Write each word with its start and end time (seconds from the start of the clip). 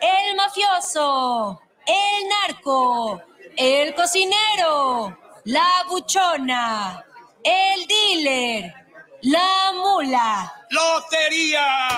El 0.00 0.36
mafioso, 0.36 1.60
el 1.86 2.28
narco, 2.28 3.20
el 3.56 3.94
cocinero, 3.94 5.18
la 5.44 5.66
buchona, 5.90 7.04
el 7.42 7.86
dealer, 7.88 8.72
la 9.22 9.72
mula. 9.74 10.52
¡Lotería! 10.70 11.88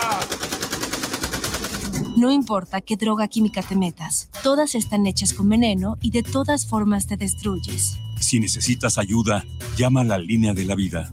No 2.17 2.31
importa 2.33 2.81
qué 2.81 2.97
droga 2.97 3.29
química 3.29 3.61
te 3.63 3.77
metas, 3.77 4.31
todas 4.43 4.75
están 4.75 5.07
hechas 5.07 5.35
con 5.35 5.51
veneno 5.51 5.99
y 6.01 6.13
de 6.13 6.23
todas 6.23 6.67
formas 6.67 7.07
te 7.07 7.19
destruyes. 7.19 7.99
Si 8.19 8.41
necesitas 8.41 8.97
ayuda, 8.97 9.45
llama 9.77 10.01
a 10.01 10.05
la 10.05 10.19
línea 10.19 10.55
de 10.55 10.65
la 10.65 10.75
vida 10.75 11.13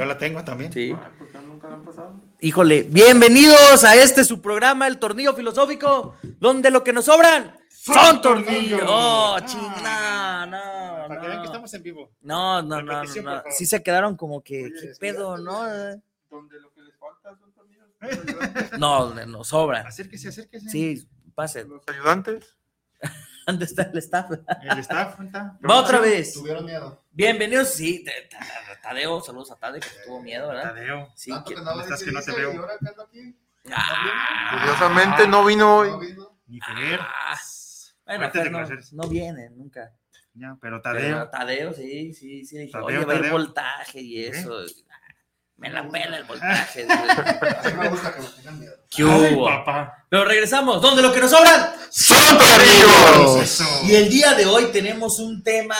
Yo 0.00 0.06
la 0.06 0.16
tengo 0.16 0.44
también. 0.44 0.72
Sí. 0.72 0.94
Híjole, 2.38 2.84
bienvenidos 2.84 3.82
a 3.82 3.96
este 3.96 4.22
su 4.22 4.40
programa, 4.40 4.86
El 4.86 5.00
Tornillo 5.00 5.34
Filosófico, 5.34 6.14
donde 6.38 6.70
lo 6.70 6.84
que 6.84 6.92
nos 6.92 7.06
sobran 7.06 7.58
son 7.68 8.22
tornillos. 8.22 8.80
Oh, 8.86 9.36
chingada, 9.44 10.46
no, 10.46 11.08
Para 11.08 11.20
que 11.20 11.26
vean 11.26 11.38
que 11.38 11.38
no. 11.38 11.44
estamos 11.46 11.74
en 11.74 11.82
vivo. 11.82 12.12
No, 12.20 12.62
no, 12.62 12.80
no, 12.80 13.02
no, 13.02 13.22
no. 13.22 13.42
Sí 13.50 13.66
se 13.66 13.82
quedaron 13.82 14.16
como 14.16 14.40
que, 14.40 14.66
Oye, 14.66 14.72
¿qué 14.80 14.92
pedo, 15.00 15.36
no? 15.36 15.64
Donde 16.30 16.60
lo 16.60 16.72
que 16.72 16.82
les 16.82 16.96
falta 16.96 17.36
son 17.36 17.52
tornillos. 17.52 17.88
No, 18.78 19.12
nos 19.26 19.48
sobran. 19.48 19.84
Acérquese, 19.84 20.28
acérquese. 20.28 20.70
Sí, 20.70 21.08
pasen. 21.34 21.70
Los 21.70 21.82
ayudantes. 21.88 22.56
¿Dónde 23.48 23.64
está 23.64 23.84
el 23.84 23.96
staff? 23.96 24.30
El 24.60 24.78
staff 24.80 25.18
está. 25.22 25.58
Va 25.70 25.80
otra 25.80 26.00
vez. 26.00 26.34
Tuvieron 26.34 26.66
miedo. 26.66 27.02
Bienvenidos, 27.12 27.70
sí, 27.70 28.04
Tadeo, 28.82 29.22
saludos 29.22 29.50
a 29.52 29.56
Tadeo, 29.56 29.80
que 29.80 29.88
tuvo 30.04 30.20
miedo, 30.20 30.48
¿verdad? 30.48 30.64
Tadeo. 30.74 31.08
Sí, 31.16 31.32
que- 31.46 31.54
estás 31.54 32.04
que 32.04 32.12
no 32.12 32.20
te 32.20 32.32
veo. 32.32 32.68
Ah, 33.72 34.50
Curiosamente 34.60 35.26
no 35.28 35.46
vino 35.46 35.78
hoy. 35.78 35.88
no 35.88 35.98
vino. 35.98 36.38
Ni 36.46 36.60
Fer. 36.60 37.00
ah. 37.00 37.38
Bueno, 38.04 38.30
Fer 38.30 38.50
no, 38.52 38.60
no 38.92 39.08
viene 39.08 39.48
nunca. 39.48 39.94
Ya, 40.34 40.48
pero 40.60 40.82
Pero 40.82 40.82
Tadeo. 40.82 41.30
Tadeo, 41.30 41.72
sí, 41.72 42.12
sí, 42.12 42.44
sí. 42.44 42.58
Dije, 42.58 42.72
Tadeo, 42.72 42.86
oye, 42.86 43.04
va 43.06 43.14
a 43.14 43.16
ir 43.16 43.30
voltaje 43.30 44.00
y 44.02 44.24
eso. 44.26 44.60
Me 45.58 45.70
la 45.70 45.88
pela 45.88 46.16
el 46.18 46.24
voltaje. 46.28 46.86
Así 46.88 47.74
me 47.74 47.88
gusta 47.88 48.14
que 48.14 48.22
me 48.22 48.28
tengan 48.28 48.58
miedo. 48.60 48.74
¿Qué 48.90 49.02
Ay, 49.02 49.34
hubo? 49.34 49.44
papá. 49.46 50.04
Pero 50.08 50.24
regresamos, 50.24 50.80
donde 50.80 51.02
lo 51.02 51.12
que 51.12 51.20
nos 51.20 51.30
sobran 51.30 51.72
¡Son! 51.90 52.16
Eso. 53.42 53.64
Y 53.84 53.94
el 53.94 54.08
día 54.08 54.34
de 54.34 54.46
hoy 54.46 54.66
tenemos 54.72 55.18
un 55.18 55.42
tema 55.42 55.76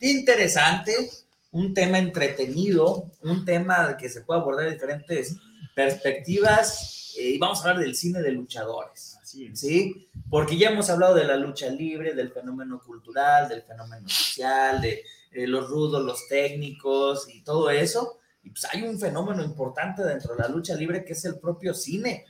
interesante, 0.00 1.10
un 1.52 1.72
tema 1.74 1.98
entretenido, 1.98 3.10
un 3.22 3.44
tema 3.44 3.96
que 3.96 4.08
se 4.08 4.22
puede 4.22 4.40
abordar 4.40 4.64
de 4.66 4.72
diferentes 4.72 5.36
perspectivas. 5.74 7.14
eh, 7.18 7.30
y 7.34 7.38
vamos 7.38 7.58
a 7.60 7.62
hablar 7.70 7.78
del 7.84 7.94
cine 7.94 8.20
de 8.22 8.32
luchadores. 8.32 9.18
Así 9.22 9.46
es. 9.46 9.60
¿sí? 9.60 10.08
Porque 10.30 10.56
ya 10.56 10.70
hemos 10.70 10.90
hablado 10.90 11.14
de 11.14 11.24
la 11.24 11.36
lucha 11.36 11.68
libre, 11.68 12.14
del 12.14 12.32
fenómeno 12.32 12.80
cultural, 12.84 13.48
del 13.48 13.62
fenómeno 13.62 14.08
social, 14.08 14.80
de 14.80 15.04
eh, 15.32 15.46
los 15.46 15.68
rudos, 15.68 16.02
los 16.04 16.26
técnicos 16.28 17.28
y 17.28 17.42
todo 17.42 17.70
eso. 17.70 18.18
Y 18.42 18.50
pues 18.50 18.66
hay 18.72 18.82
un 18.82 18.98
fenómeno 18.98 19.42
importante 19.42 20.02
dentro 20.02 20.34
de 20.34 20.42
la 20.42 20.48
lucha 20.48 20.74
libre 20.74 21.04
que 21.04 21.12
es 21.12 21.24
el 21.24 21.38
propio 21.38 21.74
cine. 21.74 22.24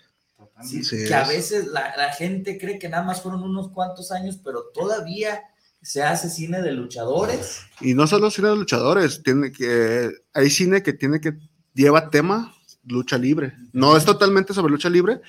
¿sí? 0.60 0.80
Así 0.80 1.06
que 1.06 1.14
a 1.14 1.22
es. 1.22 1.28
veces 1.28 1.66
la, 1.68 1.96
la 1.96 2.12
gente 2.12 2.58
cree 2.58 2.78
que 2.78 2.88
nada 2.88 3.02
más 3.02 3.22
fueron 3.22 3.42
unos 3.42 3.70
cuantos 3.70 4.10
años, 4.12 4.38
pero 4.42 4.64
todavía 4.74 5.42
se 5.80 6.02
hace 6.02 6.28
cine 6.30 6.62
de 6.62 6.72
luchadores. 6.72 7.60
Y 7.80 7.94
no 7.94 8.06
solo 8.06 8.30
cine 8.30 8.48
de 8.48 8.56
luchadores, 8.56 9.22
tiene 9.22 9.50
que, 9.52 10.10
hay 10.32 10.50
cine 10.50 10.82
que 10.82 10.92
tiene 10.92 11.20
que 11.20 11.34
lleva 11.74 12.10
tema 12.10 12.54
lucha 12.84 13.18
libre. 13.18 13.54
No 13.72 13.96
es 13.96 14.04
totalmente 14.04 14.54
sobre 14.54 14.70
lucha 14.72 14.88
libre, 14.90 15.20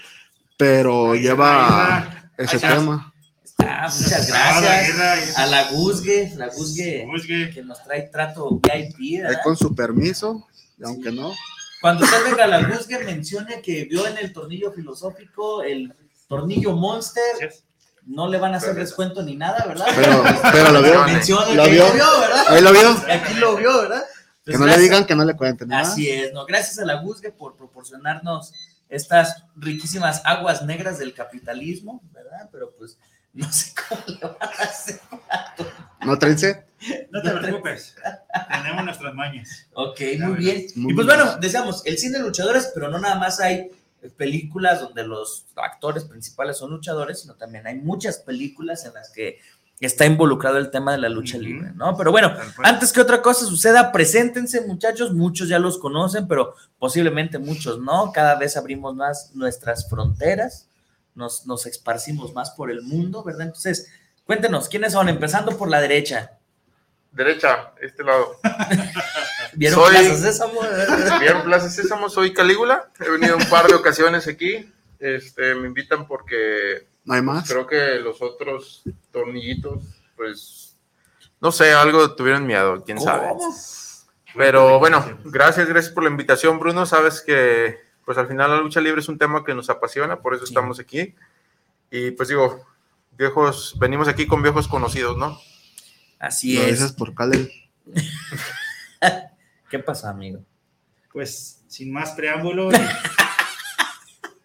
pero 0.57 1.13
Ahí 1.13 1.21
lleva 1.21 2.07
está, 2.07 2.31
ese 2.37 2.51
ahí 2.51 2.55
está. 2.57 2.75
tema. 2.75 3.13
Ah, 3.59 3.89
muchas 3.97 4.27
gracias 4.27 5.37
a 5.37 5.45
la 5.45 5.71
Guzgue, 5.71 6.33
la 6.35 6.47
Guzgue 6.49 7.51
que 7.53 7.63
nos 7.63 7.81
trae 7.83 8.03
trato 8.11 8.59
VIP. 8.59 9.23
Ahí 9.25 9.35
con 9.43 9.55
su 9.55 9.73
permiso, 9.73 10.47
aunque 10.85 11.11
no. 11.11 11.33
Cuando 11.81 12.05
usted 12.05 12.23
venga 12.23 12.45
a 12.45 12.47
la 12.47 12.63
Guzgue, 12.63 12.99
mencione 13.03 13.61
que 13.61 13.85
vio 13.85 14.07
en 14.07 14.17
el 14.17 14.31
tornillo 14.31 14.71
filosófico 14.71 15.63
el 15.63 15.93
tornillo 16.27 16.73
Monster. 16.73 17.21
No 18.05 18.27
le 18.27 18.37
van 18.37 18.53
a 18.53 18.57
hacer 18.57 18.75
descuento 18.75 19.23
ni 19.23 19.35
nada, 19.35 19.65
¿verdad? 19.65 19.85
Pero, 19.95 20.23
pero 20.51 20.71
lo 20.71 20.81
vio. 20.81 21.03
Mencione 21.05 21.55
¿Lo 21.55 21.63
que 21.63 21.71
vio? 21.71 21.87
lo 21.87 21.93
vio, 21.93 22.19
¿verdad? 22.19 22.45
Ahí 22.49 22.61
lo 22.61 22.71
vio. 22.71 22.89
Aquí 23.09 23.33
lo 23.35 23.55
vio, 23.55 23.81
¿verdad? 23.81 24.03
Que 24.45 24.51
Pues 24.51 24.59
no 24.59 24.65
le 24.65 24.71
gracias. 24.73 24.81
digan 24.89 25.05
que 25.05 25.15
no 25.15 25.23
le 25.25 25.35
cuenten. 25.37 25.67
¿no? 25.69 25.77
Así 25.77 26.09
es, 26.09 26.33
¿no? 26.33 26.45
Gracias 26.45 26.79
a 26.79 26.85
la 26.85 26.95
Guzgue 27.01 27.31
por 27.31 27.55
proporcionarnos 27.55 28.51
estas 28.89 29.45
riquísimas 29.55 30.21
aguas 30.25 30.63
negras 30.63 30.99
del 30.99 31.13
capitalismo, 31.13 32.01
¿verdad? 32.11 32.49
Pero 32.51 32.73
pues 32.77 32.97
no 33.33 33.49
sé 33.51 33.73
cómo 33.87 34.01
le 34.07 34.19
van 34.19 34.37
a 34.41 34.63
hacer. 34.63 34.99
No 36.05 36.17
trense. 36.19 36.65
No 37.11 37.21
te 37.21 37.31
preocupes. 37.31 37.95
Tenemos 38.51 38.85
nuestras 38.85 39.13
mañas. 39.13 39.67
Ok, 39.73 39.99
Ya 40.17 40.27
muy 40.27 40.37
bien. 40.37 40.65
Muy 40.75 40.91
y 40.91 40.95
pues 40.95 41.07
bien. 41.07 41.19
bueno, 41.19 41.37
decíamos, 41.39 41.85
el 41.85 41.97
cine 41.97 42.17
de 42.17 42.25
luchadores, 42.25 42.71
pero 42.73 42.89
no 42.89 42.99
nada 42.99 43.15
más 43.15 43.39
hay 43.39 43.71
películas 44.17 44.81
donde 44.81 45.05
los 45.05 45.45
actores 45.55 46.03
principales 46.03 46.57
son 46.57 46.71
luchadores, 46.71 47.21
sino 47.21 47.35
también 47.35 47.65
hay 47.67 47.75
muchas 47.75 48.17
películas 48.17 48.85
en 48.85 48.93
las 48.95 49.09
que 49.11 49.39
está 49.79 50.05
involucrado 50.05 50.57
el 50.57 50.71
tema 50.71 50.91
de 50.93 50.97
la 50.97 51.09
lucha 51.09 51.37
libre, 51.37 51.71
¿no? 51.75 51.95
Pero 51.97 52.11
bueno, 52.11 52.33
antes 52.63 52.93
que 52.93 53.01
otra 53.01 53.21
cosa 53.21 53.45
suceda, 53.45 53.91
preséntense 53.91 54.61
muchachos, 54.61 55.13
muchos 55.13 55.49
ya 55.49 55.59
los 55.59 55.77
conocen, 55.77 56.27
pero 56.27 56.55
posiblemente 56.79 57.37
muchos 57.37 57.79
no, 57.79 58.11
cada 58.13 58.35
vez 58.35 58.55
abrimos 58.55 58.95
más 58.95 59.31
nuestras 59.33 59.89
fronteras, 59.89 60.67
nos, 61.15 61.45
nos 61.47 61.65
esparcimos 61.65 62.33
más 62.33 62.51
por 62.51 62.71
el 62.71 62.81
mundo, 62.81 63.23
¿verdad? 63.23 63.47
Entonces, 63.47 63.89
cuéntenos, 64.25 64.69
¿quiénes 64.69 64.93
son? 64.93 65.09
Empezando 65.09 65.57
por 65.57 65.69
la 65.69 65.81
derecha. 65.81 66.37
Derecha, 67.11 67.73
este 67.81 68.03
lado. 68.03 68.37
¿Vieron 69.53 69.79
Soy- 69.79 69.91
Plaza 69.93 70.15
Sésamo? 70.17 70.61
Bien, 71.19 71.41
Plaza 71.43 71.69
Sésamo, 71.69 72.09
soy 72.09 72.33
Calígula. 72.33 72.89
He 72.99 73.09
venido 73.09 73.37
un 73.37 73.45
par 73.49 73.67
de 73.67 73.75
ocasiones 73.75 74.27
aquí. 74.27 74.71
Este, 74.99 75.53
me 75.55 75.67
invitan 75.67 76.07
porque 76.07 76.87
No 77.05 77.13
hay 77.13 77.21
más. 77.21 77.47
creo 77.47 77.67
que 77.67 77.95
los 77.99 78.21
otros 78.21 78.81
tornillitos, 79.11 79.83
pues, 80.15 80.75
no 81.41 81.51
sé, 81.51 81.73
algo 81.73 82.15
tuvieron 82.15 82.47
miedo, 82.47 82.83
quién 82.83 82.99
sabe. 82.99 83.27
Pero 84.35 84.79
bueno, 84.79 85.19
gracias, 85.25 85.67
gracias 85.67 85.93
por 85.93 86.03
la 86.03 86.09
invitación, 86.09 86.57
Bruno. 86.57 86.85
Sabes 86.87 87.21
que, 87.21 87.79
pues 88.05 88.17
al 88.17 88.27
final 88.27 88.49
la 88.49 88.57
lucha 88.57 88.81
libre 88.81 89.01
es 89.01 89.09
un 89.09 89.19
tema 89.19 89.43
que 89.43 89.53
nos 89.53 89.69
apasiona, 89.69 90.21
por 90.21 90.33
eso 90.33 90.45
Sí. 90.47 90.53
estamos 90.53 90.79
aquí. 90.79 91.13
Y 91.91 92.11
pues 92.11 92.29
digo, 92.29 92.65
viejos, 93.17 93.75
venimos 93.79 94.07
aquí 94.07 94.25
con 94.27 94.41
viejos 94.41 94.67
conocidos, 94.67 95.17
¿no? 95.17 95.39
Así 96.19 96.57
es. 96.57 96.67
dices 96.79 96.91
por 96.93 97.13
Calel. 97.13 97.51
¿Qué 99.69 99.79
pasa, 99.79 100.09
amigo? 100.09 100.43
Pues 101.11 101.61
sin 101.67 101.91
más 101.91 102.11
preámbulo, 102.11 102.71
y- 102.73 102.75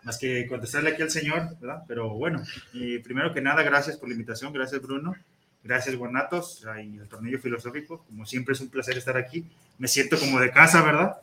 más 0.03 0.19
que 0.19 0.47
contestarle 0.47 0.91
aquí 0.91 1.03
al 1.03 1.11
señor, 1.11 1.57
¿verdad? 1.61 1.83
Pero 1.87 2.09
bueno, 2.11 2.43
y 2.73 2.99
primero 2.99 3.33
que 3.35 3.41
nada, 3.43 3.63
gracias 3.63 3.97
por 3.99 4.09
la 4.09 4.15
invitación, 4.15 4.53
gracias 4.53 4.81
Bruno, 4.81 5.15
gracias 5.63 5.97
Guanatos 5.97 6.65
y 6.83 6.97
el 6.97 7.09
tornillo 7.09 7.39
filosófico, 7.39 8.05
como 8.05 8.25
siempre 8.25 8.55
es 8.55 8.61
un 8.61 8.71
placer 8.71 8.97
estar 8.97 9.17
aquí, 9.19 9.45
me 9.77 9.87
siento 9.87 10.19
como 10.19 10.41
de 10.41 10.51
casa, 10.51 10.83
¿verdad? 10.83 11.19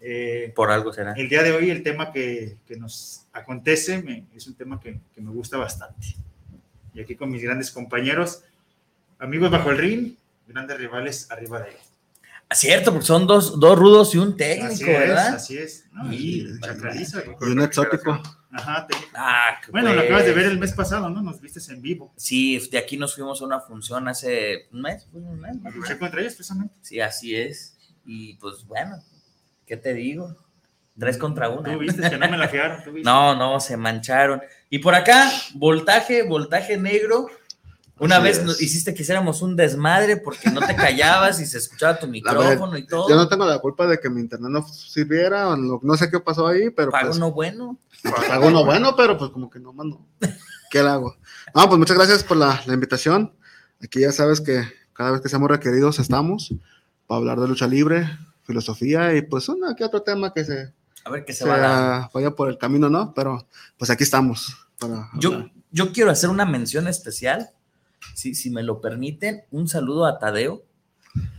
Eh, 0.00 0.52
Por 0.54 0.70
algo 0.70 0.92
será. 0.92 1.14
el 1.14 1.28
día 1.30 1.42
de 1.42 1.52
hoy 1.52 1.70
el 1.70 1.82
tema 1.82 2.12
que, 2.12 2.58
que 2.68 2.76
nos 2.76 3.22
acontece 3.32 4.02
me- 4.02 4.26
es 4.36 4.46
un 4.46 4.54
tema 4.54 4.78
que, 4.78 5.00
que 5.14 5.20
me 5.22 5.30
gusta 5.30 5.56
bastante. 5.56 6.06
Y 6.96 7.00
aquí 7.02 7.14
con 7.14 7.30
mis 7.30 7.42
grandes 7.42 7.70
compañeros, 7.70 8.42
amigos 9.18 9.50
bajo 9.50 9.70
el 9.70 9.78
ring, 9.78 10.14
grandes 10.48 10.78
rivales 10.78 11.30
arriba 11.30 11.60
de 11.60 11.70
él. 11.70 11.76
Cierto, 12.52 12.92
porque 12.92 13.06
son 13.06 13.26
dos, 13.26 13.58
dos 13.60 13.76
rudos 13.78 14.14
y 14.14 14.18
un 14.18 14.36
técnico, 14.36 14.72
Así 14.72 14.82
es, 14.84 14.98
¿verdad? 14.98 15.34
así 15.34 15.58
es. 15.58 15.84
¿no? 15.92 16.12
Y- 16.12 16.16
Y 16.56 16.60
Chacraliza, 16.60 17.20
güey. 17.22 17.36
Y 17.40 17.52
un 17.52 17.60
exótico. 17.60 18.22
Ajá, 18.52 18.86
técnico. 18.86 19.10
Ah, 19.14 19.60
Bueno, 19.72 19.88
lo 19.90 19.96
pues. 19.96 20.06
acabas 20.06 20.24
de 20.26 20.32
ver 20.32 20.46
el 20.46 20.58
mes 20.58 20.72
pasado, 20.72 21.10
¿no? 21.10 21.20
Nos 21.22 21.40
vistes 21.40 21.68
en 21.68 21.82
vivo. 21.82 22.12
Sí, 22.16 22.58
de 22.70 22.78
aquí 22.78 22.96
nos 22.96 23.14
fuimos 23.14 23.42
a 23.42 23.44
una 23.44 23.60
función 23.60 24.06
hace 24.08 24.68
un 24.72 24.80
mes. 24.82 25.06
¿fue 25.10 25.20
un 25.20 25.40
mes? 25.40 25.56
Luché 25.74 25.98
contra 25.98 26.20
ellos 26.20 26.34
precisamente. 26.34 26.74
Sí, 26.82 27.00
así 27.00 27.34
es. 27.36 27.76
Y 28.06 28.34
pues 28.36 28.64
bueno, 28.64 29.02
¿qué 29.66 29.76
te 29.76 29.92
digo? 29.92 30.34
Tres 30.98 31.18
contra 31.18 31.48
una. 31.48 31.72
Tú 31.72 31.78
viste 31.78 32.08
que 32.08 32.16
no 32.16 32.28
me 32.28 32.38
la 32.38 32.48
fiaron. 32.48 32.82
tú 32.82 32.92
viste. 32.94 33.08
No, 33.08 33.34
no, 33.34 33.60
se 33.60 33.76
mancharon. 33.76 34.40
Y 34.70 34.78
por 34.78 34.94
acá, 34.94 35.30
voltaje, 35.54 36.22
voltaje 36.22 36.76
negro. 36.76 37.28
Una 37.98 38.16
Así 38.16 38.24
vez 38.24 38.38
es. 38.38 38.60
hiciste 38.60 38.92
que 38.92 39.02
hiciéramos 39.02 39.40
un 39.40 39.56
desmadre 39.56 40.18
porque 40.18 40.50
no 40.50 40.60
te 40.60 40.76
callabas 40.76 41.40
y 41.40 41.46
se 41.46 41.58
escuchaba 41.58 41.98
tu 41.98 42.06
micrófono 42.08 42.76
y 42.76 42.86
todo. 42.86 43.08
Yo 43.08 43.16
no 43.16 43.26
tengo 43.28 43.46
la 43.46 43.58
culpa 43.58 43.86
de 43.86 43.98
que 43.98 44.10
mi 44.10 44.20
internet 44.20 44.50
no 44.50 44.66
sirviera, 44.68 45.48
o 45.48 45.56
no, 45.56 45.80
no 45.82 45.96
sé 45.96 46.10
qué 46.10 46.20
pasó 46.20 46.46
ahí, 46.46 46.68
pero 46.70 46.90
Pago 46.90 47.06
pues, 47.08 47.18
no 47.18 47.32
bueno. 47.32 47.78
pago 48.28 48.48
uno 48.48 48.64
bueno, 48.66 48.94
pero 48.96 49.16
pues 49.16 49.30
como 49.30 49.48
que 49.48 49.58
no 49.60 49.72
mando. 49.72 50.04
¿Qué 50.70 50.82
le 50.82 50.90
hago? 50.90 51.16
No, 51.54 51.66
pues 51.68 51.78
muchas 51.78 51.96
gracias 51.96 52.22
por 52.22 52.36
la, 52.36 52.60
la 52.66 52.74
invitación. 52.74 53.32
Aquí 53.82 54.00
ya 54.00 54.12
sabes 54.12 54.42
que 54.42 54.62
cada 54.92 55.12
vez 55.12 55.20
que 55.22 55.28
seamos 55.30 55.50
requeridos 55.50 55.98
estamos 55.98 56.54
para 57.06 57.18
hablar 57.18 57.40
de 57.40 57.48
lucha 57.48 57.66
libre, 57.66 58.10
filosofía 58.42 59.14
y 59.14 59.22
pues 59.22 59.48
una 59.48 59.74
que 59.74 59.84
otro 59.84 60.02
tema 60.02 60.34
que 60.34 60.44
se, 60.44 60.72
A 61.06 61.10
ver 61.10 61.24
qué 61.24 61.32
se 61.32 61.44
se 61.44 61.48
va 61.48 61.54
a 61.54 61.58
dar. 61.58 62.10
vaya 62.12 62.32
por 62.32 62.48
el 62.48 62.58
camino, 62.58 62.90
¿no? 62.90 63.14
Pero 63.14 63.46
pues 63.78 63.90
aquí 63.90 64.02
estamos. 64.02 64.56
Para 64.78 65.08
Yo, 65.18 65.46
yo 65.70 65.92
quiero 65.92 66.10
hacer 66.10 66.30
una 66.30 66.44
mención 66.44 66.88
especial, 66.88 67.50
si, 68.14 68.34
si 68.34 68.50
me 68.50 68.62
lo 68.64 68.80
permiten. 68.80 69.44
Un 69.52 69.68
saludo 69.68 70.04
a 70.04 70.18
Tadeo. 70.18 70.64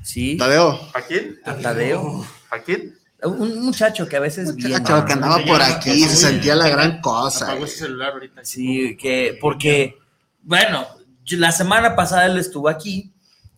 Sí, 0.02 0.38
Tadeo, 0.38 0.80
¿A 0.94 1.02
quién? 1.02 1.38
a 1.44 1.56
Tadeo. 1.56 2.26
¿A 2.50 2.60
quién? 2.60 2.98
Un 3.24 3.66
muchacho 3.66 4.08
que 4.08 4.16
a 4.16 4.20
veces 4.20 4.56
viene. 4.56 4.80
muchacho 4.80 5.06
que 5.06 5.14
andaba 5.14 5.40
por 5.46 5.62
aquí, 5.62 6.02
se 6.04 6.16
sentía 6.16 6.56
la 6.56 6.70
gran 6.70 7.02
cosa. 7.02 7.46
Apagó 7.48 7.66
ese 7.66 7.80
celular 7.80 8.14
ahorita. 8.14 8.46
Sí, 8.46 8.96
que 8.96 9.38
porque, 9.42 9.98
bueno, 10.44 10.88
yo- 11.26 11.38
la 11.40 11.52
semana 11.52 11.96
pasada 11.96 12.28
él 12.28 12.38
estuvo 12.38 12.70
aquí, 12.70 13.12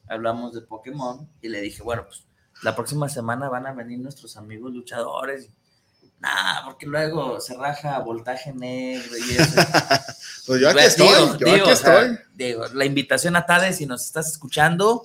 hablamos 0.08 0.54
de 0.54 0.62
Pokémon 0.62 1.30
y 1.42 1.50
le 1.50 1.62
dije, 1.62 1.84
bueno, 1.84 2.04
pues 2.08 2.24
la 2.64 2.76
próxima 2.76 3.08
semana 3.10 3.48
van 3.48 3.68
a 3.68 3.74
venir 3.74 4.00
nuestros 4.00 4.38
amigos 4.38 4.74
luchadores. 4.74 5.50
Nah, 6.20 6.66
porque 6.66 6.86
luego 6.86 7.40
se 7.40 7.56
raja 7.56 8.00
voltaje 8.00 8.54
negro 8.54 9.18
y 9.18 9.36
eso. 9.36 9.62
Pues 10.48 10.62
yo 10.62 10.68
aquí 10.70 10.80
Pues, 10.80 10.88
estoy, 10.88 11.08
digo, 11.08 11.38
yo 11.38 11.46
digo, 11.46 11.52
aquí 11.66 11.72
o 11.72 11.76
sea, 11.76 12.02
estoy. 12.02 12.18
digo, 12.34 12.64
la 12.74 12.86
invitación 12.86 13.36
a 13.36 13.46
Tade, 13.46 13.72
si 13.72 13.86
nos 13.86 14.04
estás 14.04 14.28
escuchando, 14.32 15.04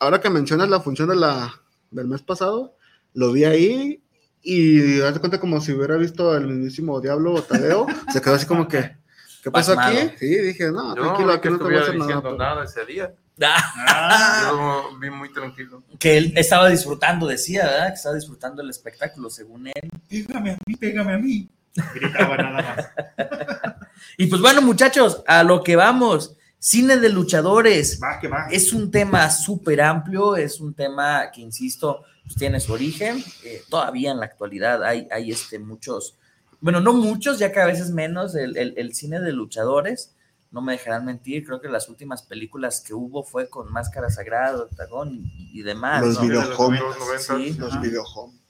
ahora 0.00 0.20
que 0.20 0.28
mencionas 0.30 0.68
la 0.68 0.80
función 0.80 1.08
de 1.10 1.14
la, 1.16 1.62
del 1.92 2.08
mes 2.08 2.22
pasado, 2.22 2.76
lo 3.12 3.30
vi 3.30 3.44
ahí 3.44 4.02
y 4.42 5.00
haz 5.00 5.14
de 5.14 5.20
cuenta 5.20 5.38
como 5.38 5.60
si 5.60 5.72
hubiera 5.72 5.96
visto 5.96 6.36
el 6.36 6.48
mismísimo 6.48 7.00
Diablo 7.00 7.40
Tadeo, 7.42 7.86
se 8.12 8.20
quedó 8.20 8.34
así 8.34 8.46
como 8.46 8.66
que, 8.66 8.96
¿qué 9.44 9.50
pasó 9.52 9.76
Pasmado. 9.76 9.96
aquí? 9.96 10.16
Sí, 10.18 10.26
dije, 10.40 10.72
no, 10.72 10.96
Yo 10.96 11.02
tranquilo, 11.02 11.32
aquí 11.32 11.42
que 11.42 11.50
no 11.50 11.58
te 11.58 11.64
voy 11.64 11.76
a 11.76 11.80
hacer 11.80 11.94
nada. 11.94 12.06
diciendo 12.06 12.22
pero- 12.22 12.36
nada 12.36 12.64
ese 12.64 12.84
día. 12.84 13.14
Ah, 13.42 14.48
Yo 14.50 14.98
vi 14.98 15.10
muy 15.10 15.32
tranquilo. 15.32 15.82
que 15.98 16.16
él 16.16 16.32
estaba 16.36 16.68
disfrutando, 16.68 17.26
decía, 17.26 17.64
¿verdad? 17.64 17.88
Que 17.88 17.94
estaba 17.94 18.14
disfrutando 18.14 18.62
el 18.62 18.70
espectáculo, 18.70 19.30
según 19.30 19.66
él. 19.68 19.90
pégame 20.08 20.52
a 20.52 20.58
mí, 20.66 20.76
pégame 20.76 21.14
a 21.14 21.18
mí. 21.18 21.48
Gritaba 21.94 22.36
nada 22.36 22.62
más. 22.62 22.88
Y 24.16 24.26
pues 24.26 24.40
bueno, 24.40 24.62
muchachos, 24.62 25.22
a 25.26 25.42
lo 25.42 25.62
que 25.62 25.74
vamos. 25.76 26.36
Cine 26.58 26.96
de 26.98 27.08
luchadores. 27.08 27.98
Va, 28.02 28.18
que 28.20 28.28
va. 28.28 28.46
Es 28.50 28.72
un 28.72 28.90
tema 28.90 29.28
súper 29.30 29.80
amplio, 29.80 30.36
es 30.36 30.60
un 30.60 30.72
tema 30.72 31.30
que, 31.32 31.40
insisto, 31.40 32.04
pues 32.22 32.36
tiene 32.36 32.60
su 32.60 32.72
origen. 32.72 33.22
eh, 33.44 33.62
todavía 33.68 34.12
en 34.12 34.18
la 34.20 34.26
actualidad 34.26 34.84
hay, 34.84 35.08
hay 35.10 35.30
este, 35.32 35.58
muchos, 35.58 36.16
bueno, 36.60 36.80
no 36.80 36.92
muchos, 36.94 37.38
ya 37.38 37.50
cada 37.52 37.66
vez 37.66 37.80
es 37.80 37.90
menos, 37.90 38.34
el, 38.36 38.56
el- 38.56 38.74
el 38.76 38.94
cine 38.94 39.20
de 39.20 39.32
luchadores. 39.32 40.14
No 40.54 40.62
me 40.62 40.72
dejarán 40.72 41.04
mentir, 41.04 41.44
creo 41.44 41.60
que 41.60 41.68
las 41.68 41.88
últimas 41.88 42.22
películas 42.22 42.80
que 42.80 42.94
hubo 42.94 43.24
fue 43.24 43.48
con 43.50 43.72
Máscara 43.72 44.08
Sagrada, 44.08 44.62
Octagón 44.62 45.12
y, 45.12 45.50
y 45.52 45.62
demás. 45.62 46.00
Los 46.02 46.14
¿no? 46.14 46.22
video 46.22 46.42
De 46.42 46.48
los 46.48 46.60
home. 46.60 46.78
90. 46.78 47.18
Sí. 47.18 47.52
Los 47.58 47.74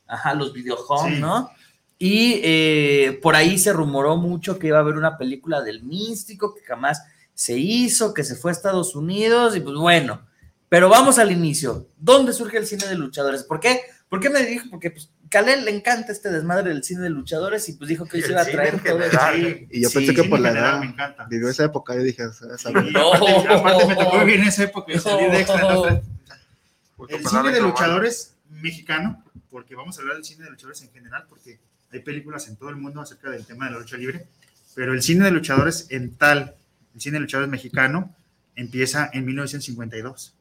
Ajá. 0.06 0.35
los 0.35 0.53
videohome, 0.53 1.15
Sí. 1.17 1.21
¿no? 1.23 1.51
Y 1.99 2.41
eh, 2.45 3.19
por 3.23 3.35
ahí 3.37 3.56
se 3.56 3.73
rumoró 3.73 4.17
mucho 4.19 4.59
que 4.59 4.67
iba 4.67 4.77
a 4.77 4.81
haber 4.81 4.97
una 4.97 5.17
película 5.17 5.62
del 5.62 5.83
místico 5.83 6.55
que 6.55 6.61
jamás 6.62 7.03
se 7.33 7.56
hizo, 7.56 8.12
que 8.12 8.23
se 8.23 8.37
fue 8.37 8.51
a 8.51 8.53
Estados 8.53 8.95
Unidos 8.95 9.56
y 9.56 9.61
pues 9.61 9.77
bueno, 9.77 10.27
pero 10.69 10.91
vamos 10.91 11.19
al 11.19 11.33
inicio. 11.33 11.89
¿Dónde 11.97 12.35
surge 12.35 12.59
el 12.59 12.67
cine 12.67 12.87
de 12.87 12.97
luchadores? 12.97 13.45
¿Por 13.45 13.61
qué? 13.61 13.81
¿Por 14.11 14.21
qué 14.21 14.29
me 14.29 14.43
dijo? 14.45 14.67
Porque 14.71 14.91
pues 14.91 15.11
Kalel 15.34 15.64
le 15.64 15.70
encanta 15.75 16.12
este 16.12 16.31
desmadre 16.31 16.70
del 16.70 16.84
cine 16.84 17.02
de 17.02 17.10
luchadores 17.10 17.69
y 17.69 17.72
pues 17.72 17.88
dijo 17.88 18.06
que 18.06 18.19
hoy 18.19 18.22
se 18.22 18.31
iba 18.31 18.40
a 18.40 18.44
traer 18.44 18.81
todo. 18.82 19.00
Sí, 19.02 19.66
Y 19.70 19.81
yo 19.82 19.88
Sí, 19.88 19.98
pensé 19.98 20.14
que 20.14 20.25
por 20.28 20.38
la 20.38 20.50
general 20.50 20.70
edad 20.75 20.81
me 20.81 20.86
encanta. 20.86 21.25
vivió 21.25 21.48
esa 21.48 21.64
época 21.64 21.94
y 21.96 22.04
dije, 22.04 22.22
esa- 22.22 22.54
esa- 22.54 22.70
Y 22.70 22.96
aparte, 22.96 23.48
aparte 23.52 23.86
me 23.86 23.96
tocó 23.96 24.19
vivir 24.20 24.40
en 24.40 24.46
esa 24.48 24.62
época 24.62 24.92
y 24.92 24.98
salí 25.00 25.25
de 25.31 25.40
extra. 25.40 25.58
El 27.08 27.26
cine 27.26 27.50
de 27.52 27.60
luchadores 27.60 28.34
mexicano, 28.48 29.25
porque 29.50 29.75
vamos 29.75 29.98
a 29.98 30.02
hablar 30.02 30.16
del 30.16 30.25
cine 30.25 30.44
de 30.44 30.50
luchadores 30.50 30.81
en 30.82 30.90
general, 30.92 31.25
porque 31.28 31.58
hay 31.92 31.98
películas 32.00 32.46
en 32.48 32.56
todo 32.56 32.70
el 32.70 32.76
mundo 32.76 33.00
acerca 33.00 33.28
del 33.31 33.44
tema 33.44 33.66
de 33.66 33.72
la 33.72 33.78
lucha 33.81 33.96
libre, 33.96 34.26
pero 34.75 34.92
el 34.94 35.02
cine 35.02 35.25
de 35.25 35.31
luchadores 35.32 35.88
en 35.90 36.14
tal, 36.14 36.54
el 36.94 37.00
cine 37.00 37.14
de 37.14 37.20
luchadores 37.22 37.50
mexicano, 37.50 38.14
empieza 38.56 39.10
en 39.12 39.25
1952. 39.26 40.32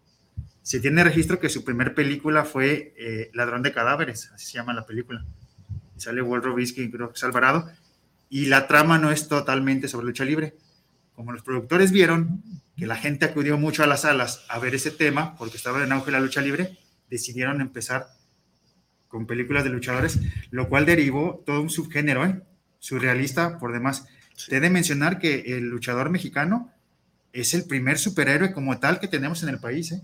Se 0.64 0.80
tiene 0.80 1.04
registro 1.04 1.40
que 1.42 1.50
su 1.50 1.66
primer 1.66 1.94
película 1.94 2.46
fue 2.46 2.94
eh, 2.98 3.30
Ladrón 3.34 3.64
de 3.64 3.74
Cadáveres, 3.74 4.32
así 4.34 4.46
se 4.46 4.54
llama 4.54 4.74
la 4.74 4.86
película. 4.86 5.26
Sale 5.98 6.22
Walt 6.22 6.46
Robinski 6.46 6.84
y 6.84 6.90
creo 6.90 7.10
que 7.10 7.16
es 7.16 7.24
Alvarado, 7.24 7.70
y 8.30 8.46
la 8.46 8.66
trama 8.66 8.98
no 8.98 9.12
es 9.12 9.28
totalmente 9.28 9.90
sobre 9.90 10.06
lucha 10.06 10.24
libre. 10.24 10.56
Como 11.16 11.34
los 11.34 11.44
productores 11.44 11.92
vieron 11.92 12.42
que 12.78 12.88
la 12.88 12.96
gente 12.96 13.26
acudió 13.26 13.58
mucho 13.58 13.84
a 13.84 13.88
las 13.88 14.02
salas 14.02 14.46
a 14.48 14.58
ver 14.58 14.74
ese 14.74 14.90
tema, 14.90 15.36
porque 15.36 15.58
estaba 15.58 15.84
en 15.84 15.92
auge 15.92 16.12
la 16.12 16.22
lucha 16.22 16.42
libre, 16.42 16.80
decidieron 17.10 17.60
empezar 17.60 18.08
con 19.10 19.28
películas 19.28 19.66
de 19.66 19.70
luchadores, 19.70 20.20
lo 20.50 20.70
cual 20.70 20.86
derivó 20.86 21.44
todo 21.46 21.62
un 21.62 21.70
subgénero, 21.70 22.26
¿eh? 22.26 22.42
surrealista 22.80 23.60
por 23.60 23.74
demás. 23.74 24.08
Te 24.48 24.58
he 24.58 24.60
de 24.62 24.70
mencionar 24.70 25.20
que 25.20 25.58
el 25.58 25.70
luchador 25.70 26.10
mexicano 26.10 26.72
es 27.34 27.54
el 27.54 27.66
primer 27.66 28.00
superhéroe 28.00 28.54
como 28.54 28.80
tal 28.80 29.00
que 29.02 29.10
tenemos 29.10 29.44
en 29.44 29.50
el 29.50 29.60
país, 29.60 29.92
¿eh? 29.92 30.02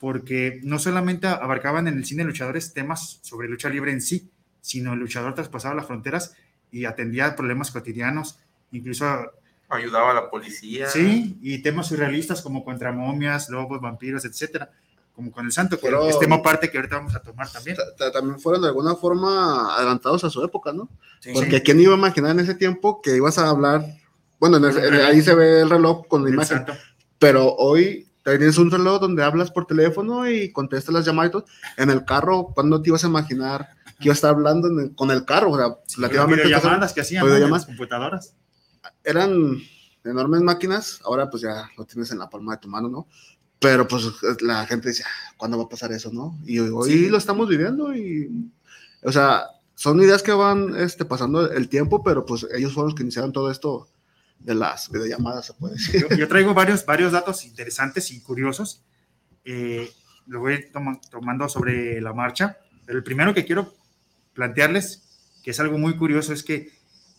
Porque 0.00 0.60
no 0.64 0.78
solamente 0.80 1.28
abarcaban 1.28 1.86
en 1.86 1.96
el 1.98 2.04
cine 2.04 2.22
de 2.24 2.28
luchadores 2.30 2.72
temas 2.72 3.20
sobre 3.22 3.48
lucha 3.48 3.68
libre 3.68 3.92
en 3.92 4.00
sí, 4.00 4.28
sino 4.62 4.94
el 4.94 4.98
luchador 4.98 5.34
traspasaba 5.34 5.74
las 5.76 5.86
fronteras 5.86 6.34
y 6.72 6.86
atendía 6.86 7.36
problemas 7.36 7.70
cotidianos, 7.70 8.38
incluso 8.72 9.04
Ayudaba 9.72 10.10
a 10.10 10.14
la 10.14 10.28
policía. 10.30 10.88
Sí, 10.88 11.38
y 11.40 11.58
temas 11.62 11.86
surrealistas 11.86 12.42
como 12.42 12.64
contra 12.64 12.90
momias, 12.90 13.48
lobos, 13.50 13.80
vampiros, 13.80 14.24
etcétera, 14.24 14.68
como 15.14 15.30
con 15.30 15.46
el 15.46 15.52
santo, 15.52 15.76
que 15.78 15.86
Pero- 15.86 16.08
es 16.08 16.18
tema 16.18 16.42
parte 16.42 16.68
que 16.68 16.76
ahorita 16.78 16.96
vamos 16.96 17.14
a 17.14 17.20
tomar 17.22 17.48
también. 17.52 17.76
ta- 17.76 17.94
ta- 17.96 18.10
también 18.10 18.40
fueron 18.40 18.62
de 18.62 18.68
alguna 18.68 18.96
forma 18.96 19.76
adelantados 19.76 20.24
a 20.24 20.30
su 20.30 20.42
época, 20.42 20.72
¿no? 20.72 20.88
Sí. 21.20 21.30
Porque 21.32 21.62
quién 21.62 21.78
iba 21.78 21.94
a 21.94 21.98
imaginar 21.98 22.32
en 22.32 22.40
ese 22.40 22.56
tiempo 22.56 23.00
que 23.00 23.14
ibas 23.14 23.38
a 23.38 23.48
hablar, 23.48 23.84
bueno, 24.40 24.56
en 24.56 24.64
el- 24.64 24.76
en 24.78 24.94
el- 24.94 25.06
ahí 25.06 25.22
se 25.22 25.36
ve 25.36 25.60
el 25.60 25.70
reloj 25.70 26.08
con 26.08 26.22
la 26.22 26.28
El 26.30 26.34
imagen, 26.34 26.56
santo. 26.56 26.72
pero 27.20 27.54
hoy 27.54 28.08
tienes 28.24 28.58
un 28.58 28.70
reloj 28.70 29.00
donde 29.00 29.22
hablas 29.24 29.50
por 29.50 29.66
teléfono 29.66 30.28
y 30.30 30.52
contestas 30.52 30.94
las 30.94 31.04
llamadas 31.06 31.30
y 31.30 31.32
todo. 31.32 31.44
En 31.76 31.90
el 31.90 32.04
carro, 32.04 32.48
¿cuándo 32.54 32.80
te 32.82 32.90
ibas 32.90 33.04
a 33.04 33.08
imaginar 33.08 33.68
que 33.98 34.04
iba 34.08 34.12
a 34.12 34.14
estar 34.14 34.30
hablando 34.34 34.68
el- 34.68 34.94
con 34.94 35.10
el 35.10 35.24
carro? 35.24 35.52
O 35.52 35.56
sea, 35.56 35.68
Las 35.68 35.96
relativamente 35.96 36.44
videollamadas 36.44 36.92
que 36.92 37.00
hacían, 37.00 37.50
las 37.50 37.66
computadoras. 37.66 38.34
eran 39.04 39.56
enormes 40.04 40.40
máquinas, 40.42 41.00
ahora 41.04 41.28
pues 41.28 41.42
ya 41.42 41.68
lo 41.76 41.84
tienes 41.84 42.10
en 42.10 42.18
la 42.18 42.28
palma 42.30 42.52
de 42.54 42.58
tu 42.62 42.68
mano, 42.68 42.88
¿no? 42.88 43.06
Pero 43.58 43.86
pues 43.86 44.04
la 44.40 44.64
gente 44.66 44.88
dice, 44.88 45.02
"Ah, 45.06 45.34
¿cuándo 45.36 45.58
va 45.58 45.64
a 45.64 45.68
pasar 45.68 45.92
eso, 45.92 46.10
no? 46.12 46.38
Y 46.46 46.58
hoy 46.60 46.90
Sí. 46.90 47.08
lo 47.10 47.18
estamos 47.18 47.46
viviendo 47.48 47.94
y, 47.94 48.50
o 49.02 49.12
sea, 49.12 49.44
son 49.74 50.00
ideas 50.02 50.22
que 50.22 50.32
van 50.32 50.74
este, 50.76 51.04
pasando 51.04 51.50
el 51.50 51.68
tiempo, 51.68 52.02
pero 52.02 52.24
pues 52.24 52.46
ellos 52.54 52.72
fueron 52.72 52.88
los 52.90 52.94
que 52.94 53.02
iniciaron 53.02 53.32
todo 53.32 53.50
esto 53.50 53.88
de 54.40 54.54
las 54.54 54.90
videollamadas, 54.90 55.46
se 55.46 55.54
puede 55.54 55.74
decir. 55.74 56.00
Yo, 56.08 56.16
yo 56.16 56.26
traigo 56.28 56.52
varios, 56.54 56.84
varios 56.84 57.12
datos 57.12 57.44
interesantes 57.44 58.10
y 58.10 58.20
curiosos. 58.20 58.82
Eh, 59.44 59.90
lo 60.26 60.40
voy 60.40 60.70
toma- 60.72 61.00
tomando 61.10 61.48
sobre 61.48 62.00
la 62.00 62.12
marcha, 62.12 62.58
pero 62.86 62.98
el 62.98 63.04
primero 63.04 63.32
que 63.34 63.44
quiero 63.44 63.74
plantearles, 64.34 65.02
que 65.42 65.50
es 65.52 65.60
algo 65.60 65.78
muy 65.78 65.96
curioso, 65.96 66.32
es 66.32 66.42
que 66.42 66.72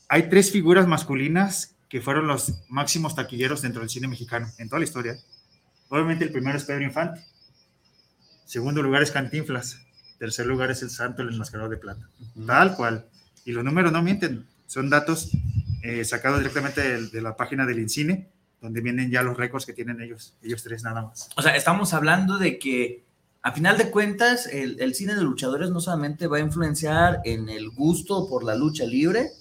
hay 0.10 0.30
tres 0.30 0.52
figuras 0.52 0.88
masculinas 0.88 1.76
que 1.90 2.02
fueron 2.02 2.28
los 2.28 2.54
máximos 2.70 3.16
taquilleros 3.16 3.62
dentro 3.62 3.82
del 3.82 3.90
cine 3.90 4.08
mexicano 4.08 4.48
en 4.58 4.68
toda 4.68 4.80
la 4.80 4.86
historia. 4.86 5.18
Obviamente 5.90 6.24
el 6.26 6.32
primero 6.32 6.58
es 6.58 6.64
Pedro 6.64 6.84
Infante, 6.84 7.24
segundo 8.46 8.82
lugar 8.82 9.04
es 9.04 9.12
Cantinflas, 9.12 9.80
tercer 10.18 10.46
lugar 10.46 10.72
es 10.72 10.82
el 10.82 10.90
Santo, 10.90 11.22
el 11.22 11.30
enmascarado 11.30 11.70
de 11.70 11.78
plata. 11.78 12.08
Tal 12.46 12.76
cual. 12.76 13.08
Y 13.44 13.52
los 13.52 13.64
números 13.64 13.92
no 13.92 14.02
mienten, 14.02 14.46
son 14.72 14.90
datos 14.90 15.30
eh, 15.84 16.06
sacados 16.06 16.40
directamente 16.40 16.80
de, 16.82 17.08
de 17.10 17.22
la 17.22 17.36
página 17.36 17.66
del 17.66 17.80
INCINE, 17.80 18.30
donde 18.62 18.80
vienen 18.80 19.12
ya 19.12 19.22
los 19.22 19.36
récords 19.36 19.66
que 19.66 19.74
tienen 19.74 20.00
ellos, 20.02 20.34
ellos 20.42 20.64
tres 20.64 20.82
nada 20.84 21.02
más. 21.02 21.30
O 21.36 21.42
sea, 21.42 21.56
estamos 21.58 21.94
hablando 21.94 22.38
de 22.38 22.58
que 22.58 23.04
a 23.42 23.52
final 23.52 23.78
de 23.78 23.90
cuentas, 23.92 24.46
el, 24.48 24.80
el 24.80 24.94
cine 24.96 25.16
de 25.16 25.24
luchadores 25.24 25.72
no 25.72 25.82
solamente 25.82 26.28
va 26.28 26.38
a 26.38 26.42
influenciar 26.42 27.20
en 27.26 27.50
el 27.50 27.70
gusto 27.72 28.30
por 28.30 28.44
la 28.46 28.56
lucha 28.56 28.86
libre, 28.86 29.32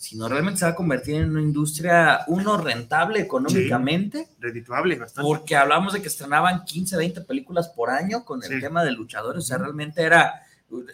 sino 0.00 0.28
realmente 0.28 0.58
se 0.58 0.64
va 0.64 0.72
a 0.72 0.74
convertir 0.74 1.14
en 1.16 1.30
una 1.30 1.42
industria, 1.42 2.22
uno, 2.26 2.56
rentable 2.56 3.20
económicamente, 3.20 4.28
Redituable, 4.40 4.96
bastante. 4.98 5.24
porque 5.28 5.54
hablamos 5.54 5.92
de 5.92 6.02
que 6.02 6.08
estrenaban 6.08 6.64
15, 6.64 6.96
20 6.96 7.20
películas 7.20 7.68
por 7.68 7.90
año 7.90 8.24
con 8.24 8.42
el 8.42 8.48
Sí. 8.48 8.58
tema 8.60 8.82
de 8.82 8.90
luchadores, 8.92 9.44
o 9.44 9.46
sea, 9.46 9.58
realmente 9.58 10.02
era, 10.02 10.42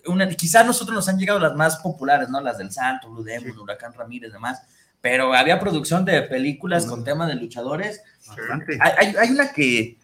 una, 0.07 0.29
quizás 0.29 0.67
nosotros 0.67 0.95
nos 0.95 1.09
han 1.09 1.19
llegado 1.19 1.39
las 1.39 1.55
más 1.55 1.77
populares, 1.77 2.29
¿no? 2.29 2.41
Las 2.41 2.59
del 2.59 2.73
Santo, 2.73 3.11
Blue 3.11 3.23
Demon, 3.23 3.53
Sí. 3.53 3.59
Huracán 3.59 3.93
Ramírez, 3.93 4.33
demás, 4.33 4.61
pero 5.01 5.33
había 5.35 5.61
producción 5.61 6.05
de 6.05 6.23
películas 6.23 6.85
con 6.87 7.05
tema 7.05 7.27
de 7.27 7.37
luchadores. 7.37 8.03
Bastante. 8.27 8.79
Hay- 8.81 9.15
hay 9.17 9.31
una 9.31 9.53
que 9.53 9.97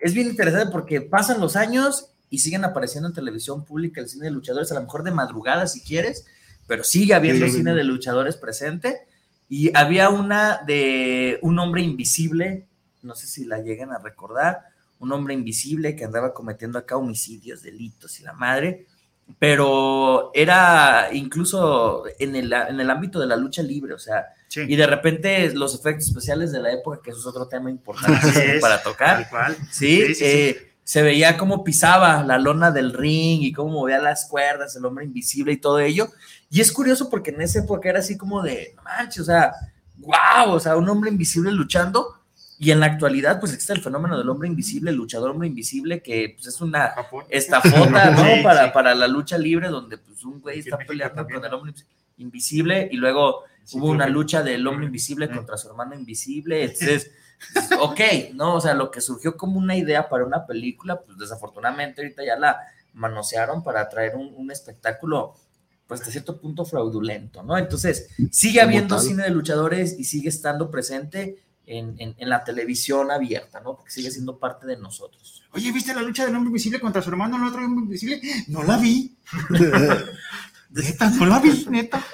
es 0.00 0.14
bien 0.14 0.28
interesante 0.28 0.70
porque 0.72 1.00
pasan 1.02 1.40
los 1.40 1.56
años 1.56 2.10
y 2.30 2.38
siguen 2.38 2.64
apareciendo 2.64 3.08
en 3.08 3.14
televisión 3.14 3.64
pública 3.64 4.00
el 4.00 4.08
cine 4.08 4.24
de 4.26 4.30
luchadores, 4.30 4.70
a 4.72 4.74
lo 4.76 4.82
mejor 4.82 5.02
de 5.02 5.10
madrugada 5.10 5.66
si 5.66 5.80
quieres, 5.82 6.26
pero 6.66 6.84
sigue 6.84 7.14
habiendo 7.14 7.46
Sí. 7.46 7.52
cine 7.52 7.74
de 7.74 7.84
luchadores 7.84 8.36
presente. 8.36 9.06
Y 9.50 9.74
había 9.76 10.10
una 10.10 10.60
de 10.66 11.38
un 11.42 11.58
hombre 11.58 11.80
invisible, 11.82 12.66
no 13.02 13.14
sé 13.14 13.26
si 13.26 13.44
la 13.46 13.60
llegan 13.60 13.92
a 13.92 13.98
recordar, 13.98 14.60
un 14.98 15.12
hombre 15.12 15.32
invisible 15.32 15.96
que 15.96 16.04
andaba 16.04 16.34
cometiendo 16.34 16.78
acá 16.78 16.96
homicidios, 16.96 17.62
delitos 17.62 18.20
y 18.20 18.24
la 18.24 18.32
madre, 18.34 18.86
pero 19.38 20.30
era 20.34 21.08
incluso 21.12 22.04
en 22.18 22.34
el, 22.36 22.52
en 22.52 22.80
el 22.80 22.90
ámbito 22.90 23.20
de 23.20 23.26
la 23.26 23.36
lucha 23.36 23.62
libre, 23.62 23.94
o 23.94 23.98
sea, 23.98 24.26
Sí. 24.48 24.62
y 24.66 24.76
de 24.76 24.86
repente 24.86 25.52
los 25.52 25.74
efectos 25.74 26.06
especiales 26.08 26.52
de 26.52 26.60
la 26.60 26.72
época, 26.72 27.00
que 27.04 27.10
eso 27.10 27.20
es 27.20 27.26
otro 27.26 27.46
tema 27.48 27.70
importante 27.70 28.56
es, 28.56 28.62
para 28.62 28.82
tocar, 28.82 29.28
cual. 29.28 29.54
¿sí? 29.70 30.02
Eh, 30.20 30.72
se 30.82 31.02
veía 31.02 31.36
cómo 31.36 31.62
pisaba 31.62 32.24
la 32.24 32.38
lona 32.38 32.70
del 32.70 32.94
ring 32.94 33.42
y 33.42 33.52
cómo 33.52 33.72
movía 33.72 33.98
las 33.98 34.26
cuerdas, 34.26 34.74
el 34.74 34.86
hombre 34.86 35.04
invisible 35.04 35.52
y 35.52 35.58
todo 35.58 35.80
ello. 35.80 36.08
Y 36.48 36.62
es 36.62 36.72
curioso 36.72 37.10
porque 37.10 37.28
en 37.30 37.42
esa 37.42 37.58
época 37.58 37.90
era 37.90 37.98
así 37.98 38.16
como 38.16 38.40
de, 38.42 38.74
manches, 38.82 39.20
o 39.20 39.24
sea, 39.26 39.52
wow, 39.98 40.54
o 40.54 40.60
sea, 40.60 40.78
un 40.78 40.88
hombre 40.88 41.10
invisible 41.10 41.52
luchando. 41.52 42.17
Y 42.58 42.72
en 42.72 42.80
la 42.80 42.86
actualidad, 42.86 43.38
pues 43.38 43.52
existe 43.52 43.72
el 43.72 43.80
fenómeno 43.82 44.18
del 44.18 44.28
hombre 44.28 44.48
invisible, 44.48 44.90
el 44.90 44.96
luchador 44.96 45.30
hombre 45.30 45.46
invisible, 45.46 46.02
que 46.02 46.34
pues 46.36 46.48
es 46.48 46.60
una 46.60 46.88
Japón. 46.88 47.24
estafota, 47.30 48.10
¿no? 48.10 48.24
Sí, 48.24 48.42
para, 48.42 48.64
sí. 48.64 48.70
para 48.74 48.94
la 48.94 49.06
lucha 49.06 49.38
libre, 49.38 49.68
donde 49.68 49.98
pues 49.98 50.24
un 50.24 50.40
güey 50.40 50.58
está 50.60 50.76
peleando 50.78 51.24
con 51.24 51.44
el 51.44 51.54
hombre 51.54 51.72
invisible 52.16 52.88
y 52.90 52.96
luego 52.96 53.44
Sí, 53.68 53.76
hubo 53.76 53.88
una 53.90 54.08
lucha 54.08 54.42
del 54.42 54.66
hombre 54.66 54.86
invisible 54.86 55.30
contra 55.30 55.58
su 55.58 55.68
hermano 55.68 55.94
invisible. 55.94 56.64
Entonces, 56.64 57.10
ok, 57.80 58.00
¿no? 58.32 58.54
O 58.54 58.60
sea, 58.62 58.72
lo 58.72 58.90
que 58.90 59.02
surgió 59.02 59.36
como 59.36 59.58
una 59.58 59.76
idea 59.76 60.08
para 60.08 60.24
una 60.24 60.46
película, 60.46 61.00
pues 61.02 61.18
desafortunadamente 61.18 62.00
ahorita 62.00 62.24
ya 62.24 62.36
la 62.36 62.58
manosearon 62.94 63.62
para 63.62 63.86
traer 63.88 64.16
un, 64.16 64.32
un 64.34 64.50
espectáculo, 64.50 65.34
pues 65.86 66.04
de 66.04 66.10
cierto 66.10 66.40
punto 66.40 66.64
fraudulento, 66.64 67.42
¿no? 67.42 67.58
Entonces, 67.58 68.08
sigue 68.30 68.62
habiendo 68.62 68.96
tal. 68.96 69.04
cine 69.04 69.22
de 69.24 69.30
luchadores 69.30 69.98
y 69.98 70.04
sigue 70.04 70.30
estando 70.30 70.70
presente 70.70 71.36
en, 71.68 71.94
en- 71.98 72.14
en 72.18 72.28
la 72.28 72.42
televisión 72.44 73.10
abierta, 73.10 73.60
¿no? 73.60 73.76
Porque 73.76 73.90
sigue 73.90 74.10
siendo 74.10 74.38
parte 74.38 74.66
de 74.66 74.76
nosotros. 74.76 75.42
Oye, 75.52 75.70
¿viste 75.72 75.94
la 75.94 76.02
lucha 76.02 76.24
del 76.26 76.34
hombre 76.34 76.48
invisible 76.48 76.80
contra 76.80 77.02
su 77.02 77.10
hermano, 77.10 77.36
el 77.36 77.44
otro 77.44 77.64
hombre 77.64 77.84
invisible? 77.84 78.20
No 78.48 78.62
la 78.62 78.76
vi. 78.78 79.16
neta, 80.70 81.10
no 81.10 81.26
la 81.26 81.38
vi, 81.38 81.66
neta. 81.70 82.04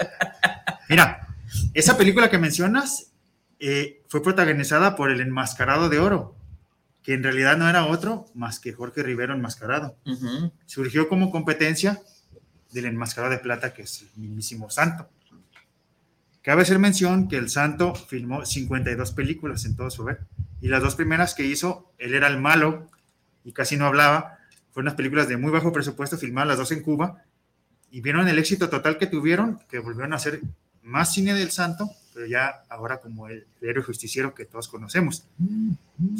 Mira, 0.88 1.28
esa 1.72 1.96
película 1.96 2.30
que 2.30 2.38
mencionas 2.38 3.12
eh, 3.58 4.02
fue 4.08 4.22
protagonizada 4.22 4.96
por 4.96 5.10
el 5.10 5.20
enmascarado 5.20 5.88
de 5.88 5.98
oro, 5.98 6.36
que 7.02 7.14
en 7.14 7.22
realidad 7.22 7.56
no 7.56 7.68
era 7.68 7.86
otro 7.86 8.26
más 8.34 8.60
que 8.60 8.72
Jorge 8.72 9.02
Rivero 9.02 9.34
enmascarado. 9.34 9.96
Surgió 10.66 11.08
como 11.08 11.30
competencia 11.30 12.00
del 12.72 12.86
enmascarado 12.86 13.32
de 13.32 13.38
plata, 13.38 13.72
que 13.74 13.82
es 13.82 14.02
el 14.02 14.10
mismísimo 14.16 14.70
Santo. 14.70 15.08
Cabe 16.44 16.60
hacer 16.60 16.78
mención 16.78 17.26
que 17.26 17.38
el 17.38 17.48
Santo 17.48 17.94
filmó 17.94 18.44
52 18.44 19.12
películas 19.12 19.64
en 19.64 19.76
todo 19.76 19.90
su 19.90 20.02
haber. 20.02 20.20
Y 20.60 20.68
las 20.68 20.82
dos 20.82 20.94
primeras 20.94 21.32
que 21.34 21.46
hizo, 21.46 21.90
él 21.96 22.12
era 22.12 22.28
el 22.28 22.38
malo 22.38 22.86
y 23.44 23.52
casi 23.52 23.78
no 23.78 23.86
hablaba. 23.86 24.36
Fueron 24.70 24.88
unas 24.88 24.94
películas 24.94 25.26
de 25.26 25.38
muy 25.38 25.50
bajo 25.50 25.72
presupuesto, 25.72 26.18
filmadas 26.18 26.48
las 26.48 26.58
dos 26.58 26.72
en 26.72 26.82
Cuba. 26.82 27.22
Y 27.90 28.02
vieron 28.02 28.28
el 28.28 28.38
éxito 28.38 28.68
total 28.68 28.98
que 28.98 29.06
tuvieron, 29.06 29.58
que 29.70 29.78
volvieron 29.78 30.12
a 30.12 30.16
hacer 30.16 30.42
más 30.82 31.14
cine 31.14 31.32
del 31.32 31.50
Santo, 31.50 31.88
pero 32.12 32.26
ya 32.26 32.62
ahora 32.68 32.98
como 32.98 33.26
el 33.28 33.46
héroe 33.62 33.82
justiciero 33.82 34.34
que 34.34 34.44
todos 34.44 34.68
conocemos. 34.68 35.24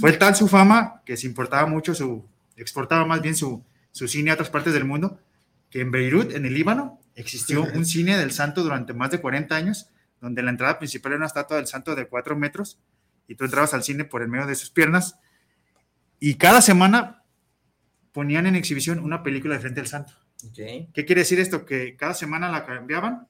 Fue 0.00 0.12
tal 0.12 0.34
su 0.34 0.48
fama 0.48 1.02
que 1.04 1.18
se 1.18 1.26
importaba 1.26 1.66
mucho 1.66 1.94
su, 1.94 2.24
exportaba 2.56 3.04
más 3.04 3.20
bien 3.20 3.36
su, 3.36 3.62
su 3.92 4.08
cine 4.08 4.30
a 4.30 4.34
otras 4.34 4.48
partes 4.48 4.72
del 4.72 4.86
mundo, 4.86 5.18
que 5.68 5.82
en 5.82 5.90
Beirut, 5.90 6.32
en 6.32 6.46
el 6.46 6.54
Líbano, 6.54 6.98
existió 7.14 7.62
un 7.62 7.84
cine 7.84 8.16
del 8.16 8.32
santo 8.32 8.62
durante 8.62 8.94
más 8.94 9.10
de 9.10 9.20
40 9.20 9.54
años, 9.54 9.88
donde 10.24 10.42
la 10.42 10.50
entrada 10.50 10.78
principal 10.78 11.12
era 11.12 11.16
una 11.18 11.26
estatua 11.26 11.58
del 11.58 11.66
santo 11.66 11.94
de 11.94 12.06
4 12.08 12.34
metros, 12.36 12.78
y 13.28 13.34
tú 13.36 13.44
entrabas 13.44 13.74
al 13.74 13.82
cine 13.84 14.04
por 14.04 14.22
el 14.22 14.28
medio 14.28 14.46
de 14.46 14.54
sus 14.54 14.70
piernas, 14.70 15.18
y 16.18 16.34
cada 16.36 16.60
semana 16.62 17.22
ponían 18.12 18.46
en 18.46 18.54
exhibición 18.56 18.98
una 19.00 19.22
película 19.22 19.54
de 19.54 19.60
frente 19.60 19.80
al 19.80 19.86
santo. 19.86 20.12
Ok. 20.46 20.56
¿Qué 20.92 21.04
quiere 21.06 21.20
decir 21.22 21.40
esto? 21.40 21.64
Que 21.66 21.96
cada 21.96 22.14
semana 22.14 22.48
la 22.50 22.64
cambiaban, 22.64 23.28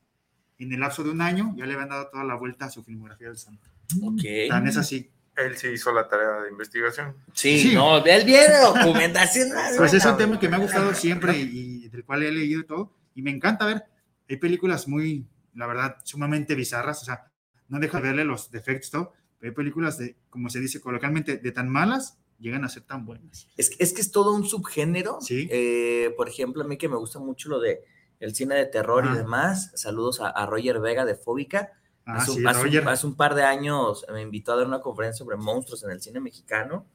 y 0.57 0.65
en 0.65 0.73
el 0.73 0.81
lapso 0.81 1.03
de 1.03 1.11
un 1.11 1.21
año 1.21 1.53
ya 1.57 1.67
le 1.67 1.75
habían 1.75 1.89
dado 1.89 2.09
toda 2.09 2.25
la 2.25 2.35
vuelta 2.37 2.67
a 2.67 2.71
su 2.71 2.83
filmografía 2.85 3.29
del 3.29 3.39
santo. 3.39 3.69
Ok. 4.03 4.23
Tan 4.49 4.67
es 4.69 4.77
así. 4.77 5.11
Él 5.37 5.57
sí 5.57 5.67
hizo 5.69 5.93
la 5.93 6.07
tarea 6.09 6.43
de 6.43 6.51
investigación. 6.51 7.17
Sí, 7.33 7.59
Sí. 7.59 7.75
no, 7.75 8.05
él 8.05 8.25
viene 8.25 8.57
documentación. 8.63 9.49
Pues 9.77 9.93
es 9.93 10.05
un 10.05 10.17
tema 10.17 10.39
que 10.39 10.49
me 10.49 10.55
ha 10.55 10.61
gustado 10.61 10.95
siempre 10.95 11.37
y, 11.37 11.85
y 11.85 11.89
del 11.89 12.05
cual 12.05 12.23
he 12.23 12.31
leído 12.31 12.65
todo. 12.65 12.93
Y 13.17 13.23
me 13.23 13.33
encanta 13.33 13.67
ver. 13.67 13.83
Hay 14.31 14.37
películas 14.37 14.87
muy, 14.87 15.27
la 15.55 15.67
verdad, 15.67 15.97
sumamente 16.05 16.55
bizarras. 16.55 17.03
O 17.03 17.05
sea, 17.05 17.31
no 17.69 17.79
deja 17.79 17.99
de 17.99 18.09
verle 18.09 18.25
los 18.25 18.51
defectos, 18.51 18.91
todo. 18.91 19.13
Pero 19.39 19.51
hay 19.51 19.55
películas 19.57 19.99
de, 19.99 20.17
como 20.31 20.49
se 20.51 20.61
dice 20.61 20.81
coloquialmente, 20.81 21.37
de 21.39 21.53
tan 21.53 21.69
malas, 21.69 22.19
llegan 22.39 22.65
a 22.65 22.69
ser 22.69 22.83
tan 22.83 23.05
buenas. 23.07 23.49
Es, 23.57 23.71
que- 23.71 23.83
es 23.83 23.93
que 23.93 24.01
es 24.01 24.11
todo 24.11 24.35
un 24.35 24.45
subgénero. 24.45 25.19
Sí. 25.21 25.49
Eh, 25.51 26.13
por 26.17 26.29
ejemplo, 26.29 26.63
a 26.65 26.67
mí 26.67 26.77
que 26.77 26.89
me 26.89 26.97
gusta 26.97 27.19
mucho 27.19 27.49
lo 27.49 27.61
de 27.61 27.83
el 28.21 28.35
cine 28.35 28.55
de 28.55 28.67
terror 28.67 29.05
y 29.05 29.09
Ajá. 29.09 29.19
demás. 29.19 29.71
Saludos 29.75 30.21
a, 30.21 30.29
a 30.31 30.47
Roger 30.47 30.81
Vega 30.81 31.05
de 31.05 31.15
Fóbica. 31.15 31.73
Ah, 32.07 32.17
hace, 32.17 32.31
un, 32.33 32.37
sí, 32.39 32.45
hace 32.47 32.79
un- 32.81 32.89
hace 32.89 33.07
un 33.07 33.17
par 33.17 33.35
de 33.35 33.43
años 33.45 34.05
me 34.13 34.23
invitó 34.23 34.53
a 34.53 34.57
dar 34.57 34.67
una 34.67 34.81
conferencia 34.81 35.19
sobre 35.25 35.37
monstruos 35.37 35.83
en 35.85 35.91
el 35.91 36.01
cine 36.03 36.21
mexicano. 36.21 36.87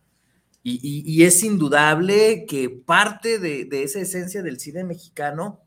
Y, 0.63 0.73
y- 0.81 1.03
y 1.13 1.23
es 1.23 1.41
indudable 1.43 2.45
que 2.47 2.69
parte 2.69 3.39
de, 3.39 3.65
de 3.65 3.83
esa 3.83 3.99
esencia 3.99 4.43
del 4.43 4.59
cine 4.59 4.83
mexicano, 4.83 5.61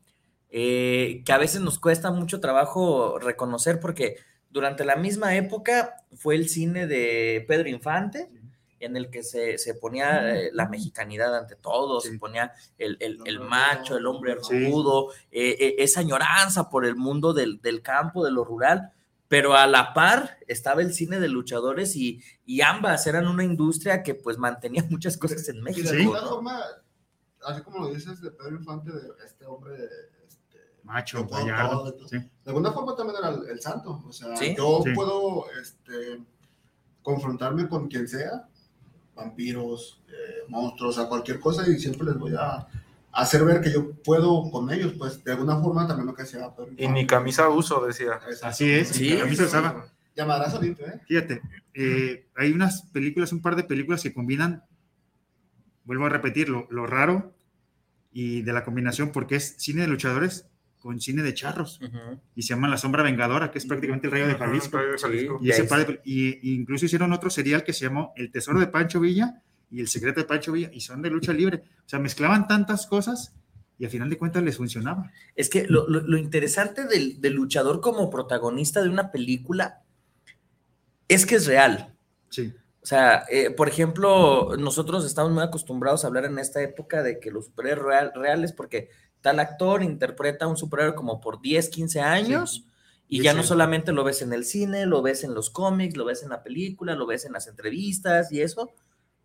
eh, 0.55 1.23
que 1.25 1.31
a 1.33 1.37
veces 1.39 1.61
nos 1.61 1.79
cuesta 1.79 2.11
mucho 2.11 2.39
trabajo 2.39 3.17
reconocer, 3.19 3.79
porque 3.79 4.17
durante 4.51 4.85
la 4.85 4.95
misma 4.95 5.35
época 5.35 5.95
fue 6.15 6.35
el 6.35 6.47
cine 6.47 6.85
de 6.85 7.43
Pedro 7.47 7.67
Infante, 7.69 8.29
en 8.79 8.95
el 8.97 9.09
que 9.09 9.23
se, 9.23 9.57
se 9.57 9.73
ponía 9.73 10.35
eh, 10.37 10.51
la 10.53 10.67
mexicanidad 10.69 11.35
ante 11.35 11.55
todo, 11.55 11.99
se 12.01 12.19
ponía 12.19 12.51
el, 12.77 12.97
el- 12.99 13.19
el 13.25 13.39
macho, 13.39 13.97
el 13.97 14.05
hombre 14.05 14.35
Sí. 14.43 14.69
rudo, 14.69 15.09
eh, 15.31 15.55
eh, 15.59 15.75
esa 15.79 16.01
añoranza 16.01 16.69
por 16.69 16.85
el 16.85 16.95
mundo 16.97 17.33
del, 17.33 17.59
del 17.61 17.81
campo, 17.81 18.23
de 18.23 18.31
lo 18.31 18.43
rural, 18.43 18.91
pero 19.29 19.55
a 19.55 19.65
la 19.65 19.93
par 19.95 20.37
estaba 20.47 20.81
el 20.81 20.93
cine 20.93 21.19
de 21.19 21.29
luchadores 21.29 21.95
y, 21.95 22.21
y 22.45 22.61
ambas 22.61 23.07
eran 23.07 23.27
una 23.27 23.43
industria 23.45 24.03
que 24.03 24.13
pues 24.15 24.37
mantenía 24.37 24.83
muchas 24.89 25.17
cosas 25.17 25.47
en 25.49 25.57
Y 25.57 25.61
México. 25.61 25.89
de 25.89 25.95
Sí. 25.97 26.01
alguna 26.03 26.21
¿no? 26.21 26.27
forma, 26.29 26.61
así 27.47 27.61
como 27.63 27.79
lo 27.87 27.93
dices 27.93 28.21
de 28.21 28.29
Pedro 28.31 28.57
Infante, 28.57 28.91
de 28.91 28.99
este 29.25 29.45
hombre, 29.45 29.75
este, 29.75 30.12
Macho, 30.83 31.19
Yo 31.19 31.27
puedo 31.27 31.45
gallardo. 31.45 31.93
todo, 31.93 32.07
Sí. 32.07 32.17
de 32.17 32.29
alguna 32.45 32.71
forma 32.71 32.95
también 32.95 33.17
era 33.19 33.29
el, 33.29 33.47
el 33.49 33.61
santo. 33.61 34.03
O 34.07 34.11
sea, 34.11 34.35
Sí. 34.37 34.53
yo 34.57 34.81
Sí. 34.83 34.91
puedo 34.93 35.45
este, 35.61 36.21
confrontarme 37.01 37.67
con 37.67 37.87
quien 37.87 38.07
sea, 38.07 38.47
vampiros, 39.15 40.01
eh, 40.09 40.43
monstruos, 40.49 40.97
a 40.97 41.07
cualquier 41.07 41.39
cosa, 41.39 41.67
y 41.69 41.79
siempre 41.79 42.05
les 42.07 42.17
voy 42.17 42.33
a 42.37 42.67
hacer 43.11 43.45
ver 43.45 43.61
que 43.61 43.71
yo 43.71 43.91
puedo 44.03 44.49
con 44.49 44.71
ellos, 44.71 44.93
pues 44.97 45.23
de 45.23 45.31
alguna 45.33 45.59
forma 45.61 45.87
también 45.87 46.07
lo 46.07 46.15
que 46.15 46.23
hacía 46.23 46.49
Pedro 46.55 46.71
Y 46.77 46.87
ni 46.87 47.05
camisa 47.05 47.47
uso, 47.49 47.85
decía. 47.85 48.13
Exacto. 48.27 48.47
Así 48.47 48.71
es. 48.71 48.89
Sí. 48.89 49.19
A 49.19 49.25
mí 49.25 49.35
se 49.35 49.43
usaba. 49.45 49.85
Llamarás 50.15 50.59
limpio, 50.61 50.85
¿eh? 50.87 50.99
Fíjate, 51.07 51.41
eh, 51.73 52.27
hay 52.35 52.51
unas 52.51 52.83
películas, 52.91 53.31
un 53.33 53.41
par 53.41 53.55
de 53.55 53.63
películas 53.63 54.03
que 54.03 54.13
combinan, 54.13 54.63
vuelvo 55.85 56.05
a 56.05 56.09
repetir, 56.09 56.49
lo, 56.49 56.67
lo 56.69 56.85
raro 56.85 57.33
y 58.11 58.41
de 58.43 58.53
la 58.53 58.63
combinación, 58.63 59.11
porque 59.11 59.35
es 59.37 59.55
cine 59.57 59.81
de 59.81 59.87
luchadores 59.87 60.45
con 60.83 60.99
cine 60.99 61.23
de 61.23 61.33
charros. 61.33 61.79
Ujú. 61.81 62.19
Y 62.35 62.41
se 62.43 62.49
llama 62.49 62.67
La 62.67 62.77
Sombra 62.77 63.01
Vengadora, 63.03 63.49
que 63.49 63.57
es 63.57 63.65
prácticamente 63.65 64.07
el 64.07 64.11
rayo 64.11 64.27
de 64.27 64.35
Jalisco. 64.35 64.77
Rayo 64.77 64.91
de 64.91 64.97
Jalisco. 64.99 65.39
Y, 65.41 65.49
ese 65.49 65.63
par 65.63 65.87
de- 65.87 66.01
y- 66.03 66.51
y 66.51 66.55
incluso 66.55 66.85
hicieron 66.85 67.13
otro 67.13 67.29
serial 67.29 67.63
que 67.63 67.71
se 67.71 67.85
llamó 67.85 68.11
El 68.17 68.29
Tesoro 68.31 68.59
de 68.59 68.67
Pancho 68.67 68.99
Villa 68.99 69.41
y 69.71 69.79
El 69.79 69.87
Secreto 69.87 70.19
de 70.19 70.25
Pancho 70.27 70.51
Villa, 70.51 70.69
y 70.73 70.81
son 70.81 71.01
de 71.01 71.09
lucha 71.09 71.31
libre. 71.33 71.63
O 71.85 71.89
sea, 71.89 71.99
mezclaban 71.99 72.47
tantas 72.47 72.85
cosas 72.85 73.33
y 73.79 73.85
al 73.85 73.91
final 73.91 74.09
de 74.09 74.17
cuentas 74.17 74.43
les 74.43 74.57
funcionaba. 74.57 75.09
Es 75.35 75.49
que 75.49 75.65
lo, 75.67 75.87
lo- 75.89 76.01
lo 76.01 76.17
interesante 76.17 76.83
del, 76.85 77.21
del 77.21 77.33
luchador 77.33 77.79
como 77.79 78.09
protagonista 78.09 78.81
de 78.83 78.89
una 78.89 79.09
película 79.09 79.81
es 81.07 81.25
que 81.25 81.35
es 81.35 81.47
real. 81.47 81.95
Sí. 82.29 82.53
O 82.81 82.85
sea, 82.85 83.23
eh, 83.31 83.49
por 83.51 83.69
ejemplo, 83.69 84.57
nosotros 84.59 85.05
estamos 85.05 85.31
muy 85.31 85.43
acostumbrados 85.43 86.03
a 86.03 86.07
hablar 86.07 86.25
en 86.25 86.37
esta 86.39 86.61
época 86.61 87.01
de 87.01 87.19
que 87.19 87.31
los 87.31 87.45
superhéroes 87.45 87.85
real- 87.85 88.11
reales, 88.13 88.51
porque 88.51 88.89
tal 89.23 89.39
actor 89.39 89.81
interpreta 89.81 90.45
a 90.45 90.49
un 90.49 90.57
superhéroe 90.57 90.93
como 90.93 91.19
por 91.21 91.41
10, 91.41 91.69
15 91.69 92.01
años, 92.01 92.67
y 93.07 93.23
ya 93.23 93.33
no 93.33 93.43
solamente 93.43 93.91
lo 93.93 94.03
ves 94.03 94.21
en 94.21 94.33
el 94.33 94.43
cine, 94.43 94.85
lo 94.85 95.01
ves 95.01 95.23
en 95.23 95.33
los 95.33 95.49
cómics, 95.49 95.95
lo 95.95 96.05
ves 96.05 96.23
en 96.23 96.29
la 96.29 96.43
película, 96.43 96.93
lo 96.95 97.05
ves 97.05 97.25
en 97.25 97.33
las 97.33 97.47
entrevistas 97.47 98.31
y 98.31 98.41
eso. 98.41 98.71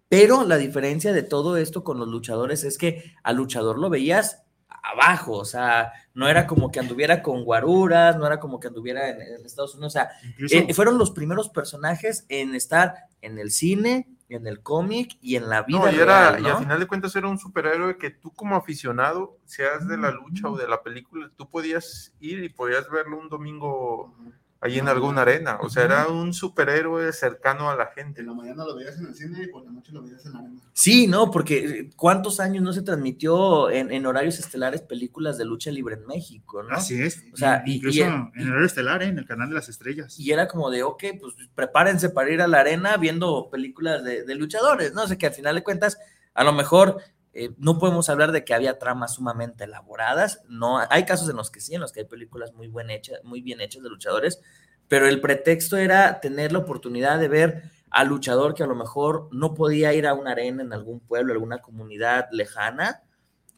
Pero 0.08 0.44
la 0.44 0.56
diferencia 0.56 1.12
de 1.12 1.22
todo 1.22 1.56
esto 1.56 1.84
con 1.84 1.98
los 1.98 2.08
luchadores 2.08 2.64
es 2.64 2.78
que 2.78 3.12
al 3.22 3.36
luchador 3.36 3.78
lo 3.78 3.90
veías 3.90 4.44
abajo, 4.68 5.32
o 5.32 5.44
sea, 5.44 5.92
no 6.14 6.28
era 6.28 6.46
como 6.46 6.70
que 6.70 6.80
anduviera 6.80 7.22
con 7.22 7.44
guaruras, 7.44 8.16
no 8.16 8.26
era 8.26 8.38
como 8.38 8.60
que 8.60 8.68
anduviera 8.68 9.10
en, 9.10 9.20
en 9.20 9.44
Estados 9.44 9.74
Unidos, 9.74 9.94
o 9.94 9.98
sea, 9.98 10.10
eh, 10.50 10.72
fueron 10.72 10.96
los 10.96 11.10
primeros 11.10 11.48
personajes 11.48 12.24
en 12.28 12.54
estar 12.54 12.94
en 13.20 13.38
el 13.38 13.50
cine, 13.50 14.06
en 14.28 14.46
el 14.46 14.60
cómic 14.62 15.16
y 15.20 15.36
en 15.36 15.48
la 15.48 15.62
vida 15.62 15.78
No, 15.78 15.90
y, 15.90 15.96
era, 15.96 16.32
real, 16.32 16.42
y 16.42 16.48
al 16.48 16.58
final 16.58 16.80
de 16.80 16.86
cuentas 16.86 17.16
era 17.16 17.28
un 17.28 17.38
superhéroe 17.38 17.96
que 17.96 18.10
tú 18.10 18.32
como 18.32 18.56
aficionado, 18.56 19.38
seas 19.44 19.88
de 19.88 19.96
la 19.96 20.10
lucha 20.10 20.48
o 20.48 20.56
de 20.56 20.68
la 20.68 20.82
película, 20.82 21.30
tú 21.36 21.48
podías 21.48 22.14
ir 22.20 22.44
y 22.44 22.48
podías 22.48 22.90
verlo 22.90 23.18
un 23.18 23.28
domingo 23.28 24.14
ahí 24.60 24.78
en 24.78 24.88
alguna 24.88 25.22
arena. 25.22 25.58
O 25.62 25.68
sea, 25.70 25.84
era 25.84 26.08
un 26.08 26.34
superhéroe 26.34 27.12
cercano 27.12 27.70
a 27.70 27.76
la 27.76 27.86
gente. 27.86 28.20
En 28.22 28.26
la 28.26 28.34
mañana 28.34 28.64
lo 28.64 28.74
veías 28.74 28.98
en 28.98 29.06
el 29.06 29.14
cine 29.14 29.44
y 29.44 29.46
por 29.48 29.64
la 29.64 29.70
noche 29.70 29.92
lo 29.92 30.02
veías 30.02 30.24
en 30.26 30.32
la 30.32 30.40
arena. 30.40 30.60
Sí, 30.72 31.06
no, 31.06 31.30
porque 31.30 31.58
eh, 31.64 31.90
¿cuántos 31.96 32.40
años 32.40 32.62
no 32.62 32.72
se 32.72 32.82
transmitió 32.82 33.70
en, 33.70 33.90
en 33.92 34.04
horarios 34.06 34.38
estelares 34.38 34.82
películas 34.82 35.38
de 35.38 35.44
lucha 35.44 35.70
libre 35.70 35.94
en 35.96 36.06
México, 36.06 36.62
no? 36.62 36.74
así 36.74 37.00
es. 37.00 37.22
O 37.32 37.36
sea, 37.36 37.62
y- 37.66 37.76
incluso 37.76 37.98
y- 37.98 38.02
en 38.02 38.30
el 38.36 38.48
horario 38.50 38.66
estelar, 38.66 39.02
¿eh? 39.02 39.06
en 39.06 39.18
el 39.18 39.26
canal 39.26 39.48
de 39.48 39.54
las 39.54 39.68
estrellas. 39.68 40.18
Y 40.18 40.32
era 40.32 40.48
como 40.48 40.70
de, 40.70 40.82
ok, 40.82 41.04
pues 41.20 41.34
prepárense 41.54 42.10
para 42.10 42.30
ir 42.30 42.42
a 42.42 42.48
la 42.48 42.60
arena 42.60 42.96
viendo 42.96 43.50
películas 43.50 44.02
de, 44.04 44.24
de 44.24 44.34
luchadores, 44.34 44.92
¿no? 44.94 45.04
O 45.04 45.06
sea, 45.06 45.16
que 45.18 45.26
al 45.26 45.34
final 45.34 45.54
de 45.54 45.62
cuentas, 45.62 45.98
a 46.34 46.42
lo 46.44 46.52
mejor 46.52 47.00
eh, 47.38 47.50
no 47.58 47.78
podemos 47.78 48.08
hablar 48.08 48.32
de 48.32 48.44
que 48.44 48.54
había 48.54 48.78
tramas 48.78 49.14
sumamente 49.14 49.64
elaboradas, 49.64 50.42
no, 50.48 50.78
hay 50.90 51.04
casos 51.04 51.28
en 51.30 51.36
los 51.36 51.50
que 51.50 51.60
sí, 51.60 51.74
en 51.74 51.80
los 51.80 51.92
que 51.92 52.00
hay 52.00 52.06
películas 52.06 52.52
muy, 52.52 52.68
buen 52.68 52.90
hechas, 52.90 53.20
muy 53.24 53.40
bien 53.40 53.60
hechas 53.60 53.82
de 53.82 53.88
luchadores, 53.88 54.40
pero 54.88 55.06
el 55.06 55.20
pretexto 55.20 55.76
era 55.76 56.20
tener 56.20 56.52
la 56.52 56.58
oportunidad 56.58 57.18
de 57.18 57.28
ver 57.28 57.62
al 57.90 58.08
luchador 58.08 58.54
que 58.54 58.62
a 58.62 58.66
lo 58.66 58.74
mejor 58.74 59.28
no 59.32 59.54
podía 59.54 59.94
ir 59.94 60.06
a 60.06 60.14
una 60.14 60.32
arena 60.32 60.62
en 60.62 60.72
algún 60.72 61.00
pueblo, 61.00 61.32
alguna 61.32 61.58
comunidad 61.62 62.28
lejana, 62.32 63.02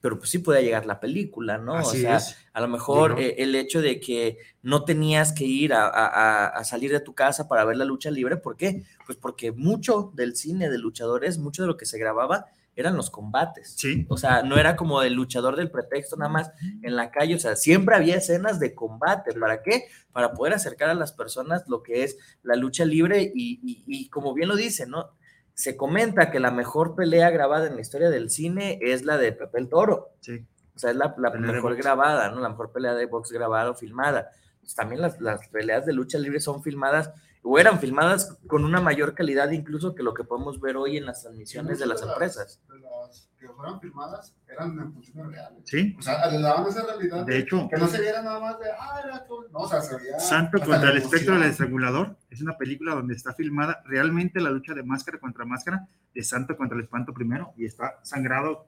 pero 0.01 0.19
pues 0.19 0.31
sí 0.31 0.39
podía 0.39 0.61
llegar 0.63 0.87
la 0.87 0.99
película, 0.99 1.59
¿no? 1.59 1.75
Así 1.75 1.99
o 1.99 2.01
sea, 2.01 2.17
es. 2.17 2.37
a 2.53 2.61
lo 2.61 2.69
mejor 2.69 3.21
eh, 3.21 3.35
el 3.39 3.55
hecho 3.55 3.83
de 3.83 4.01
que 4.01 4.39
no 4.63 4.85
tenías 4.85 5.33
que 5.33 5.45
ir 5.45 5.75
a- 5.75 6.47
a 6.47 6.65
salir 6.65 6.91
de 6.91 7.01
tu 7.01 7.15
casa 7.15 7.49
para 7.49 7.65
ver 7.65 7.77
la 7.77 7.85
lucha 7.85 8.11
libre, 8.11 8.37
¿por 8.37 8.57
qué? 8.57 8.85
Pues 9.05 9.19
porque 9.19 9.53
mucho 9.53 10.11
del 10.15 10.37
cine 10.37 10.71
de 10.71 10.79
luchadores, 10.79 11.39
mucho 11.39 11.63
de 11.63 11.69
lo 11.69 11.77
que 11.77 11.87
se 11.87 11.99
grababa 11.99 12.47
eran 12.81 12.97
los 12.97 13.11
combates. 13.11 13.75
Sí. 13.77 14.07
O 14.09 14.17
sea, 14.17 14.43
no 14.43 14.59
era 14.59 14.77
como 14.77 15.03
el 15.03 15.15
luchador 15.15 15.57
del 15.57 15.71
pretexto 15.71 16.17
nada 16.17 16.31
más 16.31 16.51
en 16.83 16.97
la 16.97 17.11
calle, 17.11 17.35
o 17.35 17.39
sea, 17.39 17.57
siempre 17.57 17.97
había 17.97 18.17
escenas 18.17 18.59
de 18.61 18.75
combate. 18.75 19.33
¿Para 19.35 19.63
qué? 19.63 19.85
Para 20.13 20.33
poder 20.33 20.55
acercar 20.55 20.91
a 20.91 20.95
las 20.95 21.13
personas 21.13 21.69
lo 21.69 21.83
que 21.83 22.03
es 22.05 22.17
la 22.43 22.57
lucha 22.57 22.85
libre 22.85 23.23
y, 23.35 23.61
y- 23.63 23.85
y 23.87 24.09
como 24.09 24.35
bien 24.35 24.49
lo 24.49 24.57
dice, 24.57 24.87
¿no? 24.87 25.11
Se 25.55 25.77
comenta 25.77 26.31
que 26.31 26.41
la 26.41 26.51
mejor 26.51 26.95
pelea 26.95 27.29
grabada 27.31 27.67
en 27.67 27.75
la 27.75 27.83
historia 27.83 28.09
del 28.11 28.31
cine 28.31 28.79
es 28.81 29.05
la 29.05 29.19
de 29.19 29.33
Pepe 29.33 29.59
el 29.59 29.69
Toro. 29.69 30.11
Sí. 30.21 30.47
O 30.75 30.79
sea, 30.79 30.91
es 30.91 30.97
la, 30.97 31.15
la 31.19 31.31
mejor 31.33 31.77
grabada, 31.77 32.31
¿no? 32.31 32.41
La 32.41 32.49
mejor 32.49 32.73
pelea 32.73 32.95
de 32.95 33.05
box 33.07 33.31
grabada 33.31 33.71
o 33.71 33.75
filmada. 33.75 34.31
Pues 34.61 34.75
también 34.75 35.03
las, 35.03 35.21
las 35.21 35.47
peleas 35.49 35.85
de 35.85 35.93
lucha 35.93 36.19
libre 36.19 36.41
son 36.41 36.63
filmadas 36.63 37.11
o 37.43 37.59
eran 37.59 37.81
filmadas 37.81 38.39
con 38.47 38.65
una 38.65 38.81
mayor 38.81 39.15
calidad 39.15 39.51
incluso 39.51 39.95
que 39.95 40.03
lo 40.03 40.13
que 40.13 40.25
podemos 40.25 40.61
ver 40.61 40.77
hoy 40.77 40.99
en 40.99 41.07
las 41.07 41.23
transmisiones 41.23 41.79
de 41.79 41.87
las 41.87 42.03
empresas. 42.03 42.61
De 42.69 42.79
las 42.81 43.29
que 43.39 43.49
fueron 43.49 43.81
filmadas 43.81 44.37
eran 44.47 44.79
en 44.79 44.93
funciones 44.93 45.33
reales. 45.33 45.63
Sí. 45.65 45.97
O 45.99 46.03
sea, 46.03 46.31
le 46.31 46.41
daban 46.41 46.67
esa 46.67 46.85
realidad. 46.85 47.25
De 47.25 47.39
hecho, 47.39 47.69
que 47.71 47.79
no 47.79 47.87
se 47.87 48.01
viera 48.01 48.23
nada 48.23 48.41
más 48.41 48.59
de, 48.59 48.67
ah, 48.71 49.01
era 49.03 49.25
todo. 49.25 49.49
No, 49.49 49.61
o 49.61 49.69
sea, 49.69 49.81
se 49.81 49.97
veía. 49.97 50.19
Santo 50.21 50.61
contra 50.61 50.91
el 50.91 50.99
espectro 50.99 51.35
del 51.35 51.45
estrangulador 51.45 52.17
es 52.29 52.43
una 52.43 52.59
película 52.59 52.95
donde 52.95 53.15
está 53.15 53.33
filmada 53.33 53.83
realmente 53.87 54.41
la 54.41 54.51
lucha 54.51 54.75
de 54.75 54.83
máscara 54.83 55.19
contra 55.19 55.47
máscara 55.47 55.89
de 56.15 56.23
Santo 56.23 56.57
contra 56.57 56.77
el 56.77 56.85
espanto 56.85 57.15
primero 57.15 57.55
y 57.57 57.65
está 57.65 57.99
sangrado 58.03 58.67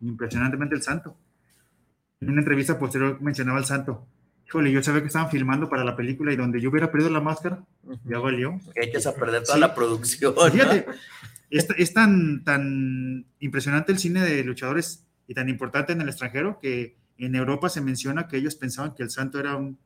impresionantemente 0.00 0.74
el 0.74 0.82
Santo. 0.82 1.16
En 2.20 2.28
una 2.30 2.40
entrevista 2.40 2.78
posterior 2.78 3.18
mencionaba 3.22 3.58
al 3.58 3.64
Santo. 3.64 4.06
Híjole, 4.50 4.72
yo 4.72 4.82
sabía 4.82 5.00
que 5.00 5.06
estaban 5.06 5.30
filmando 5.30 5.68
para 5.68 5.84
la 5.84 5.94
película 5.94 6.32
y 6.32 6.36
donde 6.36 6.60
yo 6.60 6.70
hubiera 6.70 6.90
perdido 6.90 7.08
la 7.10 7.20
máscara, 7.20 7.64
ya 8.04 8.18
valió. 8.18 8.60
Que 8.74 8.84
echas 8.88 9.06
a 9.06 9.14
perder 9.14 9.44
toda 9.44 9.54
Sí. 9.54 9.60
la 9.60 9.74
producción. 9.76 10.34
¿no? 10.34 10.50
Fíjate, 10.50 10.86
es, 11.50 11.68
es 11.78 11.94
tan, 11.94 12.42
tan 12.42 13.26
impresionante 13.38 13.92
el 13.92 13.98
cine 13.98 14.22
de 14.24 14.42
luchadores 14.42 15.06
y 15.28 15.34
tan 15.34 15.48
importante 15.48 15.92
en 15.92 16.00
el 16.00 16.08
extranjero 16.08 16.58
que 16.60 16.96
en 17.16 17.36
Europa 17.36 17.68
se 17.68 17.80
menciona 17.80 18.26
que 18.26 18.38
ellos 18.38 18.56
pensaban 18.56 18.92
que 18.96 19.04
el 19.04 19.10
santo 19.10 19.38
era 19.38 19.54
un 19.54 19.78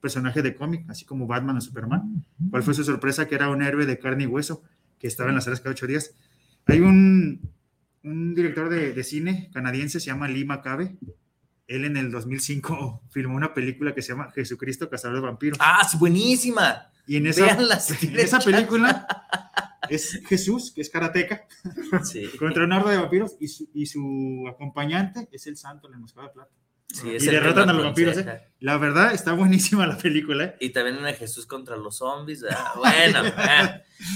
personaje 0.00 0.40
de 0.40 0.54
cómic, 0.54 0.84
así 0.88 1.04
como 1.04 1.26
Batman 1.26 1.56
o 1.56 1.60
Superman. 1.60 2.24
¿Cuál 2.50 2.62
fue 2.62 2.74
su 2.74 2.84
sorpresa? 2.84 3.26
Que 3.26 3.34
era 3.34 3.48
un 3.48 3.60
héroe 3.60 3.86
de 3.86 3.98
carne 3.98 4.22
y 4.22 4.26
hueso 4.26 4.62
que 5.00 5.08
estaba 5.08 5.30
en 5.30 5.34
las 5.34 5.44
salas 5.44 5.60
cada 5.60 5.72
ocho 5.72 5.88
días. 5.88 6.14
Hay 6.66 6.78
un, 6.80 7.40
un 8.04 8.34
director 8.36 8.68
de, 8.68 8.92
de 8.92 9.02
cine 9.02 9.50
canadiense, 9.52 9.98
se 9.98 10.06
llama 10.06 10.28
Lee 10.28 10.44
Macabe. 10.44 10.96
Él 11.74 11.84
en 11.84 11.96
el 11.96 12.10
2005 12.10 13.02
filmó 13.10 13.36
una 13.36 13.54
película 13.54 13.94
que 13.94 14.02
se 14.02 14.12
llama 14.12 14.30
Jesucristo, 14.32 14.88
Cazador 14.90 15.16
de 15.16 15.22
Vampiros. 15.22 15.58
Ah, 15.60 15.82
es 15.86 15.98
buenísima. 15.98 16.90
y 17.06 17.16
en 17.16 17.26
esa, 17.26 17.48
en 17.50 18.44
película 18.44 19.06
es 19.88 20.20
Jesús, 20.28 20.72
que 20.74 20.80
es 20.80 20.90
karateca, 20.90 21.46
Sí, 22.04 22.28
contra 22.38 22.64
un 22.64 22.72
horda 22.72 22.90
de 22.92 22.98
vampiros 22.98 23.36
y 23.40 23.48
su, 23.48 23.68
y 23.74 23.86
su 23.86 24.44
acompañante 24.48 25.28
es 25.32 25.46
el 25.46 25.56
santo, 25.56 25.88
la 25.88 25.98
moscada 25.98 26.28
de 26.28 26.32
plata. 26.34 26.50
sí, 26.92 27.08
y 27.08 27.16
el 27.16 27.24
derrotan 27.26 27.68
a 27.68 27.72
los 27.72 27.82
lo 27.82 27.88
vampiros. 27.88 28.16
¿eh? 28.18 28.40
La 28.60 28.78
verdad, 28.78 29.12
está 29.12 29.32
buenísima 29.32 29.86
la 29.86 29.96
película. 29.98 30.44
¿eh? 30.44 30.56
Y 30.60 30.70
también 30.70 31.04
en 31.04 31.14
Jesús 31.14 31.46
contra 31.46 31.76
los 31.76 31.96
zombies. 31.98 32.44
ah, 32.50 32.74
bueno. 32.76 33.26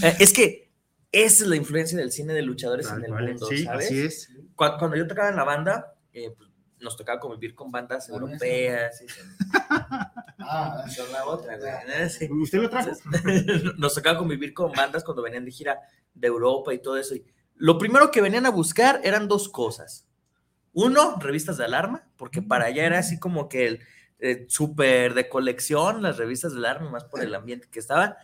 Eh, 0.03 0.17
es 0.21 0.33
que 0.33 0.71
esa 1.13 1.45
es 1.45 1.49
la 1.51 1.57
influencia 1.57 1.97
del 1.99 2.13
cine 2.13 2.33
de 2.35 2.43
luchadores 2.43 2.87
Tal 2.89 2.99
en 2.99 3.05
el 3.05 3.11
cual, 3.11 3.27
mundo, 3.29 3.47
sí, 3.49 3.65
¿sabes? 3.65 3.87
así 3.87 4.01
es. 4.01 4.29
Cu- 4.55 4.67
Cuando, 4.79 4.97
yo 4.97 5.07
tocaba 5.07 5.31
en 5.31 5.37
la 5.37 5.45
banda, 5.45 5.95
pues, 6.13 6.31
nos 6.81 6.97
tocaba 6.97 7.19
convivir 7.21 7.55
con 7.55 7.71
bandas 7.71 8.09
europeas. 8.09 9.03
y- 9.03 9.07
Ah, 10.49 10.85
Son 10.89 11.11
la 11.13 11.25
otra, 11.27 11.57
güey, 11.57 11.71
¿no? 11.71 12.09
Sí. 12.09 12.29
¿Usted 12.31 12.59
lo 12.63 12.71
trajo? 12.71 12.91
Nos 13.79 13.95
tocaba 13.95 14.19
convivir 14.19 14.55
con 14.55 14.71
bandas 14.73 15.03
cuando 15.03 15.23
venían 15.23 15.45
de 15.45 15.51
gira 15.51 15.81
de 16.15 16.29
Europa 16.29 16.73
y 16.73 16.79
todo 16.79 16.97
eso. 16.99 17.15
Y 17.17 17.25
lo 17.57 17.79
primero 17.79 18.11
que 18.11 18.21
venían 18.21 18.47
a 18.47 18.51
buscar 18.51 19.01
eran 19.03 19.27
dos 19.29 19.49
cosas. 19.49 20.07
Uno, 20.73 21.17
revistas 21.19 21.57
de 21.57 21.65
alarma, 21.65 22.07
porque 22.17 22.43
para 22.43 22.67
allá 22.67 22.85
era 22.85 22.99
así 22.99 23.19
como 23.19 23.49
que 23.49 23.67
el 23.67 23.81
eh, 24.19 24.45
súper 24.49 25.15
de 25.15 25.29
colección, 25.29 26.03
las 26.03 26.17
revistas 26.19 26.53
de 26.53 26.59
alarma, 26.59 26.91
más 26.91 27.05
por 27.05 27.23
el 27.23 27.35
ambiente 27.35 27.69
que 27.71 27.79
estaban. 27.81 28.15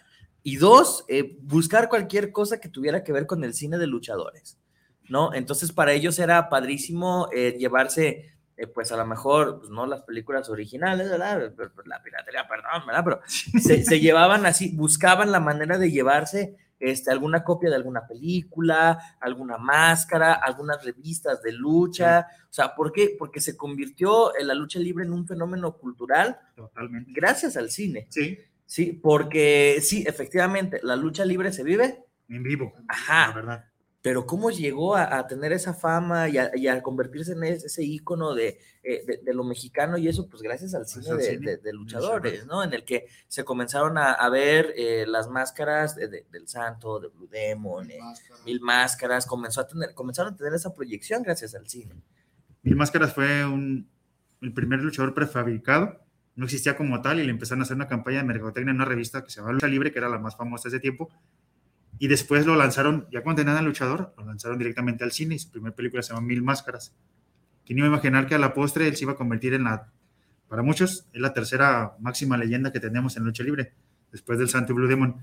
Y 0.44 0.56
dos, 0.56 1.04
eh, 1.08 1.38
buscar 1.40 1.88
cualquier 1.88 2.30
cosa 2.30 2.60
que 2.60 2.68
tuviera 2.68 3.02
que 3.02 3.12
ver 3.12 3.26
con 3.26 3.42
el 3.42 3.54
cine 3.54 3.78
de 3.78 3.86
luchadores, 3.86 4.58
¿no? 5.08 5.32
Entonces 5.34 5.72
para 5.72 5.92
ellos 5.92 6.18
era 6.18 6.48
padrísimo 6.50 7.28
eh, 7.34 7.56
llevarse, 7.58 8.34
eh, 8.62 8.66
pues 8.68 8.92
a 8.92 8.96
lo 8.96 9.06
mejor, 9.06 9.58
pues 9.58 9.70
no 9.70 9.86
las 9.86 10.02
películas 10.02 10.48
originales, 10.48 11.10
¿verdad? 11.10 11.52
Pero, 11.56 11.72
pues, 11.74 11.86
La 11.86 12.02
piratería, 12.02 12.46
perdón, 12.48 12.86
¿verdad? 12.86 13.04
Pero 13.04 13.20
se, 13.26 13.84
se 13.84 14.00
llevaban 14.00 14.46
así, 14.46 14.74
buscaban 14.76 15.32
la 15.32 15.40
manera 15.40 15.78
de 15.78 15.90
llevarse 15.90 16.56
este, 16.78 17.12
alguna 17.12 17.44
copia 17.44 17.70
de 17.70 17.76
alguna 17.76 18.06
película, 18.08 18.98
alguna 19.20 19.56
máscara, 19.56 20.34
algunas 20.34 20.84
revistas 20.84 21.40
de 21.42 21.52
lucha. 21.52 22.26
O 22.44 22.52
sea, 22.52 22.74
¿por 22.74 22.92
qué? 22.92 23.14
Porque 23.16 23.40
se 23.40 23.56
convirtió 23.56 24.36
en 24.36 24.48
la 24.48 24.54
lucha 24.54 24.80
libre 24.80 25.04
en 25.04 25.12
un 25.12 25.26
fenómeno 25.26 25.76
cultural 25.76 26.40
Totalmente. 26.56 27.12
gracias 27.14 27.56
al 27.56 27.70
cine. 27.70 28.06
Sí, 28.10 28.38
Sí, 28.72 28.98
porque 29.02 29.80
sí, 29.82 30.02
efectivamente, 30.06 30.80
la 30.82 30.96
lucha 30.96 31.26
libre 31.26 31.52
se 31.52 31.62
vive, 31.62 32.06
en 32.30 32.42
vivo. 32.42 32.72
Ajá. 32.88 33.28
La 33.28 33.34
verdad. 33.34 33.64
Pero 34.02 34.26
¿cómo 34.26 34.50
llegó 34.50 34.96
a, 34.96 35.16
a 35.16 35.26
tener 35.28 35.52
esa 35.52 35.72
fama 35.74 36.28
y 36.28 36.36
a, 36.36 36.50
y 36.56 36.66
a 36.66 36.82
convertirse 36.82 37.32
en 37.32 37.44
ese, 37.44 37.68
ese 37.68 37.84
ícono 37.84 38.34
de, 38.34 38.58
eh, 38.82 39.04
de, 39.06 39.20
de 39.24 39.32
lo 39.34 39.44
mexicano 39.44 39.96
y 39.96 40.08
eso? 40.08 40.28
Pues 40.28 40.42
gracias 40.42 40.74
al 40.74 40.86
cine, 40.86 41.14
de, 41.14 41.22
cine, 41.22 41.56
de- 41.58 41.72
luchadores. 41.72 42.44
¿no? 42.46 42.64
En 42.64 42.74
el 42.74 42.84
que 42.84 43.06
se 43.28 43.44
comenzaron 43.44 43.96
a, 43.98 44.10
a 44.12 44.28
ver 44.28 44.74
eh, 44.76 45.04
las 45.06 45.28
máscaras 45.28 45.94
de- 45.94 46.08
de- 46.08 46.26
del 46.32 46.48
Santo, 46.48 46.98
de 46.98 47.08
Blue 47.08 47.28
Demon, 47.28 47.90
eh, 47.90 47.98
máscara. 48.00 48.40
mil 48.44 48.60
máscaras, 48.60 49.24
comenzó 49.26 49.60
a 49.60 49.68
tener, 49.68 49.94
comenzaron 49.94 50.34
a 50.34 50.36
tener 50.36 50.52
esa 50.54 50.74
proyección 50.74 51.22
gracias 51.22 51.54
al 51.54 51.68
cine. 51.68 51.94
Mil 52.64 52.76
Máscaras 52.76 53.12
fue 53.14 53.44
un, 53.44 53.88
el 54.40 54.52
primer 54.52 54.80
luchador 54.80 55.14
prefabricado. 55.14 56.00
No 56.34 56.44
existía 56.46 56.76
como 56.76 57.00
tal 57.02 57.20
y 57.20 57.24
le 57.24 57.30
empezaron 57.30 57.60
a 57.60 57.64
hacer 57.64 57.76
una 57.76 57.88
campaña 57.88 58.18
de 58.18 58.24
mercadotecnia 58.24 58.70
en 58.70 58.76
una 58.76 58.84
revista 58.84 59.22
que 59.22 59.30
se 59.30 59.40
llama 59.40 59.52
Lucha 59.52 59.66
Libre, 59.68 59.92
que 59.92 59.98
era 59.98 60.08
la 60.08 60.18
más 60.18 60.36
famosa 60.36 60.68
de 60.68 60.76
ese 60.76 60.80
tiempo. 60.80 61.08
Y 62.02 62.08
después 62.08 62.46
lo 62.46 62.56
lanzaron, 62.56 63.06
ya 63.12 63.22
cuando 63.22 63.42
tenían 63.42 63.58
al 63.58 63.64
luchador, 63.64 64.12
lo 64.18 64.24
lanzaron 64.24 64.58
directamente 64.58 65.04
al 65.04 65.12
cine 65.12 65.36
y 65.36 65.38
su 65.38 65.52
primera 65.52 65.72
película 65.72 66.02
se 66.02 66.12
llama 66.12 66.26
Mil 66.26 66.42
Máscaras. 66.42 66.92
¿Quién 67.64 67.78
iba 67.78 67.86
a 67.86 67.90
imaginar 67.90 68.26
que 68.26 68.34
a 68.34 68.38
la 68.38 68.54
postre 68.54 68.88
él 68.88 68.96
se 68.96 69.04
iba 69.04 69.12
a 69.12 69.14
convertir 69.14 69.54
en 69.54 69.62
la, 69.62 69.88
para 70.48 70.64
muchos, 70.64 71.06
es 71.12 71.20
la 71.20 71.32
tercera 71.32 71.92
máxima 72.00 72.36
leyenda 72.36 72.72
que 72.72 72.80
tenemos 72.80 73.16
en 73.16 73.22
lucha 73.22 73.44
libre, 73.44 73.72
después 74.10 74.40
del 74.40 74.48
Santo 74.48 74.74
Blue 74.74 74.88
Demon? 74.88 75.14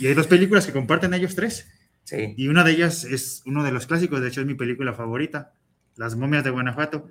Y 0.00 0.06
hay 0.06 0.12
dos 0.12 0.26
películas 0.26 0.66
que 0.66 0.74
comparten 0.74 1.14
ellos 1.14 1.34
tres. 1.34 1.66
Sí. 2.04 2.34
Y 2.36 2.48
una 2.48 2.62
de 2.62 2.72
ellas 2.72 3.04
es 3.04 3.42
uno 3.46 3.64
de 3.64 3.72
los 3.72 3.86
clásicos, 3.86 4.20
de 4.20 4.28
hecho 4.28 4.42
es 4.42 4.46
mi 4.46 4.52
película 4.52 4.92
favorita, 4.92 5.54
Las 5.96 6.14
momias 6.14 6.44
de 6.44 6.50
Guanajuato, 6.50 7.08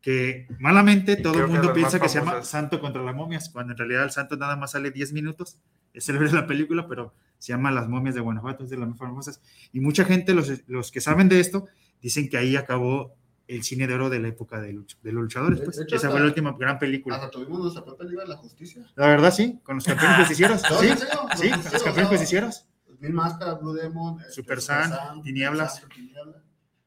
que 0.00 0.46
malamente 0.58 1.16
todo 1.16 1.38
el 1.38 1.48
mundo 1.48 1.74
piensa 1.74 2.00
que 2.00 2.08
se 2.08 2.20
llama. 2.20 2.42
Santo 2.44 2.80
contra 2.80 3.02
las 3.02 3.14
momias, 3.14 3.50
cuando 3.50 3.74
en 3.74 3.76
realidad 3.76 4.04
el 4.04 4.10
santo 4.10 4.38
nada 4.38 4.56
más 4.56 4.70
sale 4.70 4.90
10 4.90 5.12
minutos, 5.12 5.58
es 5.92 6.06
célebre 6.06 6.32
la 6.32 6.46
película, 6.46 6.88
pero 6.88 7.12
se 7.38 7.52
llama 7.52 7.70
Las 7.70 7.88
momias 7.88 8.14
de 8.14 8.20
Guanajuato, 8.20 8.64
es 8.64 8.70
de 8.70 8.76
las 8.76 8.88
más 8.88 8.98
famosas. 8.98 9.40
Y 9.72 9.80
mucha 9.80 10.04
gente, 10.04 10.34
los, 10.34 10.50
los 10.68 10.90
que 10.90 11.00
saben 11.00 11.28
de 11.28 11.40
esto, 11.40 11.66
dicen 12.02 12.28
que 12.28 12.36
ahí 12.38 12.56
acabó 12.56 13.14
el 13.46 13.62
cine 13.62 13.86
de 13.86 13.94
oro 13.94 14.10
de 14.10 14.18
la 14.18 14.28
época 14.28 14.60
de, 14.60 14.74
luch- 14.74 14.98
de 15.02 15.10
los 15.12 15.22
luchadores. 15.22 15.60
Pues. 15.60 15.76
de 15.78 15.84
hecho, 15.84 15.96
Esa 15.96 16.10
fue 16.10 16.20
la 16.20 16.26
última 16.26 16.54
gran 16.58 16.78
película. 16.78 17.16
Hasta 17.16 17.30
tuvimos 17.30 17.60
nuestra 17.60 17.82
propia 17.84 18.06
Liga 18.06 18.22
de 18.22 18.28
la 18.28 18.36
Justicia. 18.36 18.86
La 18.94 19.06
verdad, 19.06 19.32
sí, 19.32 19.58
con 19.62 19.76
los 19.76 19.84
campeones 19.84 20.16
justicieros. 20.18 20.62
No, 20.70 20.78
Sí, 20.80 20.88
sí, 21.36 21.48
los 21.50 21.72
los 21.72 21.82
campeones 21.82 22.10
justicieros. 22.10 22.66
Mil 23.00 23.12
Máscaras, 23.12 23.60
Blue 23.60 23.72
Demon, 23.72 24.18
este, 24.20 24.32
Super 24.32 24.60
San, 24.60 25.22
Tinieblas. 25.22 25.80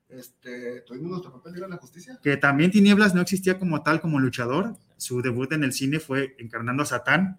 Este, 0.10 0.82
tuvimos 0.82 1.10
nuestra 1.12 1.32
propia 1.32 1.54
Liga 1.54 1.68
de 1.68 1.72
la 1.72 1.78
Justicia. 1.78 2.20
que 2.22 2.36
también 2.36 2.70
Tinieblas 2.70 3.16
no 3.16 3.22
existía 3.22 3.58
como 3.58 3.82
tal 3.82 4.02
como 4.02 4.20
luchador. 4.20 4.76
Su 4.98 5.22
debut 5.22 5.52
en 5.54 5.64
el 5.64 5.72
cine 5.72 6.00
fue 6.00 6.36
encarnando 6.38 6.84
a 6.84 6.86
Satán 6.86 7.38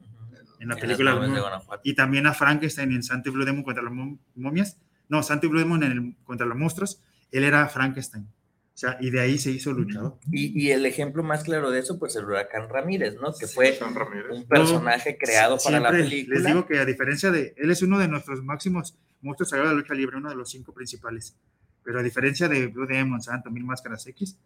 en 0.62 0.68
la 0.68 0.75
En 0.75 0.81
película 0.81 1.14
de 1.16 1.81
y 1.83 1.94
también 1.94 2.27
a 2.27 2.35
Frankenstein 2.35 2.92
en 2.92 3.03
Santo 3.03 3.29
y 3.29 3.33
Blue 3.33 3.44
Demon 3.44 3.62
contra 3.62 3.83
las 3.83 3.92
mom- 3.92 4.18
momias. 4.37 4.79
No, 5.09 5.22
Santo 5.22 5.46
y 5.46 5.48
Blue 5.51 5.59
Demon 5.59 5.83
en 5.83 5.92
el- 5.92 6.16
contra 6.25 6.46
los 6.46 6.57
monstruos. 6.57 7.03
Él 7.31 7.44
era 7.44 7.68
Frankenstein. 7.68 8.25
O 8.25 8.79
sea, 8.83 8.96
y 9.01 9.11
de 9.11 9.20
ahí 9.20 9.38
se 9.38 9.51
hizo 9.51 9.72
luchador. 9.72 10.18
Y, 10.31 10.59
y 10.61 10.70
el 10.70 10.87
ejemplo 10.87 11.22
más 11.22 11.44
claro 11.44 11.70
de 11.70 11.81
eso, 11.81 11.98
pues 11.98 12.16
el 12.16 12.25
huracán 12.25 12.68
Ramírez, 12.70 13.16
¿no? 13.20 13.35
Que 13.38 13.46
fue 13.46 13.75
San 13.75 13.94
Ramírez. 13.94 14.31
un 14.31 14.44
personaje 14.48 15.18
creado 15.18 15.59
para 15.62 15.79
la 15.79 15.90
película. 15.90 16.37
Les 16.37 16.46
digo 16.46 16.66
que 16.66 16.79
a 16.79 16.85
diferencia 16.87 17.31
de, 17.31 17.55
él 17.59 17.70
es 17.70 17.83
uno 17.83 17.98
de 17.98 18.09
nuestros 18.09 18.42
máximos 18.42 18.96
monstruos 19.20 19.51
sagrados 19.51 19.72
de 19.72 19.77
la 19.77 19.83
lucha 19.83 19.94
libre, 19.94 20.16
uno 20.16 20.31
de 20.31 20.37
los 20.37 20.51
cinco 20.51 20.72
principales. 20.72 21.37
Pero 21.85 21.98
a 21.98 22.03
diferencia 22.03 22.48
de 22.48 22.68
Blue 22.68 22.87
Demon, 22.87 23.20
Santo, 23.20 23.51
Mil 23.51 23.64
Máscaras 23.64 24.07
X, 24.07 24.38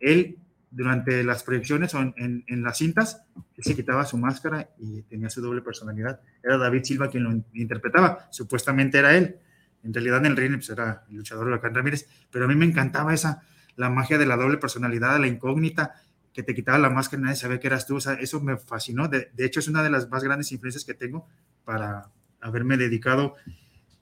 él 0.00 0.38
durante 0.76 1.24
las 1.24 1.42
proyecciones 1.42 1.94
o 1.94 2.00
en, 2.00 2.14
en- 2.16 2.44
en 2.46 2.62
las 2.62 2.78
cintas, 2.78 3.22
él 3.56 3.64
se 3.64 3.74
quitaba 3.74 4.04
su 4.04 4.18
máscara 4.18 4.68
y 4.78 5.02
tenía 5.02 5.30
su 5.30 5.40
doble 5.40 5.62
personalidad. 5.62 6.20
Era 6.42 6.58
David 6.58 6.84
Silva 6.84 7.08
quien 7.10 7.24
lo 7.24 7.32
in- 7.32 7.44
interpretaba, 7.54 8.28
supuestamente 8.30 8.98
era 8.98 9.16
él. 9.16 9.36
En 9.82 9.94
realidad 9.94 10.18
en 10.18 10.26
el 10.26 10.36
ring 10.36 10.54
pues, 10.54 10.68
era 10.70 11.04
el 11.08 11.16
luchador 11.16 11.46
Huracán 11.46 11.74
Ramírez, 11.74 12.08
pero 12.30 12.44
a 12.44 12.48
mí 12.48 12.54
me 12.56 12.64
encantaba 12.66 13.14
esa, 13.14 13.42
la 13.76 13.88
magia 13.90 14.18
de 14.18 14.26
la 14.26 14.36
doble 14.36 14.58
personalidad, 14.58 15.18
la 15.20 15.26
incógnita, 15.28 15.94
que 16.32 16.42
te 16.42 16.54
quitaba 16.54 16.76
la 16.78 16.90
máscara 16.90 17.20
y 17.20 17.24
nadie 17.24 17.36
sabía 17.36 17.58
que 17.60 17.66
eras 17.68 17.86
tú. 17.86 17.96
O 17.96 18.00
sea, 18.00 18.12
eso 18.14 18.40
me 18.40 18.58
fascinó. 18.58 19.08
De, 19.08 19.30
de 19.32 19.44
hecho, 19.46 19.60
es 19.60 19.68
una 19.68 19.82
de 19.82 19.88
las 19.90 20.10
más 20.10 20.22
grandes 20.22 20.52
influencias 20.52 20.84
que 20.84 20.92
tengo 20.92 21.26
para 21.64 22.10
haberme 22.40 22.76
dedicado, 22.76 23.34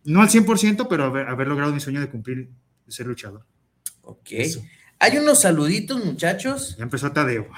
no 0.05 0.21
al 0.21 0.29
100%, 0.29 0.87
pero 0.89 1.05
haber, 1.05 1.29
haber 1.29 1.47
logrado 1.49 1.73
mi 1.73 1.79
sueño 1.81 2.01
de 2.01 2.09
cumplir, 2.11 2.49
de 2.87 2.93
ser 2.93 3.07
luchador. 3.07 3.47
Ok. 4.03 4.33
Eso. 4.33 4.63
Hay 4.99 5.19
unos 5.19 5.41
saluditos, 5.41 6.03
muchachos. 6.05 6.77
Ya 6.77 6.85
empezó 6.85 7.13
Tadeo. 7.13 7.49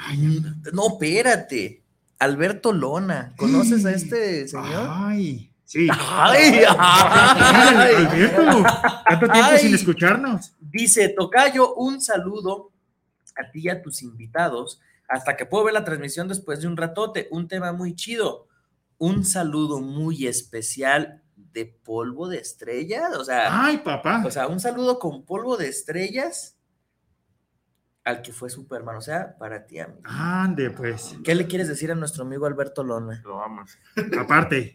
No, 0.72 0.88
espérate. 0.88 1.82
Alberto 2.18 2.72
Lona. 2.72 3.34
¿Conoces 3.36 3.84
a 3.84 3.92
este 3.92 4.48
señor? 4.48 4.88
Ay, 4.90 5.50
sí. 5.64 5.86
Ay, 5.90 6.62
Ay, 6.64 6.64
ay. 6.78 7.94
Alberto, 8.06 8.62
tanto 9.08 9.28
tiempo 9.28 9.50
Ay. 9.52 9.58
sin 9.58 9.74
escucharnos. 9.74 10.52
Dice, 10.60 11.10
Tocayo, 11.10 11.74
un 11.74 12.00
saludo 12.00 12.72
a 13.36 13.50
ti 13.50 13.60
y 13.64 13.68
a 13.68 13.82
tus 13.82 14.02
invitados. 14.02 14.80
Hasta 15.08 15.36
que 15.36 15.46
puedo 15.46 15.64
ver 15.64 15.74
la 15.74 15.84
transmisión 15.84 16.26
después 16.26 16.60
de 16.60 16.66
un 16.68 16.76
ratote. 16.76 17.28
Un 17.30 17.46
tema 17.48 17.72
muy 17.72 17.94
chido. 17.94 18.48
Un 18.98 19.24
saludo 19.24 19.80
muy 19.80 20.26
especial 20.26 21.22
de 21.52 21.66
polvo 21.66 22.28
de 22.28 22.38
estrellas. 22.38 23.14
O 23.16 23.24
sea, 23.24 23.64
Ay, 23.66 23.76
papá. 23.78 24.22
o 24.26 24.30
sea, 24.30 24.46
un 24.48 24.58
saludo 24.58 24.98
con 24.98 25.22
polvo 25.24 25.56
de 25.58 25.68
estrellas 25.68 26.55
al 28.06 28.22
que 28.22 28.32
fue 28.32 28.48
Superman. 28.48 28.96
O 28.96 29.00
sea, 29.02 29.36
para 29.36 29.66
ti, 29.66 29.78
amigo. 29.80 30.00
Ande, 30.04 30.70
pues. 30.70 31.14
¿Qué 31.22 31.34
le 31.34 31.46
quieres 31.46 31.68
decir 31.68 31.92
a 31.92 31.94
nuestro 31.94 32.22
amigo 32.24 32.46
Alberto 32.46 32.82
Lona? 32.82 33.20
Lo 33.24 33.42
amas. 33.42 33.76
Aparte, 34.18 34.74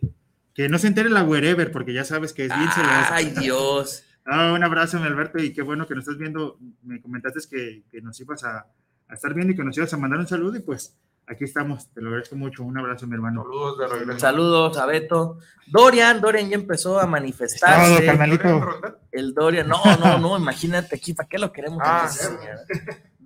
que 0.53 0.69
no 0.69 0.77
se 0.77 0.87
entere 0.87 1.09
la 1.09 1.23
wherever, 1.23 1.71
porque 1.71 1.93
ya 1.93 2.03
sabes 2.03 2.33
que 2.33 2.45
es 2.45 2.55
bien 2.55 2.69
celosa. 2.71 3.15
Ay, 3.15 3.33
Dios. 3.39 4.03
Un 4.25 4.63
abrazo, 4.63 4.99
mi 4.99 5.07
Alberto, 5.07 5.39
y 5.39 5.51
qué 5.53 5.61
bueno 5.63 5.87
que 5.87 5.95
nos 5.95 6.03
estás 6.03 6.17
viendo. 6.19 6.59
Me 6.83 7.01
comentaste 7.01 7.39
que, 7.49 7.83
que 7.89 8.01
nos 8.01 8.19
ibas 8.19 8.43
a, 8.43 8.67
a 9.07 9.13
estar 9.13 9.33
viendo 9.33 9.53
y 9.53 9.55
que 9.55 9.63
nos 9.63 9.75
ibas 9.77 9.91
a 9.93 9.97
mandar 9.97 10.19
un 10.19 10.27
saludo, 10.27 10.57
y 10.57 10.61
pues 10.61 10.95
aquí 11.25 11.45
estamos. 11.45 11.91
Te 11.93 12.01
lo 12.01 12.09
agradezco 12.09 12.35
mucho. 12.35 12.63
Un 12.63 12.77
abrazo, 12.77 13.07
mi 13.07 13.15
hermano. 13.15 13.43
Saludos 13.43 13.77
de 13.79 13.87
regreso. 13.87 14.19
Saludos 14.19 14.77
a 14.77 14.85
Beto. 14.85 15.39
Dorian, 15.67 16.19
Dorian 16.21 16.49
ya 16.49 16.55
empezó 16.55 16.97
a 16.99 17.03
Todo, 17.03 17.11
manifestarse. 17.11 18.05
carnalito. 18.05 18.43
¿Dorian 18.43 18.61
Roldán? 18.67 18.95
El 19.11 19.33
Dorian, 19.33 19.67
no, 19.69 19.81
no, 19.99 20.17
no, 20.19 20.37
imagínate 20.37 20.95
aquí, 20.97 21.13
¿para 21.13 21.27
qué 21.29 21.39
lo 21.39 21.51
queremos? 21.51 21.79
Ah, 21.81 22.09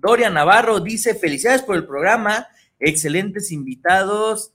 Dorian 0.06 0.34
Navarro 0.34 0.78
dice, 0.78 1.16
felicidades 1.16 1.62
por 1.62 1.74
el 1.74 1.84
programa, 1.84 2.46
excelentes 2.78 3.50
invitados. 3.50 4.52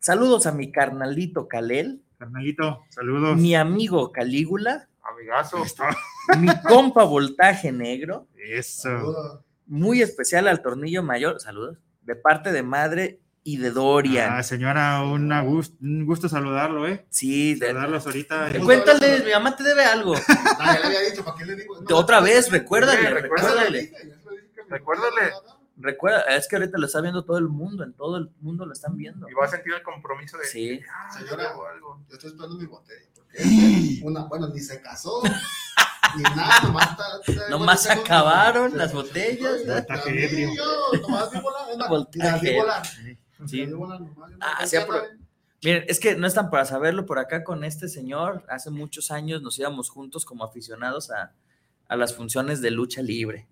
Saludos 0.00 0.46
a 0.48 0.52
mi 0.52 0.72
carnalito 0.72 1.46
Calel, 1.46 2.02
Carnalito, 2.18 2.82
saludos. 2.88 3.36
mi 3.36 3.54
amigo 3.54 4.10
Calígula, 4.10 4.88
Amigazo. 5.02 5.62
mi 6.40 6.48
compa 6.62 7.04
Voltaje 7.04 7.70
Negro, 7.70 8.26
Eso. 8.36 8.88
Saludos. 8.88 9.40
muy 9.66 10.02
especial 10.02 10.48
al 10.48 10.62
Tornillo 10.62 11.04
Mayor, 11.04 11.40
saludos, 11.40 11.78
de 12.02 12.16
parte 12.16 12.50
de 12.50 12.64
madre 12.64 13.20
y 13.44 13.56
de 13.58 13.70
Dorian. 13.70 14.32
Ah, 14.32 14.42
señora, 14.42 15.02
una 15.04 15.42
gust- 15.44 15.76
un 15.80 16.04
gusto 16.04 16.28
saludarlo, 16.28 16.86
¿eh? 16.88 17.06
sí, 17.08 17.54
de- 17.54 17.68
Saludarlos 17.68 18.04
ahorita. 18.04 18.48
de- 18.50 18.58
cuéntale, 18.60 19.22
mi 19.24 19.30
mamá 19.30 19.54
te 19.56 19.62
debe 19.62 19.84
algo. 19.84 20.14
Ah, 20.58 20.74
ya 20.74 20.80
le 20.80 20.96
había 20.98 21.08
dicho, 21.10 21.24
¿para 21.24 21.36
qué 21.38 21.46
le 21.46 21.54
digo? 21.56 21.80
De 21.80 21.94
otra 21.94 22.20
vez, 22.20 22.50
recuérdale, 22.50 23.08
recuérdale. 23.10 23.92
Recuérdale. 24.68 25.32
Recuerda, 25.80 26.22
es 26.34 26.48
que 26.48 26.56
ahorita 26.56 26.76
lo 26.76 26.86
está 26.86 27.00
viendo 27.00 27.24
todo 27.24 27.38
el 27.38 27.48
mundo, 27.48 27.84
en 27.84 27.92
todo 27.92 28.16
el 28.16 28.30
mundo 28.40 28.66
lo 28.66 28.72
están 28.72 28.96
viendo. 28.96 29.28
Y 29.30 29.32
va 29.34 29.44
a 29.44 29.48
sentir 29.48 29.72
el 29.74 29.82
compromiso 29.82 30.36
de. 30.38 30.44
Sí. 30.44 30.80
Ah, 30.92 31.08
Señora. 31.12 31.50
algo. 31.72 32.00
Yo 32.08 32.14
estoy 32.14 32.30
esperando 32.30 32.56
mi 32.56 32.66
botella. 32.66 33.06
Porque 33.14 34.00
una, 34.02 34.24
bueno, 34.24 34.48
ni 34.48 34.58
se 34.60 34.80
casó. 34.82 35.22
Ni 36.16 36.22
nada, 36.22 36.60
nomás 36.64 36.90
está. 36.90 37.04
está- 37.26 37.48
Nomás 37.50 37.82
se 37.82 37.92
acabaron 37.92 38.76
las 38.76 38.92
botellas, 38.92 39.64
nomás 41.02 41.30
vi 41.30 41.40
volar. 42.56 42.86
Sí. 43.46 43.68
Ah, 44.40 44.66
sí. 44.66 44.76
Miren, 45.62 45.84
es 45.88 46.00
que 46.00 46.16
no 46.16 46.26
están 46.26 46.50
para 46.50 46.64
saberlo 46.64 47.04
por 47.06 47.18
acá 47.18 47.44
con 47.44 47.62
este 47.64 47.88
señor. 47.88 48.44
Hace 48.48 48.70
muchos 48.70 49.10
años 49.10 49.42
nos 49.42 49.58
íbamos 49.58 49.90
juntos 49.90 50.24
como 50.24 50.44
aficionados 50.44 51.10
a, 51.10 51.34
a 51.88 51.96
las 51.96 52.14
funciones 52.14 52.60
de 52.62 52.70
lucha 52.70 53.02
libre. 53.02 53.46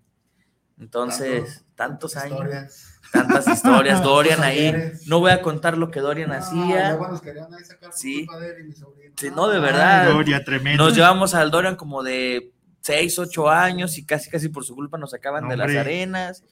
Entonces, 0.79 1.65
tantos 1.75 2.15
años, 2.17 2.33
Historias. 2.39 2.99
tantas 3.11 3.47
historias. 3.47 4.01
Dorian 4.03 4.43
ahí. 4.43 4.73
No 5.07 5.19
voy 5.19 5.31
a 5.31 5.41
contar 5.41 5.77
lo 5.77 5.89
que 5.89 5.99
Dorian 6.01 6.31
Ah, 6.31 6.37
hacía. 6.37 6.89
luego 6.91 7.07
nos 7.09 7.21
querían 7.21 7.53
ahí 7.53 7.63
sacar 7.63 7.89
por 7.89 7.97
Sí. 7.99 8.25
culpa 8.25 8.39
de 8.41 8.49
él 8.51 8.55
y 8.59 8.63
mi 8.65 8.73
sobrino. 8.73 9.13
Sí, 9.17 9.29
no, 9.35 9.47
de 9.47 9.59
verdad. 9.59 10.09
Gloria, 10.11 10.43
tremendo. 10.43 10.83
Nos 10.85 10.95
llevamos 10.95 11.33
al 11.33 11.49
Dorian 11.51 11.75
como 11.75 12.03
de 12.03 12.53
6, 12.81 13.17
8 13.19 13.49
años 13.49 13.97
y 13.97 14.05
casi, 14.05 14.29
casi 14.29 14.49
por 14.49 14.63
su 14.65 14.75
culpa 14.75 14.97
nos 14.97 15.11
sacaban 15.11 15.47
de 15.49 15.57
las 15.57 15.75
arenas. 15.75 16.43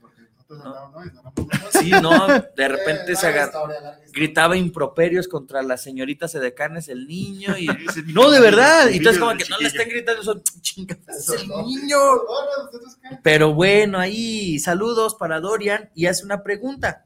Sí, 1.72 1.90
no, 2.02 2.28
de 2.28 2.36
Eh, 2.36 2.68
repente 2.68 3.16
se 3.16 3.34
gritaba 4.14 4.56
improperios 4.56 5.28
contra 5.28 5.64
las 5.64 5.82
señoritas 5.82 6.36
edecanes 6.36 6.88
el 6.88 7.08
niño 7.08 7.58
y 7.58 7.68
no 8.14 8.30
de 8.30 8.40
verdad 8.40 8.90
y 8.90 8.98
entonces 8.98 9.20
como 9.20 9.36
que 9.36 9.46
no 9.50 9.58
le 9.58 9.68
estén 9.68 9.90
gritando 9.90 10.24
son 10.24 10.42
chinga 10.62 10.98
es 11.08 11.18
Eso 11.18 11.34
el 11.36 11.48
niño 11.66 11.98
pero 13.24 13.54
bueno 13.54 14.00
ahí 14.00 14.60
saludos 14.60 15.16
para 15.16 15.40
Dorian 15.40 15.90
y 15.96 16.06
hace 16.06 16.24
una 16.24 16.44
pregunta. 16.44 17.06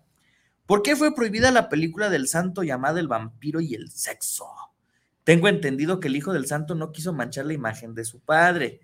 ¿por 0.66 0.84
qué 0.84 0.96
fue 0.96 1.16
prohibida 1.16 1.50
la 1.52 1.68
película 1.68 2.10
del 2.10 2.28
santo 2.28 2.62
llamada 2.62 3.00
El 3.00 3.08
vampiro 3.08 3.62
y 3.62 3.74
el 3.74 3.90
sexo? 3.90 4.46
Tengo 5.24 5.48
entendido 5.48 6.00
que 6.00 6.10
el 6.10 6.16
hijo 6.16 6.34
del 6.34 6.46
santo 6.46 6.76
no 6.76 6.92
quiso 6.92 7.14
manchar 7.14 7.46
la 7.46 7.54
imagen 7.54 7.96
de 7.96 8.04
su 8.04 8.20
padre. 8.20 8.80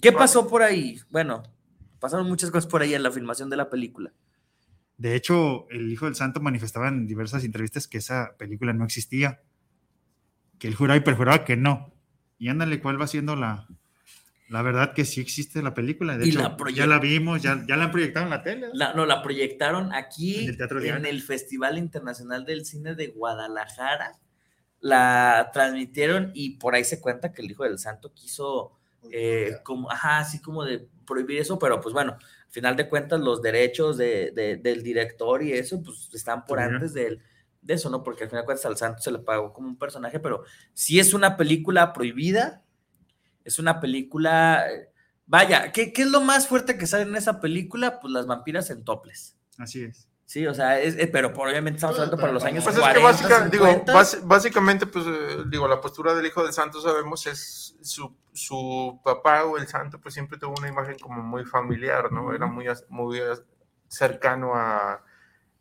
¿qué 0.00 0.12
pasó 0.12 0.46
por 0.46 0.62
ahí? 0.62 1.00
bueno 1.10 1.42
pasaron 2.04 2.28
muchas 2.28 2.50
cosas 2.50 2.66
por 2.70 2.82
ahí 2.82 2.92
en 2.94 3.02
la 3.02 3.10
filmación 3.10 3.48
de 3.48 3.56
la 3.56 3.70
película 3.70 4.12
De 4.98 5.14
hecho, 5.16 5.66
el 5.70 5.90
Hijo 5.90 6.04
del 6.04 6.14
Santo 6.14 6.40
manifestaba 6.40 6.88
en 6.88 7.06
diversas 7.06 7.44
entrevistas 7.44 7.88
que 7.88 7.98
esa 7.98 8.36
película 8.38 8.72
no 8.74 8.84
existía, 8.84 9.40
que 10.58 10.68
él 10.68 10.74
juraba 10.74 10.96
y 10.98 11.00
perjuraba 11.00 11.44
que 11.44 11.56
no. 11.56 11.92
Y 12.38 12.48
ándale, 12.48 12.80
¿cuál 12.80 13.00
va 13.00 13.06
siendo 13.06 13.36
la, 13.36 13.66
la 14.48 14.62
verdad 14.62 14.92
que 14.92 15.04
sí 15.04 15.20
existe 15.20 15.62
la 15.62 15.72
película? 15.72 16.18
De 16.18 16.26
Y 16.26 16.30
hecho, 16.30 16.40
la 16.42 16.56
ya 16.74 16.86
la 16.86 16.98
vimos, 16.98 17.42
ya, 17.42 17.64
ya 17.66 17.76
la 17.76 17.84
han 17.84 17.90
proyectado 17.90 18.26
en 18.26 18.30
la 18.30 18.42
tele. 18.42 18.68
¿no? 18.68 18.74
La- 18.74 18.92
no, 18.92 19.06
la 19.06 19.22
proyectaron 19.22 19.92
aquí 19.94 20.36
En 20.36 20.42
en 20.44 20.48
el 20.50 20.56
Teatro 20.56 20.78
el. 20.80 21.22
Festival 21.22 21.78
Internacional 21.78 22.44
del 22.44 22.64
Cine 22.64 22.94
de 22.94 23.08
Guadalajara. 23.08 24.18
La 24.80 25.50
transmitieron 25.52 26.30
y 26.34 26.58
por 26.58 26.74
ahí 26.74 26.84
se 26.84 27.00
cuenta 27.00 27.32
que 27.32 27.40
el 27.42 27.50
Hijo 27.50 27.64
del 27.64 27.78
Santo 27.78 28.12
quiso, 28.12 28.78
eh, 29.10 29.56
como, 29.64 29.90
ajá, 29.90 30.18
así 30.18 30.40
como 30.42 30.62
de 30.64 30.86
prohibir 31.04 31.40
eso, 31.40 31.58
pero 31.58 31.80
pues 31.80 31.92
bueno, 31.92 32.12
al 32.12 32.50
final 32.50 32.76
de 32.76 32.88
cuentas 32.88 33.20
los 33.20 33.40
derechos 33.42 33.96
de- 33.96 34.30
de- 34.34 34.56
del 34.56 34.82
director 34.82 35.42
y 35.42 35.52
eso, 35.52 35.82
pues 35.82 36.08
están 36.14 36.44
por 36.44 36.58
antes 36.74 36.92
del- 36.94 37.20
de 37.62 37.74
eso, 37.74 37.88
¿no? 37.90 38.02
Porque 38.02 38.24
al 38.24 38.30
final 38.30 38.42
de 38.42 38.46
cuentas 38.46 38.66
al 38.66 38.76
Santo 38.76 39.02
se 39.02 39.10
le 39.10 39.18
pagó 39.20 39.52
como 39.52 39.68
un 39.68 39.78
personaje, 39.78 40.20
pero 40.20 40.44
sí 40.74 40.98
es 41.00 41.14
una 41.14 41.36
película 41.36 41.92
prohibida. 41.92 42.62
Es 43.44 43.58
una 43.58 43.80
película. 43.80 44.66
eh, 44.72 44.90
Vaya, 45.26 45.72
¿qué, 45.72 45.90
qué 45.92 46.02
es 46.02 46.08
lo 46.08 46.20
más 46.20 46.46
fuerte 46.48 46.76
que 46.76 46.86
sale 46.86 47.04
en 47.04 47.16
esa 47.16 47.40
película? 47.40 47.98
Pues 48.00 48.12
las 48.12 48.26
vampiras 48.26 48.68
en 48.68 48.84
toples. 48.84 49.36
Así 49.58 49.82
es. 49.84 50.06
Sí, 50.26 50.46
o 50.46 50.54
sea, 50.54 50.80
es, 50.80 50.96
eh, 50.96 51.06
pero 51.06 51.32
por- 51.34 51.48
obviamente 51.48 51.76
estamos 51.76 51.96
hablando 51.96 52.16
para 52.16 52.32
los 52.32 52.42
años 52.44 52.64
Pues 52.64 52.76
es 52.76 52.80
40, 52.82 52.98
que 53.00 53.04
básica- 53.04 53.48
digo, 53.48 53.66
50. 53.66 53.92
bas- 53.92 54.20
básicamente, 54.26 54.86
pues 54.86 55.04
eh, 55.06 55.44
digo, 55.48 55.68
la 55.68 55.80
postura 55.80 56.14
del 56.14 56.24
hijo 56.26 56.42
del 56.42 56.52
santo, 56.54 56.80
sabemos, 56.80 57.26
es 57.26 57.76
su, 57.82 58.16
su 58.32 59.00
papá 59.04 59.44
o 59.44 59.58
el 59.58 59.66
santo, 59.68 60.00
pues 60.00 60.14
siempre 60.14 60.38
tuvo 60.38 60.54
una 60.58 60.68
imagen 60.68 60.98
como 60.98 61.22
muy 61.22 61.44
familiar, 61.44 62.10
¿no? 62.10 62.32
Era 62.34 62.46
muy, 62.46 62.66
muy 62.88 63.20
cercano 63.88 64.54
a 64.54 65.04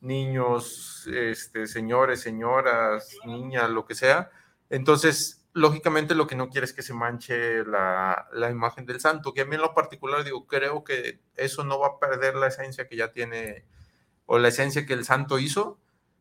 niños, 0.08 1.08
este, 1.14 1.68
señores, 1.68 2.22
señoras, 2.22 3.10
niñas, 3.26 3.70
lo 3.70 3.86
que 3.86 3.96
sea. 3.96 4.30
Entonces, 4.70 5.46
lógicamente 5.54 6.16
lo 6.16 6.26
que 6.28 6.36
no 6.36 6.50
quiere 6.50 6.66
es 6.66 6.74
que 6.74 6.82
se 6.82 6.94
manche 6.94 7.64
la, 7.66 8.28
la 8.34 8.50
imagen 8.50 8.86
del 8.86 9.00
santo, 9.00 9.34
que 9.34 9.42
a 9.42 9.46
mí 9.46 9.56
en 9.56 9.62
lo 9.62 9.74
particular, 9.74 10.24
digo, 10.24 10.46
creo 10.48 10.84
que 10.84 11.22
eso 11.36 11.64
no 11.64 11.80
va 11.80 11.88
a 11.88 12.00
perder 12.00 12.36
la 12.36 12.48
esencia 12.48 12.88
que 12.88 12.96
ya 12.98 13.12
tiene 13.12 13.66
o 14.26 14.40
la 14.40 14.50
esencia 14.50 14.86
que 14.86 14.94
el 14.94 15.06
santo 15.06 15.40
hizo, 15.40 15.80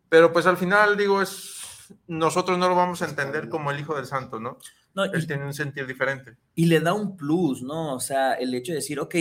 pero 0.09 0.33
pues 0.33 0.47
al 0.47 0.57
final 0.57 0.97
digo, 0.97 1.23
es 1.23 1.63
nosotros 2.07 2.59
no 2.59 2.69
lo 2.69 2.75
vamos 2.75 3.03
a 3.03 3.07
entender 3.07 3.49
como 3.49 3.71
el 3.71 3.81
hijo 3.81 3.97
del 3.97 4.07
santo, 4.07 4.41
¿no? 4.41 4.59
No, 4.95 5.05
Él 5.05 5.23
y, 5.23 5.27
tiene 5.27 5.45
un 5.45 5.55
sentir 5.55 5.87
diferente. 5.87 6.37
y 6.55 6.67
le 6.67 6.81
da 6.81 6.93
un 6.93 7.17
plus, 7.17 7.63
¿no? 7.63 7.95
O 7.95 8.01
sea, 8.01 8.35
el 8.35 8.55
hecho 8.55 8.73
de 8.73 8.77
decir, 8.77 9.01
ok, 9.01 9.15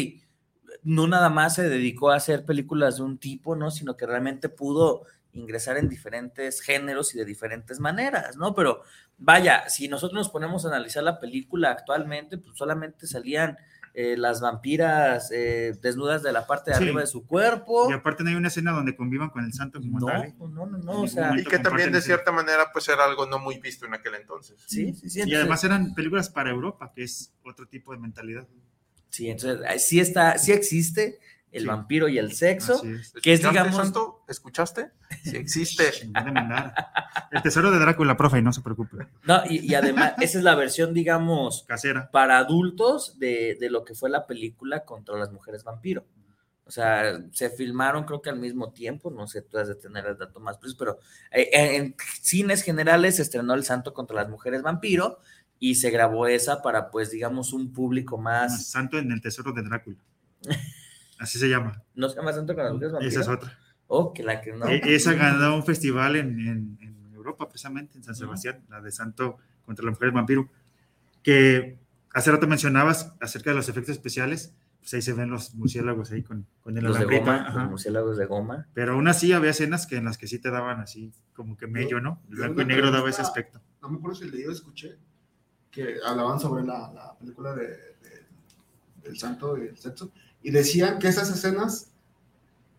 no 0.83 1.07
nada 1.07 1.29
más 1.29 1.55
se 1.55 1.69
dedicó 1.69 2.11
a 2.11 2.15
hacer 2.15 2.45
películas 2.45 2.97
de 2.97 3.03
un 3.03 3.17
tipo, 3.17 3.55
¿no? 3.55 3.71
Sino 3.71 3.95
que 3.95 4.05
realmente 4.05 4.49
pudo 4.49 5.03
ingresar 5.33 5.77
en 5.77 5.87
diferentes 5.87 6.61
géneros 6.61 7.15
y 7.15 7.17
de 7.17 7.25
diferentes 7.25 7.79
maneras, 7.79 8.35
¿no? 8.35 8.53
Pero 8.53 8.81
vaya, 9.17 9.69
si 9.69 9.87
nosotros 9.87 10.17
nos 10.17 10.29
ponemos 10.29 10.65
a 10.65 10.69
analizar 10.69 11.03
la 11.03 11.19
película 11.19 11.71
actualmente, 11.71 12.37
pues 12.37 12.57
solamente 12.57 13.07
salían 13.07 13.57
eh, 13.93 14.15
las 14.17 14.39
vampiras 14.41 15.29
eh, 15.33 15.73
desnudas 15.81 16.23
de 16.23 16.31
la 16.31 16.47
parte 16.47 16.71
de 16.71 16.77
Sí. 16.77 16.83
arriba 16.83 17.01
de 17.01 17.07
su 17.07 17.25
cuerpo. 17.27 17.89
Y 17.89 17.93
aparte 17.93 18.23
no 18.23 18.29
hay 18.29 18.35
una 18.35 18.47
escena 18.47 18.71
donde 18.71 18.95
convivan 18.95 19.29
con 19.29 19.43
el 19.43 19.53
santo 19.53 19.79
como 19.81 19.99
No, 19.99 20.05
tal. 20.05 20.23
¿eh? 20.25 20.35
no, 20.39 20.47
no, 20.47 20.77
no, 20.77 21.01
o 21.01 21.07
sea, 21.07 21.33
Y 21.37 21.43
que 21.43 21.59
también 21.59 21.91
de 21.91 22.01
cierta 22.01 22.31
manera 22.31 22.67
pues 22.71 22.87
era 22.87 23.03
algo 23.05 23.25
no 23.25 23.39
muy 23.39 23.59
visto 23.59 23.85
en 23.85 23.93
aquel 23.93 24.15
entonces. 24.15 24.61
sí, 24.67 24.93
sí, 24.93 25.09
sí. 25.09 25.19
Y 25.19 25.21
entonces- 25.23 25.39
además 25.39 25.63
eran 25.63 25.93
películas 25.93 26.29
para 26.29 26.49
Europa, 26.51 26.91
que 26.95 27.03
es 27.03 27.33
otro 27.43 27.67
tipo 27.67 27.91
de 27.93 27.99
mentalidad. 27.99 28.47
Sí, 29.09 29.29
entonces 29.29 29.85
sí 29.85 29.99
está, 29.99 30.37
sí 30.37 30.53
existe 30.53 31.19
el 31.51 31.63
Sí. 31.63 31.67
vampiro 31.67 32.07
y 32.07 32.17
el 32.17 32.31
sexo. 32.33 32.75
Es. 32.83 33.11
Que 33.21 33.33
es, 33.33 33.39
¿Escuchaste, 33.41 33.49
digamos- 33.49 33.75
santo? 33.75 34.23
¿Escuchaste? 34.27 34.91
Sí 35.23 35.35
existe. 35.37 35.83
El 37.31 37.41
tesoro 37.41 37.71
de 37.71 37.79
Drácula, 37.79 38.15
profe, 38.17 38.41
no 38.41 38.51
se 38.53 38.61
preocupe. 38.61 38.97
No, 39.23 39.41
y, 39.49 39.59
y 39.71 39.75
además, 39.75 40.13
esa 40.19 40.37
es 40.37 40.43
la 40.43 40.55
versión, 40.55 40.93
digamos, 40.93 41.63
Casera. 41.67 42.09
para 42.11 42.37
adultos 42.37 43.19
de, 43.19 43.57
de 43.59 43.69
lo 43.69 43.83
que 43.85 43.93
fue 43.95 44.09
la 44.09 44.25
película 44.27 44.83
contra 44.85 45.17
las 45.17 45.31
mujeres 45.31 45.63
vampiro. 45.63 46.05
O 46.65 46.71
sea, 46.71 47.21
se 47.33 47.49
filmaron 47.49 48.05
creo 48.05 48.21
que 48.21 48.29
al 48.29 48.39
mismo 48.39 48.71
tiempo, 48.71 49.11
no 49.11 49.27
sé, 49.27 49.41
tú 49.41 49.57
has 49.57 49.67
de 49.67 49.75
tener 49.75 50.05
el 50.05 50.17
dato 50.17 50.39
más 50.39 50.57
preciso, 50.57 50.77
pero 50.79 50.99
eh, 51.31 51.49
en, 51.51 51.75
en 51.83 51.95
cines 52.21 52.63
generales 52.63 53.17
se 53.17 53.23
estrenó 53.23 53.53
El 53.53 53.65
Santo 53.65 53.93
contra 53.93 54.15
las 54.15 54.29
mujeres 54.29 54.61
vampiro 54.61 55.19
y 55.59 55.75
se 55.75 55.89
grabó 55.89 56.27
esa 56.27 56.61
para, 56.61 56.89
pues, 56.89 57.11
digamos, 57.11 57.51
un 57.53 57.71
público 57.73 58.17
más... 58.17 58.67
Santo 58.69 58.97
en 58.97 59.11
el 59.11 59.21
tesoro 59.21 59.51
de 59.51 59.63
Drácula. 59.63 59.97
Así 61.21 61.37
se 61.39 61.47
llama. 61.47 61.81
¿No 61.95 62.09
se 62.09 62.15
llama 62.17 62.33
Santo 62.33 62.47
contra 62.53 62.63
las 62.65 62.73
mujeres 62.73 62.91
vampiro? 62.93 63.09
Esa 63.11 63.21
es 63.21 63.27
otra. 63.27 63.57
Oh, 63.87 64.11
que 64.13 64.23
la 64.23 64.41
que 64.41 64.53
no. 64.53 64.65
E- 64.67 64.81
Esa 64.95 65.13
ganó 65.13 65.55
un 65.55 65.63
festival 65.63 66.15
en, 66.15 66.39
en- 66.39 66.77
en 66.81 67.13
Europa, 67.13 67.47
precisamente, 67.47 67.97
en 67.97 68.03
San 68.03 68.15
Sebastián, 68.15 68.63
la 68.69 68.81
de 68.81 68.91
Santo 68.91 69.37
contra 69.65 69.85
la 69.85 69.91
mujer 69.91 70.11
vampiro. 70.11 70.49
Que 71.23 71.77
hace 72.13 72.31
rato 72.31 72.47
mencionabas 72.47 73.13
acerca 73.21 73.51
de 73.51 73.57
los 73.57 73.69
efectos 73.69 73.93
especiales, 73.95 74.53
pues 74.79 74.93
ahí 74.95 75.01
se 75.03 75.13
ven 75.13 75.29
los 75.29 75.53
murciélagos 75.53 76.11
ahí 76.11 76.23
con, 76.23 76.47
con 76.63 76.75
el 76.77 76.83
los 76.83 76.97
de 76.97 77.05
goma, 77.19 77.47
ajá. 77.47 77.59
los 77.61 77.69
murciélagos 77.71 78.17
de 78.17 78.25
goma. 78.25 78.67
Pero 78.73 78.93
aún 78.93 79.07
así 79.07 79.31
había 79.33 79.51
escenas 79.51 79.85
que 79.85 79.97
en 79.97 80.05
las 80.05 80.17
que 80.17 80.25
sí 80.27 80.39
te 80.39 80.49
daban 80.49 80.79
así, 80.79 81.11
como 81.33 81.55
que 81.55 81.67
medio, 81.67 81.99
¿no? 82.01 82.19
El 82.29 82.37
blanco 82.37 82.61
y 82.61 82.65
negro 82.65 82.89
daba 82.89 83.09
ese 83.09 83.21
aspecto. 83.21 83.61
No 83.81 83.89
me 83.89 83.97
acuerdo 83.97 84.15
si 84.15 84.29
leí 84.31 84.45
o 84.45 84.51
escuché 84.51 84.97
que 85.69 85.97
hablaban 86.03 86.39
sobre 86.39 86.63
la, 86.63 86.91
la 86.91 87.15
película 87.19 87.53
de, 87.53 87.67
de- 87.67 88.25
del 89.03 89.17
santo 89.19 89.57
y 89.57 89.67
el 89.67 89.77
sexo 89.77 90.11
y 90.43 90.51
decían 90.51 90.99
que 90.99 91.07
esas 91.07 91.29
escenas 91.29 91.87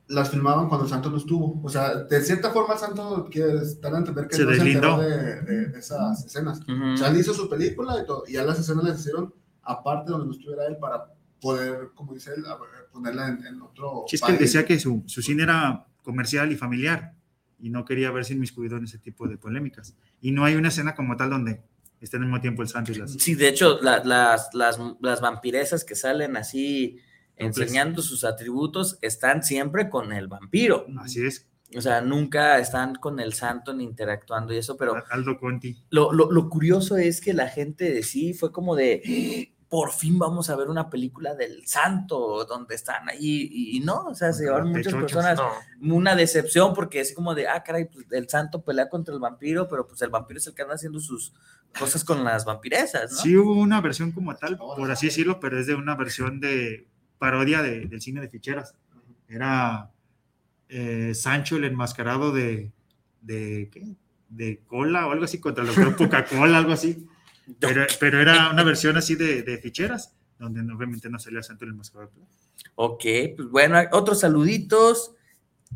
las 0.08 0.30
filmaban 0.30 0.68
cuando 0.68 0.84
el 0.84 0.90
santo 0.90 1.10
no 1.10 1.16
estuvo. 1.16 1.60
O 1.62 1.68
sea, 1.68 1.94
de 2.04 2.20
cierta 2.20 2.50
forma 2.50 2.74
el 2.74 2.80
santo 2.80 3.28
quiere 3.30 3.54
dar 3.80 3.94
a 3.94 3.98
entender 3.98 4.26
que 4.28 4.36
Se 4.36 4.44
no 4.44 4.52
se 4.52 4.60
enteró 4.60 4.98
deslindó. 4.98 5.44
de, 5.46 5.66
de- 5.68 5.78
esas 5.78 6.24
escenas. 6.26 6.60
Ujú. 6.60 6.92
O 6.94 6.96
sea, 6.96 7.08
él 7.08 7.18
hizo 7.18 7.32
su 7.32 7.48
película 7.48 7.96
y, 8.02 8.06
todo, 8.06 8.24
y 8.26 8.32
ya 8.32 8.42
las 8.44 8.58
escenas 8.58 8.84
las 8.84 9.00
hicieron 9.00 9.32
aparte 9.62 10.10
donde 10.10 10.26
no 10.26 10.32
estuviera 10.32 10.66
él 10.66 10.76
para 10.78 11.06
poder, 11.40 11.90
como 11.94 12.12
dice 12.14 12.32
él, 12.36 12.44
ponerla 12.92 13.28
en, 13.28 13.46
en 13.46 13.62
otro 13.62 14.04
Sí, 14.08 14.16
es 14.16 14.22
que 14.22 14.32
él 14.32 14.38
decía 14.38 14.64
que 14.66 14.78
su, 14.78 15.02
su 15.06 15.22
cine 15.22 15.44
era 15.44 15.86
comercial 16.02 16.50
y 16.52 16.56
familiar 16.56 17.14
y 17.58 17.70
no 17.70 17.84
quería 17.84 18.10
verse 18.10 18.34
inmiscuido 18.34 18.76
en 18.76 18.84
ese 18.84 18.98
tipo 18.98 19.28
de 19.28 19.38
polémicas. 19.38 19.94
Y 20.20 20.32
no 20.32 20.44
hay 20.44 20.56
una 20.56 20.68
escena 20.68 20.94
como 20.94 21.16
tal 21.16 21.30
donde 21.30 21.62
estén 22.00 22.20
al 22.22 22.26
mismo 22.28 22.40
tiempo 22.40 22.62
el 22.62 22.68
santo 22.68 22.90
y 22.92 22.96
las... 22.96 23.12
Sí, 23.12 23.34
de 23.36 23.48
hecho, 23.48 23.78
la- 23.80 24.02
las, 24.04 24.50
las, 24.52 24.78
las 25.00 25.20
vampiresas 25.20 25.84
que 25.84 25.94
salen 25.94 26.36
así 26.36 26.98
enseñando 27.36 28.02
sus 28.02 28.24
atributos 28.24 28.98
están 29.02 29.42
siempre 29.42 29.88
con 29.90 30.12
el 30.12 30.28
vampiro. 30.28 30.86
Así 30.98 31.24
es, 31.26 31.46
O 31.76 31.80
sea, 31.80 32.00
nunca 32.02 32.58
están 32.58 32.94
con 32.96 33.18
el 33.20 33.32
santo 33.32 33.72
ni 33.74 33.84
interactuando 33.84 34.52
y 34.52 34.58
eso, 34.58 34.76
pero 34.76 35.02
Aldo 35.10 35.38
Conti. 35.38 35.76
lo, 35.90 36.12
lo- 36.12 36.30
lo 36.30 36.48
curioso 36.48 36.96
es 36.96 37.20
que 37.20 37.32
la 37.32 37.48
gente 37.48 37.90
de 37.92 38.02
sí 38.02 38.34
fue 38.34 38.52
como 38.52 38.76
de, 38.76 39.48
por 39.70 39.90
fin 39.90 40.18
vamos 40.18 40.50
a 40.50 40.56
ver 40.56 40.68
una 40.68 40.90
película 40.90 41.34
del 41.34 41.66
santo 41.66 42.44
donde 42.44 42.74
están 42.74 43.08
ahí 43.08 43.48
y, 43.50 43.78
y 43.78 43.80
no, 43.80 44.04
o 44.08 44.14
sea, 44.14 44.30
se 44.34 44.44
llevaron 44.44 44.70
muchas 44.70 44.92
personas 44.94 45.38
No, 45.80 45.94
una 45.96 46.14
decepción 46.14 46.74
porque 46.74 47.00
es 47.00 47.14
como 47.14 47.34
de, 47.34 47.48
ah, 47.48 47.62
caray, 47.62 47.86
pues 47.86 48.04
el 48.12 48.28
santo 48.28 48.62
pelea 48.62 48.90
contra 48.90 49.14
el 49.14 49.20
vampiro, 49.20 49.66
pero 49.68 49.88
pues 49.88 50.02
el 50.02 50.10
vampiro 50.10 50.36
es 50.38 50.46
el 50.46 50.54
que 50.54 50.60
anda 50.60 50.74
haciendo 50.74 51.00
sus 51.00 51.32
cosas 51.78 52.04
con 52.04 52.22
las 52.22 52.44
vampiresas, 52.44 53.12
¿no? 53.12 53.16
Sí 53.16 53.34
hubo 53.34 53.54
una 53.54 53.80
versión 53.80 54.12
como 54.12 54.36
tal, 54.36 54.58
por 54.58 54.90
así 54.90 55.06
decirlo, 55.06 55.40
pero 55.40 55.58
es 55.58 55.66
de 55.66 55.74
una 55.74 55.96
versión 55.96 56.38
de 56.38 56.86
parodia 57.22 57.62
de- 57.62 57.86
del 57.86 58.00
cine 58.00 58.20
de 58.20 58.28
ficheras. 58.28 58.74
Era 59.28 59.90
eh, 60.68 61.12
Sancho 61.14 61.56
el 61.56 61.64
enmascarado 61.64 62.32
de, 62.32 62.72
de, 63.20 63.68
¿qué? 63.72 63.94
de 64.28 64.60
cola 64.66 65.06
o 65.06 65.12
algo 65.12 65.24
así, 65.24 65.38
contra 65.38 65.62
lo 65.62 65.72
que 65.72 65.80
era 65.82 65.94
Coca-Cola, 65.96 66.58
algo 66.58 66.72
así. 66.72 67.06
Pero, 67.60 67.84
pero 68.00 68.20
era 68.20 68.50
una 68.50 68.62
versión 68.62 68.96
así 68.96 69.14
de, 69.16 69.42
de 69.42 69.58
ficheras, 69.58 70.14
donde 70.38 70.60
obviamente 70.72 71.10
no 71.10 71.18
salía 71.18 71.42
Sancho 71.42 71.64
el 71.64 71.72
enmascarado. 71.72 72.10
Ok, 72.76 73.04
pues 73.36 73.48
bueno, 73.50 73.78
otros 73.92 74.20
saluditos. 74.20 75.14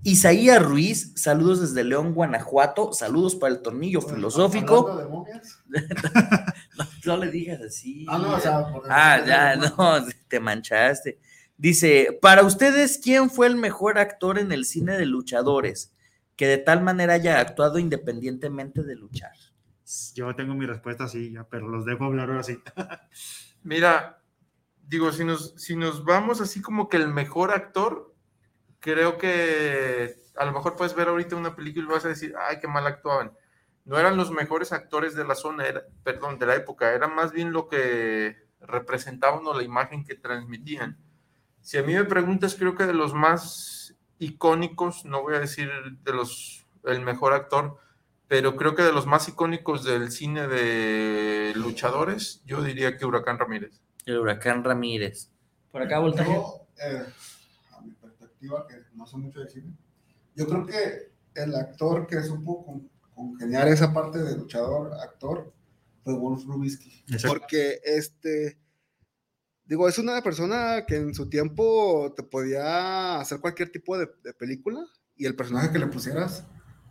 Isaías 0.05 0.63
Ruiz, 0.63 1.13
saludos 1.17 1.61
desde 1.61 1.83
León, 1.83 2.15
Guanajuato, 2.15 2.93
saludos 2.93 3.35
para 3.35 3.53
el 3.55 3.63
tornillo 3.63 4.01
Bueno, 4.01 4.15
filosófico. 4.17 4.89
hablando 4.91 5.03
de 5.03 5.09
momias. 5.09 5.59
No, 6.79 6.85
no 7.05 7.17
le 7.25 7.31
digas 7.33 7.61
así. 7.63 8.07
Ah, 8.09 8.19
no, 8.19 8.35
o 8.35 8.41
sea, 8.41 8.67
por- 8.73 8.85
Ah, 8.89 9.23
ya, 9.27 9.57
no, 9.57 10.07
te 10.29 10.39
manchaste. 10.39 11.19
Dice, 11.59 12.19
para 12.21 12.43
ustedes, 12.45 13.01
¿quién 13.03 13.31
fue 13.31 13.47
el 13.47 13.57
mejor 13.57 13.99
actor 13.99 14.39
en 14.39 14.53
el 14.53 14.65
cine 14.67 14.97
de 14.99 15.07
luchadores 15.07 15.95
que 16.37 16.47
de 16.47 16.59
tal 16.59 16.83
manera 16.83 17.15
haya 17.15 17.41
actuado 17.41 17.79
independientemente 17.79 18.83
de 18.83 18.95
luchar? 18.97 19.33
Yo 20.15 20.35
tengo 20.35 20.55
mi 20.55 20.67
respuesta 20.67 21.05
así, 21.05 21.33
ya, 21.33 21.45
pero 21.45 21.69
los 21.69 21.85
dejo 21.87 22.05
hablar 22.05 22.29
ahora 22.31 22.43
sí. 22.43 22.59
Mira, 23.63 24.23
digo, 24.83 25.13
si 25.13 25.25
nos, 25.25 25.55
si 25.57 25.77
nos 25.77 26.05
vamos 26.05 26.41
así 26.41 26.61
como 26.61 26.89
que 26.89 26.99
el 26.99 27.09
mejor 27.09 27.53
actor, 27.53 28.15
creo 28.81 29.17
que 29.19 30.17
a 30.37 30.45
lo 30.45 30.53
mejor 30.53 30.77
puedes 30.77 30.95
ver 30.95 31.09
ahorita 31.09 31.37
una 31.37 31.57
película 31.57 31.87
y 31.89 31.93
vas 31.93 32.05
a 32.05 32.09
decir, 32.11 32.35
ay, 32.39 32.59
qué 32.61 32.69
mal 32.69 32.87
actuaban. 32.87 33.33
No 33.85 33.99
eran 33.99 34.17
los 34.17 34.31
mejores 34.31 34.73
actores 34.73 35.15
de 35.15 35.25
la 35.25 35.35
zona, 35.35 35.67
era- 35.67 35.85
perdón, 36.03 36.39
de 36.39 36.47
la 36.47 36.57
época, 36.57 36.93
era 36.93 37.09
más 37.09 37.33
bien 37.33 37.53
lo 37.53 37.69
que 37.69 38.37
representaban 38.61 39.47
o 39.47 39.55
la 39.55 39.63
imagen 39.63 40.05
que 40.05 40.17
transmitían. 40.17 40.99
Si 41.67 41.77
a 41.79 41.83
mí 41.83 41.95
me 41.95 42.05
preguntas, 42.05 42.55
creo 42.55 42.77
que 42.77 42.87
de 42.87 42.95
los 42.95 43.13
más 43.13 43.93
icónicos, 44.21 45.05
no 45.05 45.23
voy 45.23 45.35
a 45.35 45.41
decir 45.41 45.69
de 46.05 46.13
los 46.13 46.65
el 46.85 47.01
mejor 47.01 47.33
actor, 47.33 47.77
pero 48.29 48.55
creo 48.55 48.77
que 48.77 48.85
de 48.85 48.93
los 48.93 49.05
más 49.07 49.27
icónicos 49.29 49.83
del 49.83 50.13
cine 50.13 50.47
de 50.47 51.53
luchadores, 51.57 52.41
yo 52.47 52.63
diría 52.63 52.97
que 52.97 53.05
Huracán 53.05 53.41
Ramírez. 53.41 53.81
El 54.05 54.19
huracán 54.21 54.63
Ramírez. 54.63 55.29
Por 55.73 55.83
acá, 55.83 55.99
Voltaje. 55.99 56.33
Yo, 56.33 56.69
eh, 56.81 57.05
a 57.73 57.81
mi 57.81 57.91
perspectiva, 57.95 58.65
que 58.69 58.77
no 58.95 59.05
sé 59.05 59.17
mucho 59.17 59.41
de 59.41 59.49
cine, 59.49 59.73
yo 60.37 60.47
creo 60.47 60.67
que 60.67 61.11
el 61.35 61.53
actor 61.57 62.07
que 62.07 62.23
supo 62.23 62.65
con- 62.65 62.89
congeniar 63.13 63.67
esa 63.67 63.93
parte 63.93 64.21
de 64.23 64.37
luchador, 64.37 64.93
actor, 65.03 65.53
fue 66.05 66.15
Wolf 66.17 66.45
Rubinsky. 66.45 67.03
Exacto. 67.09 67.27
Porque, 67.41 67.81
este, 67.83 68.57
digo, 69.67 69.89
es 69.89 69.99
una 69.99 70.23
persona 70.23 70.85
que 70.87 70.97
en 70.97 71.15
su 71.15 71.29
tiempo 71.29 72.13
te 72.17 72.23
podía 72.23 73.21
hacer 73.21 73.41
cualquier 73.41 73.71
tipo 73.71 73.99
de, 73.99 74.09
de 74.23 74.33
película 74.33 74.81
y 75.17 75.27
el 75.27 75.37
personaje 75.37 75.71
que 75.71 75.79
le 75.79 75.87
pusieras 75.87 76.45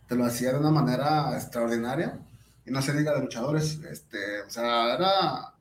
te 0.08 0.14
lo 0.14 0.24
hacía 0.24 0.52
de 0.52 0.58
una 0.58 0.70
manera 0.70 1.34
extraordinaria. 1.34 2.20
Y 2.64 2.70
no 2.70 2.82
se 2.82 2.96
diga 2.96 3.14
de 3.14 3.20
luchadores, 3.20 3.80
este, 3.90 4.42
o 4.42 4.50
sea, 4.50 4.94
era 4.94 5.56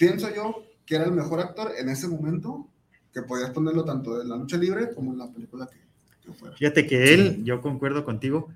pienso 0.00 0.34
yo 0.34 0.64
que 0.86 0.94
era 0.96 1.04
el 1.04 1.12
mejor 1.12 1.40
actor 1.40 1.72
en 1.78 1.88
ese 1.90 2.08
momento, 2.08 2.68
que 3.12 3.22
podías 3.22 3.50
ponerlo 3.50 3.84
tanto 3.84 4.22
en 4.22 4.28
la 4.28 4.36
lucha 4.36 4.56
libre 4.56 4.94
como 4.94 5.12
en 5.12 5.18
la 5.18 5.30
película 5.30 5.68
que, 5.70 5.78
que 6.22 6.32
fuera. 6.32 6.56
Fíjate 6.56 6.86
que 6.86 7.14
él, 7.14 7.44
yo 7.44 7.60
concuerdo 7.60 8.04
contigo, 8.04 8.48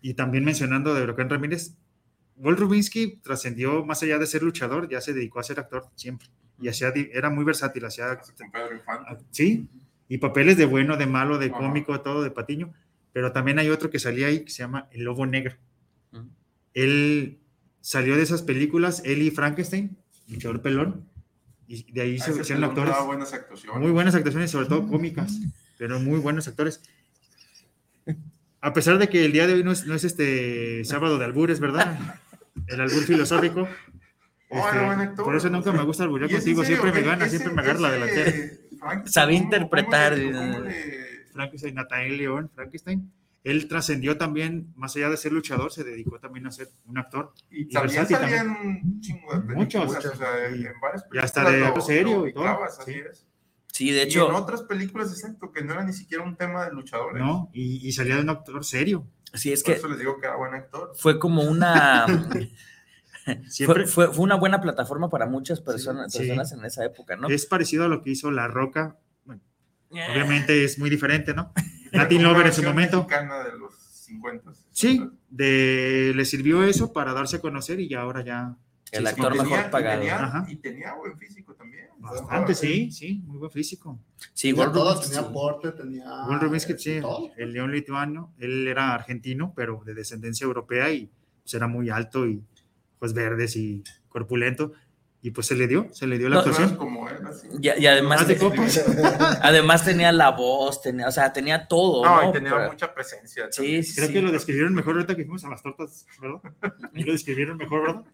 y 0.00 0.14
también 0.14 0.44
mencionando 0.44 0.94
de 0.94 1.02
Huracán 1.02 1.28
Ramírez, 1.28 1.74
Walt 2.36 2.58
Rubinsky 2.58 3.16
trascendió 3.16 3.84
más 3.84 4.02
allá 4.02 4.18
de 4.18 4.26
ser 4.26 4.42
luchador, 4.42 4.88
ya 4.88 5.00
se 5.00 5.12
dedicó 5.12 5.40
a 5.40 5.42
ser 5.42 5.58
actor 5.58 5.86
siempre. 5.96 6.28
Y 6.60 6.68
hacía, 6.68 6.92
era 7.12 7.28
muy 7.30 7.44
versátil, 7.44 7.84
hacía, 7.84 8.18
Con 8.18 8.50
Pedro 8.50 8.74
Infante. 8.74 9.24
sí, 9.30 9.68
y 10.08 10.18
papeles 10.18 10.56
de 10.56 10.64
bueno, 10.66 10.96
de 10.96 11.06
malo, 11.06 11.36
de 11.38 11.46
Ajá. 11.46 11.58
cómico, 11.58 12.00
todo 12.00 12.22
de 12.22 12.30
patiño. 12.30 12.72
Pero 13.12 13.32
también 13.32 13.58
hay 13.58 13.70
otro 13.70 13.90
que 13.90 13.98
salía 13.98 14.28
ahí 14.28 14.44
que 14.44 14.50
se 14.50 14.58
llama 14.58 14.88
El 14.92 15.04
Lobo 15.04 15.26
Negro. 15.26 15.56
Él 16.74 17.38
salió 17.80 18.16
de 18.16 18.22
esas 18.22 18.42
películas, 18.42 19.02
él 19.04 19.22
y 19.22 19.30
Frankenstein, 19.30 19.96
luchador 20.28 20.60
pelón, 20.60 21.04
y 21.66 21.90
de 21.92 22.00
ahí 22.02 22.16
A 22.18 22.24
se 22.24 22.40
hicieron 22.40 22.64
actores. 22.64 22.90
daba 22.92 23.04
buenas 23.06 23.32
actuaciones. 23.32 23.80
Muy 23.80 23.90
buenas 23.90 24.14
actuaciones, 24.14 24.50
sobre 24.50 24.66
todo 24.66 24.86
cómicas, 24.86 25.38
pero 25.78 25.98
muy 25.98 26.18
buenos 26.18 26.46
actores. 26.48 26.82
A 28.60 28.72
pesar 28.72 28.98
de 28.98 29.08
que 29.08 29.24
el 29.24 29.32
día 29.32 29.46
de 29.46 29.54
hoy 29.54 29.64
no 29.64 29.72
es, 29.72 29.86
no 29.86 29.94
es 29.94 30.04
este 30.04 30.84
sábado 30.84 31.18
de 31.18 31.24
albures, 31.24 31.60
¿verdad? 31.60 31.98
El 32.66 32.80
albur 32.80 33.02
filosófico. 33.04 33.68
Este, 34.48 35.22
por 35.22 35.34
eso 35.36 35.50
nunca 35.50 35.72
me 35.72 35.82
gusta 35.82 36.04
alburear 36.04 36.30
Y 36.30 36.34
es 36.34 36.46
en 36.46 36.54
contigo, 36.54 36.62
serio, 36.64 36.76
siempre 36.82 37.00
me 37.02 37.06
e- 37.06 37.10
gana, 37.10 37.24
ese- 37.26 37.38
siempre 37.38 37.54
me 37.54 37.62
agarra 37.62 37.80
la 37.80 37.90
delantera. 37.90 38.30
Frankenstein, 38.78 39.06
Sabe 39.12 39.32
¿cómo- 39.34 39.44
interpretar, 39.44 40.12
cómo 40.14 40.60
le- 40.60 41.24
Frankenstein, 41.32 41.74
Nathaniel 41.74 42.16
León, 42.16 42.50
Frankenstein. 42.54 43.12
Él 43.44 43.68
trascendió 43.68 44.16
también, 44.16 44.72
más 44.76 44.96
allá 44.96 45.08
de 45.10 45.16
ser 45.16 45.32
luchador, 45.32 45.72
se 45.72 45.84
dedicó 45.84 46.18
también 46.18 46.46
a 46.46 46.50
ser 46.50 46.68
un 46.86 46.98
actor. 46.98 47.32
Y 47.50 47.62
Y 47.62 47.68
también 47.68 48.06
salían 48.06 48.48
un 48.50 49.00
chingo 49.00 49.32
de 49.34 49.40
películas, 49.40 49.56
Muchas. 49.56 50.04
o 50.06 50.16
sea, 50.16 50.46
en 50.46 50.54
en 50.66 50.80
varias 50.80 51.04
Y 51.12 51.18
hasta 51.18 51.44
películas 51.44 51.52
de 51.52 51.58
lo- 51.60 51.66
acto 51.66 51.80
serio 51.80 52.18
lo 52.20 52.26
y 52.28 52.32
todo, 52.32 52.64
así 52.64 52.92
sí. 52.92 53.00
Sí, 53.72 53.90
de 53.90 53.98
Y 53.98 54.00
en 54.00 54.06
hecho, 54.08 54.28
otras 54.34 54.62
películas, 54.62 55.10
exacto, 55.12 55.52
que 55.52 55.62
no 55.62 55.74
era 55.74 55.84
ni 55.84 55.92
siquiera 55.92 56.24
un 56.24 56.34
tema 56.36 56.64
de 56.64 56.72
luchadores. 56.72 57.22
¿no? 57.22 57.50
Y, 57.52 57.86
y 57.86 57.92
salía 57.92 58.16
de 58.16 58.22
un 58.22 58.30
actor 58.30 58.64
serio. 58.64 59.06
sí, 59.34 59.52
es 59.52 59.62
Por 59.62 59.72
que 59.74 59.78
eso 59.78 59.88
les 59.88 59.98
digo 59.98 60.18
que 60.18 60.26
era 60.26 60.36
buen 60.36 60.54
actor. 60.54 60.92
fue 60.96 61.18
como 61.18 61.42
una... 61.42 62.06
Siempre 63.48 63.86
fue, 63.86 64.06
fue- 64.06 64.14
fue 64.14 64.24
una 64.24 64.36
buena 64.36 64.60
plataforma 64.60 65.08
para 65.08 65.26
muchas 65.26 65.60
personas, 65.60 66.12
sí. 66.12 66.18
personas 66.18 66.52
en 66.52 66.64
esa 66.64 66.84
época, 66.84 67.16
¿no? 67.16 67.28
es 67.28 67.46
parecido 67.46 67.84
a 67.84 67.88
lo 67.88 68.02
que 68.02 68.10
hizo 68.10 68.30
La 68.30 68.48
Roca. 68.48 68.96
Bueno, 69.24 69.42
Eh, 69.92 70.06
obviamente 70.12 70.64
es 70.64 70.78
muy 70.78 70.90
diferente, 70.90 71.34
¿no? 71.34 71.52
Latin 71.92 72.22
Lover 72.22 72.46
en 72.46 72.52
su 72.52 72.62
momento. 72.62 73.06
de 73.08 73.58
los 73.58 73.74
50. 73.74 74.52
Sí, 74.70 75.08
de, 75.30 76.12
le 76.14 76.24
sirvió 76.24 76.62
eso 76.64 76.92
para 76.92 77.12
darse 77.12 77.36
a 77.36 77.40
conocer 77.40 77.80
y 77.80 77.88
ya 77.88 78.00
ahora 78.02 78.22
ya. 78.24 78.56
El 78.92 79.02
sí, 79.02 79.08
actor 79.08 79.32
sí, 79.32 79.38
mejor 79.40 79.56
tenía, 79.56 79.70
pagado. 79.70 79.96
Y 79.96 79.98
tenía, 80.06 80.24
Ajá. 80.24 80.46
y 80.48 80.56
tenía 80.56 80.94
buen 80.94 81.18
físico 81.18 81.54
también. 81.54 81.86
Bastante, 81.98 82.54
sí, 82.54 82.92
sí, 82.92 83.20
muy 83.26 83.38
buen 83.38 83.50
físico. 83.50 83.98
Sí, 84.32 84.50
Tenía 84.52 84.70
todo, 84.70 85.00
tenía 85.00 85.22
sí. 85.22 85.28
porte, 85.32 85.72
tenía... 85.72 86.04
Rubinsky, 86.40 86.74
sí, 86.78 87.00
todo. 87.00 87.30
el 87.36 87.52
león 87.52 87.72
lituano, 87.72 88.32
él 88.38 88.68
era 88.68 88.94
argentino, 88.94 89.52
pero 89.56 89.82
de 89.84 89.92
descendencia 89.94 90.44
europea 90.44 90.92
y 90.92 91.10
pues 91.42 91.54
era 91.54 91.66
muy 91.66 91.90
alto 91.90 92.26
y 92.28 92.40
pues 93.06 93.14
verdes 93.14 93.54
y 93.56 93.84
corpulento. 94.08 94.72
Y 95.22 95.30
pues 95.32 95.48
se 95.48 95.56
le 95.56 95.66
dio, 95.66 95.88
se 95.92 96.06
le 96.06 96.18
dio 96.18 96.28
la 96.28 96.36
No, 96.36 96.40
actuación. 96.42 96.76
como 96.76 97.08
él, 97.08 97.16
así. 97.26 97.48
Y, 97.60 97.66
y 97.82 97.86
además, 97.86 98.20
Más 98.20 98.28
de 98.28 98.36
copas. 98.38 98.84
además 99.42 99.84
tenía 99.84 100.12
la 100.12 100.30
voz, 100.30 100.82
tenía, 100.82 101.08
o 101.08 101.10
sea, 101.10 101.32
tenía 101.32 101.66
todo. 101.66 102.04
No, 102.04 102.22
No, 102.22 102.28
y 102.28 102.32
tenía 102.32 102.50
Pero- 102.54 102.70
mucha 102.70 102.94
presencia. 102.94 103.48
Sí, 103.50 103.82
sí, 103.82 103.94
Creo 103.96 104.06
sí. 104.08 104.12
que 104.12 104.22
lo 104.22 104.30
describieron 104.30 104.72
mejor 104.74 104.94
ahorita 104.94 105.16
que 105.16 105.24
fuimos 105.24 105.42
a 105.44 105.48
las 105.48 105.62
tortas, 105.62 106.06
¿verdad? 106.20 106.38
Lo 106.92 107.12
describieron 107.12 107.56
mejor, 107.56 107.82
¿verdad? 107.82 108.04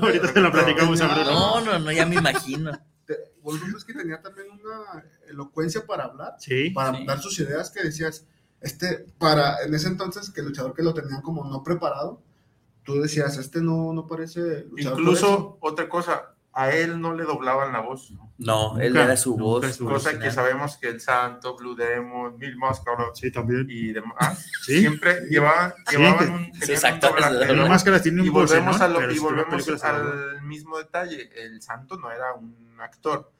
Ahorita 0.00 0.32
te 0.32 0.40
lo 0.40 0.50
platicamos, 0.52 1.00
Abraham. 1.00 1.26
No, 1.26 1.60
no, 1.60 1.78
no, 1.78 1.92
ya 1.92 2.06
me 2.06 2.16
imagino. 2.16 2.72
Walt 3.42 3.60
Rubinsky 3.62 3.94
tenía 3.94 4.20
también 4.20 4.46
una 4.50 5.02
elocuencia 5.28 5.84
para 5.86 6.04
hablar, 6.04 6.34
Sí, 6.38 6.70
para 6.70 6.96
Sí. 6.98 7.04
dar 7.06 7.18
sus 7.20 7.38
ideas 7.40 7.70
que 7.70 7.82
decías, 7.82 8.26
este, 8.60 9.06
para, 9.18 9.62
en 9.62 9.74
ese 9.74 9.88
entonces, 9.88 10.30
que 10.30 10.40
el 10.40 10.48
luchador 10.48 10.74
que 10.74 10.82
lo 10.82 10.92
tenían 10.94 11.22
como 11.22 11.44
no 11.44 11.62
preparado, 11.62 12.22
tú 12.94 13.00
decías, 13.02 13.36
este 13.38 13.60
no, 13.60 13.92
no 13.92 14.06
parece 14.06 14.40
luchador. 14.40 14.70
por 14.70 14.80
eso". 14.80 14.98
Incluso, 15.00 15.58
otra 15.60 15.88
cosa, 15.88 16.34
a 16.52 16.70
él 16.72 17.00
no 17.00 17.14
le 17.14 17.22
doblaban 17.24 17.72
la 17.72 17.80
voz. 17.80 18.12
No, 18.38 18.78
él 18.80 18.92
Nunca, 18.92 19.04
era 19.04 19.16
su 19.16 19.30
nunca 19.36 19.42
voz. 19.68 19.76
su. 19.76 19.84
Cosa 19.84 20.10
que 20.10 20.16
original. 20.16 20.34
sabemos 20.34 20.76
que 20.76 20.88
el 20.88 21.00
Santo, 21.00 21.56
Blue 21.56 21.76
Demon, 21.76 22.36
Mil 22.38 22.56
Máscaras 22.56 23.10
sí, 23.14 23.30
también. 23.30 23.66
y 23.68 23.92
demás, 23.92 24.44
Sí. 24.66 24.80
siempre 24.80 25.20
llevaban, 25.28 25.72
Sí, 25.86 25.96
llevaban 25.96 26.18
que- 26.18 26.24
un, 26.32 26.44
Sí, 26.46 26.50
tenían 26.60 26.68
un 26.68 26.70
exacto, 26.74 27.08
doblaje, 27.08 27.32
es 27.34 27.38
de- 27.40 27.46
Pero 27.46 27.56
¿no? 27.56 27.62
la 27.64 27.68
máscara 27.68 28.02
tiene 28.02 28.20
un 28.22 28.26
y 28.26 28.30
voz, 28.30 28.48
volvemos, 28.50 28.78
¿no? 28.78 28.84
a 28.84 28.88
lo- 28.88 29.10
y 29.12 29.18
volvemos 29.18 29.84
al 29.84 30.42
mismo 30.42 30.78
detalle. 30.78 31.30
El 31.44 31.62
santo 31.62 31.96
no 31.98 32.10
era 32.10 32.32
un 32.34 32.76
actor. 32.80 33.30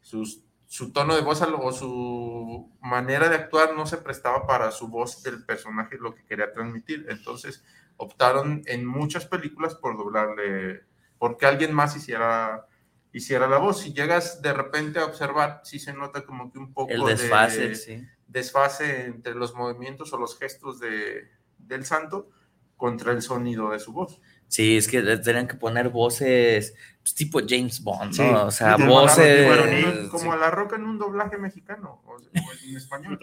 Sus- 0.00 0.42
su 0.68 0.90
tono 0.92 1.14
de 1.14 1.22
voz 1.22 1.40
o 1.42 1.72
su 1.72 2.72
manera 2.80 3.28
de 3.28 3.36
actuar 3.36 3.74
no 3.76 3.86
se 3.86 3.98
prestaba 3.98 4.46
para 4.48 4.72
su 4.72 4.88
voz 4.88 5.22
del 5.22 5.44
personaje, 5.44 5.96
lo 6.00 6.14
que 6.14 6.24
quería 6.24 6.52
transmitir. 6.52 7.06
Entonces 7.08 7.62
optaron 7.96 8.62
en 8.66 8.84
muchas 8.86 9.26
películas 9.26 9.74
por 9.74 9.96
doblarle, 9.96 10.82
porque 11.18 11.46
alguien 11.46 11.72
más 11.72 11.96
hiciera, 11.96 12.66
hiciera 13.12 13.46
la 13.48 13.58
voz. 13.58 13.80
Si 13.80 13.92
llegas 13.94 14.42
de 14.42 14.52
repente 14.52 14.98
a 14.98 15.06
observar, 15.06 15.60
sí 15.64 15.78
se 15.78 15.92
nota 15.92 16.22
como 16.24 16.52
que 16.52 16.58
un 16.58 16.72
poco 16.72 16.92
El 16.92 17.00
de- 17.04 17.14
desfase, 17.16 17.74
sí. 17.74 18.06
desfase 18.26 19.06
entre 19.06 19.34
los 19.34 19.54
movimientos 19.54 20.12
o 20.12 20.18
los 20.18 20.38
gestos 20.38 20.78
de, 20.80 21.28
del 21.58 21.84
santo 21.86 22.28
contra 22.76 23.12
el 23.12 23.22
sonido 23.22 23.70
de 23.70 23.78
su 23.78 23.92
voz. 23.92 24.20
Sí, 24.48 24.76
es 24.76 24.86
que 24.86 25.00
le 25.02 25.16
tenían 25.18 25.48
que 25.48 25.56
poner 25.56 25.88
voces 25.88 26.74
pues, 27.00 27.14
tipo 27.14 27.40
James 27.48 27.82
Bond, 27.82 28.10
¿no? 28.10 28.12
Sí, 28.12 28.22
o 28.22 28.50
sea, 28.50 28.76
sí, 28.76 28.82
de 28.82 28.88
voces. 28.88 30.08
como 30.10 30.32
a 30.34 30.36
la 30.36 30.50
roca 30.50 30.76
en 30.76 30.84
un 30.84 30.98
doblaje 30.98 31.36
mexicano 31.38 32.02
o, 32.04 32.12
o 32.12 32.18
en 32.20 32.76
español. 32.76 33.18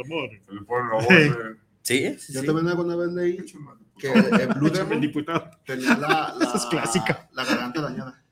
Pone 0.68 0.90
la 0.90 0.96
voz 0.96 1.06
Sí. 1.08 1.32
Sí, 1.84 2.18
sí, 2.18 2.34
Yo 2.34 2.40
sí. 2.42 2.46
también 2.48 2.68
alguna 2.70 2.96
vez 2.96 3.12
leí 3.12 3.38
que 4.00 4.12
el 4.12 4.48
Blue 4.56 4.70
Demon 4.70 5.00
diputado. 5.02 5.52
tenía 5.66 5.96
la, 5.98 6.34
la, 6.40 6.46
es 6.56 6.66
clásica. 6.66 7.30
la 7.34 7.44
garganta 7.46 7.82
dañada. 7.82 8.24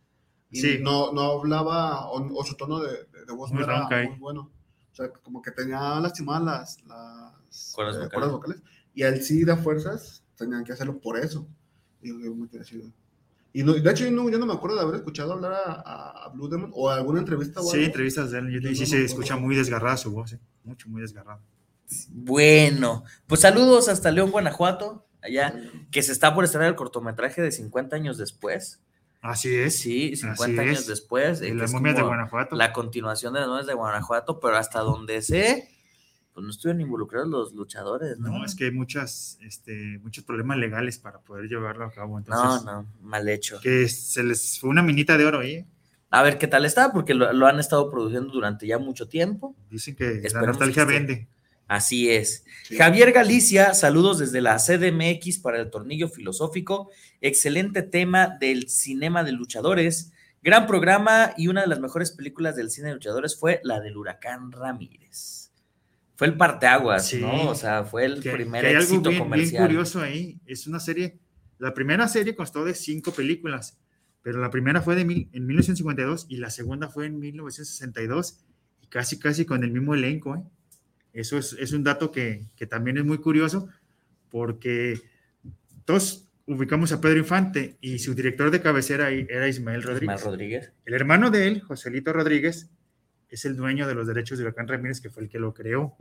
Y 0.50 0.60
Sí. 0.62 0.80
no, 0.82 1.12
no 1.14 1.22
hablaba, 1.40 2.08
o, 2.10 2.34
o 2.40 2.44
su 2.44 2.56
tono 2.56 2.80
de, 2.80 2.92
de- 3.12 3.26
de 3.28 3.34
voz 3.34 3.52
Muy 3.52 3.60
no 3.60 3.66
era 3.66 3.80
ronca, 3.82 4.02
¿eh? 4.04 4.10
muy 4.10 4.18
bueno. 4.20 4.52
O 4.92 4.96
sea, 4.96 5.10
como 5.12 5.42
que 5.42 5.52
tenía 5.52 6.00
lastimadas 6.00 6.44
las, 6.44 6.84
las 6.86 7.72
Cuerdas 7.74 7.96
eh, 7.96 8.00
vocales. 8.00 8.14
cuerdas 8.14 8.32
vocales. 8.32 8.62
Y 8.94 9.04
él 9.04 9.22
sí 9.22 9.46
da 9.46 9.56
fuerzas, 9.58 10.24
tenían 10.38 10.64
que 10.66 10.74
hacerlo 10.74 11.00
por 11.00 11.18
eso. 11.18 11.48
Y 12.02 12.10
yo 12.10 12.34
me 12.36 12.50
quedé 12.50 12.62
así. 12.62 12.92
Y 13.54 13.64
no, 13.64 13.74
de 13.74 13.92
hecho, 13.92 14.06
yo 14.06 14.12
no, 14.12 14.30
yo 14.30 14.40
no 14.40 14.46
me 14.46 14.54
acuerdo 14.54 14.78
de 14.78 14.84
haber 14.84 14.96
escuchado 14.96 15.34
hablar 15.34 15.54
a, 15.54 16.26
a- 16.26 16.30
Blue 16.30 16.48
Demon 16.50 16.72
o 16.74 16.90
alguna 16.90 17.20
entrevista 17.20 17.60
o 17.62 17.64
Sí, 17.64 17.84
entrevistas 17.86 18.32
de 18.32 18.40
él. 18.40 18.50
Y 18.56 18.62
Yo 18.62 18.74
sí 18.74 18.80
no 18.82 18.86
se 18.88 18.98
me 19.00 19.06
escucha 19.06 19.36
muy 19.38 19.56
desgarrada 19.58 19.98
su 19.98 20.12
voz, 20.12 20.34
eh, 20.34 20.40
mucho, 20.64 20.90
muy 20.90 21.02
desgarrada. 21.02 21.42
Bueno, 22.10 23.04
pues 23.28 23.42
saludos 23.42 23.88
hasta 23.90 24.12
León, 24.12 24.32
Guanajuato, 24.32 25.06
allá, 25.22 25.54
que 25.92 26.02
se 26.04 26.12
está 26.12 26.34
por 26.34 26.44
estrenar 26.44 26.70
el 26.70 26.76
cortometraje 26.76 27.42
de 27.42 27.52
50 27.52 27.96
años 27.96 28.18
después. 28.18 28.80
Así 29.22 29.54
es. 29.56 29.78
Sí, 29.80 30.16
50 30.16 30.44
Así 30.44 30.60
años 30.70 30.80
es. 30.82 30.88
después. 30.88 31.42
eh, 31.42 31.54
las 31.54 31.72
momias 31.74 31.96
de 31.96 32.02
Guanajuato. 32.02 32.56
La 32.56 32.74
continuación 32.74 33.34
de 33.34 33.40
las 33.42 33.50
momias 33.50 33.68
de 33.68 33.74
Guanajuato, 33.76 34.40
pero 34.40 34.56
hasta 34.58 34.80
donde 34.80 35.22
sé, 35.22 35.70
pues 36.34 36.44
no 36.44 36.50
estuvieron 36.50 36.82
involucrados 36.82 37.28
los 37.30 37.54
luchadores, 37.54 38.18
¿no? 38.18 38.30
No, 38.40 38.46
es 38.46 38.56
que 38.56 38.66
hay 38.66 38.72
muchas, 38.72 39.38
este, 39.42 40.00
muchos 40.00 40.24
problemas 40.24 40.58
legales 40.58 40.98
para 40.98 41.20
poder 41.20 41.48
llevarlo 41.48 41.86
a 41.86 41.92
cabo. 41.92 42.14
no, 42.14 42.20
Entonces, 42.20 42.66
no, 42.66 42.88
mal 43.02 43.28
hecho. 43.30 43.60
que 43.62 43.88
se 43.90 44.24
les 44.24 44.60
fue 44.60 44.70
una 44.72 44.82
minita 44.82 45.18
de 45.18 45.26
oro 45.26 45.40
ahí. 45.42 45.54
¿eh? 45.56 45.66
A 46.10 46.24
ver 46.24 46.38
qué 46.40 46.48
tal 46.48 46.66
está, 46.66 46.92
porque 46.92 47.14
lo, 47.14 47.32
lo 47.32 47.46
han 47.48 47.60
estado 47.60 47.92
produciendo 47.92 48.34
durante 48.34 48.66
ya 48.66 48.80
mucho 48.80 49.08
tiempo. 49.08 49.56
Dicen 49.70 49.96
que 49.96 50.06
la 50.06 50.28
Esperemos 50.28 50.48
nostalgia 50.58 50.86
que 50.88 50.94
esté. 50.96 51.06
vende. 51.06 51.28
Así 51.72 52.10
es. 52.10 52.44
Sí. 52.68 52.76
Javier 52.76 53.14
Galicia, 53.14 53.74
saludos 53.74 54.20
desde 54.20 54.42
la 54.42 54.58
CDMX 54.58 55.40
para 55.40 55.58
el 55.62 55.70
tornillo 55.70 56.10
filosófico. 56.10 56.92
Excelente 57.22 57.82
tema 57.82 58.28
del 58.28 58.68
cinema 58.68 59.24
de 59.24 59.32
luchadores. 59.32 60.12
Gran 60.44 60.68
programa 60.68 61.34
y 61.38 61.48
una 61.48 61.62
de 61.62 61.68
las 61.68 61.80
mejores 61.80 62.12
películas 62.12 62.58
del 62.58 62.70
cine 62.72 62.90
de 62.90 62.96
luchadores 62.96 63.40
fue 63.40 63.62
la 63.64 63.80
del 63.80 63.96
Huracán 63.96 64.52
Ramírez. 64.52 65.54
Fue 66.18 66.28
el 66.28 66.36
parteaguas, 66.36 67.08
Sí. 67.08 67.22
¿no? 67.22 67.48
O 67.50 67.56
sea, 67.56 67.86
fue 67.86 68.04
el 68.04 68.22
Que- 68.22 68.32
primer 68.32 68.62
que 68.64 68.68
hay 68.68 68.74
algo 68.76 68.84
éxito 68.84 69.02
bien, 69.10 69.12
bien 69.14 69.30
comercial. 69.30 69.64
curioso 69.68 70.02
ahí. 70.02 70.40
Es 70.46 70.68
una 70.68 70.82
serie. 70.82 71.20
La 71.58 71.74
primera 71.74 72.06
serie 72.10 72.36
constó 72.36 72.66
de 72.66 72.74
cinco 72.76 73.14
películas, 73.14 73.78
pero 74.22 74.40
la 74.42 74.50
primera 74.50 74.82
fue 74.82 74.96
de 74.98 75.06
mil- 75.06 75.30
en 75.32 75.46
1952 75.48 76.26
y 76.28 76.36
la 76.36 76.50
segunda 76.50 76.90
fue 76.90 77.06
en 77.06 77.18
1962 77.18 78.40
y 78.82 78.88
casi, 78.88 79.20
casi 79.20 79.46
con 79.46 79.64
el 79.64 79.72
mismo 79.72 79.94
elenco. 79.96 80.36
¿eh? 80.36 80.42
Eso 81.14 81.38
es, 81.38 81.54
es 81.54 81.74
un 81.74 81.84
dato 81.84 82.12
que, 82.12 82.48
que 82.56 82.68
también 82.68 82.98
es 82.98 83.06
muy 83.06 83.18
curioso 83.18 83.68
porque 84.30 85.02
todos 85.86 86.28
ubicamos 86.46 86.92
a 86.92 87.02
Pedro 87.02 87.20
Infante 87.20 87.78
y 87.82 88.00
su 88.00 88.14
director 88.14 88.52
de 88.52 88.62
cabecera 88.62 89.10
era 89.10 89.48
Ismael 89.48 89.84
Rodríguez. 89.84 90.20
Ismael 90.20 90.34
Rodríguez. 90.34 90.74
El 90.86 90.94
hermano 90.94 91.30
de 91.30 91.48
él, 91.48 91.62
Joselito 91.62 92.14
Rodríguez, 92.14 92.70
es 93.30 93.46
el 93.46 93.56
dueño 93.56 93.88
de 93.88 93.96
los 93.96 94.08
derechos 94.08 94.38
de 94.38 94.44
Huracán 94.44 94.68
Ramírez, 94.68 95.00
que 95.00 95.10
fue 95.10 95.24
el 95.24 95.30
que 95.30 95.40
lo 95.40 95.54
creó. 95.54 95.96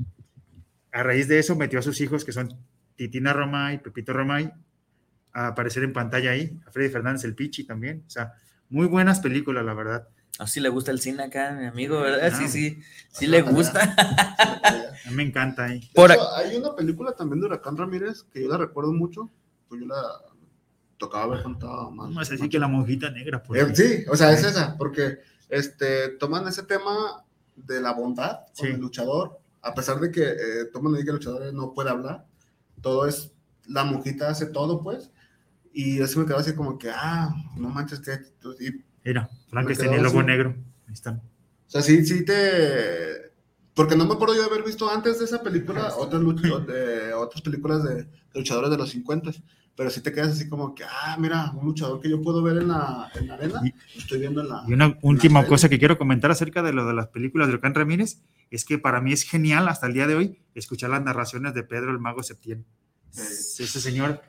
A 0.92 1.02
raíz 1.02 1.28
de 1.28 1.38
eso 1.38 1.54
metió 1.54 1.78
a 1.78 1.82
sus 1.82 2.00
hijos, 2.00 2.24
que 2.24 2.32
son 2.32 2.48
Titina 2.96 3.32
Romay, 3.32 3.80
Pepito 3.80 4.12
Romay, 4.12 4.50
a 5.32 5.48
aparecer 5.48 5.84
en 5.84 5.92
pantalla 5.92 6.32
ahí, 6.32 6.58
a 6.66 6.72
Freddy 6.72 6.88
Fernández, 6.88 7.24
el 7.24 7.36
Pichi 7.36 7.64
también. 7.64 8.02
O 8.06 8.10
sea, 8.10 8.32
muy 8.68 8.86
buenas 8.86 9.20
películas, 9.20 9.64
la 9.64 9.74
verdad. 9.74 10.08
Así 10.40 10.58
le 10.58 10.70
gusta 10.70 10.90
el 10.90 11.00
cine 11.00 11.24
acá, 11.24 11.52
mi 11.52 11.66
amigo, 11.66 12.00
¿verdad? 12.00 12.32
Sí, 12.36 12.44
Ah. 12.46 12.48
sí, 12.48 12.78
sí 13.12 13.26
le 13.26 13.42
gusta. 13.42 13.80
A 15.06 15.10
mí 15.10 15.14
me 15.14 15.22
encanta 15.24 15.64
ahí. 15.66 15.80
De 15.80 15.88
Por 15.94 16.10
hecho, 16.10 16.34
hay 16.34 16.56
una 16.56 16.74
película 16.74 17.12
también 17.12 17.40
de 17.40 17.46
Huracán 17.46 17.76
Ramírez 17.76 18.22
que 18.32 18.42
yo 18.42 18.48
la 18.48 18.56
recuerdo 18.56 18.92
mucho, 18.92 19.28
pues 19.68 19.82
yo 19.82 19.86
la 19.86 20.00
tocaba 20.96 21.34
ver 21.34 21.42
cuando 21.42 21.58
estaba 21.58 21.90
más. 21.90 22.08
Vamos 22.08 22.28
a 22.28 22.32
decir 22.32 22.48
que 22.48 22.58
la 22.58 22.68
monjita 22.68 23.10
negra, 23.10 23.42
por 23.42 23.56
Eh, 23.58 23.74
sí, 23.74 24.04
o 24.10 24.16
sea, 24.16 24.32
es 24.32 24.42
esa, 24.44 24.76
porque 24.78 25.18
este, 25.50 26.08
toman 26.18 26.46
ese 26.48 26.62
tema 26.62 27.24
de 27.56 27.80
la 27.80 27.92
bondad 27.92 28.40
con 28.56 28.66
Sí. 28.66 28.72
el 28.72 28.80
luchador, 28.80 29.38
a 29.62 29.74
pesar 29.74 30.00
de 30.00 30.10
que 30.10 30.22
eh, 30.22 30.64
toman 30.72 30.94
ahí 30.94 31.02
que 31.04 31.10
el 31.10 31.16
luchador 31.16 31.52
no 31.52 31.74
puede 31.74 31.90
hablar, 31.90 32.24
todo 32.80 33.06
es, 33.06 33.32
la 33.66 33.84
monjita 33.84 34.28
hace 34.30 34.46
todo, 34.46 34.82
pues, 34.82 35.10
y 35.72 36.00
eso 36.00 36.18
me 36.18 36.26
quedó 36.26 36.38
así 36.38 36.54
como 36.54 36.78
que, 36.78 36.90
ah, 36.90 37.30
no 37.56 37.68
manches, 37.68 38.00
que, 38.00 38.18
y 38.60 38.84
Mira, 39.04 39.28
Frank 39.48 39.68
Me 39.68 39.74
tenía 39.74 39.98
el 39.98 40.06
así. 40.06 40.18
negro. 40.18 40.54
Ahí 40.86 40.92
están. 40.94 41.16
O 41.16 41.70
sea, 41.70 41.82
sí, 41.82 42.04
sí 42.04 42.24
te... 42.24 43.30
Porque 43.74 43.96
no 43.96 44.04
me 44.04 44.14
acuerdo 44.14 44.34
yo 44.34 44.40
de 44.42 44.46
haber 44.48 44.64
visto 44.64 44.90
antes 44.90 45.18
de 45.20 45.24
esa 45.24 45.42
película 45.42 45.94
otras, 45.96 46.20
de, 46.66 47.14
otras 47.14 47.40
películas 47.42 47.84
de, 47.84 47.94
de 48.02 48.08
luchadores 48.34 48.70
de 48.70 48.76
los 48.76 48.90
50, 48.90 49.30
pero 49.76 49.88
sí 49.88 50.00
te 50.02 50.12
quedas 50.12 50.32
así 50.32 50.48
como 50.48 50.74
que, 50.74 50.82
ah, 50.84 51.16
mira, 51.18 51.52
un 51.52 51.64
luchador 51.66 52.00
que 52.00 52.10
yo 52.10 52.20
puedo 52.20 52.42
ver 52.42 52.58
en 52.58 52.68
la, 52.68 53.10
en 53.14 53.28
la 53.28 53.34
arena, 53.34 53.60
Y- 53.64 53.70
lo 53.70 54.00
estoy 54.00 54.18
viendo 54.18 54.40
en 54.42 54.48
la... 54.48 54.64
Y 54.66 54.72
una 54.74 54.98
última 55.02 55.46
cosa 55.46 55.68
que 55.68 55.78
quiero 55.78 55.96
comentar 55.96 56.30
acerca 56.30 56.62
de 56.62 56.72
lo 56.72 56.84
de 56.84 56.92
las 56.94 57.06
películas 57.08 57.46
de 57.46 57.54
Huracán 57.54 57.74
Ramírez 57.74 58.18
es 58.50 58.64
que 58.64 58.78
para 58.78 59.00
mí 59.00 59.12
es 59.12 59.22
genial 59.22 59.68
hasta 59.68 59.86
el 59.86 59.94
día 59.94 60.08
de 60.08 60.16
hoy 60.16 60.38
escuchar 60.54 60.90
las 60.90 61.02
narraciones 61.04 61.54
de 61.54 61.62
Pedro 61.62 61.92
el 61.92 62.00
Mago 62.00 62.22
Septién. 62.24 62.66
Ese 63.14 63.66
señor 63.80 64.20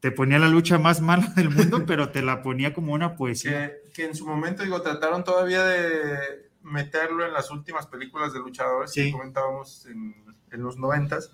te 0.00 0.10
ponía 0.10 0.38
la 0.40 0.48
lucha 0.48 0.78
más 0.78 1.00
mala 1.00 1.28
del 1.36 1.48
mundo, 1.50 1.84
pero 1.86 2.10
te 2.10 2.20
la 2.22 2.42
ponía 2.42 2.74
como 2.74 2.92
una 2.92 3.16
poesía. 3.16 3.68
que, 3.68 3.83
que 3.94 4.04
en 4.04 4.14
su 4.14 4.26
momento, 4.26 4.62
digo, 4.64 4.82
trataron 4.82 5.24
todavía 5.24 5.64
de 5.64 6.50
meterlo 6.62 7.24
en 7.24 7.32
las 7.32 7.50
últimas 7.50 7.86
películas 7.86 8.32
de 8.34 8.40
luchadores 8.40 8.90
Sí. 8.92 9.04
que 9.06 9.12
comentábamos 9.12 9.86
en, 9.86 10.14
en 10.50 10.62
los 10.62 10.76
noventas. 10.76 11.32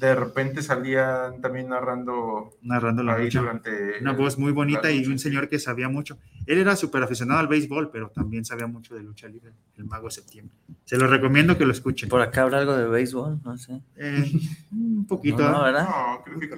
De 0.00 0.14
repente 0.14 0.60
salían 0.62 1.40
también 1.40 1.68
narrando 1.70 2.50
narrando 2.60 3.02
la 3.02 3.16
lucha. 3.16 3.40
durante 3.40 3.98
Una 4.00 4.12
voz 4.12 4.36
muy 4.36 4.52
bonita 4.52 4.90
y 4.90 5.06
un 5.06 5.18
señor 5.18 5.48
que 5.48 5.58
sabía 5.58 5.88
mucho. 5.88 6.18
Él 6.46 6.58
era 6.58 6.76
súper 6.76 7.02
aficionado 7.02 7.40
al 7.40 7.48
béisbol, 7.48 7.90
pero 7.90 8.08
también 8.10 8.44
sabía 8.44 8.68
mucho 8.68 8.94
de 8.94 9.02
lucha 9.02 9.26
libre, 9.26 9.52
el 9.76 9.84
Mago 9.84 10.10
Septiembre. 10.10 10.54
Se 10.84 10.96
lo 10.96 11.08
recomiendo 11.08 11.58
que 11.58 11.66
lo 11.66 11.72
escuchen. 11.72 12.08
Por 12.08 12.22
acá 12.22 12.42
habrá 12.42 12.58
algo 12.58 12.76
de 12.76 12.86
béisbol, 12.86 13.40
no 13.42 13.58
sé. 13.58 13.82
Eh, 13.96 14.32
un 14.70 15.06
poquito. 15.08 15.38
No, 15.38 15.52
no. 15.52 15.62
¿verdad? 15.64 15.88
No, 15.88 16.22
creo 16.24 16.38
que. 16.38 16.48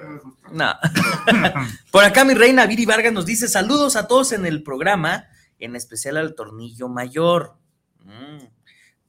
No. 0.52 0.74
Por 1.90 2.04
acá 2.04 2.24
mi 2.24 2.34
reina 2.34 2.66
Viri 2.66 2.84
Vargas 2.84 3.12
nos 3.12 3.24
dice 3.24 3.48
saludos 3.48 3.96
a 3.96 4.06
todos 4.06 4.32
en 4.32 4.44
el 4.44 4.62
programa, 4.62 5.24
en 5.58 5.74
especial 5.74 6.18
al 6.18 6.34
Tornillo 6.34 6.88
Mayor. 6.88 7.54
Mm. 8.04 8.44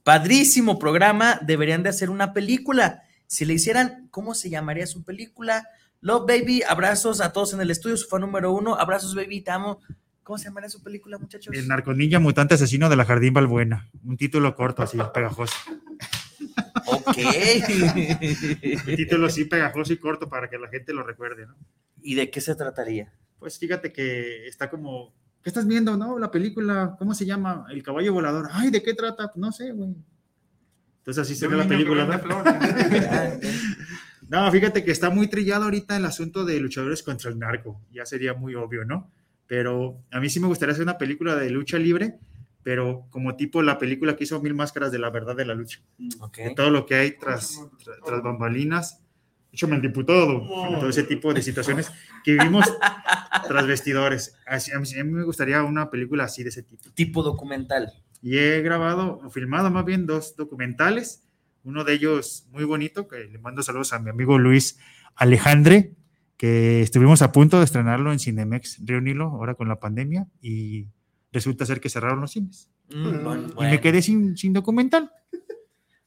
Padrísimo 0.02 0.78
programa, 0.78 1.38
deberían 1.42 1.82
de 1.82 1.90
hacer 1.90 2.08
una 2.08 2.32
película. 2.32 3.02
Si 3.26 3.44
le 3.44 3.54
hicieran, 3.54 4.08
¿cómo 4.10 4.34
se 4.34 4.48
llamaría 4.48 4.86
su 4.86 5.04
película? 5.04 5.68
Love 6.00 6.26
Baby, 6.26 6.62
abrazos 6.66 7.20
a 7.20 7.32
todos 7.32 7.52
en 7.52 7.60
el 7.60 7.70
estudio, 7.70 7.96
su 7.96 8.08
fan 8.08 8.22
número 8.22 8.52
uno, 8.52 8.74
abrazos 8.74 9.14
baby, 9.14 9.42
te 9.42 9.50
amo. 9.50 9.80
¿Cómo 10.30 10.38
se 10.38 10.44
llamaría 10.44 10.70
su 10.70 10.80
película, 10.80 11.18
muchachos? 11.18 11.52
El 11.52 11.66
narconilla 11.66 12.20
mutante 12.20 12.54
asesino 12.54 12.88
de 12.88 12.94
la 12.94 13.04
Jardín 13.04 13.34
Balbuena. 13.34 13.90
Un 14.04 14.16
título 14.16 14.54
corto, 14.54 14.80
así, 14.80 14.96
pegajoso. 15.12 15.56
Ok. 16.86 17.16
Un 18.86 18.94
título 18.94 19.26
así, 19.26 19.46
pegajoso 19.46 19.92
y 19.92 19.96
corto 19.96 20.28
para 20.28 20.48
que 20.48 20.56
la 20.56 20.68
gente 20.68 20.92
lo 20.92 21.02
recuerde, 21.02 21.46
¿no? 21.46 21.56
¿Y 22.00 22.14
de 22.14 22.30
qué 22.30 22.40
se 22.40 22.54
trataría? 22.54 23.12
Pues 23.40 23.58
fíjate 23.58 23.92
que 23.92 24.46
está 24.46 24.70
como. 24.70 25.12
¿Qué 25.42 25.50
estás 25.50 25.66
viendo, 25.66 25.96
no? 25.96 26.16
La 26.16 26.30
película, 26.30 26.94
¿cómo 26.96 27.12
se 27.12 27.26
llama? 27.26 27.66
El 27.68 27.82
caballo 27.82 28.12
volador. 28.12 28.50
Ay, 28.52 28.70
¿de 28.70 28.84
qué 28.84 28.94
trata? 28.94 29.32
No 29.34 29.50
sé, 29.50 29.72
güey. 29.72 29.96
Entonces 30.98 31.22
así 31.22 31.34
sería 31.34 31.56
un 31.56 31.62
la 31.62 31.68
película, 31.68 32.04
¿no? 32.04 32.18
flores. 32.20 32.54
Ah. 34.30 34.44
No, 34.44 34.52
fíjate 34.52 34.84
que 34.84 34.92
está 34.92 35.10
muy 35.10 35.26
trillado 35.26 35.64
ahorita 35.64 35.96
el 35.96 36.04
asunto 36.04 36.44
de 36.44 36.60
luchadores 36.60 37.02
contra 37.02 37.30
el 37.30 37.38
narco. 37.40 37.80
Ya 37.90 38.06
sería 38.06 38.32
muy 38.32 38.54
obvio, 38.54 38.84
¿no? 38.84 39.10
Pero 39.50 40.04
a 40.12 40.20
mí 40.20 40.30
sí 40.30 40.38
me 40.38 40.46
gustaría 40.46 40.74
hacer 40.74 40.84
una 40.84 40.96
película 40.96 41.34
de 41.34 41.50
lucha 41.50 41.76
libre, 41.76 42.20
pero 42.62 43.08
como 43.10 43.34
tipo 43.34 43.62
la 43.64 43.78
película 43.78 44.14
que 44.14 44.22
hizo 44.22 44.40
Mil 44.40 44.54
Máscaras 44.54 44.92
de 44.92 45.00
la 45.00 45.10
Verdad 45.10 45.34
de 45.34 45.44
la 45.44 45.54
Lucha. 45.54 45.80
Ok. 46.20 46.36
De 46.36 46.54
todo 46.54 46.70
lo 46.70 46.86
que 46.86 46.94
hay 46.94 47.18
tras, 47.18 47.58
tra- 47.84 47.98
tras 48.04 48.22
bambalinas. 48.22 49.02
Hecho, 49.52 49.66
me 49.66 49.80
diputado. 49.80 50.46
Todo 50.78 50.88
ese 50.88 51.02
tipo 51.02 51.34
de 51.34 51.42
situaciones 51.42 51.90
que 52.22 52.34
vivimos 52.34 52.64
tras 53.48 53.66
vestidores. 53.66 54.36
Así- 54.46 54.70
a, 54.70 54.78
mí, 54.78 54.86
a 54.96 55.02
mí 55.02 55.10
me 55.10 55.24
gustaría 55.24 55.64
una 55.64 55.90
película 55.90 56.22
así 56.26 56.44
de 56.44 56.50
ese 56.50 56.62
tipo. 56.62 56.88
Tipo 56.94 57.24
documental. 57.24 57.92
Y 58.22 58.38
he 58.38 58.62
grabado, 58.62 59.18
o 59.24 59.30
filmado 59.30 59.68
más 59.72 59.84
bien, 59.84 60.06
dos 60.06 60.36
documentales. 60.36 61.24
Uno 61.64 61.82
de 61.82 61.94
ellos 61.94 62.46
muy 62.52 62.62
bonito, 62.62 63.08
que 63.08 63.24
le 63.24 63.38
mando 63.40 63.64
saludos 63.64 63.92
a 63.94 63.98
mi 63.98 64.10
amigo 64.10 64.38
Luis 64.38 64.78
Alejandre, 65.16 65.94
que 66.40 66.80
estuvimos 66.80 67.20
a 67.20 67.32
punto 67.32 67.58
de 67.58 67.66
estrenarlo 67.66 68.12
en 68.12 68.18
Cinemex 68.18 68.78
Río 68.82 69.02
Nilo, 69.02 69.26
ahora 69.26 69.54
con 69.56 69.68
la 69.68 69.78
pandemia, 69.78 70.26
y 70.40 70.86
resulta 71.32 71.66
ser 71.66 71.82
que 71.82 71.90
cerraron 71.90 72.22
los 72.22 72.30
cines. 72.32 72.70
Mm, 72.88 73.02
bueno, 73.22 73.48
Y 73.48 73.52
bueno. 73.52 73.70
me 73.72 73.78
quedé 73.82 74.00
sin, 74.00 74.38
sin 74.38 74.54
documental. 74.54 75.12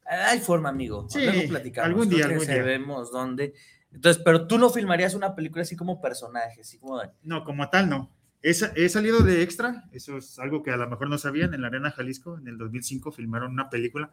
Hay 0.06 0.40
forma, 0.40 0.70
amigo. 0.70 1.06
Sí, 1.08 1.24
Luego 1.24 1.48
platicamos. 1.50 1.88
algún 1.88 2.10
día, 2.10 2.26
que 2.28 2.34
algún 2.34 2.48
día. 2.48 2.56
sabemos 2.58 3.12
dónde. 3.12 3.54
Entonces, 3.92 4.24
pero 4.26 4.48
tú 4.48 4.58
no 4.58 4.72
filmarías 4.72 5.14
una 5.14 5.36
película 5.36 5.62
así 5.62 5.76
como 5.76 6.02
personaje, 6.02 6.62
así 6.62 6.80
como 6.80 7.00
de- 7.00 7.10
No, 7.22 7.44
como 7.44 7.70
tal, 7.70 7.88
no. 7.88 8.10
He, 8.42 8.50
he 8.76 8.90
salido 8.90 9.20
de 9.20 9.44
extra, 9.44 9.84
eso 9.92 10.18
es 10.18 10.40
algo 10.40 10.64
que 10.64 10.72
a 10.72 10.78
lo 10.78 10.90
mejor 10.90 11.10
no 11.12 11.20
sabían. 11.20 11.54
En 11.54 11.62
la 11.62 11.68
Arena 11.68 11.92
Jalisco, 11.92 12.40
en 12.40 12.48
el 12.48 12.58
2005, 12.58 13.12
filmaron 13.12 13.52
una 13.52 13.70
película, 13.70 14.12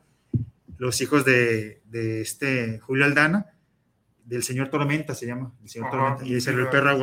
Los 0.77 1.01
hijos 1.01 1.25
de, 1.25 1.81
de 1.87 2.21
este 2.21 2.79
Julio 2.79 3.07
Aldana, 3.07 3.47
del 4.31 4.45
señor 4.45 4.69
Tormenta 4.69 5.13
se 5.13 5.27
llama, 5.27 5.53
el 5.61 5.69
señor 5.69 5.89
Ajá, 5.89 5.97
Tormenta, 5.97 6.25
y 6.25 6.35
ahí 6.35 6.41
salió 6.41 6.61
el 6.61 6.69
perro 6.69 6.97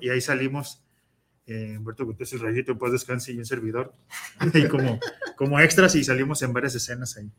y 0.00 0.08
ahí 0.08 0.20
salimos, 0.22 0.82
eh, 1.46 1.76
Humberto 1.76 2.06
Gutiérrez, 2.06 2.32
el 2.32 2.40
rayito, 2.40 2.78
pues 2.78 2.92
descanse 2.92 3.32
y 3.32 3.38
un 3.38 3.44
servidor, 3.44 3.92
y 4.54 4.66
como, 4.66 4.98
como 5.36 5.60
extras 5.60 5.94
y 5.94 6.02
salimos 6.02 6.40
en 6.40 6.54
varias 6.54 6.74
escenas 6.74 7.18
ahí. 7.18 7.30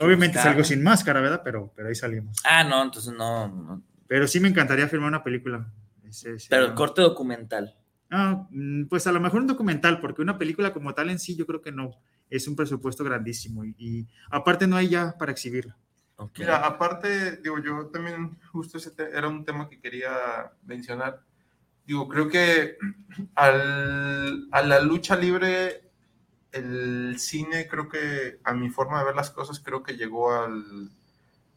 Obviamente 0.00 0.36
buscar. 0.36 0.52
salgo 0.52 0.64
sin 0.64 0.82
máscara, 0.82 1.22
¿verdad? 1.22 1.40
Pero, 1.42 1.72
pero 1.74 1.88
ahí 1.88 1.94
salimos. 1.94 2.36
Ah, 2.44 2.62
no, 2.62 2.82
entonces 2.82 3.14
no. 3.14 3.48
no. 3.48 3.82
Pero 4.06 4.28
sí 4.28 4.38
me 4.38 4.48
encantaría 4.48 4.86
filmar 4.86 5.08
una 5.08 5.24
película. 5.24 5.72
Ese 6.06 6.36
Pero 6.50 6.66
el 6.66 6.74
corte 6.74 7.00
documental. 7.00 7.74
Ah, 8.10 8.46
mm, 8.50 8.84
pues 8.84 9.06
a 9.06 9.12
lo 9.12 9.20
mejor 9.20 9.40
un 9.40 9.46
documental, 9.46 9.98
porque 9.98 10.20
una 10.20 10.36
película 10.36 10.74
como 10.74 10.92
tal 10.92 11.08
en 11.08 11.18
sí 11.18 11.36
yo 11.36 11.46
creo 11.46 11.62
que 11.62 11.72
no. 11.72 11.92
Es 12.28 12.46
un 12.48 12.56
presupuesto 12.56 13.02
grandísimo 13.02 13.64
y, 13.64 13.74
y 13.78 14.08
aparte 14.30 14.66
no 14.66 14.76
hay 14.76 14.88
ya 14.88 15.16
para 15.16 15.32
exhibirla. 15.32 15.78
Mira, 16.38 16.58
aparte, 16.66 17.36
digo, 17.38 17.58
yo 17.58 17.86
también, 17.86 18.38
justo 18.52 18.78
era 19.12 19.28
un 19.28 19.44
tema 19.44 19.68
que 19.68 19.80
quería 19.80 20.52
mencionar. 20.64 21.20
Digo, 21.86 22.08
creo 22.08 22.28
que 22.28 22.76
al, 23.34 24.48
a 24.52 24.62
la 24.62 24.80
lucha 24.80 25.16
libre, 25.16 25.90
el 26.52 27.18
cine, 27.18 27.66
creo 27.68 27.88
que 27.88 28.38
a 28.44 28.52
mi 28.52 28.70
forma 28.70 28.98
de 28.98 29.06
ver 29.06 29.16
las 29.16 29.30
cosas, 29.30 29.60
creo 29.60 29.82
que 29.82 29.96
llegó 29.96 30.32
al 30.32 30.90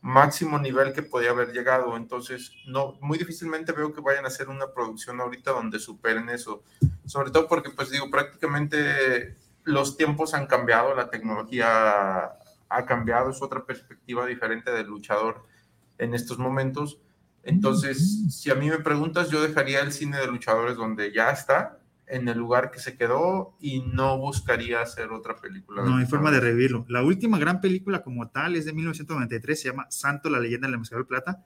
máximo 0.02 0.60
nivel 0.60 0.94
que 0.94 1.02
podía 1.02 1.32
haber 1.32 1.52
llegado. 1.52 1.98
Entonces, 1.98 2.52
no, 2.68 2.98
muy 3.02 3.18
difícilmente 3.18 3.72
veo 3.72 3.94
que 3.94 4.02
vayan 4.02 4.26
a 4.26 4.28
hacer 4.28 4.50
una 4.50 4.72
producción 4.72 5.20
ahorita 5.20 5.52
donde 5.52 5.80
superen 5.80 6.30
eso. 6.30 6.64
Sobre 7.06 7.32
todo 7.32 7.48
porque, 7.48 7.72
pues 7.72 7.90
digo, 7.90 8.10
prácticamente 8.12 9.36
los 9.64 9.98
tiempos 9.98 10.34
han 10.36 10.46
cambiado, 10.46 10.94
la 10.94 11.10
tecnología 11.10 12.34
ha 12.70 12.86
cambiado, 12.86 13.30
es 13.32 13.42
otra 13.42 13.66
perspectiva 13.66 14.26
diferente 14.26 14.72
del 14.72 14.88
luchador 14.88 15.46
en 15.98 16.14
estos 16.14 16.38
momentos. 16.40 17.00
Entonces, 17.44 18.26
si 18.34 18.50
a 18.50 18.56
mí 18.56 18.70
me 18.70 18.80
preguntas, 18.80 19.30
yo 19.30 19.42
dejaría 19.42 19.82
el 19.82 19.92
cine 19.92 20.18
de 20.18 20.28
luchadores 20.28 20.76
donde 20.76 21.14
ya 21.14 21.30
está, 21.30 21.80
en 22.08 22.28
el 22.28 22.38
lugar 22.38 22.70
que 22.72 22.80
se 22.80 22.98
quedó, 22.98 23.56
y 23.60 23.82
no 23.82 24.18
buscaría 24.20 24.82
hacer 24.82 25.12
otra 25.12 25.36
película. 25.38 25.84
No 25.84 25.98
hay 25.98 26.06
forma 26.06 26.32
de 26.32 26.40
revivirlo. 26.40 26.86
La 26.88 27.04
última 27.04 27.40
gran 27.40 27.62
película 27.62 28.04
como 28.04 28.30
tal 28.30 28.56
es 28.56 28.66
de 28.66 28.74
1993, 28.74 29.60
se 29.60 29.70
llama 29.70 29.88
Santo, 29.90 30.30
la 30.30 30.40
leyenda 30.40 30.68
del 30.68 30.78
Mezcal 30.78 31.06
Plata. 31.08 31.46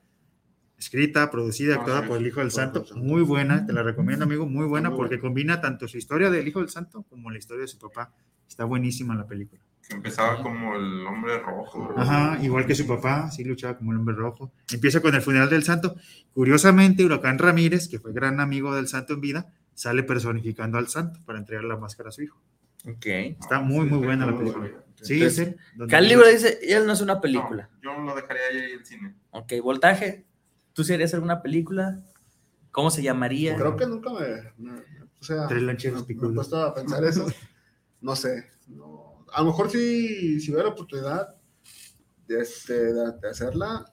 Escrita, 0.78 1.30
producida, 1.30 1.74
Ah, 1.74 1.78
actuada 1.78 2.02
sí, 2.02 2.08
por 2.08 2.16
el 2.18 2.26
Hijo 2.26 2.40
del 2.40 2.50
Santo. 2.50 2.84
Muy 2.94 3.20
buena, 3.22 3.66
te 3.66 3.72
la 3.74 3.82
recomiendo, 3.82 4.24
amigo. 4.24 4.46
Muy 4.46 4.66
buena 4.66 4.88
Muy 4.88 4.96
porque 4.96 5.16
buena. 5.16 5.22
combina 5.28 5.60
tanto 5.60 5.86
su 5.86 5.98
historia 5.98 6.30
del 6.30 6.48
Hijo 6.48 6.60
del 6.60 6.70
Santo 6.70 7.02
como 7.02 7.30
la 7.30 7.36
historia 7.38 7.62
de 7.62 7.68
su 7.68 7.78
papá. 7.78 8.12
Está 8.48 8.64
buenísima 8.64 9.14
la 9.14 9.26
película. 9.26 9.60
Empezaba 9.90 10.40
como 10.42 10.76
el 10.76 11.04
hombre 11.06 11.38
rojo. 11.40 11.92
Ajá, 11.96 12.38
igual 12.42 12.64
que 12.66 12.74
su 12.76 12.86
papá, 12.86 13.30
sí 13.30 13.42
luchaba 13.44 13.76
como 13.76 13.92
el 13.92 13.98
hombre 13.98 14.14
rojo. 14.14 14.52
Empieza 14.72 15.00
con 15.00 15.14
el 15.14 15.20
funeral 15.22 15.50
del 15.50 15.64
santo. 15.64 15.96
Curiosamente, 16.32 17.04
Huracán 17.04 17.38
Ramírez, 17.38 17.88
que 17.88 17.98
fue 17.98 18.12
gran 18.12 18.38
amigo 18.40 18.74
del 18.74 18.86
santo 18.86 19.14
en 19.14 19.20
vida, 19.20 19.52
sale 19.74 20.02
personificando 20.04 20.78
al 20.78 20.88
santo 20.88 21.18
para 21.26 21.38
entregar 21.38 21.64
la 21.64 21.76
máscara 21.76 22.10
a 22.10 22.12
su 22.12 22.22
hijo. 22.22 22.40
Ok. 22.86 23.06
Está 23.06 23.60
muy, 23.60 23.86
muy 23.86 23.98
buena 23.98 24.26
la 24.26 24.38
película. 24.38 24.70
Sí, 25.02 25.18
donde- 25.74 25.90
Calibra 25.90 26.28
dice, 26.28 26.58
él 26.62 26.86
no 26.86 26.92
es 26.92 27.00
una 27.00 27.20
película. 27.20 27.68
No, 27.82 27.96
yo 27.96 28.00
lo 28.02 28.14
dejaría 28.14 28.42
ahí 28.50 28.58
en 28.58 28.78
el 28.78 28.84
cine. 28.86 29.14
Ok, 29.30 29.54
voltaje. 29.62 30.24
¿Tú 30.72 30.84
sí 30.84 30.92
harías 30.94 31.12
alguna 31.14 31.42
película? 31.42 32.00
¿Cómo 32.70 32.90
se 32.90 33.02
llamaría? 33.02 33.56
Creo 33.56 33.76
que 33.76 33.86
nunca 33.86 34.10
me, 34.12 34.52
me- 34.70 34.78
O 35.20 35.24
sea, 35.24 35.48
Tres 35.48 35.62
lancheros 35.62 36.08
me, 36.08 36.14
me 36.14 36.28
he 36.28 36.32
puesto 36.32 36.62
a 36.62 36.74
pensar 36.74 37.02
eso. 37.04 37.26
No 38.02 38.16
sé. 38.16 38.46
A 39.32 39.40
lo 39.40 39.46
mejor 39.46 39.70
si, 39.70 40.40
si 40.40 40.50
hubiera 40.50 40.68
la 40.68 40.74
oportunidad 40.74 41.36
de, 42.26 42.40
este, 42.40 42.92
de, 42.92 43.12
de 43.20 43.28
hacerla, 43.28 43.84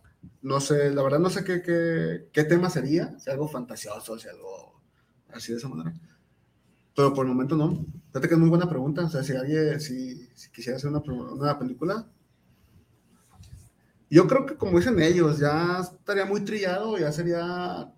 no 0.41 0.59
sé, 0.59 0.93
la 0.93 1.03
verdad 1.03 1.19
no 1.19 1.29
sé 1.29 1.43
qué, 1.43 1.61
qué, 1.61 2.29
qué 2.31 2.43
tema 2.43 2.69
sería, 2.69 3.17
si 3.19 3.29
algo 3.29 3.47
fantasioso, 3.47 4.17
si 4.17 4.27
algo 4.27 4.81
así 5.31 5.51
de 5.51 5.57
esa 5.57 5.69
manera. 5.69 5.93
Pero 6.95 7.13
por 7.13 7.25
el 7.25 7.31
momento 7.33 7.55
no. 7.55 7.85
Fíjate 8.07 8.27
que 8.27 8.33
es 8.33 8.39
muy 8.39 8.49
buena 8.49 8.67
pregunta. 8.67 9.05
O 9.05 9.09
sea, 9.09 9.23
si 9.23 9.33
alguien, 9.33 9.79
si, 9.79 10.27
si 10.35 10.49
quisiera 10.51 10.77
hacer 10.77 10.89
una, 10.89 10.99
una 10.99 11.59
película, 11.59 12.09
yo 14.09 14.25
creo 14.27 14.45
que 14.45 14.55
como 14.55 14.79
dicen 14.79 14.99
ellos, 14.99 15.37
ya 15.37 15.79
estaría 15.81 16.25
muy 16.25 16.41
trillado, 16.41 16.97
ya 16.97 17.11
sería 17.11 17.93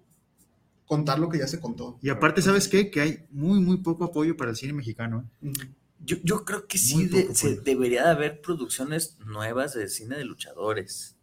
contar 0.86 1.20
lo 1.20 1.30
que 1.30 1.38
ya 1.38 1.48
se 1.48 1.60
contó. 1.60 1.98
Y 2.02 2.10
aparte, 2.10 2.42
¿sabes 2.42 2.68
qué? 2.68 2.90
Que 2.90 3.02
hay 3.02 3.28
muy, 3.30 3.60
muy 3.60 3.78
poco 3.78 4.04
apoyo 4.04 4.36
para 4.36 4.50
el 4.50 4.58
cine 4.58 4.74
mexicano. 4.74 5.30
¿eh? 5.42 5.50
Ujú. 5.50 5.74
Yo, 6.02 6.18
yo 6.24 6.46
creo 6.46 6.66
que 6.68 6.78
sí 6.78 7.06
de- 7.08 7.36
se 7.36 7.58
debería 7.58 8.04
de 8.04 8.10
haber 8.10 8.42
producciones 8.42 9.18
nuevas 9.20 9.74
de 9.74 9.88
cine 9.90 10.18
de 10.18 10.26
luchadores. 10.26 11.16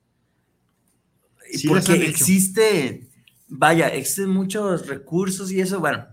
Sí 1.51 1.68
Porque 1.68 1.95
existe, 2.07 3.09
vaya, 3.49 3.89
existen 3.89 4.31
muchos 4.31 4.87
recursos 4.87 5.51
y 5.53 5.61
eso, 5.61 5.81
bueno. 5.81 6.07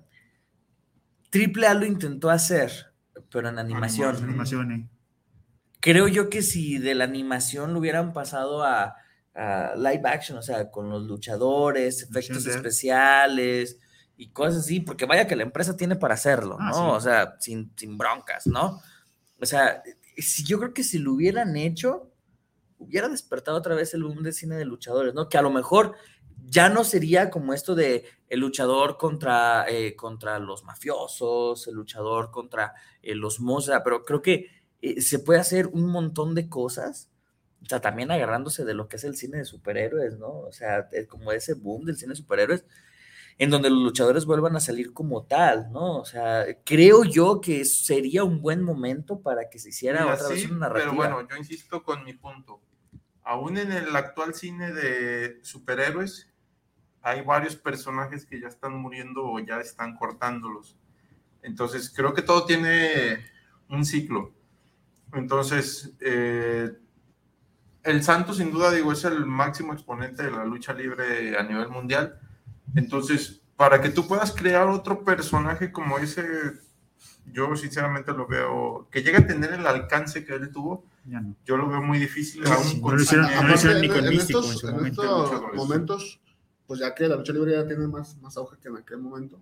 Triple 1.29 1.65
A 1.67 1.73
lo 1.73 1.85
intentó 1.85 2.29
hacer, 2.29 2.71
pero 3.31 3.49
en 3.49 3.57
animación. 3.57 4.15
Animación, 4.23 4.71
¿eh? 4.71 4.89
Creo 5.79 6.07
yo 6.07 6.29
que 6.29 6.41
si 6.43 6.77
de 6.77 6.95
la 6.95 7.03
animación 7.03 7.73
lo 7.73 7.79
hubieran 7.79 8.13
pasado 8.13 8.63
a, 8.63 8.95
a 9.33 9.73
live 9.75 10.03
action, 10.05 10.37
o 10.37 10.41
sea, 10.43 10.69
con 10.71 10.89
los 10.89 11.03
luchadores, 11.03 12.03
efectos 12.03 12.45
especiales 12.45 13.79
y 14.23 14.29
cosas 14.29 14.59
así, 14.61 14.79
porque 14.79 15.05
vaya 15.05 15.27
que 15.27 15.35
la 15.35 15.43
empresa 15.43 15.75
tiene 15.75 15.95
para 15.97 16.13
hacerlo, 16.13 16.57
Ah, 16.59 16.69
¿no? 16.69 16.73
sí. 16.75 16.81
O 16.95 16.99
sea, 17.01 17.35
sin, 17.39 17.71
sin 17.75 17.97
broncas, 17.97 18.47
¿no? 18.47 18.81
O 19.41 19.45
sea, 19.45 19.83
si, 20.17 20.45
yo 20.45 20.59
creo 20.59 20.73
que 20.73 20.83
si 20.83 20.97
lo 20.97 21.13
hubieran 21.13 21.57
hecho, 21.57 22.09
hubiera 22.77 23.09
despertado 23.09 23.57
otra 23.57 23.75
vez 23.75 23.93
el 23.93 24.03
boom 24.03 24.23
de 24.23 24.31
cine 24.31 24.55
de 24.55 24.63
luchadores, 24.65 25.13
¿no? 25.13 25.27
Que 25.27 25.37
a 25.37 25.41
lo 25.41 25.49
mejor 25.51 25.95
ya 26.45 26.69
no 26.69 26.83
sería 26.85 27.29
como 27.29 27.53
esto 27.53 27.75
de 27.75 28.05
el 28.29 28.39
luchador 28.39 28.97
contra, 28.97 29.65
eh, 29.67 29.95
contra 29.95 30.39
los 30.39 30.63
mafiosos, 30.63 31.67
el 31.67 31.75
luchador 31.75 32.31
contra 32.31 32.73
eh, 33.01 33.15
los 33.15 33.39
mozos, 33.41 33.75
pero 33.83 34.05
creo 34.05 34.21
que 34.21 34.47
eh, 34.81 35.01
se 35.01 35.19
puede 35.19 35.39
hacer 35.41 35.67
un 35.67 35.87
montón 35.87 36.33
de 36.33 36.47
cosas, 36.47 37.09
o 37.61 37.65
sea, 37.65 37.81
también 37.81 38.09
agarrándose 38.11 38.63
de 38.63 38.73
lo 38.73 38.87
que 38.87 38.95
es 38.95 39.03
el 39.03 39.15
cine 39.17 39.37
de 39.39 39.45
superhéroes, 39.45 40.17
¿no? 40.17 40.29
O 40.39 40.51
sea, 40.53 40.87
como 41.09 41.31
ese 41.33 41.55
boom 41.55 41.85
del 41.85 41.97
cine 41.97 42.11
de 42.11 42.17
superhéroes, 42.17 42.65
en 43.37 43.49
donde 43.49 43.69
los 43.69 43.79
luchadores 43.79 44.25
vuelvan 44.25 44.55
a 44.55 44.59
salir 44.59 44.93
como 44.93 45.23
tal, 45.23 45.71
¿no? 45.71 45.97
O 45.97 46.05
sea, 46.05 46.45
creo 46.63 47.03
yo 47.03 47.41
que 47.41 47.65
sería 47.65 48.23
un 48.23 48.41
buen 48.41 48.61
momento 48.61 49.21
para 49.21 49.49
que 49.49 49.59
se 49.59 49.69
hiciera 49.69 50.01
Mira, 50.01 50.15
otra 50.15 50.29
vez 50.29 50.41
sí, 50.41 50.45
una 50.47 50.67
narrativa. 50.67 50.91
Pero 50.91 50.95
bueno, 50.95 51.27
yo 51.29 51.37
insisto 51.37 51.83
con 51.83 52.03
mi 52.03 52.13
punto. 52.13 52.61
Aún 53.23 53.57
en 53.57 53.71
el 53.71 53.95
actual 53.95 54.33
cine 54.33 54.71
de 54.71 55.39
superhéroes, 55.43 56.29
hay 57.01 57.21
varios 57.21 57.55
personajes 57.55 58.25
que 58.25 58.39
ya 58.39 58.47
están 58.47 58.75
muriendo 58.75 59.25
o 59.25 59.39
ya 59.39 59.59
están 59.59 59.95
cortándolos. 59.97 60.77
Entonces, 61.41 61.91
creo 61.93 62.13
que 62.13 62.21
todo 62.21 62.45
tiene 62.45 63.25
un 63.69 63.83
ciclo. 63.85 64.33
Entonces, 65.13 65.93
eh, 65.99 66.71
el 67.83 68.03
Santo, 68.03 68.33
sin 68.33 68.51
duda, 68.51 68.71
digo, 68.71 68.93
es 68.93 69.03
el 69.03 69.25
máximo 69.25 69.73
exponente 69.73 70.23
de 70.23 70.31
la 70.31 70.45
lucha 70.45 70.73
libre 70.73 71.37
a 71.37 71.43
nivel 71.43 71.69
mundial. 71.69 72.19
Entonces, 72.75 73.41
para 73.55 73.81
que 73.81 73.89
tú 73.89 74.07
puedas 74.07 74.31
crear 74.31 74.67
otro 74.67 75.03
personaje 75.03 75.71
como 75.71 75.97
ese, 75.99 76.23
yo 77.31 77.55
sinceramente 77.55 78.11
lo 78.13 78.27
veo, 78.27 78.87
que 78.91 79.01
llegue 79.03 79.17
a 79.17 79.27
tener 79.27 79.53
el 79.53 79.65
alcance 79.65 80.25
que 80.25 80.33
él 80.35 80.51
tuvo, 80.51 80.85
Ya 81.05 81.21
no. 81.21 81.35
yo 81.45 81.57
lo 81.57 81.67
veo 81.69 81.81
muy 81.81 81.99
difícil. 81.99 82.45
Sí, 82.45 82.51
aún 82.51 82.63
sí, 82.63 82.81
no 82.81 82.91
lo 82.95 83.01
hicieron- 83.01 83.27
no 83.35 83.47
lo 83.47 83.53
hicieron 83.55 83.81
ni 83.81 83.87
con 83.89 83.97
en 83.99 84.09
Místico 84.09 84.39
en 84.39 84.45
estos, 84.45 84.59
su 84.59 84.67
en 84.67 84.75
momento. 84.75 85.23
estos 85.25 85.55
momentos, 85.55 86.19
pues 86.67 86.79
ya 86.79 86.93
que 86.95 87.07
la 87.07 87.15
lucha 87.15 87.33
libre 87.33 87.53
ya 87.53 87.67
tiene 87.67 87.87
más, 87.87 88.17
más 88.21 88.35
auge 88.37 88.57
que 88.61 88.69
en 88.69 88.77
aquel 88.77 88.97
momento, 88.99 89.39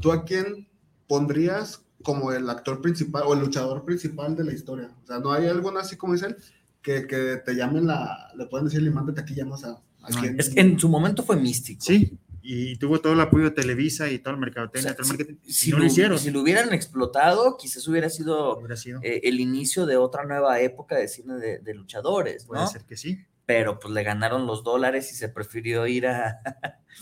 ¿tú 0.00 0.10
a 0.12 0.24
quién 0.24 0.68
pondrías 1.06 1.82
como 2.02 2.32
el 2.32 2.48
actor 2.50 2.80
principal 2.80 3.24
o 3.26 3.34
el 3.34 3.40
luchador 3.40 3.84
principal 3.84 4.34
de 4.36 4.44
la 4.44 4.52
historia? 4.52 4.90
O 5.02 5.06
sea, 5.06 5.18
¿no 5.18 5.32
hay 5.32 5.46
alguno 5.48 5.78
así 5.80 5.96
como 5.96 6.12
dice 6.14 6.26
él 6.26 6.36
que, 6.82 7.06
que 7.06 7.36
te 7.44 7.54
llamen 7.54 7.86
la, 7.86 8.28
le 8.36 8.46
pueden 8.46 8.66
decir, 8.66 8.88
mándate 8.92 9.20
aquí, 9.20 9.34
llamas 9.34 9.64
a, 9.64 9.80
a 10.02 10.10
No, 10.10 10.20
quién? 10.20 10.38
Es 10.38 10.50
que 10.50 10.60
en 10.60 10.78
su 10.78 10.88
momento 10.88 11.22
fue 11.22 11.36
místico. 11.36 11.82
Sí, 11.82 12.16
y 12.46 12.76
tuvo 12.76 13.00
todo 13.00 13.14
el 13.14 13.20
apoyo 13.20 13.44
de 13.44 13.50
Televisa 13.52 14.10
y 14.10 14.18
todo 14.18 14.34
el 14.34 14.40
mercado 14.40 14.70
O 14.72 14.78
sea, 14.78 14.92
todo 14.94 15.02
el 15.04 15.08
marketing. 15.08 15.34
Si, 15.48 15.70
no 15.70 15.78
lo, 15.78 15.84
lo 15.84 15.88
hicieron. 15.88 16.18
si 16.18 16.30
lo 16.30 16.42
hubieran 16.42 16.72
explotado, 16.74 17.56
quizás 17.56 17.88
hubiera 17.88 18.10
sido 18.10 18.58
Hubiera 18.58 18.76
sido. 18.76 19.00
eh, 19.02 19.22
el 19.24 19.40
inicio 19.40 19.86
de 19.86 19.96
otra 19.96 20.24
nueva 20.24 20.60
época 20.60 20.96
de 20.96 21.08
cine 21.08 21.34
de, 21.36 21.58
de 21.60 21.74
luchadores, 21.74 22.44
Puede 22.44 22.60
¿no? 22.62 22.68
ser 22.68 22.84
que 22.84 22.96
sí. 22.96 23.24
Pero 23.46 23.78
pues 23.78 23.92
le 23.94 24.02
ganaron 24.02 24.46
los 24.46 24.62
dólares 24.62 25.10
y 25.12 25.14
se 25.16 25.28
prefirió 25.28 25.86
ir 25.86 26.06
a, 26.06 26.40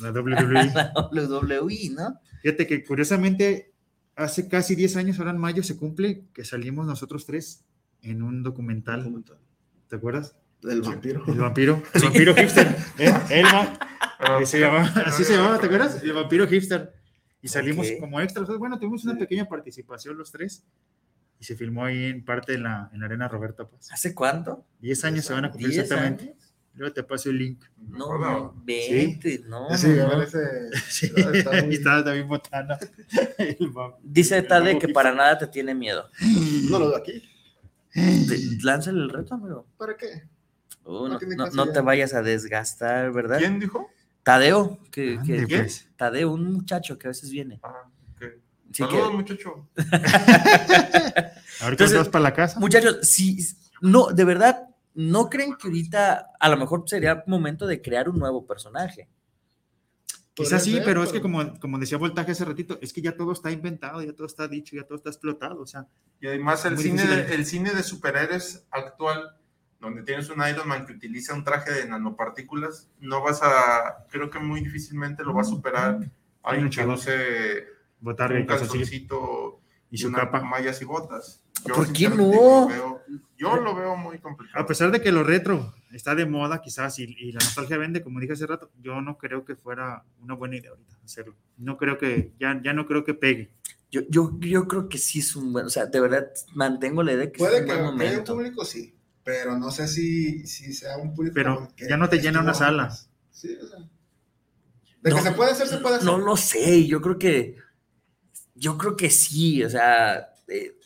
La 0.01 0.09
a 0.09 0.13
WWE. 0.13 0.73
la 0.75 0.93
WWE, 1.27 1.91
¿no? 1.91 2.21
Fíjate 2.43 2.67
que 2.67 2.85
curiosamente, 2.85 3.73
hace 4.17 4.49
casi 4.49 4.75
10 4.75 4.97
años, 4.97 5.19
ahora 5.19 5.31
en 5.33 5.39
mayo 5.39 5.63
se 5.63 5.77
cumple, 5.77 6.25
que 6.33 6.45
salimos 6.45 6.87
nosotros 6.87 7.27
tres 7.27 7.65
en 8.03 8.23
un 8.23 8.43
documental. 8.43 9.13
¿Te 9.89 9.97
acuerdas? 9.97 10.37
El 10.65 10.83
vampiro. 10.83 11.23
El 11.27 11.39
vampiro. 11.39 11.83
El 11.95 12.03
vampiro 12.03 12.35
hipster. 12.35 12.77
¿eh? 12.99 13.13
El 13.31 13.45
Ah, 14.23 14.37
que 14.39 14.47
se 14.47 14.61
llamaba- 14.61 14.93
así 15.07 15.25
se 15.25 15.37
llamaba, 15.37 15.59
¿te 15.61 15.67
acuerdas? 15.67 16.03
El 16.03 16.13
vampiro 16.13 16.47
hipster. 16.47 16.93
Y 17.43 17.49
salimos 17.49 17.87
como 18.01 18.21
extras. 18.21 18.49
Bueno, 18.59 18.79
tuvimos 18.79 19.05
una 19.05 19.19
pequeña 19.19 19.47
participación 19.49 20.17
los 20.17 20.31
tres. 20.31 20.65
Y 21.41 21.45
se 21.45 21.57
filmó 21.57 21.85
ahí 21.85 22.05
en 22.05 22.25
parte 22.25 22.55
en 22.55 22.63
la, 22.63 22.89
en 22.93 23.01
la 23.01 23.07
arena 23.07 23.27
Roberta 23.27 23.69
Paz. 23.69 23.91
¿Hace 23.91 24.15
cuánto? 24.15 24.65
10 24.81 25.05
años 25.07 25.25
se 25.25 25.33
van 25.33 25.45
a 25.47 25.51
cumplir 25.51 25.73
¿10 25.73 25.81
exactamente. 25.83 26.25
años? 26.25 26.37
Luego 26.75 26.95
te 26.95 27.03
paso 27.03 27.31
el 27.31 27.39
link. 27.39 27.65
No, 27.77 28.17
no, 28.17 28.55
20, 28.65 29.43
no. 29.47 29.77
Sí, 29.77 29.89
no, 29.89 30.05
a 30.05 30.07
no. 30.07 30.19
ver 30.19 30.29
ese. 30.29 30.39
Sí, 30.89 31.07
está 31.17 31.51
muy- 31.51 31.59
ahí 31.61 31.75
estaba 31.75 32.03
David 32.03 32.25
Botana. 32.29 32.79
Dice 34.03 34.41
Tade 34.43 34.79
que 34.79 34.89
para 34.89 35.13
nada 35.13 35.37
te 35.37 35.49
tiene 35.49 35.75
miedo. 35.75 36.09
No 36.71 36.79
lo 36.79 36.89
veo 36.89 36.97
aquí. 36.97 37.29
Lánzale 38.63 39.01
el 39.01 39.11
reto, 39.11 39.35
amigo. 39.35 39.67
¿Para 39.77 39.97
qué? 39.97 40.23
Uh, 40.85 41.09
No 41.55 41.73
te 41.73 41.81
vayas 41.81 42.15
a 42.15 42.23
desgastar, 42.23 43.13
¿verdad? 43.13 43.39
¿Quién 43.39 43.59
dijo? 43.61 43.91
Tadeo, 44.23 44.79
que, 44.91 45.17
Ande, 45.19 45.37
que- 45.39 45.47
que- 45.47 45.59
pues. 45.59 45.89
Tadeo, 45.97 46.33
un 46.33 46.53
muchacho 46.53 46.99
que 46.99 47.09
a 47.09 47.11
veces 47.11 47.31
viene. 47.31 47.59
Ah, 47.63 47.89
ok. 48.15 48.23
Así 48.23 48.85
que, 48.85 48.91
Saludos, 48.91 49.13
muchacho. 49.15 49.69
Ahorita 51.61 51.85
vas 51.95 52.09
para 52.09 52.23
la 52.23 52.35
casa. 52.35 52.59
muchachos, 52.61 52.99
si 53.03 53.39
no, 53.81 54.07
de 54.09 54.25
verdad, 54.25 54.69
¿no 54.95 55.29
creen 55.29 55.55
que 55.57 55.69
ahorita 55.69 56.31
a 56.39 56.49
lo 56.49 56.57
mejor 56.57 56.85
sería 56.87 57.23
momento 57.27 57.67
de 57.67 57.81
crear 57.83 58.09
un 58.09 58.19
nuevo 58.19 58.47
personaje? 58.47 59.09
Quizás 60.35 60.65
sí, 60.65 60.81
pero 60.83 61.03
es 61.05 61.13
que 61.13 61.21
como, 61.21 61.59
como 61.61 61.79
decía 61.79 61.99
Voltaje 61.99 62.33
hace 62.33 62.47
ratito, 62.47 62.79
es 62.81 62.93
que 62.95 63.03
ya 63.03 63.15
todo 63.15 63.33
está 63.33 63.51
inventado, 63.51 64.03
ya 64.03 64.15
todo 64.15 64.27
está 64.27 64.49
dicho, 64.49 64.75
ya 64.75 64.85
todo 64.85 64.97
está 64.97 65.11
explotado. 65.11 65.61
O 65.61 65.67
sea, 65.67 65.87
Y 66.21 66.27
además 66.27 66.65
el 66.65 66.79
cine, 66.79 67.05
de, 67.07 67.35
el 67.35 67.45
cine 67.45 67.73
de 67.75 67.83
superhéroes 67.83 68.65
actual, 68.71 69.37
donde 69.83 70.03
tienes 70.03 70.31
un 70.31 70.43
Iron 70.49 70.67
Man 70.67 70.87
que 70.87 70.93
utiliza 70.95 71.35
un 71.35 71.45
traje 71.45 71.73
de 71.73 71.87
nanopartículas, 71.89 72.89
no 73.01 73.21
vas 73.23 73.41
a, 73.43 74.07
creo 74.11 74.31
que 74.31 74.39
muy 74.39 74.61
difícilmente 74.63 75.23
lo 75.25 75.35
va 75.35 75.43
a 75.43 75.45
superar 75.45 75.99
alguien 76.43 76.71
que 76.71 76.87
use 76.87 77.67
botarga 78.01 78.39
un 78.39 78.47
calzoncito 78.47 79.61
Y 79.91 79.99
su 79.99 80.09
una 80.09 80.19
capa. 80.21 80.41
mallas 80.43 80.81
y 80.81 80.85
botas. 80.87 81.45
¿Por 81.65 81.93
qué 81.93 82.09
no? 82.09 82.17
lo 82.17 82.69
veo- 82.69 83.03
yo 83.37 83.57
lo 83.57 83.75
veo 83.75 83.97
muy 83.97 84.19
complicado. 84.19 84.63
A 84.65 84.67
pesar 84.67 84.91
de 84.91 85.01
que 85.01 85.13
lo 85.13 85.23
retro 85.25 85.75
está 85.93 86.15
de 86.15 86.27
moda, 86.27 86.61
quizás, 86.63 86.99
y, 86.99 87.05
y 87.19 87.33
la 87.33 87.41
nostalgia 87.41 87.77
vende, 87.77 88.03
como 88.03 88.19
dije 88.21 88.33
hace 88.33 88.47
rato, 88.47 88.71
yo 88.81 89.01
no 89.01 89.19
creo 89.19 89.45
que 89.45 89.55
fuera 89.57 90.05
una 90.21 90.35
buena 90.35 90.57
idea 90.57 90.71
ahorita 90.71 90.97
hacerlo. 91.05 91.35
No 91.59 91.77
creo 91.77 91.99
que, 91.99 92.33
ya, 92.41 92.59
ya 92.65 92.73
no 92.73 92.87
creo 92.87 93.05
que 93.05 93.15
pegue. 93.15 93.51
Yo, 93.91 94.01
yo, 94.09 94.31
yo 94.41 94.67
creo 94.67 94.89
que 94.89 94.97
sí 94.99 95.19
es 95.19 95.37
un 95.37 95.53
buen, 95.53 95.67
o 95.67 95.71
sea, 95.71 95.87
de 95.87 96.01
verdad 96.01 96.29
mantengo 96.55 97.03
la 97.03 97.13
idea 97.13 97.31
que 97.31 97.39
Puede 97.39 97.57
es 97.57 97.61
un 97.63 97.67
que, 97.67 97.73
buen 97.75 97.79
que 97.83 97.83
haya 97.83 97.91
un 97.91 97.97
momento. 98.15 98.35
público, 98.35 98.65
sí. 98.65 98.95
Pero 99.25 99.57
no 99.59 99.71
sé 99.71 99.87
si, 99.89 100.47
si 100.47 100.73
sea 100.73 100.97
un 100.97 101.15
público. 101.15 101.35
Pero 101.35 101.69
que 101.77 101.89
ya 101.89 101.97
no 101.97 102.09
te 102.09 102.19
llena 102.19 102.41
una 102.41 102.53
estuvo 102.53 102.67
sala. 102.67 102.91
Sí, 103.31 103.57
o 103.57 103.67
sea. 103.67 103.79
De 105.03 105.11
No, 105.11 105.17
que 105.17 105.23
se 105.23 105.33
puede 105.33 105.51
hacer, 105.53 105.67
se 105.67 105.79
puede 105.79 105.97
hacer. 105.97 106.07
No 106.07 106.19
lo 106.19 106.37
sé, 106.37 106.87
yo 106.87 107.01
creo 107.01 107.19
que, 107.19 107.57
yo 108.55 108.79
creo 108.79 108.97
que 108.97 109.11
sí, 109.11 109.65
o 109.65 109.69
sea, 109.69 110.33
eh, 110.47 110.77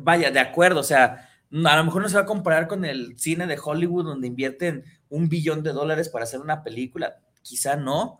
vaya, 0.00 0.30
de 0.30 0.40
acuerdo, 0.40 0.80
o 0.80 0.84
sea, 0.84 1.28
a 1.52 1.76
lo 1.76 1.84
mejor 1.84 2.02
no 2.02 2.08
se 2.08 2.16
va 2.16 2.22
a 2.22 2.26
comparar 2.26 2.66
con 2.66 2.84
el 2.84 3.16
cine 3.18 3.46
de 3.46 3.60
Hollywood 3.62 4.04
donde 4.04 4.26
invierten 4.26 4.84
un 5.08 5.28
billón 5.28 5.62
de 5.62 5.72
dólares 5.72 6.08
para 6.08 6.24
hacer 6.24 6.40
una 6.40 6.64
película, 6.64 7.20
quizá 7.42 7.76
no, 7.76 8.18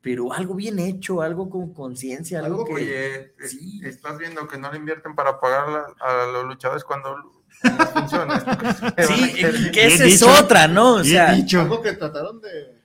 pero 0.00 0.32
algo 0.32 0.54
bien 0.54 0.78
hecho, 0.78 1.22
algo 1.22 1.50
con 1.50 1.72
conciencia, 1.72 2.40
algo, 2.40 2.60
Algo 2.60 2.66
que... 2.66 2.72
Oye, 2.74 3.34
sí. 3.48 3.80
estás 3.84 4.18
viendo 4.18 4.46
que 4.46 4.58
no 4.58 4.70
le 4.70 4.78
invierten 4.78 5.14
para 5.14 5.40
pagar 5.40 5.86
a 5.98 6.26
los 6.26 6.44
luchadores 6.44 6.84
cuando 6.84 7.16
funciona. 7.60 8.94
Sí, 9.08 9.32
que 9.72 9.86
esa 9.86 10.04
es 10.04 10.20
dicho. 10.20 10.26
otra, 10.42 10.68
¿no? 10.68 10.94
O 10.96 11.04
sea, 11.04 11.32
dicho. 11.34 11.60
Algo 11.60 11.80
que 11.82 11.92
trataron 11.92 12.40
de. 12.40 12.80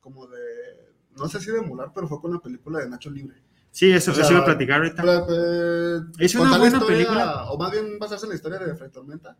Como 0.00 0.26
de. 0.26 0.38
No 1.16 1.28
sé 1.28 1.40
si 1.40 1.50
de 1.50 1.58
emular, 1.58 1.92
pero 1.94 2.08
fue 2.08 2.20
con 2.20 2.32
la 2.32 2.40
película 2.40 2.80
de 2.80 2.88
Nacho 2.88 3.10
Libre. 3.10 3.36
Sí, 3.70 3.90
eso, 3.90 4.12
O 4.12 4.14
sea, 4.14 4.24
eso 4.24 4.32
iba 4.34 4.42
a 4.42 4.44
platicar 4.44 4.78
ahorita. 4.78 5.02
Pero, 5.02 5.26
eh, 5.30 6.00
Es 6.18 6.34
una 6.34 6.58
buena 6.58 6.76
historia, 6.78 6.96
película. 6.96 7.44
O 7.50 7.58
más 7.58 7.72
bien 7.72 7.98
basarse 7.98 8.26
en 8.26 8.30
la 8.30 8.36
historia 8.36 8.58
de 8.58 8.74
Fred 8.76 8.90
Tormenta. 8.90 9.36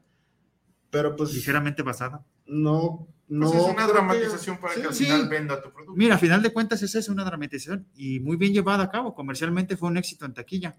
Pero 0.90 1.14
pues 1.16 1.34
Ligeramente 1.34 1.82
basada. 1.82 2.24
no. 2.46 3.08
no 3.28 3.50
Pues 3.50 3.62
es 3.62 3.68
una 3.68 3.86
que- 3.86 3.92
dramatización 3.92 4.58
para 4.58 4.74
sí, 4.74 4.80
que 4.80 4.86
al 4.88 4.94
sí. 4.94 5.04
final 5.04 5.28
venda 5.28 5.60
tu 5.62 5.70
producto. 5.72 5.94
Mira, 5.96 6.14
a 6.16 6.18
final 6.18 6.42
de 6.42 6.52
cuentas 6.52 6.82
esa 6.82 6.98
es 7.00 7.08
una 7.08 7.24
dramatización 7.24 7.86
y 7.96 8.20
muy 8.20 8.36
bien 8.36 8.52
llevada 8.52 8.84
a 8.84 8.90
cabo. 8.90 9.14
Comercialmente 9.14 9.76
fue 9.76 9.88
un 9.88 9.96
éxito 9.96 10.24
en 10.26 10.34
taquilla. 10.34 10.76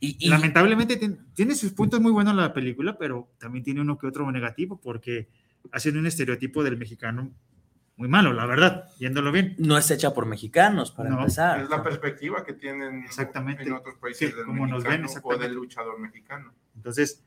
Y, 0.00 0.16
y- 0.26 0.28
Lamentablemente 0.28 1.00
tien- 1.00 1.18
tiene 1.34 1.54
sus 1.54 1.72
puntos 1.72 2.00
muy 2.00 2.12
buenos 2.12 2.34
la 2.34 2.52
película, 2.52 2.98
pero 2.98 3.30
también 3.38 3.64
tiene 3.64 3.80
uno 3.80 3.96
que 3.98 4.06
otro 4.06 4.30
negativo 4.30 4.80
porque 4.80 5.28
hacen 5.72 5.96
un 5.96 6.06
estereotipo 6.06 6.62
del 6.62 6.76
mexicano 6.76 7.32
muy 7.96 8.08
malo, 8.08 8.34
la 8.34 8.44
verdad, 8.44 8.90
yéndolo 8.98 9.32
bien. 9.32 9.54
no 9.58 9.78
es 9.78 9.90
hecha 9.90 10.12
por 10.12 10.26
mexicanos, 10.26 10.90
para 10.90 11.08
No, 11.08 11.18
empezar. 11.20 11.60
Es 11.62 11.70
la 11.70 11.82
perspectiva 11.82 12.44
que 12.44 12.52
tienen 12.52 13.04
Exactamente. 13.04 13.62
en 13.62 13.72
otros 13.72 13.94
países 13.96 14.28
Sí, 14.30 14.36
del 14.36 14.44
como 14.44 14.66
nos 14.66 14.84
ven, 14.84 15.00
mexicano 15.02 15.26
o 15.26 15.38
del 15.38 15.54
luchador 15.54 15.98
mexicano. 15.98 16.52
Entonces, 16.74 17.22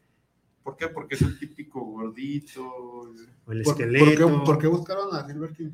¿Por 0.61 0.75
qué? 0.77 0.89
Porque 0.89 1.15
es 1.15 1.21
el 1.23 1.39
típico 1.39 1.79
gordito. 1.83 2.63
o 2.63 3.07
el 3.11 3.15
¿Por, 3.43 3.63
por 3.63 3.81
esqueleto. 3.81 4.05
qué, 4.27 4.45
por 4.45 4.57
qué 4.59 4.67
buscaron 4.67 5.15
a 5.15 5.25
Silver 5.25 5.51
King? 5.53 5.71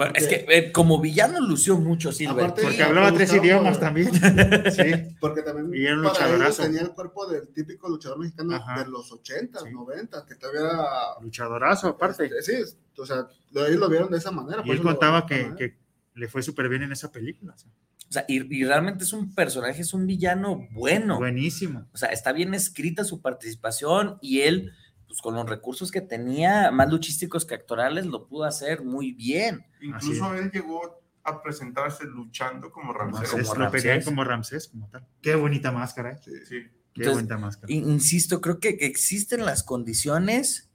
Bueno, 0.00 0.14
es 0.16 0.26
que 0.28 0.46
eh, 0.48 0.72
como 0.72 0.98
villano 0.98 1.40
lució 1.40 1.76
mucho 1.76 2.10
Silver 2.10 2.44
Aparte-. 2.46 2.62
Porque 2.62 2.82
hablaba 2.82 3.12
tres 3.12 3.34
idiomas 3.34 3.78
también. 3.78 4.10
sí. 4.72 5.16
Porque 5.20 5.42
también 5.42 5.70
Y 5.74 5.84
era 5.84 5.94
un 5.96 6.02
luchadorazo. 6.02 6.62
tenía 6.62 6.80
el 6.80 6.90
cuerpo 6.92 7.26
del 7.26 7.48
típico 7.48 7.86
luchador 7.88 8.18
mexicano 8.18 8.56
Ajá. 8.56 8.82
de 8.82 8.88
los 8.90 9.12
80, 9.12 9.60
Sí. 9.60 9.70
90, 9.70 10.24
que 10.24 10.36
todavía 10.36 10.60
era. 10.62 10.84
Luchadorazo, 11.20 11.88
aparte. 11.88 12.30
Este, 12.38 12.64
sí, 12.66 12.76
o 12.96 13.04
sea, 13.04 13.26
lo- 13.50 13.66
ellos 13.66 13.78
lo 13.78 13.88
vieron 13.90 14.10
de 14.10 14.16
esa 14.16 14.30
manera. 14.30 14.62
Y 14.64 14.70
él 14.70 14.80
contaba 14.80 15.26
que, 15.26 15.76
le 16.14 16.28
fue 16.28 16.42
súper 16.42 16.68
bien 16.70 16.82
en 16.82 16.92
esa 16.92 17.12
película. 17.12 17.52
o 17.54 17.58
sea, 17.58 17.70
O 18.08 18.12
sea, 18.12 18.24
y, 18.26 18.56
y 18.58 18.64
realmente 18.64 19.04
es 19.04 19.12
un 19.12 19.34
personaje, 19.34 19.82
es 19.82 19.92
un 19.92 20.06
villano 20.06 20.66
bueno. 20.72 21.18
Buenísimo. 21.18 21.86
O 21.92 21.96
sea, 21.98 22.08
está 22.08 22.32
bien 22.32 22.54
escrita 22.54 23.04
su 23.04 23.20
participación 23.20 24.16
y 24.22 24.40
él, 24.40 24.72
pues 25.10 25.20
con 25.22 25.34
los 25.34 25.44
recursos 25.48 25.90
que 25.90 26.00
tenía, 26.00 26.70
más 26.70 26.88
luchísticos 26.88 27.44
que 27.44 27.56
actorales, 27.56 28.06
lo 28.06 28.28
pudo 28.28 28.44
hacer 28.44 28.84
muy 28.84 29.10
bien. 29.10 29.66
Incluso 29.80 30.32
él 30.36 30.52
llegó 30.52 31.02
a 31.24 31.42
presentarse 31.42 32.04
luchando 32.04 32.70
como 32.70 32.92
Ramsés. 32.92 33.28
Como 33.28 33.42
Ramsés, 33.42 33.58
lo 33.58 33.70
pedían 33.72 33.94
Ramsés. 33.96 34.04
como 34.04 34.22
Ramsés, 34.24 34.68
como 34.68 34.88
tal. 34.88 35.04
Qué 35.20 35.34
bonita 35.34 35.72
máscara, 35.72 36.12
¿eh? 36.12 36.18
Sí. 36.22 36.32
Qué 36.48 36.70
Entonces, 37.02 37.14
bonita 37.14 37.38
máscara. 37.38 37.72
In- 37.72 37.90
Insisto, 37.90 38.40
creo 38.40 38.60
que 38.60 38.68
existen 38.82 39.44
las 39.44 39.64
condiciones. 39.64 40.70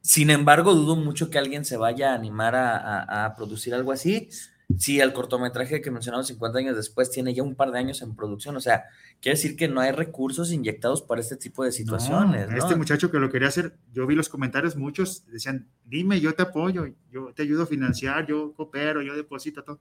Sin 0.00 0.30
embargo, 0.30 0.74
dudo 0.74 0.96
mucho 0.96 1.28
que 1.28 1.38
alguien 1.38 1.66
se 1.66 1.76
vaya 1.76 2.12
a 2.12 2.14
animar 2.14 2.54
a, 2.56 2.78
a- 2.78 3.26
a 3.26 3.36
producir 3.36 3.74
algo 3.74 3.92
así. 3.92 4.30
Si 4.78 5.00
el 5.00 5.12
cortometraje 5.12 5.80
que 5.80 5.90
mencionamos 5.90 6.26
50 6.28 6.58
años 6.58 6.76
después 6.76 7.10
tiene 7.10 7.34
ya 7.34 7.42
un 7.42 7.54
par 7.54 7.70
de 7.70 7.78
años 7.78 8.02
en 8.02 8.14
producción, 8.14 8.56
o 8.56 8.60
sea, 8.60 8.84
quiere 9.20 9.36
decir 9.36 9.56
que 9.56 9.68
no 9.68 9.80
hay 9.80 9.92
recursos 9.92 10.52
inyectados 10.52 11.02
para 11.02 11.20
este 11.20 11.36
tipo 11.36 11.64
de 11.64 11.72
situaciones. 11.72 12.46
No, 12.46 12.52
¿no? 12.52 12.58
Este 12.58 12.76
muchacho 12.76 13.10
que 13.10 13.18
lo 13.18 13.30
quería 13.30 13.48
hacer, 13.48 13.76
yo 13.92 14.06
vi 14.06 14.14
los 14.14 14.28
comentarios, 14.28 14.76
muchos 14.76 15.26
decían, 15.26 15.66
dime, 15.84 16.20
yo 16.20 16.34
te 16.34 16.42
apoyo, 16.42 16.86
yo 17.10 17.32
te 17.34 17.42
ayudo 17.42 17.64
a 17.64 17.66
financiar, 17.66 18.26
yo 18.26 18.52
coopero, 18.54 19.02
yo 19.02 19.16
deposito 19.16 19.62
todo. 19.62 19.80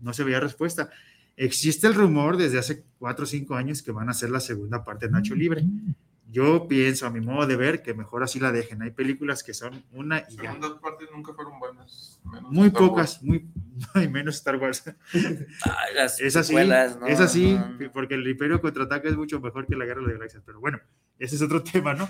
No 0.00 0.12
se 0.12 0.24
veía 0.24 0.40
respuesta. 0.40 0.90
Existe 1.36 1.86
el 1.86 1.94
rumor 1.94 2.36
desde 2.36 2.58
hace 2.58 2.84
cuatro 2.98 3.24
o 3.24 3.26
cinco 3.26 3.54
años 3.56 3.82
que 3.82 3.92
van 3.92 4.08
a 4.08 4.12
hacer 4.12 4.30
la 4.30 4.40
segunda 4.40 4.84
parte 4.84 5.06
de 5.06 5.12
Nacho 5.12 5.34
Libre. 5.34 5.64
Yo 6.30 6.66
pienso, 6.66 7.06
a 7.06 7.10
mi 7.10 7.20
modo 7.20 7.46
de 7.46 7.54
ver, 7.56 7.82
que 7.82 7.94
mejor 7.94 8.22
así 8.22 8.40
la 8.40 8.50
dejen. 8.50 8.82
Hay 8.82 8.90
películas 8.90 9.44
que 9.44 9.54
son 9.54 9.84
una 9.92 10.24
y 10.28 10.36
ya. 10.36 10.42
segundas 10.42 10.72
partes 10.80 11.08
nunca 11.14 11.32
fueron 11.34 11.58
buenas. 11.60 12.20
menos 12.24 12.50
Muy 12.50 12.68
Star 12.68 12.82
Wars. 12.82 12.88
pocas, 12.90 13.22
muy, 13.22 13.46
y 14.04 14.08
menos 14.08 14.34
Star 14.36 14.56
Wars. 14.56 14.82
Ay, 15.12 15.94
las 15.94 16.20
Es 16.20 16.34
así, 16.36 16.56
es 16.56 17.20
así, 17.20 17.54
No, 17.54 17.68
no. 17.68 17.92
porque 17.92 18.14
el 18.14 18.26
Imperio 18.26 18.60
contraataca 18.60 19.08
es 19.08 19.16
mucho 19.16 19.38
mejor 19.40 19.66
que 19.66 19.76
la 19.76 19.84
Guerra 19.84 20.00
de 20.00 20.06
las 20.08 20.14
Galaxias, 20.14 20.42
pero 20.44 20.60
bueno, 20.60 20.80
ese 21.18 21.36
es 21.36 21.42
otro 21.42 21.62
tema, 21.72 21.94
¿no? 21.94 22.08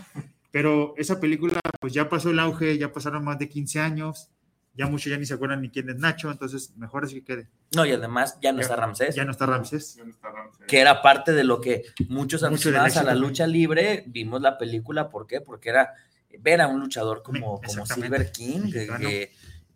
Pero 0.51 0.95
esa 0.97 1.19
película, 1.21 1.61
pues 1.81 1.93
ya 1.93 2.09
pasó 2.09 2.31
el 2.31 2.39
auge, 2.39 2.79
ya 2.79 2.93
pasaron 2.93 3.25
más 3.25 3.39
de 3.39 3.49
15 3.49 3.81
años, 3.81 4.31
ya 4.77 4.87
muchos 4.87 5.11
ya 5.11 5.17
ni 5.19 5.25
se 5.27 5.35
acuerdan 5.35 5.61
ni 5.63 5.71
quién 5.71 5.89
es 5.89 5.97
Nacho, 5.97 6.31
entonces 6.31 6.75
mejor 6.77 7.05
así 7.05 7.21
que 7.21 7.25
quede. 7.25 7.49
No, 7.75 7.85
y 7.87 7.93
además 7.93 8.39
ya 8.43 8.53
no 8.53 8.59
Ya- 8.59 8.63
está 8.63 8.77
Ramsés. 8.77 9.15
Ya 9.15 9.25
no 9.25 9.31
está 9.31 9.47
Ramsés. 9.47 9.95
Ya 9.97 10.05
no 10.05 10.11
está 10.11 10.31
Ramsés. 10.31 10.65
que 10.67 10.81
era 10.81 11.01
parte 11.03 11.33
de 11.33 11.45
lo 11.45 11.61
que 11.61 11.85
muchos 12.09 12.43
aficionados 12.43 12.97
a 12.97 13.03
la 13.05 13.15
lucha 13.15 13.47
libre 13.47 14.05
vimos 14.07 14.41
la 14.41 14.59
película, 14.59 15.09
¿por 15.11 15.27
qué? 15.27 15.41
Porque 15.41 15.69
era 15.71 15.93
ver 16.41 16.61
a 16.61 16.67
un 16.67 16.81
luchador 16.81 17.23
como, 17.23 17.61
como. 17.61 17.87
Silver 17.87 18.33
King, 18.33 18.73
que, 18.73 19.33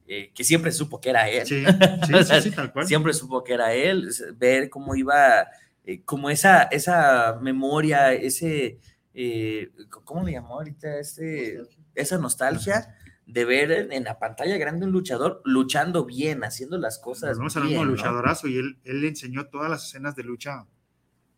eh, 0.08 0.32
que 0.34 0.42
siempre 0.44 0.72
supo 0.72 1.00
que 1.00 1.10
era 1.10 1.28
él, 1.28 1.46
Sí, 1.46 1.64
sí, 2.06 2.24
sí, 2.24 2.40
sí, 2.42 2.50
tal 2.50 2.72
cual. 2.72 2.86
siempre 2.86 3.12
supo 3.12 3.44
que 3.44 3.52
era 3.54 3.72
él, 3.74 4.08
ver 4.36 4.68
cómo 4.70 4.96
iba, 4.96 5.46
eh, 5.84 6.02
como 6.04 6.30
esa, 6.30 6.62
esa 6.64 7.38
memoria, 7.40 8.12
ese, 8.14 8.78
eh, 9.14 9.70
¿cómo 10.04 10.24
le 10.24 10.32
llamó 10.32 10.54
ahorita? 10.54 10.98
Este, 10.98 11.60
esa 11.94 12.18
nostalgia 12.18 12.96
de 13.28 13.44
ver 13.44 13.70
en, 13.92 14.04
la 14.04 14.18
pantalla 14.18 14.56
grande 14.56 14.86
un 14.86 14.92
luchador 14.92 15.42
luchando 15.44 16.06
bien, 16.06 16.42
haciendo 16.44 16.78
las 16.78 16.98
cosas 16.98 17.38
al 17.38 17.66
bien, 17.66 17.82
¿no? 17.82 17.84
luchadorazo 17.84 18.48
y 18.48 18.56
él, 18.56 18.78
él 18.84 19.02
le 19.02 19.08
enseñó 19.08 19.46
todas 19.46 19.70
las 19.70 19.86
escenas 19.86 20.16
de 20.16 20.24
lucha 20.24 20.66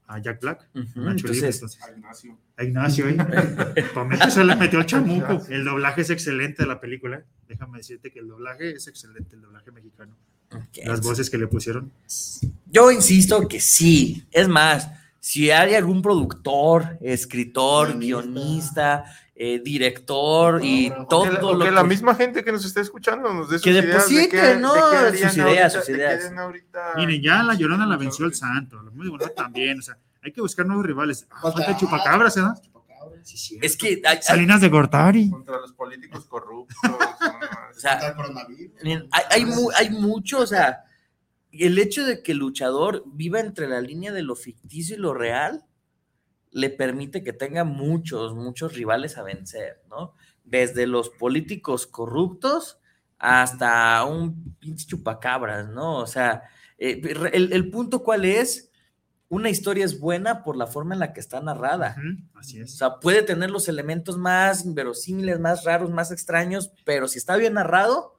a 0.07 0.19
Jack 0.19 0.41
Black. 0.41 0.69
Libre, 0.73 1.11
entonces. 1.13 1.79
A 1.83 1.91
Ignacio. 1.91 2.39
A 2.57 2.65
Ignacio, 2.65 3.09
¿eh? 3.09 3.17
Se 4.31 4.45
le 4.45 4.57
metió 4.57 4.81
el 4.81 4.87
chamuco. 4.87 5.41
El 5.49 5.65
doblaje 5.65 6.03
es 6.03 6.11
excelente 6.11 6.63
de 6.63 6.69
la 6.69 6.81
película. 6.81 7.19
¿eh? 7.19 7.25
Déjame 7.49 7.79
decirte 7.79 8.11
que 8.11 8.19
el 8.19 8.29
doblaje 8.29 8.73
es 8.73 8.89
excelente, 8.89 9.37
el 9.37 9.43
doblaje 9.43 9.71
mexicano. 9.71 10.17
Las 10.85 11.01
voces 11.01 11.31
que 11.31 11.39
le 11.39 11.47
pusieron. 11.47 11.93
Yo 12.67 12.91
insisto 12.91 13.47
que 13.47 13.61
sí. 13.61 14.27
Es 14.33 14.49
más, 14.49 14.91
si 15.21 15.51
hay 15.51 15.75
algún 15.75 16.03
productor, 16.03 16.99
escritor, 17.01 17.97
Guionista. 17.97 18.01
guionista, 18.01 19.05
eh, 19.43 19.59
director 19.65 20.61
y 20.63 20.93
todo 21.09 21.23
que 21.25 21.31
la, 21.33 21.41
lo 21.41 21.59
que 21.65 21.71
la 21.71 21.81
que- 21.83 21.89
misma 21.89 22.15
gente 22.15 22.45
que 22.45 22.53
nos 22.53 22.63
está 22.67 22.83
escuchando 22.83 23.33
nos 23.33 23.49
dé 23.49 23.57
sus 23.57 23.63
Que 23.65 23.71
ideas 23.71 23.85
de 23.87 23.93
deposite, 23.93 24.29
qué- 24.29 24.57
¿no? 24.59 24.75
de 24.75 25.13
qué 25.13 25.19
Sus 25.29 25.37
ideas, 25.39 25.47
ahorita- 25.47 25.71
sus 25.71 25.87
de 25.87 25.93
ideas. 25.95 26.33
Miren, 26.97 27.23
ya 27.23 27.43
la 27.43 27.55
llorona 27.55 27.87
la 27.87 27.97
venció 27.97 28.27
el 28.27 28.33
luchadores. 28.33 28.39
santo. 28.39 28.83
Muy 28.93 29.09
también. 29.35 29.79
O 29.79 29.83
sea, 29.83 29.97
hay 30.23 30.31
que 30.33 30.43
buscar 30.43 30.67
nuevos 30.67 30.85
rivales. 30.85 31.27
Ah, 31.31 31.39
Falta- 31.41 31.75
chupacabras, 31.75 32.37
¿verdad? 32.37 32.61
Chupacabras. 32.63 33.21
Sí. 33.31 33.59
Es 33.63 33.79
que 33.79 33.89
hay- 33.89 34.03
hay- 34.05 34.23
Salinas 34.23 34.61
de 34.61 34.69
Gortari. 34.69 35.31
contra 35.31 35.59
los 35.59 35.73
políticos 35.73 36.27
corruptos. 36.27 36.77
o 37.71 37.81
sea. 37.81 38.15
Miren, 38.83 39.09
hay, 39.11 39.25
hay, 39.31 39.45
mu- 39.47 39.71
hay 39.75 39.89
mucho, 39.89 40.41
o 40.41 40.47
sea, 40.47 40.85
el 41.51 41.79
hecho 41.79 42.05
de 42.05 42.23
que 42.23 42.33
el 42.33 42.39
luchador 42.39 43.05
viva 43.07 43.41
entre 43.41 43.69
la 43.69 43.81
línea 43.81 44.13
de 44.13 44.23
lo 44.23 44.37
ficticio 44.37 44.97
y 44.97 44.99
lo 44.99 45.15
real 45.15 45.65
le 46.51 46.71
permite 46.71 47.23
que 47.23 47.33
tenga 47.33 47.65
muchos, 47.65 48.35
muchos 48.35 48.75
rivales 48.75 49.17
a 49.19 49.23
vencer, 49.23 49.83
¿no? 49.89 50.15
Desde 50.45 50.87
los 50.87 51.11
políticos 51.11 51.87
corruptos 51.87 52.79
hasta 53.19 54.05
un 54.05 54.57
pinche 54.59 54.87
chupacabras, 54.87 55.69
¿no? 55.69 55.99
O 55.99 56.07
sea, 56.07 56.43
eh, 56.79 57.01
el, 57.33 57.53
el 57.53 57.71
punto 57.71 58.03
cuál 58.03 58.25
es, 58.25 58.71
una 59.29 59.49
historia 59.49 59.85
es 59.85 60.01
buena 60.01 60.43
por 60.43 60.57
la 60.57 60.67
forma 60.67 60.95
en 60.95 61.01
la 61.01 61.13
que 61.13 61.21
está 61.21 61.41
narrada. 61.41 61.95
Así 62.35 62.61
O 62.61 62.65
es. 62.65 62.77
sea, 62.77 62.99
puede 62.99 63.23
tener 63.23 63.51
los 63.51 63.69
elementos 63.69 64.19
más 64.19 64.65
inverosímiles, 64.65 65.39
más 65.39 65.63
raros, 65.65 65.91
más 65.91 66.11
extraños, 66.11 66.73
pero 66.85 67.07
si 67.07 67.19
está 67.19 67.37
bien 67.37 67.55
narrado, 67.55 68.19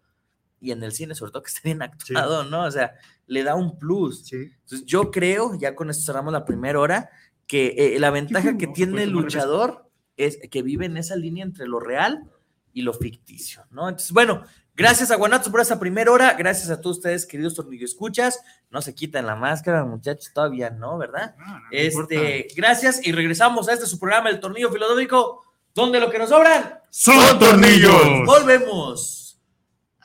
y 0.61 0.71
en 0.71 0.84
el 0.84 0.93
cine 0.93 1.15
sobre 1.15 1.32
todo 1.34 1.43
que 1.43 1.49
esté 1.49 1.61
bien 1.65 1.82
actuado, 1.82 2.43
¿no? 2.45 2.63
O 2.63 2.71
sea, 2.71 2.93
le 3.27 3.43
da 3.43 3.55
un 3.55 3.77
plus. 3.77 4.25
Sí. 4.25 4.51
Entonces 4.61 4.86
yo 4.86 5.11
creo, 5.11 5.57
ya 5.59 5.75
con 5.75 5.89
esto 5.89 6.05
cerramos 6.05 6.32
la 6.32 6.45
primera 6.45 6.79
hora, 6.79 7.09
que 7.52 7.76
eh, 7.78 7.99
la 7.99 8.12
ventaja 8.12 8.58
que 8.58 8.68
tiene 8.68 8.93
puede 8.93 9.04
el 9.04 9.10
luchador 9.10 9.91
es 10.16 10.39
que 10.49 10.62
vive 10.62 10.86
en 10.86 10.95
esa 10.95 11.18
línea 11.18 11.43
entre 11.43 11.68
lo 11.68 11.82
real 11.82 12.32
y 12.72 12.82
lo 12.82 12.93
ficticio, 12.93 13.66
¿no? 13.72 13.89
Entonces, 13.89 14.14
bueno, 14.14 14.45
gracias 14.74 15.12
a 15.12 15.18
Guanatos 15.18 15.49
por 15.49 15.60
esta 15.60 15.78
primera 15.78 16.14
hora, 16.14 16.32
gracias 16.36 16.70
a 16.70 16.80
todos 16.80 16.99
ustedes, 16.99 17.26
queridos 17.26 17.56
tornillo 17.56 17.84
escuchas, 17.84 18.39
no 18.70 18.82
se 18.82 18.95
quitan 18.95 19.26
la 19.26 19.36
máscara, 19.36 19.84
muchachos, 19.84 20.32
todavía 20.34 20.70
no, 20.70 20.97
¿verdad? 20.97 21.36
No, 21.38 21.45
no, 21.45 21.60
no 21.60 21.78
importa. 21.78 22.16
Este, 22.16 22.47
gracias 22.56 23.06
y 23.06 23.12
regresamos 23.12 23.68
a 23.68 23.74
este 23.74 23.86
su 23.86 23.99
programa, 23.99 24.30
El 24.30 24.39
Tornillo 24.39 24.72
Filosófico, 24.72 25.43
donde 25.74 25.99
lo 25.99 26.10
que 26.10 26.20
nos 26.20 26.30
sobran, 26.30 26.80
¡Son 26.89 27.38
tornillos! 27.38 28.26
volvemos. 28.26 29.41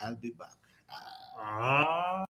I'll 0.02 0.18
be 0.20 0.32
back. 0.36 0.58
Ah. 1.38 2.26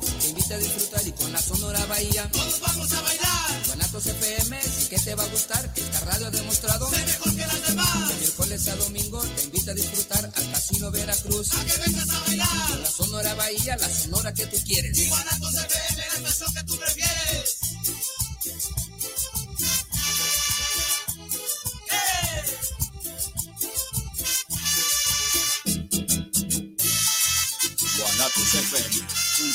Te 0.00 0.28
invita 0.28 0.54
a 0.54 0.58
disfrutar 0.58 1.06
y 1.06 1.12
con 1.12 1.32
la 1.32 1.40
Sonora 1.40 1.84
Bahía 1.86 2.28
todos 2.30 2.60
vamos 2.60 2.92
a 2.92 3.00
bailar. 3.02 3.66
Guanatos 3.66 4.06
FM 4.06 4.60
sí 4.62 4.88
que 4.88 4.98
te 4.98 5.14
va 5.14 5.24
a 5.24 5.28
gustar, 5.28 5.72
esta 5.74 6.00
radio 6.00 6.26
ha 6.26 6.30
demostrado 6.30 6.88
ser 6.90 7.04
mejor 7.04 7.36
que 7.36 7.46
las 7.46 7.66
demás. 7.66 8.08
De 8.08 8.14
miércoles 8.14 8.68
a 8.68 8.76
domingo 8.76 9.22
te 9.22 9.42
invita 9.44 9.70
a 9.72 9.74
disfrutar 9.74 10.30
al 10.34 10.52
Casino 10.52 10.90
Veracruz. 10.90 11.52
A 11.54 11.64
que 11.64 11.78
vengas 11.86 12.08
a 12.10 12.20
bailar. 12.20 12.48
Con 12.68 12.82
la 12.82 12.90
Sonora 12.90 13.34
Bahía, 13.34 13.76
la 13.76 13.88
Sonora 13.88 14.34
que 14.34 14.46
tú 14.46 14.56
quieres. 14.64 14.96
Y 14.98 15.08
Guanatos 15.08 15.54
FM, 15.54 16.02
la 16.22 16.28
estación 16.28 16.54
que 16.54 16.64
tú 16.64 16.78
prefieres. 16.78 17.61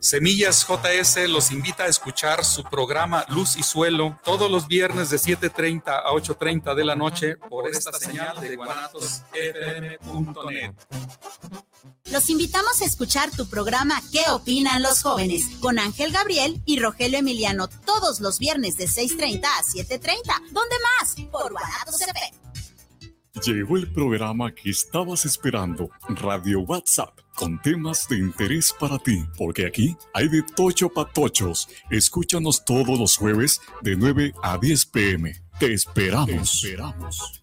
Semillas 0.00 0.64
JS 0.66 1.28
los 1.28 1.50
invita 1.50 1.82
a 1.84 1.88
escuchar 1.88 2.44
su 2.44 2.62
programa 2.62 3.24
Luz 3.28 3.56
y 3.56 3.62
Suelo 3.64 4.18
todos 4.24 4.50
los 4.50 4.68
viernes 4.68 5.10
de 5.10 5.16
7.30 5.16 5.82
a 5.88 6.10
8.30 6.12 6.74
de 6.74 6.84
la 6.84 6.94
noche 6.94 7.36
por 7.36 7.68
esta 7.68 7.92
señal 7.92 8.40
de 8.40 8.56
guanatosfm.net. 8.56 10.72
Los 12.10 12.30
invitamos 12.30 12.80
a 12.80 12.84
escuchar 12.84 13.30
tu 13.32 13.48
programa 13.48 14.00
¿Qué 14.12 14.22
opinan 14.30 14.82
los 14.82 15.02
jóvenes? 15.02 15.46
con 15.60 15.78
Ángel 15.78 16.12
Gabriel 16.12 16.62
y 16.64 16.78
Rogelio 16.78 17.18
Emiliano 17.18 17.68
todos 17.68 18.20
los 18.20 18.38
viernes 18.38 18.76
de 18.76 18.86
6.30 18.86 19.44
a 19.44 19.62
7.30. 19.62 20.52
¿Dónde 20.52 20.76
más? 21.00 21.16
Por 21.30 21.52
Guanatos 21.52 22.00
FM. 22.00 22.32
Llegó 23.44 23.76
el 23.76 23.90
programa 23.92 24.52
que 24.54 24.70
estabas 24.70 25.24
esperando, 25.24 25.90
Radio 26.08 26.60
WhatsApp, 26.60 27.18
con 27.36 27.60
temas 27.62 28.06
de 28.08 28.18
interés 28.18 28.72
para 28.78 28.98
ti, 28.98 29.24
porque 29.36 29.66
aquí 29.66 29.96
hay 30.14 30.28
de 30.28 30.42
tocho 30.42 30.88
patochos. 30.88 31.68
Escúchanos 31.90 32.64
todos 32.64 32.98
los 32.98 33.16
jueves 33.16 33.60
de 33.82 33.96
9 33.96 34.32
a 34.42 34.58
10 34.58 34.86
pm. 34.86 35.32
Te 35.58 35.72
esperamos. 35.72 36.60
Te 36.60 36.68
esperamos. 36.68 37.42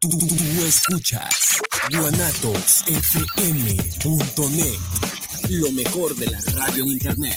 Tú, 0.00 0.08
tú- 0.10 0.26
tú 0.26 0.64
escuchas 0.66 1.60
guanatosfm.net. 1.90 4.78
Lo 5.50 5.72
mejor 5.72 6.14
de 6.16 6.26
la 6.26 6.40
radio 6.40 6.84
en 6.84 6.90
internet. 6.90 7.36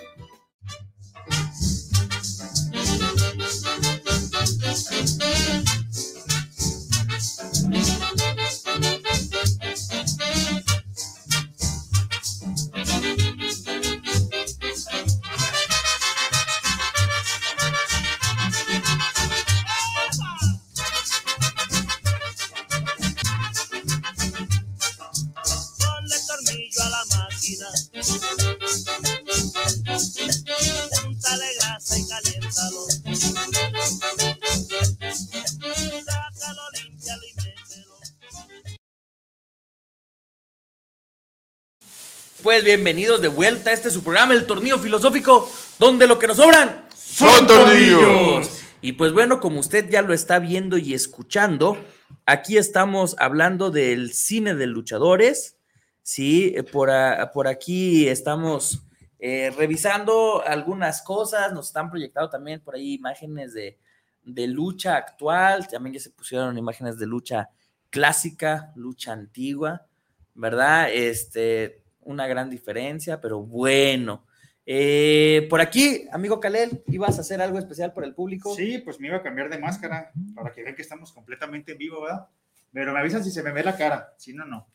Pues 42.51 42.65
bienvenidos 42.65 43.21
de 43.21 43.29
vuelta 43.29 43.69
a 43.69 43.73
este 43.73 43.89
su 43.89 44.03
programa, 44.03 44.33
El 44.33 44.45
Tornillo 44.45 44.77
Filosófico, 44.77 45.49
donde 45.79 46.05
lo 46.05 46.19
que 46.19 46.27
nos 46.27 46.35
sobran 46.35 46.83
Son 46.93 47.47
tornillos. 47.47 48.61
Y 48.81 48.91
pues 48.91 49.13
bueno, 49.13 49.39
como 49.39 49.61
usted 49.61 49.89
ya 49.89 50.01
lo 50.01 50.13
está 50.13 50.37
viendo 50.37 50.77
y 50.77 50.93
escuchando, 50.93 51.77
aquí 52.25 52.57
estamos 52.57 53.15
hablando 53.19 53.71
del 53.71 54.11
cine 54.11 54.53
de 54.53 54.67
luchadores. 54.67 55.55
Sí, 56.01 56.51
eh, 56.53 56.63
por, 56.63 56.89
a- 56.89 57.31
por 57.31 57.47
aquí 57.47 58.09
estamos 58.09 58.83
eh, 59.19 59.53
revisando 59.55 60.43
algunas 60.45 61.03
cosas, 61.03 61.53
nos 61.53 61.67
están 61.67 61.89
proyectando 61.89 62.29
también 62.29 62.59
por 62.59 62.75
ahí 62.75 62.95
imágenes 62.95 63.53
de, 63.53 63.79
de 64.25 64.47
lucha 64.47 64.97
actual, 64.97 65.69
también 65.69 65.93
ya 65.93 66.01
se 66.01 66.09
pusieron 66.09 66.57
imágenes 66.57 66.99
de 66.99 67.05
lucha 67.07 67.47
clásica, 67.89 68.73
lucha 68.75 69.13
antigua, 69.13 69.85
¿verdad? 70.33 70.89
Este, 70.91 71.80
una 72.01 72.27
gran 72.27 72.49
diferencia, 72.49 73.19
pero 73.21 73.39
bueno. 73.41 74.25
Eh, 74.65 75.47
por 75.49 75.59
aquí, 75.59 76.07
amigo 76.11 76.39
Kalel, 76.39 76.83
¿ibas 76.87 77.17
a 77.17 77.21
hacer 77.21 77.41
algo 77.41 77.57
especial 77.57 77.93
por 77.93 78.03
el 78.03 78.13
público? 78.13 78.53
Sí, 78.55 78.77
pues 78.77 78.99
me 78.99 79.07
iba 79.07 79.17
a 79.17 79.23
cambiar 79.23 79.49
de 79.49 79.57
máscara 79.57 80.11
para 80.35 80.51
que 80.53 80.61
vean 80.63 80.75
que 80.75 80.81
estamos 80.83 81.11
completamente 81.11 81.71
en 81.73 81.77
vivo, 81.79 82.01
¿verdad? 82.01 82.27
Pero 82.71 82.93
me 82.93 82.99
avisan 82.99 83.23
si 83.23 83.31
se 83.31 83.43
me 83.43 83.51
ve 83.51 83.63
la 83.63 83.75
cara, 83.75 84.13
si 84.17 84.33
no, 84.33 84.45
no. 84.45 84.67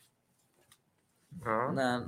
No. 1.45 1.72
No, 1.72 2.01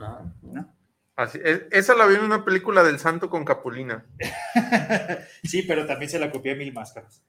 no. 0.42 0.74
Así, 1.16 1.38
es- 1.42 1.62
esa 1.70 1.94
la 1.94 2.06
vi 2.06 2.16
en 2.16 2.22
una 2.24 2.44
película 2.44 2.82
del 2.82 2.98
Santo 2.98 3.30
con 3.30 3.44
Capulina. 3.44 4.04
Sí, 5.44 5.62
pero 5.62 5.86
también 5.86 6.10
se 6.10 6.18
la 6.18 6.30
copié 6.30 6.54
mil 6.54 6.72
máscaras. 6.72 7.22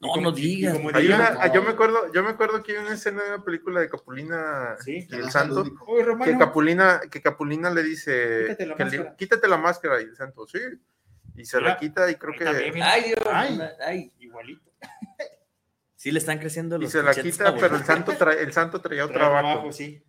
No, 0.00 0.08
Y 0.08 0.10
como- 0.12 0.30
no 0.30 0.38
y- 0.38 0.40
y 0.40 0.56
digas. 0.56 0.74
como 0.74 0.88
una- 0.88 1.52
yo 1.52 1.62
me 1.62 1.70
acuerdo, 1.70 2.12
yo 2.12 2.22
me 2.22 2.30
acuerdo 2.30 2.62
que 2.62 2.72
hay 2.72 2.78
una 2.78 2.94
escena 2.94 3.22
de 3.24 3.34
una 3.34 3.44
película 3.44 3.80
de 3.80 3.88
Capulina 3.88 4.76
y 4.86 5.12
el. 5.12 5.30
Santo, 5.30 5.64
que 6.24 6.38
Capulina, 6.38 7.00
que 7.10 7.20
Capulina 7.20 7.68
le 7.70 7.82
dice 7.82 8.44
Quítate 8.46 8.66
la 8.66 8.74
que 8.76 8.84
le- 8.84 8.90
máscara. 8.98 9.16
quítate 9.16 9.48
la 9.48 9.56
máscara 9.56 10.00
y 10.00 10.04
el 10.04 10.16
Santo, 10.16 10.46
sí. 10.46 10.60
Y 11.34 11.44
se 11.44 11.56
Mira, 11.58 11.70
la 11.70 11.76
quita 11.78 12.10
y 12.10 12.14
creo 12.16 12.32
que... 12.38 12.44
también. 12.44 12.80
Ay, 12.82 13.02
Dios, 13.06 13.18
Ay, 13.26 13.60
ay. 13.84 14.12
igualito. 14.20 14.70
Sí 15.96 16.12
le 16.12 16.20
están 16.20 16.38
creciendo 16.38 16.76
Y 16.76 16.82
los 16.82 16.92
se 16.92 17.02
la 17.02 17.12
quita, 17.12 17.54
pero 17.56 17.74
el 17.76 17.84
santo, 17.84 18.12
trae, 18.16 18.40
el 18.40 18.52
santo 18.52 18.80
traía 18.80 19.04
otro 19.04 19.16
Trae 19.16 19.26
abajo. 19.28 19.48
abajo, 19.48 19.72
sí. 19.72 20.00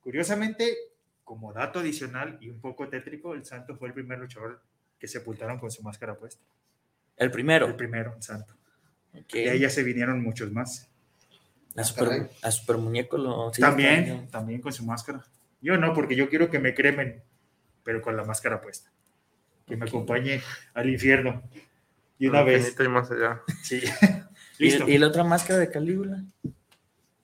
Curiosamente, 0.00 0.76
como 1.24 1.52
dato 1.52 1.78
adicional 1.80 2.36
y 2.40 2.50
un 2.50 2.60
poco 2.60 2.88
tétrico, 2.88 3.34
el 3.34 3.44
santo 3.44 3.76
fue 3.76 3.88
el 3.88 3.94
primer 3.94 4.18
luchador 4.18 4.62
que 4.98 5.08
sepultaron 5.08 5.58
con 5.58 5.70
su 5.70 5.82
máscara 5.82 6.14
puesta. 6.14 6.44
El 7.20 7.30
primero. 7.30 7.66
El 7.66 7.76
primero, 7.76 8.14
el 8.16 8.22
santo. 8.22 8.54
Ok. 9.12 9.34
De 9.34 9.50
ahí 9.50 9.60
ya 9.60 9.70
se 9.70 9.82
vinieron 9.82 10.22
muchos 10.22 10.50
más. 10.50 10.90
A 11.76 11.84
super, 11.84 12.30
a 12.42 12.50
super 12.50 12.78
muñeco 12.78 13.16
lo. 13.16 13.52
sí, 13.52 13.60
también, 13.60 14.28
también 14.28 14.60
con 14.60 14.72
su 14.72 14.84
máscara. 14.84 15.24
Yo 15.60 15.76
no, 15.76 15.92
porque 15.92 16.16
yo 16.16 16.28
quiero 16.28 16.50
que 16.50 16.58
me 16.58 16.74
cremen, 16.74 17.22
pero 17.84 18.00
con 18.00 18.16
la 18.16 18.24
máscara 18.24 18.60
puesta. 18.60 18.90
Que 19.66 19.76
me 19.76 19.86
acompañe 19.86 20.40
al 20.74 20.88
infierno. 20.88 21.42
Y 22.18 22.26
una 22.26 22.42
vez. 22.42 22.74
y 22.78 22.88
más 22.88 23.10
allá. 23.10 23.42
Sí. 23.62 23.82
¿Y, 24.58 24.92
y 24.92 24.98
la 24.98 25.08
otra 25.08 25.22
máscara 25.22 25.60
de 25.60 25.70
Calígula? 25.70 26.24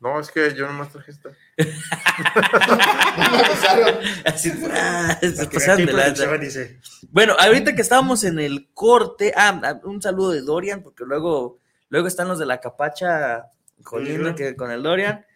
No, 0.07 0.20
es 0.20 0.30
que 0.30 0.54
yo 0.54 0.68
nomás 0.68 0.92
traje 0.92 1.11
esta. 1.11 1.30
Así, 4.24 4.52
ah, 4.70 5.18
se 5.20 5.46
pasaron 5.48 5.84
de 5.84 5.92
lanza. 5.92 6.38
dice. 6.38 6.78
Bueno, 7.11 7.34
ahorita 7.36 7.74
que 7.74 7.82
estábamos 7.82 8.22
en 8.22 8.38
el 8.38 8.68
corte, 8.72 9.32
ah, 9.34 9.61
ah, 9.64 9.80
un 9.82 10.00
saludo 10.00 10.30
de 10.30 10.42
Dorian, 10.42 10.84
porque 10.84 11.02
luego, 11.04 11.59
luego 11.88 12.07
están 12.07 12.28
los 12.28 12.38
de 12.38 12.46
la 12.46 12.61
capacha 12.61 13.46
jodiendo 13.82 14.36
que 14.36 14.54
con 14.54 14.70
el 14.70 14.84
Dorian. 14.84 15.26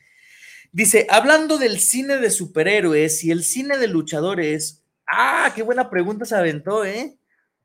Dice, 0.70 1.08
hablando 1.10 1.58
del 1.58 1.80
cine 1.80 2.18
de 2.18 2.30
superhéroes 2.30 3.24
y 3.24 3.32
el 3.32 3.42
cine 3.42 3.76
de 3.76 3.88
luchadores, 3.88 4.84
ah, 5.04 5.50
qué 5.52 5.64
buena 5.64 5.90
pregunta 5.90 6.26
se 6.26 6.36
aventó, 6.36 6.84
¿eh? 6.84 7.16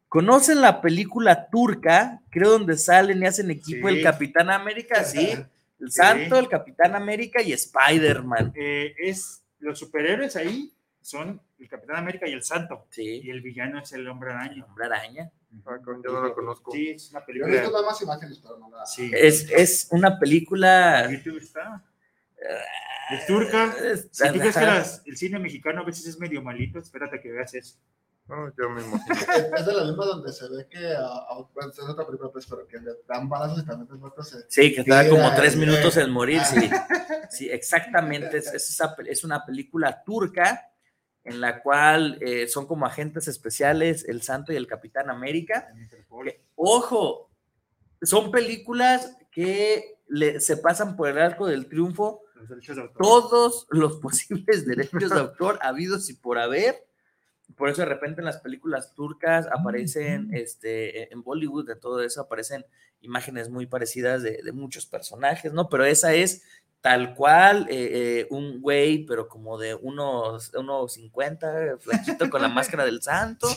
¿Conocen 0.07 0.59
la 0.59 0.81
película 0.81 1.49
turca? 1.51 2.23
Creo 2.31 2.49
donde 2.49 2.79
salen 2.79 3.21
y 3.21 3.27
hacen 3.27 3.51
equipo 3.51 3.89
Sí. 3.89 3.97
el 3.97 4.01
Capitán 4.03 4.49
América, 4.49 5.03
sí. 5.03 5.37
El 5.79 5.91
Sí. 5.91 5.97
Santo, 5.97 6.39
el 6.39 6.47
Capitán 6.49 6.95
América 6.95 7.41
y 7.41 7.53
Spider-Man. 7.53 8.53
Eh, 8.55 8.95
es 8.97 9.43
los 9.59 9.77
superhéroes 9.79 10.35
ahí 10.35 10.71
son 11.01 11.41
el 11.59 11.69
Capitán 11.69 11.97
América 11.97 12.27
y 12.27 12.33
el 12.33 12.43
Santo. 12.43 12.87
Sí. 12.89 13.21
Y 13.23 13.29
el 13.29 13.41
villano 13.41 13.79
es 13.79 13.91
el 13.93 14.07
Hombre 14.07 14.31
Araña. 14.31 14.65
Hombre 14.65 14.85
Araña. 14.85 15.31
Ah, 15.65 15.77
yo 15.85 16.11
no 16.11 16.27
la 16.27 16.33
conozco. 16.33 16.71
Sí, 16.71 16.89
es 16.89 17.11
una 17.11 17.19
Yo 17.19 17.23
he 17.23 17.27
película. 17.27 17.53
visto 17.53 17.71
nada 17.71 17.85
más 17.85 18.01
imágenes, 18.01 18.39
pero 18.39 18.57
no 18.57 18.69
la. 18.69 18.85
Sí. 18.85 19.11
Es, 19.13 19.49
es 19.51 19.87
una 19.91 20.19
película. 20.19 21.05
En 21.05 21.17
YouTube 21.17 21.37
está. 21.37 21.83
Es 23.11 23.25
turca. 23.27 23.73
Es- 23.83 24.09
Si 24.11 24.27
tú 24.27 24.39
crees 24.39 24.55
que 24.57 24.65
las- 24.65 25.01
el 25.05 25.15
cine 25.17 25.39
mexicano 25.39 25.81
a 25.81 25.85
veces 25.85 26.07
es 26.07 26.19
medio 26.19 26.41
malito, 26.41 26.79
espérate 26.79 27.17
a 27.17 27.21
que 27.21 27.31
veas 27.31 27.53
eso. 27.53 27.77
No, 28.27 28.47
yo 28.57 28.63
imagino. 28.65 28.99
Es 29.57 29.65
de 29.67 29.73
la 29.73 29.83
misma 29.83 30.05
donde 30.05 30.31
se 30.33 30.49
ve 30.49 30.67
que. 30.67 30.87
a- 30.95 31.05
a- 31.05 31.47
bueno, 31.53 31.71
es 31.71 31.79
otra 31.79 32.05
película, 32.05 32.31
pues, 32.31 32.45
pero 32.47 32.67
que 32.67 32.79
le 32.79 32.91
dan 33.07 33.29
balazos 33.29 33.59
y 33.63 33.65
también 33.65 33.99
muertos. 33.99 34.29
se- 34.29 34.45
Sí, 34.49 34.73
que 34.73 34.81
estaba 34.81 35.07
como 35.07 35.33
tres 35.35 35.55
minutos 35.55 35.95
en 35.97 36.09
morir, 36.11 36.39
ah. 36.41 36.45
sí. 36.45 36.69
Sí, 37.29 37.49
exactamente. 37.49 38.37
Es, 38.37 38.47
es 38.53 38.69
esa 38.69 38.95
pe- 38.95 39.11
es 39.11 39.23
una 39.23 39.45
película 39.45 40.03
turca 40.03 40.71
en 41.23 41.39
la 41.41 41.61
cual 41.61 42.17
eh, 42.21 42.47
son 42.47 42.65
como 42.67 42.85
agentes 42.85 43.27
especiales 43.27 44.05
el 44.07 44.21
Santo 44.21 44.53
y 44.53 44.55
el 44.55 44.67
Capitán 44.67 45.09
América. 45.09 45.71
Que, 46.23 46.45
ojo, 46.55 47.29
son 48.01 48.31
películas 48.31 49.17
que 49.31 49.99
le- 50.07 50.39
se 50.39 50.57
pasan 50.57 50.95
por 50.95 51.09
el 51.09 51.17
arco 51.19 51.45
del 51.47 51.67
triunfo 51.67 52.21
Los 52.35 52.49
de 52.49 52.89
todos 52.97 53.67
los 53.69 53.97
posibles 54.01 54.65
derechos 54.65 55.09
de 55.11 55.19
autor 55.19 55.59
habidos 55.61 56.09
y 56.09 56.13
por 56.15 56.39
haber. 56.39 56.85
Por 57.55 57.69
eso 57.69 57.81
de 57.81 57.87
repente 57.87 58.21
en 58.21 58.25
las 58.25 58.37
películas 58.39 58.93
turcas 58.95 59.47
aparecen, 59.51 60.29
este, 60.33 61.11
en 61.13 61.21
Bollywood, 61.23 61.67
de 61.67 61.75
todo 61.75 62.01
eso, 62.01 62.21
aparecen 62.21 62.65
imágenes 63.01 63.49
muy 63.49 63.65
parecidas 63.67 64.23
de, 64.23 64.41
de 64.43 64.51
muchos 64.51 64.85
personajes, 64.87 65.53
¿no? 65.53 65.69
Pero 65.69 65.85
esa 65.85 66.13
es 66.13 66.43
tal 66.81 67.15
cual 67.15 67.67
eh, 67.69 67.89
eh, 68.21 68.27
un 68.29 68.61
güey, 68.61 69.05
pero 69.05 69.27
como 69.27 69.57
de 69.57 69.73
unos, 69.75 70.53
unos 70.53 70.93
50, 70.93 71.77
flaquito 71.79 72.29
con 72.29 72.41
la 72.41 72.47
máscara 72.49 72.85
del 72.85 73.01
santo. 73.03 73.47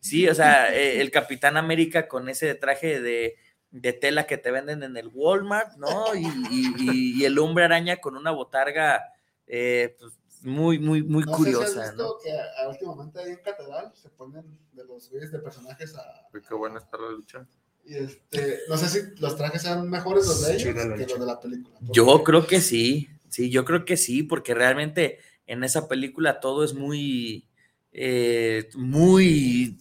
Sí, 0.00 0.28
o 0.28 0.34
sea, 0.34 0.72
eh, 0.74 1.00
el 1.00 1.10
Capitán 1.10 1.56
América 1.56 2.06
con 2.06 2.28
ese 2.28 2.54
traje 2.54 3.00
de, 3.00 3.34
de 3.70 3.92
tela 3.92 4.26
que 4.26 4.38
te 4.38 4.50
venden 4.52 4.82
en 4.84 4.96
el 4.96 5.08
Walmart, 5.12 5.76
¿no? 5.76 6.14
Y, 6.14 6.24
y- 6.50 6.74
y- 6.78 7.22
y 7.22 7.24
el 7.24 7.38
hombre 7.38 7.64
araña 7.64 7.96
con 7.98 8.16
una 8.16 8.30
botarga 8.30 9.12
eh, 9.48 9.96
pues, 9.98 10.17
muy, 10.42 10.78
muy, 10.78 11.02
muy 11.02 11.24
No 11.24 11.36
sé 11.36 11.44
si 11.44 11.50
has 11.50 11.56
curiosa, 11.56 11.82
visto 11.90 12.02
¿no? 12.04 12.18
que 12.22 12.32
a- 12.32 12.68
últimamente 12.68 13.20
ahí 13.20 13.30
en 13.30 13.36
Catedral 13.38 13.92
se 13.94 14.08
ponen 14.10 14.44
de 14.72 14.84
los 14.84 15.10
güeyes 15.10 15.30
de 15.32 15.38
personajes 15.38 15.94
a. 15.96 16.28
Uy, 16.32 16.40
Qué 16.46 16.54
buena 16.54 16.78
está 16.78 16.96
la 16.98 17.10
lucha. 17.10 17.46
Y 17.84 17.94
este, 17.96 18.58
no 18.68 18.76
sé 18.76 18.88
si 18.88 19.20
los 19.20 19.36
trajes 19.36 19.62
sean 19.62 19.88
mejores 19.88 20.26
los 20.26 20.46
de 20.46 20.54
ellos 20.56 20.74
la 20.74 20.94
que 20.96 21.06
los 21.06 21.20
de 21.20 21.26
la 21.26 21.40
película. 21.40 21.78
Yo 21.80 22.22
creo 22.22 22.46
que 22.46 22.60
sí, 22.60 23.08
sí, 23.28 23.48
yo 23.50 23.64
creo 23.64 23.84
que 23.84 23.96
sí, 23.96 24.22
porque 24.22 24.52
realmente 24.54 25.18
en 25.46 25.64
esa 25.64 25.88
película 25.88 26.38
todo 26.40 26.64
es 26.64 26.74
muy, 26.74 27.48
eh, 27.92 28.68
muy, 28.74 29.78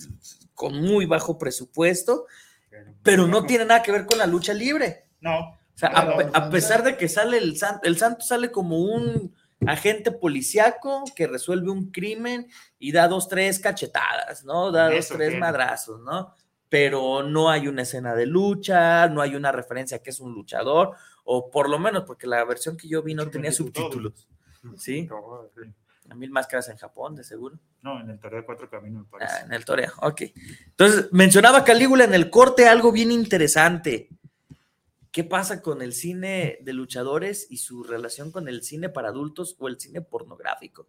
con 0.53 0.81
muy 0.81 1.05
bajo 1.05 1.37
presupuesto, 1.37 2.25
pero 3.03 3.27
no 3.27 3.45
tiene 3.45 3.65
nada 3.65 3.81
que 3.83 3.91
ver 3.91 4.05
con 4.05 4.17
la 4.17 4.25
lucha 4.27 4.53
libre. 4.53 5.05
No. 5.19 5.39
O 5.49 5.77
sea, 5.79 5.89
a, 5.89 6.29
a 6.33 6.49
pesar 6.49 6.83
de 6.83 6.95
que 6.97 7.09
sale 7.09 7.37
el 7.37 7.57
santo, 7.57 7.81
el 7.87 7.97
santo 7.97 8.21
sale 8.23 8.51
como 8.51 8.79
un 8.79 9.35
agente 9.65 10.11
policíaco 10.11 11.03
que 11.15 11.27
resuelve 11.27 11.69
un 11.71 11.91
crimen 11.91 12.47
y 12.77 12.91
da 12.91 13.07
dos, 13.07 13.27
tres 13.27 13.59
cachetadas, 13.59 14.43
¿no? 14.45 14.71
Da 14.71 14.89
dos, 14.89 15.07
tres 15.07 15.37
madrazos, 15.39 15.99
¿no? 16.01 16.33
Pero 16.69 17.23
no 17.23 17.49
hay 17.49 17.67
una 17.67 17.83
escena 17.83 18.13
de 18.13 18.25
lucha, 18.25 19.07
no 19.07 19.21
hay 19.21 19.35
una 19.35 19.51
referencia 19.51 19.97
a 19.97 19.99
que 20.03 20.09
es 20.09 20.19
un 20.19 20.33
luchador, 20.33 20.95
o 21.23 21.49
por 21.49 21.69
lo 21.69 21.79
menos 21.79 22.03
porque 22.03 22.27
la 22.27 22.43
versión 22.43 22.75
que 22.77 22.87
yo 22.87 23.01
vi 23.01 23.13
no 23.15 23.29
tenía 23.29 23.51
todo. 23.51 23.57
subtítulos. 23.57 24.27
Sí, 24.75 25.03
No, 25.07 25.49
sí. 25.55 25.73
a 26.09 26.15
mil 26.15 26.29
máscaras 26.29 26.67
en 26.69 26.75
Japón, 26.77 27.15
de 27.15 27.23
seguro. 27.23 27.57
No, 27.81 28.01
en 28.01 28.09
el 28.09 28.19
Toreo 28.19 28.41
de 28.41 28.45
Cuatro 28.45 28.69
Caminos, 28.69 29.03
me 29.03 29.09
parece. 29.09 29.33
Ah, 29.33 29.45
en 29.45 29.53
el 29.53 29.63
toreo, 29.63 29.91
ok. 30.01 30.21
Entonces, 30.65 31.07
mencionaba 31.11 31.63
Calígula 31.63 32.03
en 32.03 32.13
el 32.13 32.29
corte 32.29 32.67
algo 32.67 32.91
bien 32.91 33.11
interesante. 33.11 34.09
¿Qué 35.17 35.23
pasa 35.23 35.63
con 35.63 35.81
el 35.81 35.93
cine 35.93 36.59
de 36.61 36.73
luchadores 36.73 37.47
y 37.49 37.57
su 37.57 37.83
relación 37.83 38.31
con 38.31 38.47
el 38.47 38.61
cine 38.61 38.87
para 38.87 39.07
adultos 39.09 39.55
o 39.57 39.67
el 39.67 39.79
cine 39.79 39.99
pornográfico? 40.01 40.87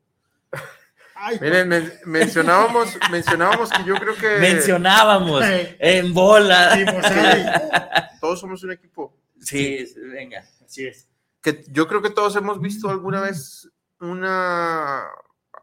Miren, 1.41 1.67
men- 1.67 1.93
mencionábamos, 2.05 2.91
mencionábamos 3.11 3.71
que 3.71 3.85
yo 3.85 3.95
creo 3.95 4.15
que 4.17 4.37
Mencionábamos 4.39 5.43
Eh. 5.47 5.79
en 5.81 6.13
bola. 6.13 6.75
Sí, 6.77 6.85
pues, 6.85 7.07
ay, 7.07 7.47
todos 8.21 8.39
somos 8.39 8.63
un 8.65 8.73
equipo. 8.73 9.17
Sí, 9.41 9.87
venga. 10.13 10.45
Así 10.63 10.87
es. 10.87 11.09
Que 11.41 11.65
yo 11.69 11.89
creo 11.89 12.03
que 12.03 12.11
todos 12.11 12.37
hemos 12.37 12.61
visto 12.61 12.91
alguna 12.91 13.23
vez 13.23 13.67
una 13.99 15.07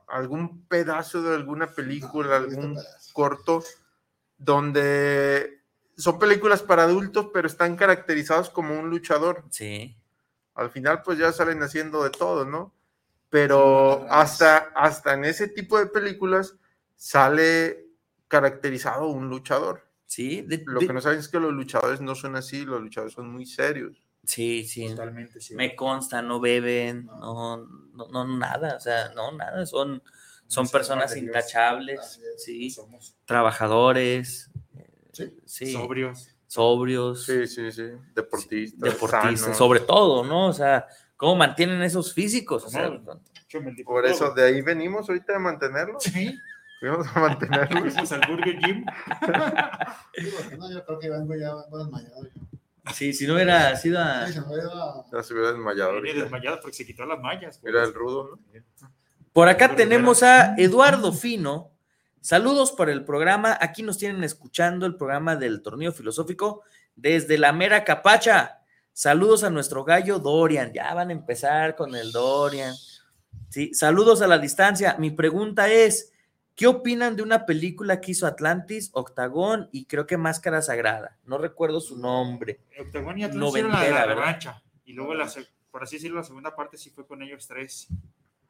algún 0.08 0.66
pedazo 0.66 1.22
de 1.22 1.36
alguna 1.36 1.68
película, 1.68 2.40
No, 2.40 2.46
algún 2.48 2.74
pedazos. 2.74 3.14
corto 3.14 3.64
donde 4.40 5.55
son 5.98 6.20
películas 6.20 6.62
para 6.62 6.84
adultos, 6.84 7.30
pero 7.34 7.48
están 7.48 7.76
caracterizados 7.76 8.50
como 8.50 8.78
un 8.80 8.90
luchador. 8.90 9.44
Sí. 9.50 9.96
Al 10.54 10.70
final, 10.70 11.02
pues 11.04 11.18
ya 11.18 11.32
salen 11.32 11.62
haciendo 11.64 12.04
de 12.04 12.10
todo, 12.10 12.46
¿no? 12.46 12.74
Pero 13.30 14.06
hasta, 14.10 14.58
hasta 14.76 15.14
en 15.14 15.26
ese 15.26 15.48
tipo 15.50 15.78
de 15.78 15.88
películas 15.88 16.56
sale 16.96 17.88
caracterizado 18.28 19.08
un 19.08 19.30
luchador. 19.30 19.84
Sí, 20.06 20.42
de- 20.42 20.64
Lo 20.66 20.80
de- 20.80 20.88
que 20.88 20.94
no 20.94 21.02
saben 21.02 21.20
es 21.20 21.28
que 21.28 21.40
los 21.40 21.52
luchadores 21.52 22.00
no 22.02 22.16
son 22.16 22.36
así, 22.36 22.64
los 22.66 22.82
luchadores 22.82 23.14
son 23.14 23.30
muy 23.32 23.46
serios. 23.46 23.98
sí, 24.24 24.66
sí. 24.66 24.88
Totalmente, 24.90 25.40
sí. 25.42 25.56
Me 25.56 25.76
consta, 25.76 26.22
no 26.22 26.40
beben, 26.40 27.06
no, 27.06 27.58
no, 27.94 28.08
no, 28.08 28.26
nada, 28.38 28.76
o 28.76 28.80
sea, 28.80 29.10
no, 29.14 29.32
nada, 29.34 29.66
son, 29.66 30.02
son 30.48 30.68
personas 30.70 31.16
intachables, 31.18 32.20
sí, 32.38 32.70
Somos 32.72 33.16
trabajadores, 33.26 34.50
Sí. 35.16 35.34
sí, 35.46 35.72
sobrios. 35.72 36.30
sobrios, 36.48 37.26
Sí, 37.26 37.48
sí, 37.48 37.72
sí. 37.72 37.84
Deportistas. 38.14 38.80
deportistas, 38.94 39.40
sanos. 39.42 39.58
sobre 39.58 39.80
todo, 39.80 40.24
¿no? 40.24 40.48
O 40.48 40.54
sea, 40.54 40.86
¿cómo 41.16 41.36
mantienen 41.38 41.82
esos 41.82 42.14
físicos? 42.14 42.66
O 42.66 42.70
sea, 42.70 42.92
Por 43.86 44.06
eso, 44.06 44.34
de 44.34 44.44
ahí 44.44 44.62
venimos 44.62 45.08
ahorita 45.08 45.36
a 45.38 45.40
mantenerlos. 45.40 46.04
Sí. 46.04 46.38
Fuimos 46.82 47.08
a 47.16 47.20
mantenerlos. 47.20 47.94
Fuimos 47.94 48.12
al 48.12 48.22
Burger 48.30 48.60
Gym. 48.60 48.86
No, 50.58 50.72
yo 50.72 50.86
creo 50.86 51.00
que 51.00 51.10
vengo 51.10 51.36
ya 51.36 51.56
vengo 51.56 51.78
desmayado. 51.80 52.28
sí, 52.94 53.14
si 53.14 53.26
no 53.26 53.36
hubiera 53.36 53.76
sido 53.78 54.00
a- 54.00 54.28
Sí, 54.28 54.34
Ya 55.14 55.24
se 55.24 55.34
hubiera 55.34 55.52
desmayado. 55.54 56.02
Viene 56.02 56.22
desmayado 56.22 56.60
porque 56.62 56.76
se 56.76 56.86
quitó 56.86 57.06
las 57.06 57.20
mallas. 57.22 57.60
Era 57.64 57.84
el 57.84 57.94
rudo, 57.94 58.32
¿no? 58.36 58.40
Por 59.34 59.48
acá 59.50 59.76
tenemos 59.76 60.22
a 60.24 60.56
Eduardo 60.58 61.12
Fino. 61.14 61.72
Saludos 62.26 62.72
por 62.72 62.90
el 62.90 63.06
programa. 63.06 63.56
Aquí 63.62 63.84
nos 63.84 64.00
tienen 64.00 64.24
escuchando 64.24 64.88
el 64.88 64.96
programa 64.96 65.36
del 65.36 65.62
torneo 65.62 65.92
filosófico 65.92 66.64
desde 66.96 67.38
la 67.38 67.54
mera 67.54 67.84
capacha. 67.84 68.64
Saludos 68.94 69.44
a 69.44 69.52
nuestro 69.52 69.84
gallo 69.84 70.18
Dorian. 70.18 70.74
Ya 70.74 70.92
van 70.96 71.10
a 71.10 71.14
empezar 71.14 71.76
con 71.76 71.94
el 71.94 72.12
Dorian. 72.12 72.74
Sí, 73.50 73.76
saludos 73.76 74.24
a 74.24 74.28
la 74.28 74.40
distancia. 74.40 74.96
Mi 74.98 75.12
pregunta 75.12 75.70
es: 75.70 76.14
¿Qué 76.56 76.66
opinan 76.66 77.16
de 77.16 77.22
una 77.22 77.46
película 77.46 78.02
que 78.02 78.14
hizo 78.14 78.26
Atlantis, 78.26 78.90
Octagón 78.94 79.70
y 79.72 79.86
creo 79.86 80.08
que 80.08 80.18
Máscara 80.18 80.64
Sagrada? 80.64 81.20
No 81.26 81.38
recuerdo 81.38 81.80
su 81.80 81.96
nombre. 81.96 82.60
Octagón 82.80 83.20
y 83.20 83.24
Atlantis 83.24 83.54
la, 83.54 83.62
Noventera, 83.70 84.00
la 84.00 84.06
¿verdad? 84.08 84.16
revancha. 84.16 84.64
Y 84.84 84.94
luego, 84.94 85.14
la, 85.14 85.32
por 85.70 85.84
así 85.84 85.98
decirlo, 85.98 86.18
la 86.18 86.24
segunda 86.24 86.56
parte 86.56 86.76
sí 86.76 86.90
fue 86.90 87.06
con 87.06 87.22
ellos 87.22 87.46
tres. 87.46 87.88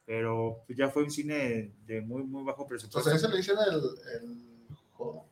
Pero 0.06 0.62
pues, 0.68 0.78
ya 0.78 0.90
fue 0.90 1.04
un 1.04 1.12
cine 1.12 1.72
de 1.88 2.02
muy, 2.02 2.24
muy 2.24 2.44
bajo 2.44 2.68
presupuesto. 2.68 3.10
Entonces, 3.10 3.24
ese 3.24 3.32
le 3.32 3.38
dicen 3.38 3.56
el, 3.68 4.22
el 4.24 4.38
Ho- 4.98 5.26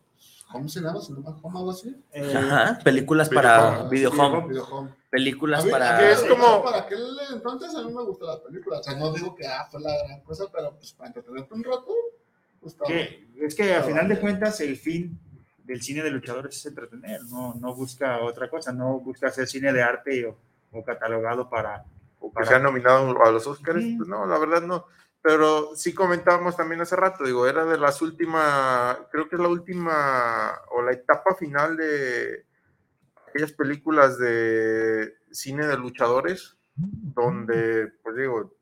¿Cómo 0.51 0.69
se 0.69 0.81
llama? 0.81 1.01
¿Se 1.01 1.13
llama 1.13 1.35
Home 1.41 1.57
algo 1.59 1.71
así? 1.71 1.95
Ajá, 2.35 2.79
películas 2.83 3.27
para 3.29 3.83
Video 3.89 4.11
Video 4.11 4.23
Home. 4.23 4.47
Video 4.47 4.65
Home. 4.65 4.89
Películas 5.09 5.65
mí- 5.65 5.71
para. 5.71 5.97
de 5.99 6.13
hecho, 6.13 6.63
Para 6.63 6.79
aquel 6.79 7.03
entonces 7.33 7.75
a 7.75 7.81
mí 7.83 7.91
me 7.93 8.03
gustó 8.03 8.27
la 8.27 8.41
película. 8.41 8.79
O 8.79 8.83
sea, 8.83 8.95
no 8.95 9.11
digo 9.13 9.35
que 9.35 9.47
ah, 9.47 9.67
fue 9.69 9.81
la 9.81 9.95
gran 10.05 10.21
cosa, 10.21 10.45
pero 10.51 10.75
pues 10.75 10.91
para 10.93 11.07
entretenerte 11.07 11.53
un 11.53 11.63
rato, 11.63 11.91
pues 12.61 12.75
Que- 12.85 13.27
es 13.41 13.55
que 13.55 13.73
a 13.75 13.83
final 13.83 14.07
de 14.07 14.19
cuentas 14.19 14.59
el 14.61 14.77
fin 14.77 15.19
del 15.63 15.81
cine 15.81 16.03
de 16.03 16.11
luchadores 16.11 16.55
es 16.55 16.65
entretener, 16.65 17.21
no, 17.29 17.53
no 17.55 17.73
busca 17.75 18.21
otra 18.21 18.49
cosa, 18.49 18.71
no 18.71 18.99
busca 18.99 19.27
hacer 19.27 19.47
cine 19.47 19.71
de 19.73 19.81
arte 19.81 20.25
o, 20.27 20.37
o 20.71 20.83
catalogado 20.83 21.49
para... 21.49 21.83
O 22.25 22.29
que 22.31 22.35
para- 22.35 22.47
sea 22.47 22.59
nominado 22.59 23.21
a 23.21 23.31
los 23.31 23.45
Oscars, 23.47 23.83
pues 23.97 24.07
no, 24.07 24.25
la 24.25 24.37
verdad 24.39 24.61
no. 24.61 24.85
Pero 25.21 25.75
sí 25.75 25.93
comentábamos 25.93 26.55
también 26.55 26.79
hace 26.81 26.95
rato, 26.95 27.23
digo, 27.25 27.47
era 27.47 27.65
de 27.65 27.77
las 27.77 28.01
últimas, 28.01 28.97
creo 29.11 29.27
que 29.27 29.35
es 29.35 29.41
la 29.41 29.47
última 29.49 30.53
o 30.71 30.81
la 30.81 30.91
etapa 30.93 31.35
final 31.35 31.75
de 31.77 32.45
aquellas 33.27 33.51
películas 33.51 34.17
de 34.17 35.15
cine 35.31 35.65
de 35.67 35.77
luchadores, 35.77 36.55
donde, 36.75 37.91
pues 38.03 38.15
digo, 38.15 38.55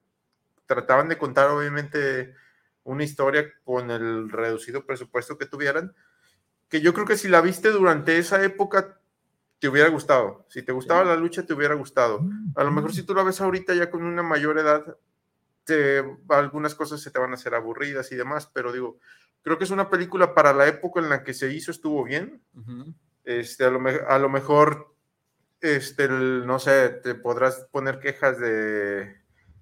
trataban 0.66 1.08
de 1.10 1.18
contar 1.18 1.50
obviamente 1.50 2.34
una 2.84 3.04
historia 3.04 3.46
con 3.64 3.92
el 3.92 4.30
reducido 4.30 4.86
presupuesto 4.86 5.38
que 5.38 5.46
tuvieran, 5.46 5.94
que 6.70 6.82
yo 6.82 6.94
creo 6.94 7.06
que 7.06 7.18
si 7.18 7.28
la 7.28 7.42
viste 7.42 7.70
durante 7.70 8.18
esa 8.18 8.44
época 8.44 9.01
te 9.62 9.70
hubiera 9.70 9.88
gustado. 9.90 10.46
Si 10.50 10.64
te 10.64 10.72
gustaba 10.74 11.06
la 11.06 11.16
lucha, 11.16 11.46
te 11.46 11.54
hubiera 11.54 11.76
gustado. 11.76 12.20
A 12.56 12.64
lo 12.64 12.72
mejor 12.72 12.94
si 12.94 13.04
tú 13.04 13.14
la 13.14 13.24
ves 13.24 13.40
ahorita 13.40 13.74
ya 13.76 13.90
con 13.90 14.04
una 14.04 14.24
mayor 14.24 14.58
edad, 14.58 14.98
te, 15.64 16.04
algunas 16.30 16.74
cosas 16.76 17.00
se 17.00 17.12
te 17.12 17.20
van 17.20 17.32
a 17.32 17.36
hacer 17.36 17.54
aburridas 17.54 18.12
y 18.12 18.16
demás, 18.16 18.48
pero 18.54 18.74
digo, 18.74 18.98
creo 19.44 19.58
que 19.60 19.64
es 19.64 19.70
una 19.72 19.90
película 19.90 20.34
para 20.34 20.52
la 20.52 20.68
época 20.68 21.00
en 21.00 21.10
la 21.10 21.24
que 21.24 21.34
se 21.36 21.54
hizo, 21.54 21.72
estuvo 21.72 22.04
bien. 22.04 22.42
Este, 23.24 23.64
a, 23.64 23.70
lo, 23.70 23.80
a 24.08 24.18
lo 24.20 24.30
mejor, 24.30 24.96
este, 25.62 26.06
el- 26.06 26.46
no 26.48 26.58
sé, 26.60 26.90
te 26.90 27.14
podrás 27.16 27.68
poner 27.72 28.00
quejas 28.00 28.40
de 28.40 29.21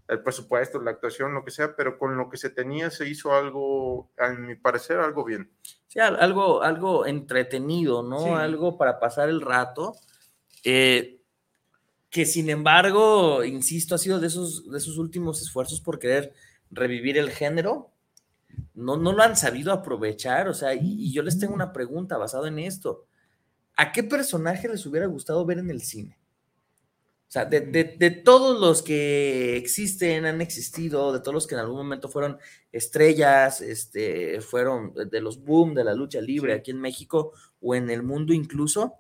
el 0.10 0.22
presupuesto, 0.24 0.82
la 0.82 0.92
actuación, 0.92 1.34
lo 1.34 1.46
que 1.46 1.52
sea, 1.52 1.76
pero 1.76 1.98
con 1.98 2.18
lo 2.18 2.30
que 2.30 2.38
se 2.38 2.50
tenía 2.50 2.90
se 2.90 3.08
hizo 3.08 3.34
algo, 3.34 4.12
a 4.18 4.30
mi 4.32 4.56
parecer, 4.56 4.98
algo 5.00 5.24
bien. 5.24 5.52
Sí, 5.88 6.00
al- 6.00 6.18
algo, 6.20 6.62
algo 6.64 7.06
entretenido, 7.06 8.04
¿no? 8.04 8.20
Sí. 8.20 8.30
Algo 8.30 8.78
para 8.78 9.00
pasar 9.00 9.30
el 9.30 9.42
rato. 9.42 9.94
eh, 10.64 11.16
que 12.10 12.26
sin 12.26 12.50
embargo, 12.50 13.44
insisto, 13.44 13.94
ha 13.96 14.00
sido 14.00 14.20
de 14.20 14.28
esos, 14.28 14.70
de 14.72 14.78
esos 14.80 14.98
últimos 14.98 15.42
esfuerzos 15.44 15.80
por 15.80 16.00
querer 16.00 16.34
revivir 16.72 17.18
el 17.20 17.30
género. 17.30 17.92
No, 18.74 18.98
no 18.98 19.14
lo 19.14 19.22
han 19.24 19.36
sabido 19.38 19.72
aprovechar, 19.74 20.48
o 20.48 20.54
sea, 20.56 20.74
y, 20.74 20.80
y 20.82 21.14
yo 21.14 21.22
les 21.22 21.38
tengo 21.40 21.54
una 21.54 21.72
pregunta 21.72 22.18
basada 22.18 22.48
en 22.48 22.60
esto. 22.60 23.06
¿A 23.78 23.92
qué 23.92 24.04
personaje 24.04 24.68
les 24.68 24.86
hubiera 24.86 25.06
gustado 25.08 25.46
ver 25.46 25.60
en 25.60 25.70
el 25.70 25.82
cine? 25.82 26.19
O 27.30 27.32
sea, 27.32 27.46
de, 27.46 27.62
de- 27.62 27.96
de 28.00 28.10
todos 28.10 28.60
los 28.60 28.82
que 28.82 29.56
existen, 29.56 30.26
han 30.26 30.42
existido, 30.42 31.14
de 31.14 31.20
todos 31.20 31.34
los 31.36 31.46
que 31.46 31.54
en 31.54 31.62
algún 31.62 31.78
momento 31.78 32.10
fueron 32.10 32.40
estrellas, 32.72 33.62
este, 33.62 34.42
fueron 34.42 34.94
de- 34.96 35.22
los 35.22 35.44
boom 35.44 35.76
de 35.76 35.84
la 35.84 35.94
lucha 35.94 36.20
libre 36.22 36.54
aquí 36.54 36.72
en 36.72 36.82
México 36.82 37.34
o 37.62 37.76
en 37.76 37.92
el 37.92 38.02
mundo 38.02 38.34
incluso, 38.34 38.96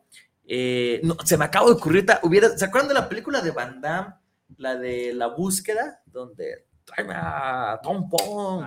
eh, 0.46 1.02
no, 1.04 1.18
se 1.26 1.38
me 1.38 1.46
acaba 1.46 1.66
de 1.68 1.74
ocurrir, 1.74 2.06
hubiera, 2.22 2.56
¿se 2.56 2.66
acuerdan 2.66 2.90
de 2.90 2.94
la 2.94 3.10
película 3.10 3.42
de 3.42 3.50
Van 3.52 3.82
Damme, 3.82 4.14
la 4.58 4.76
de 4.76 5.12
La 5.16 5.28
Búsqueda, 5.28 6.04
donde 6.06 6.66
tráeme 6.90 7.14
a 7.16 7.80
Tom 7.84 8.10
Pong? 8.10 8.66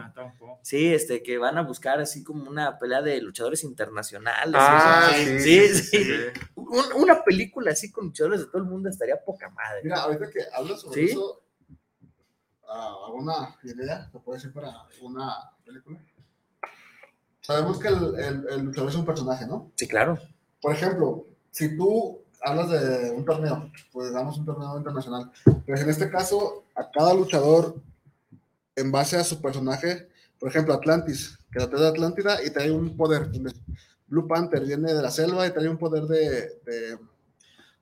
Sí, 0.63 0.93
este, 0.95 1.23
que 1.23 1.39
van 1.39 1.59
a 1.59 1.63
buscar 1.63 2.01
así 2.01 2.23
como 2.23 2.49
una 2.49 2.79
pelea 2.79 3.03
de 3.03 3.21
luchadores 3.21 3.65
internacionales. 3.65 4.55
Ah, 4.57 5.09
o 5.11 5.13
sea, 5.15 5.19
sí, 5.25 5.41
sí, 5.41 5.69
sí, 5.69 5.83
sí. 5.83 6.05
sí. 6.05 6.41
Un- 6.57 7.03
una 7.03 7.23
película 7.23 7.73
así 7.73 7.91
con 7.93 8.07
luchadores 8.07 8.41
de 8.41 8.47
todo 8.47 8.59
el 8.59 8.65
mundo 8.69 8.89
estaría 8.89 9.23
poca 9.23 9.51
madre. 9.51 9.81
Mira, 9.85 10.03
ahorita 10.03 10.31
que 10.31 10.41
hablas 10.55 10.81
sobre 10.81 11.07
¿Sí? 11.07 11.13
eso, 11.13 11.43
ah, 12.69 12.95
¿alguna 13.07 13.57
idea 13.63 14.09
se 14.11 14.19
puede 14.21 14.39
decir 14.39 14.53
para 14.53 14.73
una 15.03 15.51
película? 15.65 15.99
Sabemos 17.41 17.79
que 17.81 17.89
el, 17.89 18.15
el, 18.19 18.47
el 18.51 18.61
luchador 18.63 18.91
es 18.91 18.97
un 18.97 19.05
personaje, 19.05 19.47
¿no? 19.47 19.73
Sí, 19.75 19.89
claro. 19.89 20.19
Por 20.61 20.73
ejemplo, 20.75 21.27
si 21.51 21.77
tú 21.77 22.23
hablas 22.41 22.71
de 22.71 23.11
un 23.11 23.25
torneo, 23.25 23.71
pues 23.93 24.13
damos 24.13 24.39
un 24.39 24.47
torneo 24.47 24.77
internacional, 24.79 25.31
pues 25.67 25.81
en 25.83 25.91
este 25.91 26.09
caso, 26.09 26.65
a 26.77 26.89
cada 26.91 27.13
luchador, 27.15 27.75
en 28.77 28.91
base 28.93 29.17
a 29.17 29.25
su 29.25 29.41
personaje, 29.41 30.09
por 30.39 30.49
ejemplo, 30.49 30.75
Atlantis, 30.75 31.39
que 31.53 31.59
la 31.61 31.69
trae 31.69 31.83
de 31.83 31.89
Atlántida 31.89 32.43
y 32.45 32.51
trae 32.51 32.71
un 32.71 32.97
poder. 32.97 33.29
Blue 34.07 34.27
Panther 34.29 34.65
viene 34.65 34.93
de 34.93 35.03
la 35.03 35.11
selva 35.11 35.47
y 35.47 35.51
trae 35.51 35.69
un 35.69 35.79
poder 35.79 36.05
de, 36.05 36.31
de, 36.65 36.99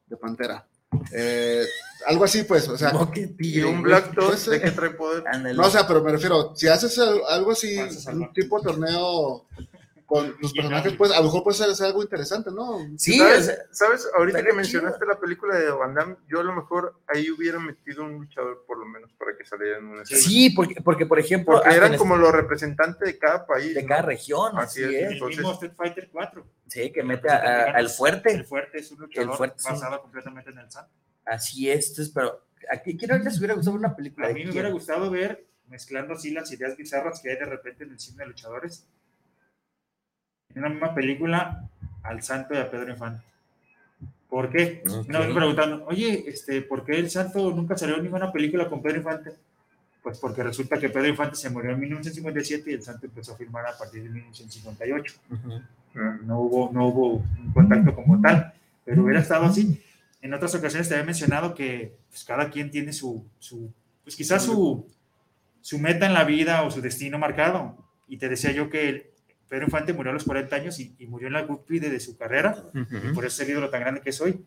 de 0.07 0.17
pantera. 0.17 0.67
Eh, 1.13 1.65
algo 2.07 2.25
así, 2.25 2.43
pues, 2.43 2.69
o 2.69 2.77
sea. 2.77 2.93
Y 3.39 3.63
un 3.63 3.83
Black 3.83 4.13
Dog, 4.15 4.29
pues, 4.31 4.47
¿de 4.47 4.61
qué 4.61 4.71
trae 4.73 4.91
poder? 4.91 5.23
no, 5.55 5.67
o 5.67 5.71
sea, 5.71 5.87
pero 5.87 6.03
me 6.03 6.13
refiero, 6.13 6.55
si 6.57 6.67
haces 6.69 6.99
al- 6.99 7.21
algo 7.29 7.53
así, 7.53 7.77
un 8.13 8.33
tipo 8.33 8.59
de 8.59 8.65
torneo 8.65 9.47
con 10.11 10.35
los 10.41 10.53
personajes, 10.53 10.93
pues 10.95 11.13
a 11.13 11.19
lo 11.19 11.25
mejor 11.27 11.45
puede 11.45 11.57
ser, 11.73 11.87
algo 11.87 12.03
interesante, 12.03 12.51
¿no? 12.51 12.79
¿Sabes? 12.97 13.57
¿Sabes? 13.71 14.09
Ahorita 14.19 14.43
que 14.43 14.53
mencionaste 14.53 15.07
la 15.07 15.21
película 15.21 15.57
de 15.57 15.71
Van 15.71 15.95
Damme, 15.95 16.17
yo 16.29 16.41
a 16.41 16.43
lo 16.43 16.53
mejor 16.53 17.01
ahí 17.07 17.31
hubiera 17.31 17.61
metido 17.61 18.03
un 18.03 18.15
luchador 18.15 18.65
por 18.67 18.77
lo 18.79 18.87
menos 18.87 19.13
para 19.13 19.37
que 19.39 19.45
saliera 19.45 19.79
en 19.79 19.85
una 19.87 20.03
escena. 20.03 20.21
Sí, 20.21 20.51
porque, 20.51 20.81
porque 20.83 21.07
por 21.07 21.21
ejemplo, 21.21 21.55
Porque 21.63 21.77
eran 21.77 21.97
como 21.97 22.17
este- 22.17 22.27
los 22.27 22.35
representantes 22.35 23.07
de 23.07 23.19
cada 23.19 23.47
país. 23.47 23.73
de 23.73 23.83
¿no? 23.83 23.89
cada 23.89 24.03
región, 24.03 24.59
Así 24.59 24.83
así 24.85 24.95
es. 24.97 25.13
es. 25.13 25.23
El 25.23 25.29
mismo 25.29 25.53
Street 25.53 25.73
Fighter 25.77 26.09
4. 26.11 26.45
Sí, 26.67 26.91
que 26.93 27.03
mete 27.05 27.31
a- 27.31 27.37
a- 27.37 27.65
al 27.77 27.89
fuerte. 27.89 28.33
El 28.33 28.45
fuerte 28.45 28.79
es 28.81 28.91
un 28.91 28.99
luchador 29.03 29.31
El 29.31 29.37
fuerte, 29.37 29.59
sí. 29.61 29.69
basado 29.69 30.03
completamente 30.03 30.51
en 30.51 30.59
el 30.59 30.71
santo. 30.73 30.91
Así 31.25 31.71
es, 31.71 31.91
entonces, 31.91 32.13
pero 32.13 32.45
¿a 32.69 32.83
qué 32.83 32.97
quién 32.97 33.23
les 33.25 33.39
hubiera 33.39 33.55
gustado 33.55 33.77
ver 33.77 33.87
una 33.87 33.95
película? 33.95 34.27
A 34.27 34.31
mí 34.31 34.35
me 34.35 34.41
quién? 34.41 34.51
hubiera 34.53 34.71
gustado 34.71 35.09
ver, 35.09 35.47
mezclando 35.69 36.15
así 36.15 36.33
las 36.33 36.51
ideas 36.51 36.77
bizarras 36.77 37.21
que 37.23 37.31
hay 37.31 37.37
de 37.39 37.45
repente 37.45 37.85
en 37.85 37.93
el 37.93 38.01
cine 38.01 38.25
de 38.25 38.27
luchadores, 38.31 38.89
en 40.55 40.59
una 40.59 40.69
misma 40.69 40.95
película, 40.95 41.69
al 42.03 42.23
Santo 42.23 42.55
y 42.55 42.59
a 42.59 42.71
Pedro 42.71 42.91
Infante. 42.91 43.25
¿Por 44.29 44.51
qué? 44.51 44.83
Ok. 44.87 45.09
Una 45.09 45.19
vez 45.19 45.29
me 45.29 45.35
preguntaron, 45.35 45.83
oye, 45.87 46.25
este, 46.27 46.63
¿por 46.63 46.85
qué 46.85 46.99
el 46.99 47.11
Santo 47.11 47.51
nunca 47.51 47.77
salió 47.77 47.97
en 47.97 48.05
ninguna 48.05 48.33
película 48.33 48.69
con 48.69 48.81
Pedro 48.81 48.99
Infante? 48.99 49.33
Pues 50.03 50.19
porque 50.19 50.43
resulta 50.43 50.79
que 50.79 50.89
Pedro 50.89 51.09
Infante 51.09 51.37
se 51.37 51.51
murió 51.51 51.73
en 51.73 51.81
1957 51.81 52.71
y 52.71 52.75
el 52.75 52.83
Santo 52.83 53.07
empezó 53.07 53.35
a 53.35 53.37
filmar 53.37 53.67
a 53.67 53.77
partir 53.77 54.03
de 54.03 54.09
1958. 54.09 55.15
No 56.23 56.41
hubo, 56.41 56.71
no 56.73 56.87
hubo 56.87 57.13
un 57.15 57.53
contacto 57.53 57.95
como 57.95 58.21
tal, 58.21 58.53
pero 58.85 59.03
hubiera 59.03 59.21
estado 59.21 59.47
así. 59.47 59.83
En 60.23 60.33
otras 60.33 60.55
ocasiones 60.55 60.89
te 60.89 60.95
había 60.95 61.07
mencionado 61.07 61.55
que 61.55 61.97
pues, 62.09 62.25
cada 62.25 62.51
quien 62.51 62.71
tiene 62.71 62.93
su, 62.93 63.27
su 63.39 63.73
pues 64.05 64.15
quizás 64.15 64.45
su, 64.45 64.87
su 65.61 65.79
meta 65.79 66.07
en 66.07 66.15
la 66.15 66.25
vida 66.25 66.63
o 66.63 66.71
su 66.71 66.81
destino 66.81 67.19
marcado. 67.19 67.77
Y 68.09 68.17
te 68.17 68.29
decía 68.29 68.53
yo 68.53 68.71
que 68.71 69.11
Pedro 69.51 69.65
Infante 69.65 69.93
murió 69.93 70.11
a 70.11 70.15
los 70.15 70.23
40 70.23 70.55
años 70.55 70.79
y, 70.79 70.95
y 70.97 71.09
murió 71.09 71.27
en 71.27 71.33
la 71.33 71.45
cúspide 71.45 71.91
de 71.91 71.99
su 71.99 72.17
carrera, 72.17 72.57
y 72.73 73.13
por 73.13 73.25
eso 73.27 73.43
es 73.43 73.49
el 73.49 73.55
ídolo 73.55 73.69
tan 73.69 73.81
grande 73.81 74.01
que 74.01 74.11
es 74.11 74.21
hoy. 74.21 74.45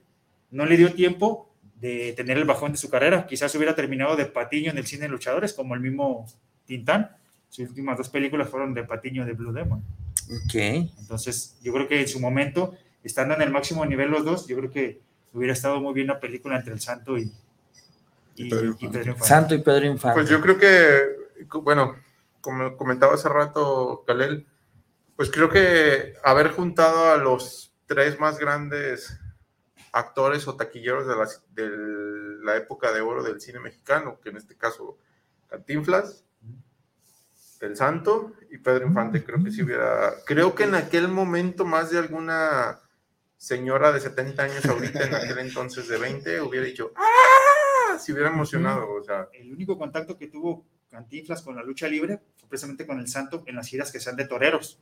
No 0.49 0.66
le 0.66 0.78
dio 0.78 0.93
tiempo 0.93 1.54
de 1.82 2.14
tener 2.14 2.38
el 2.38 2.45
bajón 2.45 2.72
de 2.72 2.78
su 2.78 2.89
carrera. 2.89 3.28
Quizás 3.28 3.54
hubiera 3.56 3.76
terminado 3.76 4.16
de 4.16 4.26
patiño 4.26 4.72
en 4.72 4.78
el 4.78 4.88
cine 4.88 5.04
de 5.04 5.10
luchadores, 5.10 5.51
como 5.51 5.76
el 5.76 5.82
mismo 5.82 6.26
Tintán. 6.66 7.12
Sus 7.49 7.68
últimas 7.68 7.97
dos 7.97 8.08
películas 8.08 8.47
fueron 8.47 8.74
de 8.74 8.86
patiño 8.86 9.26
de 9.26 9.34
Blue 9.34 9.51
Demon. 9.51 9.84
Ok. 10.45 10.56
Entonces, 10.56 11.58
yo 11.62 11.74
creo 11.74 11.89
que 11.89 11.99
en 11.99 12.08
su 12.08 12.22
momento, 12.22 12.74
estando 13.04 13.36
en 13.36 13.41
el 13.41 13.51
máximo 13.51 13.86
nivel 13.86 14.10
los 14.10 14.24
dos, 14.24 14.47
yo 14.47 14.56
creo 14.56 14.72
que 14.72 15.01
hubiera 15.34 15.51
estado 15.51 15.82
muy 15.82 15.93
bien 15.93 16.08
la 16.08 16.22
película 16.22 16.56
entre 16.56 16.74
el 16.74 16.80
Santo 16.80 17.18
y, 17.18 17.30
y, 18.38 18.45
y 18.45 18.49
Pedro 18.49 18.68
Infante. 18.80 19.26
Santo 19.26 19.54
y 19.54 19.62
Pedro 19.62 19.86
Infante. 19.86 20.22
Pues 20.22 20.30
yo 20.30 20.39
creo 20.39 20.58
que, 20.58 21.58
bueno, 21.62 21.97
como 22.39 22.78
comentaba 22.78 23.16
hace 23.16 23.28
rato 23.28 24.06
Kalel, 24.08 24.45
pues 25.16 25.30
creo 25.32 25.49
que 25.49 26.16
haber 26.24 26.51
juntado 26.51 27.11
a 27.11 27.18
los 27.18 27.74
tres 27.86 28.20
más 28.20 28.39
grandes 28.39 29.20
actores 29.91 30.47
o 30.47 30.55
taquilleros 30.55 31.05
de 31.07 32.43
la, 32.43 32.57
época 32.57 32.91
de 32.91 33.01
oro 33.01 33.24
del 33.24 33.39
cine 33.39 33.59
mexicano, 33.59 34.20
que 34.22 34.30
en 34.30 34.38
este 34.38 34.55
caso 34.55 34.97
Cantinflas, 35.47 36.26
El 37.61 37.76
Santo 37.78 38.34
y 38.51 38.57
Pedro 38.57 38.88
Infante, 38.88 39.24
creo 39.24 39.43
que 39.43 39.51
si 39.51 39.61
hubiera, 39.61 40.14
creo 40.26 40.55
que 40.55 40.64
en 40.64 40.76
aquel 40.76 41.07
momento 41.07 41.64
más 41.64 41.91
de 41.91 41.99
alguna 41.99 42.80
señora 43.38 43.91
de 43.91 43.99
70 43.99 44.43
años 44.43 44.66
ahorita, 44.66 45.03
en 45.03 45.16
aquel 45.16 45.39
entonces 45.39 45.88
de 45.88 45.97
20, 45.97 46.41
hubiera 46.41 46.66
dicho, 46.66 46.91
¡ah! 46.95 47.97
Se 47.99 48.11
hubiera 48.11 48.30
emocionado, 48.30 48.91
o 48.91 49.03
sea. 49.03 49.28
El 49.34 49.53
único 49.53 49.78
contacto 49.78 50.18
que 50.18 50.28
tuvo 50.28 50.66
Cantinflas 50.94 51.41
con 51.41 51.56
la 51.56 51.64
lucha 51.64 51.88
libre 51.88 52.20
fue 52.38 52.48
precisamente 52.48 52.86
con 52.86 53.00
el 53.00 53.08
Santo 53.08 53.44
en 53.48 53.56
las 53.56 53.68
giras 53.68 53.91
que 53.91 54.00
sean 54.00 54.16
de 54.16 54.26
toreros, 54.26 54.80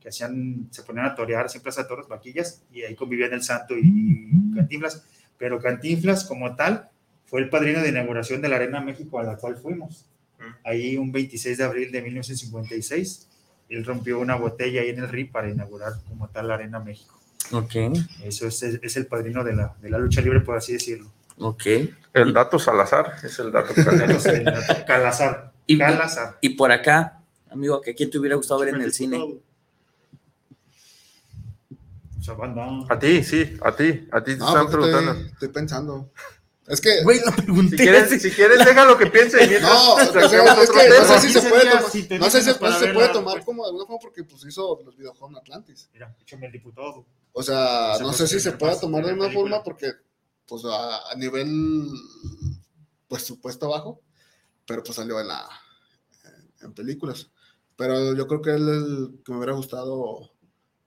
que 0.00 0.08
hacían, 0.08 0.68
se 0.70 0.84
ponían 0.84 1.06
a 1.06 1.14
torear 1.16 1.50
siempre 1.50 1.72
a 1.76 1.88
toros, 1.88 2.06
vaquillas, 2.06 2.62
y 2.72 2.82
ahí 2.82 2.94
convivían 2.94 3.32
el 3.32 3.42
Santo 3.42 3.76
y, 3.76 3.82
y 3.82 4.54
Cantinflas. 4.54 5.04
Pero 5.36 5.58
Cantinflas, 5.58 6.24
como 6.24 6.54
tal, 6.54 6.88
fue 7.26 7.40
el 7.40 7.48
padrino 7.48 7.80
de 7.82 7.88
inauguración 7.88 8.40
de 8.40 8.48
la 8.48 8.56
Arena 8.56 8.80
México 8.80 9.18
a 9.18 9.24
la 9.24 9.36
cual 9.36 9.56
fuimos. 9.56 10.06
Ahí 10.64 10.96
un 10.96 11.10
26 11.10 11.58
de 11.58 11.64
abril 11.64 11.90
de 11.90 12.00
1956, 12.00 13.28
él 13.70 13.84
rompió 13.84 14.20
una 14.20 14.36
botella 14.36 14.82
ahí 14.82 14.90
en 14.90 15.00
el 15.00 15.08
RIP 15.08 15.32
para 15.32 15.50
inaugurar 15.50 15.94
como 16.08 16.28
tal 16.28 16.46
la 16.46 16.54
Arena 16.54 16.78
México. 16.78 17.20
Ok, 17.50 17.74
Eso 18.22 18.46
es, 18.46 18.62
es 18.62 18.96
el 18.96 19.06
padrino 19.06 19.42
de 19.42 19.56
la, 19.56 19.74
de 19.82 19.90
la 19.90 19.98
lucha 19.98 20.20
libre, 20.20 20.40
por 20.40 20.56
así 20.56 20.74
decirlo. 20.74 21.10
Ok. 21.40 21.66
El 22.12 22.32
dato 22.32 22.58
Salazar 22.58 23.16
es 23.22 23.38
el 23.38 23.52
dato 23.52 23.74
Calazar. 24.86 25.50
Y, 25.66 25.78
Calazar. 25.78 26.36
y 26.40 26.48
por 26.50 26.72
acá, 26.72 27.22
amigo, 27.48 27.80
¿que 27.80 27.94
quién 27.94 28.10
te 28.10 28.18
hubiera 28.18 28.34
gustado 28.34 28.58
ver 28.58 28.70
en 28.70 28.82
el 28.82 28.92
cine? 28.92 29.40
A 32.88 32.98
ti, 32.98 33.24
sí, 33.24 33.56
a 33.62 33.74
ti, 33.74 34.08
a 34.12 34.22
ti 34.22 34.32
te 34.32 34.38
No, 34.38 34.48
están 34.48 34.66
pues 34.70 35.32
estoy, 35.32 35.48
pensando. 35.48 36.10
Es 36.66 36.80
que. 36.80 37.02
Güey, 37.02 37.20
lo 37.24 37.32
pregunté. 37.32 37.76
Si 37.76 37.82
quieres, 37.82 38.22
si 38.22 38.30
quieres, 38.30 38.58
deja 38.64 38.84
lo 38.84 38.96
que 38.98 39.06
piense. 39.06 39.60
No, 39.60 39.94
o 39.94 39.98
sea, 39.98 40.28
sacamos 40.28 40.62
es 40.62 40.70
otro 40.70 40.82
que 40.82 40.88
no 40.88 41.04
sé 41.04 41.20
si 41.20 41.32
se 41.32 41.48
puede 41.48 41.70
tomar, 41.70 41.90
si 41.90 42.08
no 42.18 42.30
sé 42.30 42.42
si, 42.42 42.50
no 42.60 42.72
se 42.72 42.88
puede 42.92 43.08
tomar 43.08 43.34
pues. 43.34 43.44
como 43.44 43.62
de 43.62 43.68
alguna 43.68 43.86
forma 43.86 44.00
porque 44.00 44.24
pues 44.24 44.44
hizo 44.44 44.80
los 44.84 44.96
videojuegos 44.96 45.30
en 45.30 45.36
Atlantis. 45.38 45.88
Mira, 45.92 46.14
échame 46.20 46.46
el 46.46 46.52
diputado. 46.52 47.06
O 47.32 47.42
sea, 47.42 47.96
no 48.00 48.12
sé 48.12 48.26
si 48.26 48.38
se 48.38 48.52
puede 48.52 48.78
tomar 48.78 49.04
de 49.04 49.10
alguna 49.10 49.30
forma 49.30 49.62
porque 49.62 49.92
pues 50.50 50.64
a, 50.64 51.10
a 51.12 51.14
nivel 51.14 51.86
pues 53.06 53.22
supuesto 53.22 53.68
bajo, 53.70 54.02
pero 54.66 54.82
pues 54.82 54.96
salió 54.96 55.20
en 55.20 55.28
la 55.28 55.48
en, 56.24 56.66
en 56.66 56.74
películas. 56.74 57.30
Pero 57.76 58.14
yo 58.14 58.26
creo 58.26 58.42
que 58.42 58.50
él 58.50 58.68
es 58.68 58.82
el 58.82 59.22
que 59.24 59.32
me 59.32 59.38
hubiera 59.38 59.54
gustado 59.54 60.32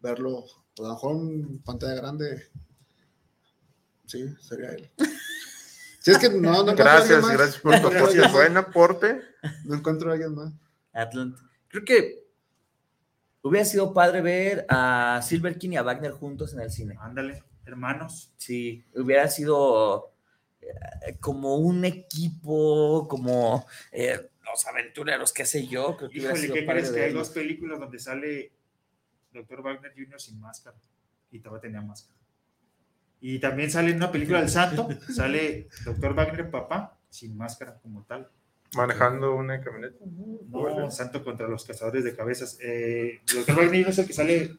verlo, 0.01 0.43
pues 0.76 0.86
a 0.86 0.89
lo 0.89 0.93
mejor 0.95 1.16
en 1.16 1.59
pantalla 1.64 1.95
grande. 1.95 2.51
Sí, 4.05 4.26
sería 4.41 4.72
él. 4.74 4.91
Si 5.99 6.11
es 6.11 6.18
que 6.18 6.30
no, 6.30 6.51
no 6.51 6.59
encuentro 6.59 6.86
a 6.86 6.97
alguien 6.97 7.22
Gracias, 7.22 7.24
más. 7.24 7.32
gracias 7.38 7.61
por 7.61 7.80
tu 7.80 7.88
aporte. 7.88 8.28
Buen 8.30 8.57
aporte. 8.57 9.22
No 9.64 9.76
encuentro 9.76 10.09
a 10.09 10.14
alguien 10.14 10.36
más. 10.36 10.53
Atlant. 10.91 11.38
Creo 11.70 11.86
que 11.86 12.28
hubiera 13.41 13.66
sido 13.66 13.93
padre 13.93 14.22
ver 14.22 14.66
a 14.68 15.22
Silver 15.24 15.57
King 15.57 15.72
y 15.72 15.78
a 15.78 15.84
Wagner 15.84 16.11
juntos 16.11 16.53
en 16.53 16.59
el 16.59 16.70
cine. 16.70 16.97
Ándale, 16.99 17.43
hermanos. 17.66 18.34
Sí, 18.38 18.84
hubiera 18.95 19.28
sido 19.28 20.14
eh, 20.61 21.18
como 21.20 21.55
un 21.55 21.86
equipo, 21.86 23.07
como 23.07 23.66
eh, 23.91 24.30
los 24.45 24.68
aventureros, 24.68 25.34
qué 25.34 25.45
sé 25.45 25.68
yo. 25.68 25.97
Creo 25.97 26.09
que 26.09 26.18
Híjole, 26.20 26.38
sido 26.38 26.53
¿qué 26.53 26.66
crees? 26.66 26.91
Que 26.91 27.03
hay 27.03 27.14
dos 27.14 27.30
películas 27.30 27.80
donde 27.80 27.99
sale 27.99 28.51
Dr. 29.32 29.61
Wagner 29.61 29.93
Jr. 29.95 30.20
sin 30.20 30.39
máscara. 30.39 30.78
Y 31.32 31.39
todavía 31.39 31.61
tenía 31.61 31.82
máscara. 31.82 32.18
Y 33.20 33.39
también 33.39 33.72
sale 33.72 33.91
en 33.91 33.97
una 33.97 34.11
película 34.11 34.39
del 34.39 34.49
Santo, 34.49 34.88
sale 35.14 35.70
Dr. 35.86 36.14
Wagner 36.14 36.51
papá 36.51 36.99
sin 37.09 37.38
máscara 37.38 37.80
como 37.80 38.03
tal. 38.03 38.30
Manejando 38.76 39.36
una 39.36 39.61
camioneta. 39.61 40.03
No, 40.49 40.89
Santo 40.91 41.24
contra 41.24 41.47
los 41.47 41.64
cazadores 41.64 42.03
de 42.03 42.16
cabezas. 42.16 42.57
Eh, 42.61 43.22
Dr. 43.34 43.55
Wagner 43.55 43.88
es 43.88 43.99
el 43.99 44.07
que 44.07 44.14
sale 44.14 44.57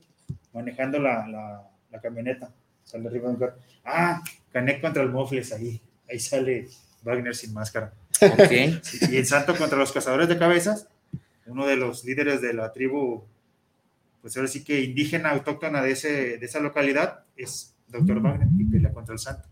manejando 0.53 0.99
la, 0.99 1.27
la, 1.29 1.71
la 1.91 2.01
camioneta. 2.01 2.55
Sale 2.85 3.09
arriba 3.09 3.29
de 3.29 3.35
un 3.35 3.41
carro. 3.41 3.55
Ah, 3.85 4.23
Canek 4.53 4.81
contra 4.81 5.03
el 5.03 5.11
Mofles 5.11 5.53
ahí. 5.53 5.81
Ahí 6.09 6.19
sale 6.19 6.69
Wagner 7.03 7.35
sin 7.35 7.53
máscara. 7.53 7.93
Ok. 8.21 8.53
Sí, 8.83 8.99
y 9.11 9.17
el 9.17 9.27
Santo 9.27 9.57
contra 9.57 9.79
los 9.79 9.93
cazadores 9.93 10.29
de 10.29 10.39
cabezas, 10.39 10.89
uno 11.47 11.67
de 11.67 11.77
los 11.77 12.05
líderes 12.05 12.41
de 12.41 12.55
la 12.55 12.73
tribu, 12.73 13.25
pues 14.23 14.37
ahora 14.37 14.49
sí 14.49 14.65
que 14.65 14.81
indígena 14.81 15.31
autóctona 15.31 15.83
de, 15.83 15.93
ese, 15.93 16.39
de 16.39 16.47
esa 16.47 16.61
localidad, 16.61 17.25
es 17.37 17.75
Dr. 17.89 18.21
Wagner 18.21 18.49
y 18.59 18.65
pelea 18.65 18.93
contra 18.93 19.13
el 19.13 19.19
Santo. 19.19 19.49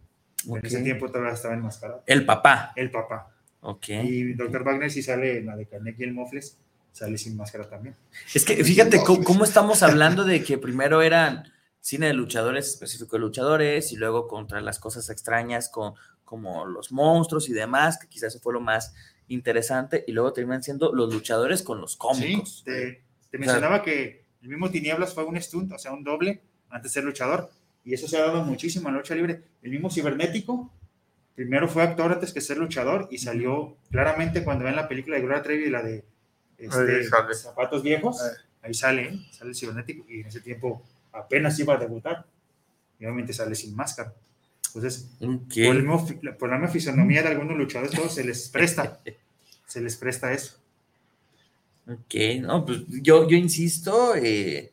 Ok. 0.47 0.59
En 0.59 0.66
ese 0.66 0.83
tiempo 0.83 1.09
todavía 1.09 1.35
estaba 1.35 1.55
enmascarado. 1.55 2.03
El 2.07 2.24
papá. 2.24 2.72
El 2.76 2.91
papá. 2.91 3.30
Ok. 3.61 3.89
Y 3.89 4.35
Dr. 4.35 4.64
Wagner 4.64 4.91
sí 4.91 5.03
sale 5.03 5.39
en 5.39 5.47
la 5.47 5.57
de 5.57 5.66
Canek 5.66 5.99
y 5.99 6.05
el 6.05 6.12
Mofles, 6.12 6.57
sale 6.93 7.18
sin 7.18 7.37
máscara 7.37 7.68
también. 7.68 7.95
Es 8.35 8.45
que 8.45 8.62
fíjate 8.64 9.03
cómo, 9.05 9.22
cómo 9.22 9.45
estamos 9.45 9.83
hablando 9.83 10.24
de 10.24 10.43
que 10.43 10.59
primero 10.59 11.03
eran 11.03 11.45
cine 11.83 12.07
de 12.07 12.14
luchadores, 12.14 12.68
específico 12.68 13.16
de 13.16 13.20
luchadores, 13.20 13.93
y 13.93 13.97
luego 13.97 14.28
contra 14.28 14.62
las 14.62 14.78
cosas 14.78 15.11
extrañas 15.11 15.68
con, 15.68 15.95
como 16.24 16.64
los 16.64 16.93
monstruos 16.93 17.49
y 17.49 17.53
demás, 17.53 17.99
que 17.99 18.09
quizás 18.09 18.35
eso 18.35 18.41
fue 18.43 18.55
lo 18.55 18.61
más 18.61 18.95
interesante, 19.28 20.05
y 20.07 20.12
luego 20.12 20.33
terminan 20.33 20.62
siendo 20.62 20.95
los 20.95 21.12
luchadores 21.12 21.62
con 21.62 21.80
los 21.80 21.97
cómicos. 21.97 22.59
Sí, 22.59 22.64
te, 22.64 22.72
te 22.72 22.97
O 22.97 23.30
sea, 23.30 23.41
mencionaba 23.41 23.83
que 23.83 24.24
el 24.43 24.49
mismo 24.49 24.70
Tinieblas 24.70 25.12
fue 25.12 25.24
un 25.24 25.41
stunt, 25.41 25.72
o 25.72 25.78
sea, 25.78 25.93
un 25.93 26.05
doble 26.05 26.41
antes 26.70 26.93
de 26.93 27.01
ser 27.01 27.05
luchador. 27.05 27.51
Y 27.85 27.95
eso 27.95 28.07
se 28.07 28.16
ha 28.16 28.22
dado 28.22 28.45
muchísimo 28.45 28.89
en 28.89 28.95
la 28.95 29.01
lucha 29.01 29.16
libre. 29.16 29.43
El 29.61 29.72
mismo 29.72 29.91
Cibernético, 29.91 30.72
primero 31.35 31.68
fue 31.68 31.83
actor 31.83 32.12
antes 32.12 32.33
que 32.33 32.41
ser 32.41 32.59
luchador 32.59 33.09
y 33.11 33.18
salió 33.18 33.76
claramente 33.91 34.45
cuando 34.45 34.64
ven 34.64 34.76
la 34.76 34.89
película 34.89 35.16
de 35.16 35.22
Gloria 35.22 35.43
Trevi, 35.43 35.68
la 35.68 35.83
de 35.83 36.05
este. 36.59 37.05
Zapatos 37.35 37.83
Viejos. 37.83 38.20
Ahí 38.62 38.74
sale, 38.74 39.09
¿eh? 39.09 39.28
sale 39.33 39.51
el 39.51 39.57
Cibernético 39.57 40.05
y 40.09 40.20
en 40.20 40.26
ese 40.26 40.41
tiempo 40.41 40.85
apenas 41.12 41.58
iba 41.58 41.74
a 41.74 41.78
debutar. 41.78 42.26
Y 42.98 43.04
obviamente 43.04 43.32
sale 43.32 43.54
sin 43.54 43.74
máscara. 43.74 44.14
Entonces, 44.74 45.10
por, 45.18 45.28
el 45.76 45.82
mismo 45.82 46.06
por 46.38 46.48
la 46.48 46.56
misma 46.56 46.72
fisonomía 46.72 47.22
de 47.22 47.28
algunos 47.28 47.56
luchadores, 47.56 47.94
todo 47.94 48.08
se 48.08 48.24
les 48.24 48.48
presta. 48.48 49.00
se 49.66 49.80
les 49.80 49.96
presta 49.96 50.32
eso. 50.32 50.62
Ok, 51.86 52.14
no, 52.40 52.64
pues 52.64 52.78
yo, 52.88 53.28
yo 53.28 53.36
insisto, 53.36 54.14
eh, 54.14 54.72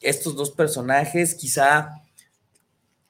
estos 0.00 0.34
dos 0.36 0.50
personajes, 0.50 1.34
quizá, 1.34 2.02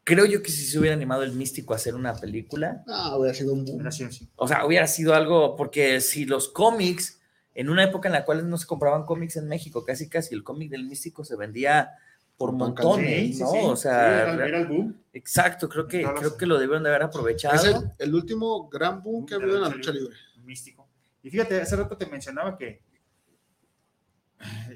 creo 0.04 0.26
yo 0.26 0.42
que 0.42 0.50
si 0.50 0.64
se 0.66 0.78
hubiera 0.78 0.94
animado 0.94 1.22
el 1.22 1.32
místico 1.32 1.72
a 1.72 1.76
hacer 1.76 1.94
una 1.94 2.14
película, 2.14 2.84
Ah, 2.86 3.16
hubiera 3.16 3.34
sido 3.34 3.54
un 3.54 3.64
boom. 3.64 3.88
O 4.36 4.46
sea, 4.46 4.66
hubiera 4.66 4.86
sido 4.86 5.14
algo, 5.14 5.56
porque 5.56 6.00
si 6.00 6.26
los 6.26 6.48
cómics, 6.48 7.18
en 7.54 7.70
una 7.70 7.82
época 7.82 8.08
en 8.08 8.12
la 8.12 8.24
cual 8.24 8.48
no 8.48 8.58
se 8.58 8.66
compraban 8.66 9.04
cómics 9.04 9.36
en 9.36 9.48
México, 9.48 9.84
casi 9.84 10.08
casi 10.08 10.34
el 10.34 10.44
cómic 10.44 10.70
del 10.70 10.84
místico 10.84 11.24
se 11.24 11.34
vendía 11.34 11.90
por 12.38 12.52
montones, 12.52 13.26
Sí, 13.26 13.34
sí, 13.34 13.42
¿no? 13.42 13.50
sí. 13.50 13.58
O 13.64 13.76
sea, 13.76 14.24
Sí, 14.26 14.30
era, 14.36 14.46
era 14.46 14.58
el 14.60 14.66
boom. 14.66 14.96
exacto, 15.12 15.68
creo 15.68 15.86
que, 15.88 16.02
creo 16.16 16.36
que 16.36 16.46
lo 16.46 16.58
debieron 16.58 16.82
de 16.84 16.88
haber 16.88 17.02
aprovechado. 17.02 17.56
Es 17.56 17.64
el, 17.64 17.90
el 17.98 18.14
último 18.14 18.68
gran 18.70 19.02
boom 19.02 19.26
que 19.26 19.34
ha 19.34 19.36
habido 19.38 19.56
en 19.56 19.62
la 19.62 19.68
lucha 19.68 19.90
libre. 19.90 20.14
místico. 20.44 20.88
Y 21.22 21.30
fíjate, 21.30 21.60
hace 21.60 21.74
rato 21.76 21.96
te 21.96 22.06
mencionaba 22.06 22.56
que 22.56 22.80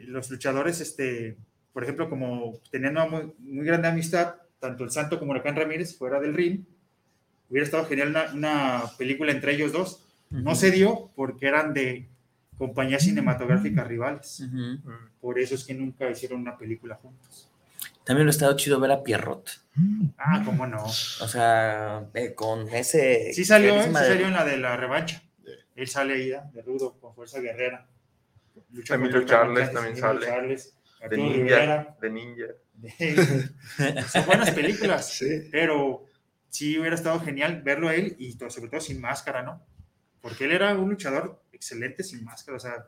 los 0.06 0.28
luchadores, 0.30 0.80
este, 0.80 1.36
por 1.72 1.84
ejemplo, 1.84 2.10
como 2.10 2.58
tenían 2.70 2.92
una 2.92 3.06
muy, 3.06 3.32
muy 3.38 3.64
grande 3.64 3.88
amistad, 3.88 4.34
tanto 4.58 4.84
el 4.84 4.90
Santo 4.90 5.18
como 5.18 5.30
Huracán 5.30 5.56
Ramírez 5.56 5.96
fuera 5.96 6.20
del 6.20 6.34
ring, 6.34 6.64
hubiera 7.48 7.64
estado 7.64 7.84
genial 7.86 8.08
una, 8.08 8.32
una 8.32 8.82
película 8.98 9.30
entre 9.32 9.54
ellos 9.54 9.72
dos. 9.72 10.04
No 10.30 10.54
se 10.54 10.70
dio 10.70 11.10
porque 11.14 11.46
eran 11.46 11.74
de 11.74 12.08
compañías 12.58 13.02
cinematográficas 13.02 13.86
rivales. 13.86 14.42
Por 15.20 15.38
eso 15.38 15.54
es 15.54 15.64
que 15.64 15.74
nunca 15.74 16.10
hicieron 16.10 16.40
una 16.40 16.56
película 16.56 16.94
juntos. 16.96 17.48
También 18.04 18.26
lo 18.26 18.30
ha 18.30 18.32
estado 18.34 18.56
chido 18.56 18.80
ver 18.80 18.90
a 18.92 19.02
Pierrot. 19.02 19.48
Ah, 20.18 20.42
cómo 20.44 20.66
no. 20.66 20.84
O 20.84 20.88
sea, 21.28 22.06
eh, 22.14 22.34
con 22.34 22.68
ese. 22.68 23.32
Sí 23.32 23.44
salió, 23.44 23.76
¿eh? 23.76 23.82
sí 23.84 23.88
de- 23.88 23.94
salió 23.94 24.26
en 24.26 24.32
la 24.34 24.44
de 24.44 24.56
la 24.58 24.76
revancha. 24.76 25.22
Él 25.74 25.88
sale 25.88 26.14
ahí 26.14 26.30
¿eh? 26.32 26.40
de 26.52 26.62
rudo, 26.62 26.98
con 27.00 27.14
fuerza 27.14 27.40
guerrera. 27.40 27.88
Lucha 28.70 28.94
Emilio 28.96 29.22
Charles 29.24 29.72
también 29.72 29.96
Emilio 29.96 30.08
sale. 30.12 30.26
Charles, 30.26 30.76
De 31.08 31.16
ninja. 31.16 31.96
De 32.00 32.10
ninja. 32.10 32.44
Son 34.08 34.26
buenas 34.26 34.50
películas, 34.50 35.08
Sí. 35.14 35.48
pero 35.50 36.04
sí 36.48 36.78
hubiera 36.78 36.94
estado 36.96 37.20
genial 37.20 37.62
verlo 37.62 37.88
a 37.88 37.94
él 37.94 38.16
y 38.18 38.36
to- 38.36 38.50
sobre 38.50 38.68
todo 38.70 38.80
sin 38.80 39.00
máscara, 39.00 39.42
¿no? 39.42 39.64
Porque 40.20 40.44
él 40.44 40.52
era 40.52 40.74
un 40.76 40.90
luchador 40.90 41.42
excelente 41.52 42.02
sin 42.04 42.24
máscara, 42.24 42.56
o 42.56 42.60
sea, 42.60 42.86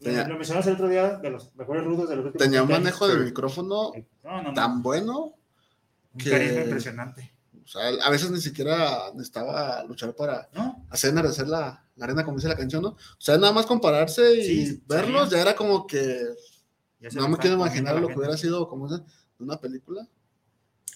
Tenía- 0.00 0.28
lo 0.28 0.34
mencionabas 0.36 0.66
el 0.68 0.74
otro 0.74 0.88
día 0.88 1.16
de 1.18 1.30
los 1.30 1.54
mejores 1.56 1.84
rudos 1.84 2.08
de 2.08 2.16
los 2.16 2.24
últimos 2.26 2.44
Tenía 2.44 2.62
un 2.62 2.68
20 2.68 2.88
años. 2.88 3.00
manejo 3.00 3.18
de 3.18 3.24
micrófono 3.24 3.92
No, 4.22 4.30
no, 4.30 4.42
no. 4.42 4.54
tan 4.54 4.82
bueno 4.82 5.34
Un 6.14 6.20
que- 6.20 6.30
carisma 6.30 6.60
impresionante. 6.62 7.32
O 7.64 7.68
sea, 7.70 7.82
a 8.02 8.10
veces 8.10 8.30
ni 8.30 8.40
siquiera 8.40 9.10
necesitaba 9.12 9.84
luchar 9.84 10.14
para 10.14 10.48
¿No? 10.54 10.86
hacer 10.88 11.10
enardecer 11.10 11.48
la, 11.48 11.84
la 11.96 12.04
arena, 12.04 12.24
como 12.24 12.36
dice 12.38 12.48
la 12.48 12.56
canción, 12.56 12.82
¿no? 12.82 12.90
O 12.90 12.96
sea, 13.18 13.36
nada 13.36 13.52
más 13.52 13.66
compararse 13.66 14.36
y 14.36 14.66
Sí, 14.66 14.82
verlos, 14.88 15.28
ya 15.30 15.40
era 15.42 15.54
como 15.54 15.86
que 15.86 16.18
no 17.14 17.28
me 17.28 17.36
quiero 17.36 17.56
imaginar 17.56 17.94
lo 17.96 18.02
que 18.02 18.06
gente. 18.08 18.18
hubiera 18.20 18.36
sido 18.38 18.68
como 18.68 18.88
una 19.38 19.60
película. 19.60 20.06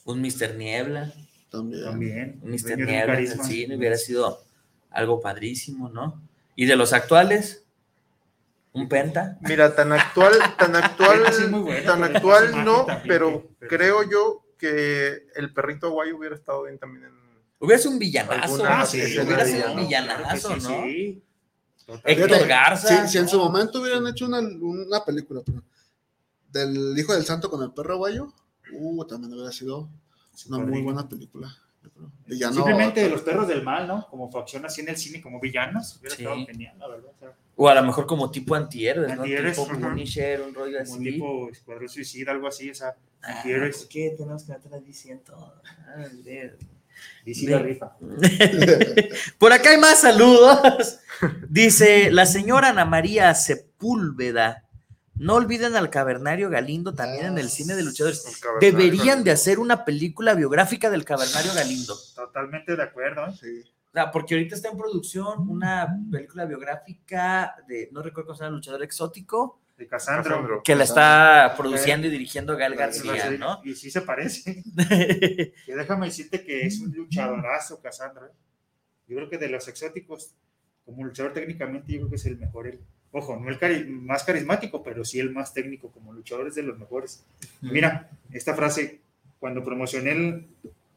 Un 0.04 0.20
Mr. 0.22 0.54
Niebla. 0.56 1.12
También. 1.50 1.84
También. 1.84 2.40
Un 2.42 2.52
un 2.52 2.86
Niebla 2.86 3.18
en 3.20 3.26
el 3.32 3.40
cine 3.42 3.76
hubiera 3.76 3.96
sido 3.98 4.42
algo 4.90 5.20
padrísimo, 5.20 5.90
¿no? 5.90 6.22
Y 6.56 6.64
de 6.66 6.76
los 6.76 6.92
actuales, 6.94 7.61
un 8.72 8.88
penta. 8.88 9.38
Mira, 9.42 9.74
tan 9.74 9.92
actual, 9.92 10.32
tan 10.58 10.76
actual, 10.76 11.22
sí 11.32 11.44
bueno, 11.46 11.92
tan 11.92 12.04
actual 12.04 12.64
no, 12.64 12.86
pero 13.06 13.48
pero- 13.58 13.68
creo 13.68 14.02
yo 14.08 14.44
que 14.58 15.26
el 15.34 15.52
perrito 15.52 15.90
guay 15.90 16.12
hubiera 16.12 16.34
estado 16.34 16.62
bien 16.64 16.78
también 16.78 17.04
en 17.06 17.22
Hubiera 17.58 17.78
sido 17.78 17.92
un 17.92 17.98
villanazo. 18.00 18.64
Ah, 18.66 18.84
sí, 18.84 19.00
hubiera 19.20 19.44
sido 19.44 19.72
un 19.72 19.76
villanazo, 19.78 20.56
¿no? 20.56 20.82
sí. 20.82 21.22
Héctor 22.04 22.46
Garza. 22.48 23.06
Si, 23.06 23.12
si 23.12 23.18
en 23.18 23.28
su 23.28 23.38
momento 23.38 23.80
hubieran 23.80 24.04
hecho 24.08 24.26
una, 24.26 24.40
una 24.40 25.04
película 25.04 25.42
pero, 25.44 25.62
del 26.48 26.98
Hijo 26.98 27.12
del 27.12 27.24
Santo 27.24 27.48
con 27.48 27.62
el 27.62 27.72
perro 27.72 27.98
guayo, 27.98 28.32
uh, 28.72 29.04
también 29.04 29.32
hubiera 29.32 29.52
sido 29.52 29.88
una 30.48 30.58
muy 30.58 30.82
buena 30.82 31.08
película. 31.08 31.56
Yo 32.26 32.38
creo. 32.50 32.52
Simplemente 32.52 33.08
los 33.08 33.22
perros 33.22 33.48
del 33.48 33.62
mal, 33.62 33.86
¿no? 33.86 34.06
Como 34.08 34.30
facción 34.30 34.64
así 34.64 34.80
en 34.80 34.88
el 34.90 34.96
cine, 34.96 35.20
como 35.20 35.40
villanos. 35.40 35.96
Hubiera 35.98 36.16
Sí. 36.16 36.22
estado 36.22 36.46
genial, 36.46 36.76
la 36.78 36.88
verdad. 36.88 37.10
O 37.14 37.18
sea, 37.18 37.32
O 37.56 37.68
a 37.68 37.74
lo 37.74 37.82
mejor 37.82 38.06
como 38.06 38.30
tipo 38.30 38.54
antihéroes, 38.54 39.14
¿no? 39.14 39.22
Antihéroes, 39.22 39.56
tipo 39.58 39.70
ujú. 39.70 39.80
Punisher, 39.80 40.40
un 40.40 40.54
rollo 40.54 40.78
como 40.84 40.94
así. 40.94 41.04
tipo 41.04 41.48
Escuadrón 41.50 41.88
Suicida, 41.88 42.30
algo 42.32 42.46
así, 42.48 42.70
o 42.70 42.74
sea, 42.74 42.94
Ah, 43.22 43.36
antihéroes. 43.36 43.76
¿por 43.78 43.88
¿Qué 43.88 44.14
tenemos 44.16 44.42
que 44.44 44.52
meter 44.52 44.74
a 44.74 44.80
DC 44.80 45.12
en 45.12 45.20
todo? 45.20 45.54
Ah, 45.86 46.04
de- 46.24 46.56
la 47.24 47.58
rifa. 47.58 47.96
Por 49.38 49.52
acá 49.52 49.70
hay 49.70 49.78
más 49.78 50.00
saludos. 50.00 50.98
Dice 51.48 52.10
la 52.10 52.26
señora 52.26 52.68
Ana 52.70 52.84
María 52.84 53.34
Sepúlveda. 53.34 54.61
No 55.22 55.34
olviden 55.34 55.76
al 55.76 55.88
Cavernario 55.88 56.50
Galindo 56.50 56.94
también 56.94 57.26
en 57.26 57.38
el 57.38 57.48
cine 57.48 57.76
de 57.76 57.84
luchadores. 57.84 58.24
Deberían 58.60 59.22
de 59.22 59.30
hacer 59.30 59.60
una 59.60 59.84
película 59.84 60.34
biográfica 60.34 60.90
del 60.90 61.04
Cavernario 61.04 61.54
Galindo. 61.54 61.96
Totalmente 62.16 62.74
de 62.74 62.82
acuerdo. 62.82 63.28
¿eh? 63.28 63.32
Sí. 63.40 63.72
Porque 64.12 64.34
ahorita 64.34 64.56
está 64.56 64.70
en 64.70 64.76
producción 64.76 65.48
una 65.48 65.96
película 66.10 66.44
biográfica 66.44 67.54
de, 67.68 67.88
no 67.92 68.02
recuerdo 68.02 68.28
cómo 68.28 68.36
se 68.36 68.42
llama, 68.42 68.56
luchador 68.56 68.82
exótico, 68.82 69.60
De 69.76 69.86
Casandro. 69.86 70.30
Casandro. 70.30 70.62
que 70.64 70.74
la 70.74 70.82
está 70.82 71.54
produciendo 71.56 72.08
y 72.08 72.10
dirigiendo 72.10 72.56
Gal 72.56 72.74
García, 72.74 73.30
¿no? 73.38 73.60
Y 73.62 73.76
sí 73.76 73.92
se 73.92 74.00
parece. 74.00 74.64
déjame 75.68 76.06
decirte 76.06 76.44
que 76.44 76.66
es 76.66 76.80
un 76.80 76.90
luchadorazo, 76.92 77.80
Cassandra. 77.80 78.26
¿eh? 78.26 78.34
Yo 79.06 79.18
creo 79.18 79.30
que 79.30 79.38
de 79.38 79.50
los 79.50 79.68
exóticos, 79.68 80.34
como 80.84 81.04
luchador 81.04 81.32
técnicamente, 81.32 81.92
yo 81.92 81.98
creo 82.00 82.10
que 82.10 82.16
es 82.16 82.26
el 82.26 82.38
mejor. 82.38 82.66
él. 82.66 82.80
Ojo, 83.12 83.36
no 83.38 83.48
el 83.50 83.58
cari- 83.60 83.86
más 83.86 84.24
carismático, 84.24 84.82
pero 84.82 85.04
sí 85.04 85.20
el 85.20 85.30
más 85.30 85.52
técnico. 85.52 85.88
Como 85.90 86.12
luchador 86.12 86.48
es 86.48 86.54
de 86.54 86.62
los 86.62 86.78
mejores. 86.78 87.24
Mira, 87.60 88.08
esta 88.32 88.54
frase, 88.54 89.00
cuando 89.38 89.62
promocioné 89.62 90.12
el, 90.12 90.46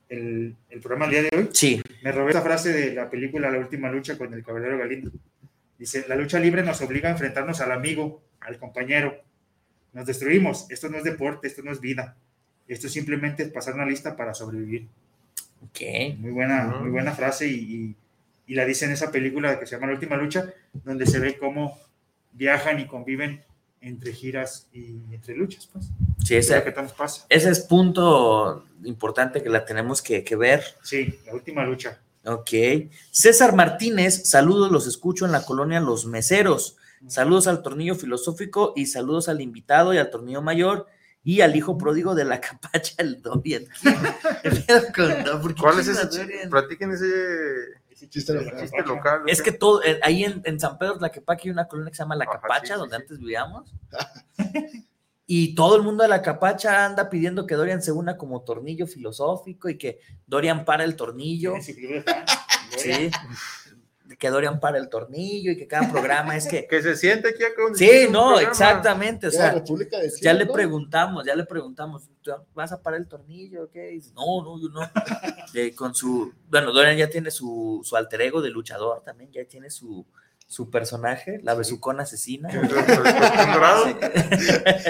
el, 0.09 0.55
el 0.69 0.79
programa 0.79 1.05
el 1.05 1.11
día 1.11 1.21
de 1.23 1.37
hoy, 1.37 1.49
Sí, 1.51 1.81
me 2.03 2.11
robé 2.11 2.29
esta 2.31 2.41
frase 2.41 2.71
de 2.71 2.93
la 2.93 3.09
película 3.09 3.51
La 3.51 3.59
Última 3.59 3.91
Lucha 3.91 4.17
con 4.17 4.33
el 4.33 4.43
Caballero 4.43 4.77
Galindo. 4.77 5.11
Dice, 5.77 6.05
la 6.07 6.15
lucha 6.15 6.39
libre 6.39 6.63
nos 6.63 6.81
obliga 6.81 7.09
a 7.09 7.11
enfrentarnos 7.11 7.59
al 7.59 7.73
amigo, 7.73 8.21
al 8.39 8.57
compañero. 8.59 9.13
Nos 9.91 10.05
destruimos. 10.05 10.67
Esto 10.71 10.87
no 10.89 10.97
es 10.97 11.03
deporte, 11.03 11.47
esto 11.47 11.63
no 11.63 11.71
es 11.71 11.81
vida. 11.81 12.15
Esto 12.67 12.87
simplemente 12.87 13.43
es 13.43 13.49
pasar 13.49 13.73
una 13.75 13.85
lista 13.85 14.15
para 14.15 14.33
sobrevivir. 14.33 14.87
ok. 15.63 16.17
Muy 16.17 16.31
buena, 16.31 16.63
muy 16.79 16.89
buena 16.91 17.11
frase 17.11 17.47
y, 17.47 17.55
y- 17.55 17.95
y 18.47 18.53
la 18.53 18.63
dice 18.63 18.85
en 18.85 18.91
esa 18.91 19.11
película 19.11 19.59
que 19.59 19.65
se 19.65 19.75
llama 19.75 19.87
La 19.87 19.93
Última 19.93 20.15
Lucha, 20.17 20.45
donde 20.83 21.05
se 21.07 21.19
ve 21.19 21.35
cómo 21.37 21.79
viajan 22.35 22.79
y 22.79 22.87
conviven 22.87 23.43
entre 23.81 24.13
giras 24.13 24.67
y 24.71 25.01
entre 25.13 25.35
luchas. 25.35 25.67
Pues. 25.71 25.85
Sí, 26.23 26.35
Es 26.35 26.49
lo 26.49 26.55
ese, 26.55 26.63
que 26.65 26.71
tanto 26.71 26.93
pasa. 26.95 27.25
ese 27.29 27.49
es 27.49 27.59
punto 27.61 28.65
importante 28.83 29.41
que 29.43 29.49
la 29.49 29.65
tenemos 29.65 30.01
que, 30.01 30.23
que 30.23 30.35
ver. 30.35 30.63
Sí, 30.83 31.19
La 31.25 31.33
Última 31.33 31.63
Lucha. 31.65 31.99
Ok. 32.25 32.49
César 33.11 33.55
Martínez, 33.55 34.27
saludos, 34.27 34.71
los 34.71 34.87
escucho 34.87 35.25
en 35.25 35.31
la 35.31 35.43
colonia 35.43 35.79
Los 35.79 36.05
Meseros. 36.05 36.77
Saludos 37.07 37.45
al 37.45 37.61
tornillo 37.61 37.93
filosófico 37.93 38.73
y 38.75 38.87
saludos 38.87 39.29
al 39.29 39.41
invitado 39.41 39.93
y 39.93 39.99
al 39.99 40.09
tornillo 40.09 40.41
mayor 40.41 40.87
y 41.23 41.41
al 41.41 41.55
hijo 41.55 41.77
pródigo 41.77 42.15
de 42.15 42.25
la 42.25 42.41
capacha, 42.41 42.95
el 42.97 43.21
Dorian. 43.21 43.65
¿Qué 44.41 44.49
pedo 44.49 44.81
con- 44.95 45.41
por 45.41 45.53
qué 45.53 45.61
¿Cuál 45.61 45.79
es 45.79 45.87
ese? 45.87 46.07
Platiquen 46.49 46.91
ese 46.91 47.05
Chiste 47.95 48.34
local. 48.34 48.59
chiste 48.59 48.77
capacha. 48.77 48.95
local. 48.95 49.22
Es 49.27 49.41
¿o 49.41 49.43
que 49.43 49.51
todo, 49.51 49.84
eh, 49.84 49.99
ahí 50.03 50.23
en, 50.23 50.41
en 50.45 50.59
San 50.59 50.77
Pedro 50.77 50.97
Tlaquepaque 50.97 51.47
hay 51.47 51.51
una 51.51 51.67
colonia 51.67 51.91
que 51.91 51.95
se 51.97 52.03
llama 52.03 52.15
La 52.15 52.26
Ajá, 52.26 52.41
Capacha, 52.41 52.73
sí, 52.73 52.80
donde 52.80 52.95
sí. 52.95 53.01
antes 53.01 53.19
vivíamos. 53.19 53.73
Y 55.27 55.55
todo 55.55 55.76
el 55.76 55.81
mundo 55.81 56.03
de 56.03 56.09
la 56.09 56.22
capacha 56.22 56.85
anda 56.85 57.09
pidiendo 57.09 57.47
que 57.47 57.55
Dorian 57.55 57.81
se 57.81 57.91
una 57.91 58.15
como 58.15 58.43
tornillo 58.43 58.85
filosófico 58.85 59.69
y 59.69 59.77
que 59.77 59.99
Dorian 60.27 60.65
para 60.65 60.84
el 60.84 60.95
tornillo. 60.95 61.55
Sí. 62.77 63.09
Que 64.17 64.29
Dorian 64.29 64.59
para 64.59 64.77
el 64.77 64.89
tornillo 64.89 65.51
y 65.51 65.57
que 65.57 65.67
cada 65.67 65.91
programa 65.91 66.35
es 66.35 66.47
que. 66.47 66.67
Que 66.69 66.81
se 66.81 66.95
siente 66.95 67.29
aquí 67.29 67.43
donde 67.57 67.77
Sí, 67.77 68.07
no, 68.09 68.29
programa. 68.29 68.41
exactamente. 68.49 69.27
O 69.27 69.31
sea, 69.31 69.51
República 69.51 69.99
de 69.99 70.11
ya 70.21 70.33
le 70.33 70.45
¿no? 70.45 70.53
preguntamos, 70.53 71.25
ya 71.25 71.35
le 71.35 71.45
preguntamos, 71.45 72.09
¿tú 72.21 72.31
¿vas 72.53 72.71
a 72.71 72.81
parar 72.81 72.99
el 72.99 73.07
tornillo? 73.07 73.69
¿Qué? 73.71 73.87
Dice, 73.87 74.11
no, 74.15 74.43
no, 74.43 74.59
yo 74.61 74.69
no. 74.69 74.81
Con 75.75 75.93
su, 75.95 76.33
bueno, 76.49 76.71
Dorian 76.71 76.97
ya 76.97 77.09
tiene 77.09 77.31
su, 77.31 77.81
su 77.83 77.95
alter 77.95 78.21
ego 78.21 78.41
de 78.41 78.49
luchador 78.49 79.01
también, 79.03 79.31
ya 79.31 79.45
tiene 79.45 79.69
su, 79.69 80.05
su 80.47 80.69
personaje, 80.69 81.39
la 81.43 81.55
besucona 81.55 82.03
asesina. 82.03 82.49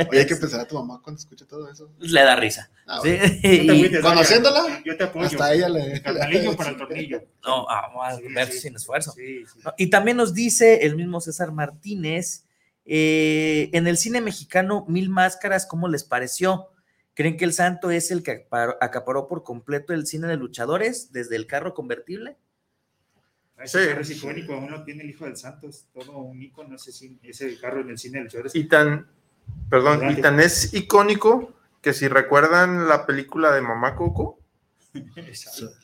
Oye, 0.09 0.19
hay 0.19 0.25
que 0.27 0.35
pensar 0.35 0.59
a 0.61 0.67
tu 0.67 0.75
mamá 0.75 1.01
cuando 1.01 1.19
escucha 1.19 1.45
todo 1.45 1.69
eso. 1.71 1.89
Le 1.99 2.21
da 2.21 2.35
risa. 2.35 2.69
Ah, 2.85 2.99
Sí, 3.03 3.09
y- 3.43 4.01
Conociéndola. 4.01 4.81
Yo 4.85 4.97
te 4.97 5.03
apoyo. 5.05 5.25
hasta 5.27 5.53
ella 5.53 5.69
le- 5.69 6.01
carnalillo 6.01 6.55
para 6.55 6.69
el 6.71 6.77
tornillo. 6.77 7.23
no, 7.45 7.65
ah, 7.69 8.15
Sí, 8.17 8.33
verse 8.33 8.53
sí. 8.53 8.59
sin 8.59 8.75
esfuerzo. 8.75 9.11
Sí, 9.13 9.45
sí. 9.45 9.59
¿no? 9.63 9.73
Y 9.77 9.89
también 9.89 10.17
nos 10.17 10.33
dice 10.33 10.85
el 10.85 10.95
mismo 10.95 11.21
César 11.21 11.51
Martínez, 11.51 12.45
eh, 12.85 13.69
en 13.73 13.87
el 13.87 13.97
cine 13.97 14.21
mexicano, 14.21 14.85
Mil 14.87 15.09
Máscaras, 15.09 15.65
¿cómo 15.65 15.87
les 15.87 16.03
pareció? 16.03 16.69
¿Creen 17.13 17.37
que 17.37 17.45
el 17.45 17.53
santo 17.53 17.91
es 17.91 18.11
el 18.11 18.23
que 18.23 18.31
acaparó, 18.31 18.77
acaparó 18.81 19.27
por 19.29 19.43
completo 19.43 19.93
el 19.93 20.05
cine 20.05 20.27
de 20.27 20.35
luchadores 20.35 21.13
desde 21.13 21.37
el 21.37 21.47
carro 21.47 21.73
convertible? 21.73 22.35
Ese 23.57 23.81
Sí. 23.83 23.87
carro 23.89 24.01
es 24.01 24.09
icónico, 24.11 24.67
lo 24.69 24.83
tiene 24.83 25.03
el 25.03 25.09
hijo 25.09 25.25
del 25.25 25.37
Santos, 25.37 25.85
todo 25.93 26.17
un 26.19 26.41
ícono 26.41 26.75
ese, 26.75 27.17
ese 27.23 27.57
carro 27.59 27.81
en 27.81 27.89
el 27.89 27.97
cine 27.97 28.17
de 28.19 28.23
luchadores. 28.25 28.53
Y 28.55 28.65
tan, 28.65 29.07
perdón, 29.69 30.11
y 30.11 30.21
tan 30.21 30.39
es 30.39 30.73
icónico 30.73 31.53
que 31.81 31.93
si 31.93 32.07
recuerdan 32.07 32.87
la 32.87 33.05
película 33.05 33.51
de 33.53 33.61
Mamá 33.61 33.95
Coco, 33.95 34.39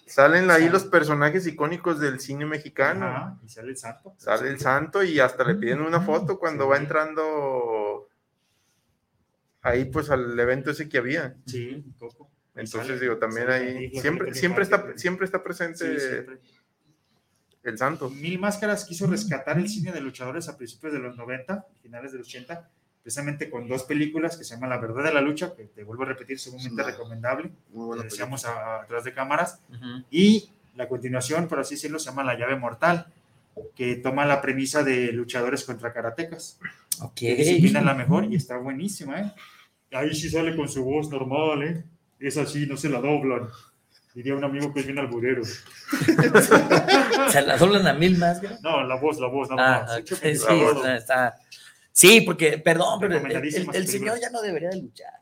salen 0.05 0.49
ahí 0.51 0.69
los 0.69 0.85
personajes 0.85 1.45
icónicos 1.47 1.99
del 1.99 2.19
cine 2.19 2.45
mexicano. 2.45 3.05
Ajá, 3.07 3.39
y 3.43 3.49
sale 3.49 3.69
el 3.69 3.77
santo. 3.77 4.13
Sale 4.17 4.49
el 4.49 4.59
santo 4.59 5.03
y 5.03 5.19
hasta 5.19 5.43
le 5.43 5.55
piden 5.55 5.81
una 5.81 6.01
foto 6.01 6.39
cuando 6.39 6.63
Sí. 6.65 6.69
va 6.71 6.77
entrando 6.77 8.07
ahí 9.61 9.85
pues 9.85 10.09
al 10.09 10.37
evento 10.39 10.71
ese 10.71 10.89
que 10.89 10.97
había. 10.97 11.35
Sí, 11.45 11.85
Coco. 11.99 12.29
Entonces 12.55 12.99
digo, 12.99 13.17
también 13.17 13.49
ahí 13.49 13.89
siempre, 14.01 14.33
siempre 14.33 14.63
está, 14.63 14.91
siempre 14.97 15.25
está 15.25 15.41
presente 15.43 15.99
Sí, 15.99 16.07
siempre. 16.07 16.39
El 17.63 17.77
santo. 17.77 18.09
Mil 18.09 18.39
Máscaras 18.39 18.85
quiso 18.85 19.07
rescatar 19.07 19.57
el 19.57 19.69
cine 19.69 19.91
de 19.91 20.01
luchadores 20.01 20.47
a 20.49 20.57
principios 20.57 20.93
de 20.93 20.99
los 20.99 21.15
90, 21.17 21.65
finales 21.81 22.11
de 22.11 22.19
los 22.19 22.27
80, 22.27 22.69
precisamente 23.03 23.49
con 23.49 23.67
dos 23.67 23.83
películas 23.83 24.37
que 24.37 24.43
se 24.43 24.55
llaman 24.55 24.69
La 24.71 24.77
Verdad 24.77 25.03
de 25.03 25.13
la 25.13 25.21
Lucha, 25.21 25.55
que 25.55 25.63
te 25.65 25.83
vuelvo 25.83 26.03
a 26.03 26.07
repetir, 26.07 26.39
sumamente 26.39 26.83
Sí. 26.83 26.89
recomendable, 26.91 27.51
Muy 27.71 27.85
buena 27.87 28.03
decíamos 28.03 28.45
atrás 28.45 29.03
de 29.03 29.13
cámaras, 29.13 29.59
Ujú. 29.69 30.03
y 30.11 30.49
la 30.75 30.87
continuación, 30.87 31.47
por 31.47 31.59
así 31.59 31.75
decirlo, 31.75 31.99
se 31.99 32.09
llama 32.09 32.23
La 32.23 32.37
Llave 32.37 32.55
Mortal, 32.55 33.07
que 33.75 33.95
toma 33.97 34.25
la 34.25 34.41
premisa 34.41 34.83
de 34.83 35.11
luchadores 35.11 35.63
contra 35.65 35.91
karatecas. 35.93 36.59
Ok. 37.01 37.19
disciplina 37.21 37.79
es 37.79 37.85
la 37.85 37.93
mejor 37.95 38.25
y 38.25 38.35
está 38.35 38.57
buenísima, 38.57 39.19
¿eh? 39.19 39.31
Ahí 39.91 40.13
sí 40.15 40.29
sale 40.29 40.55
con 40.55 40.69
su 40.69 40.83
voz 40.85 41.09
normal, 41.09 41.63
¿eh? 41.63 41.83
Es 42.19 42.37
así, 42.37 42.65
no 42.67 42.77
se 42.77 42.89
la 42.89 43.01
doblan. 43.01 43.47
Diría 44.13 44.35
un 44.35 44.43
amigo 44.43 44.73
que 44.73 44.81
es 44.81 44.85
bien 44.85 44.99
alburero. 44.99 45.41
¿Se 47.31 47.41
la 47.41 47.57
doblan 47.57 47.87
a 47.87 47.93
Mil 47.93 48.17
Máscaras? 48.17 48.61
No, 48.61 48.83
la 48.83 48.95
voz, 48.95 49.19
la 49.19 49.27
voz, 49.27 49.49
nada 49.49 49.77
Ah, 49.77 49.81
más. 49.83 49.91
ok, 49.99 50.11
Échame 50.23 50.35
sí, 50.35 50.63
voz. 50.63 50.85
está, 50.87 51.35
sí, 51.91 52.21
porque, 52.21 52.57
perdón, 52.57 52.99
pero 52.99 53.17
el, 53.17 53.31
el- 53.31 53.75
el 53.75 53.87
señor 53.87 54.19
ya 54.19 54.29
no 54.29 54.41
debería 54.41 54.69
de 54.69 54.81
luchar. 54.81 55.13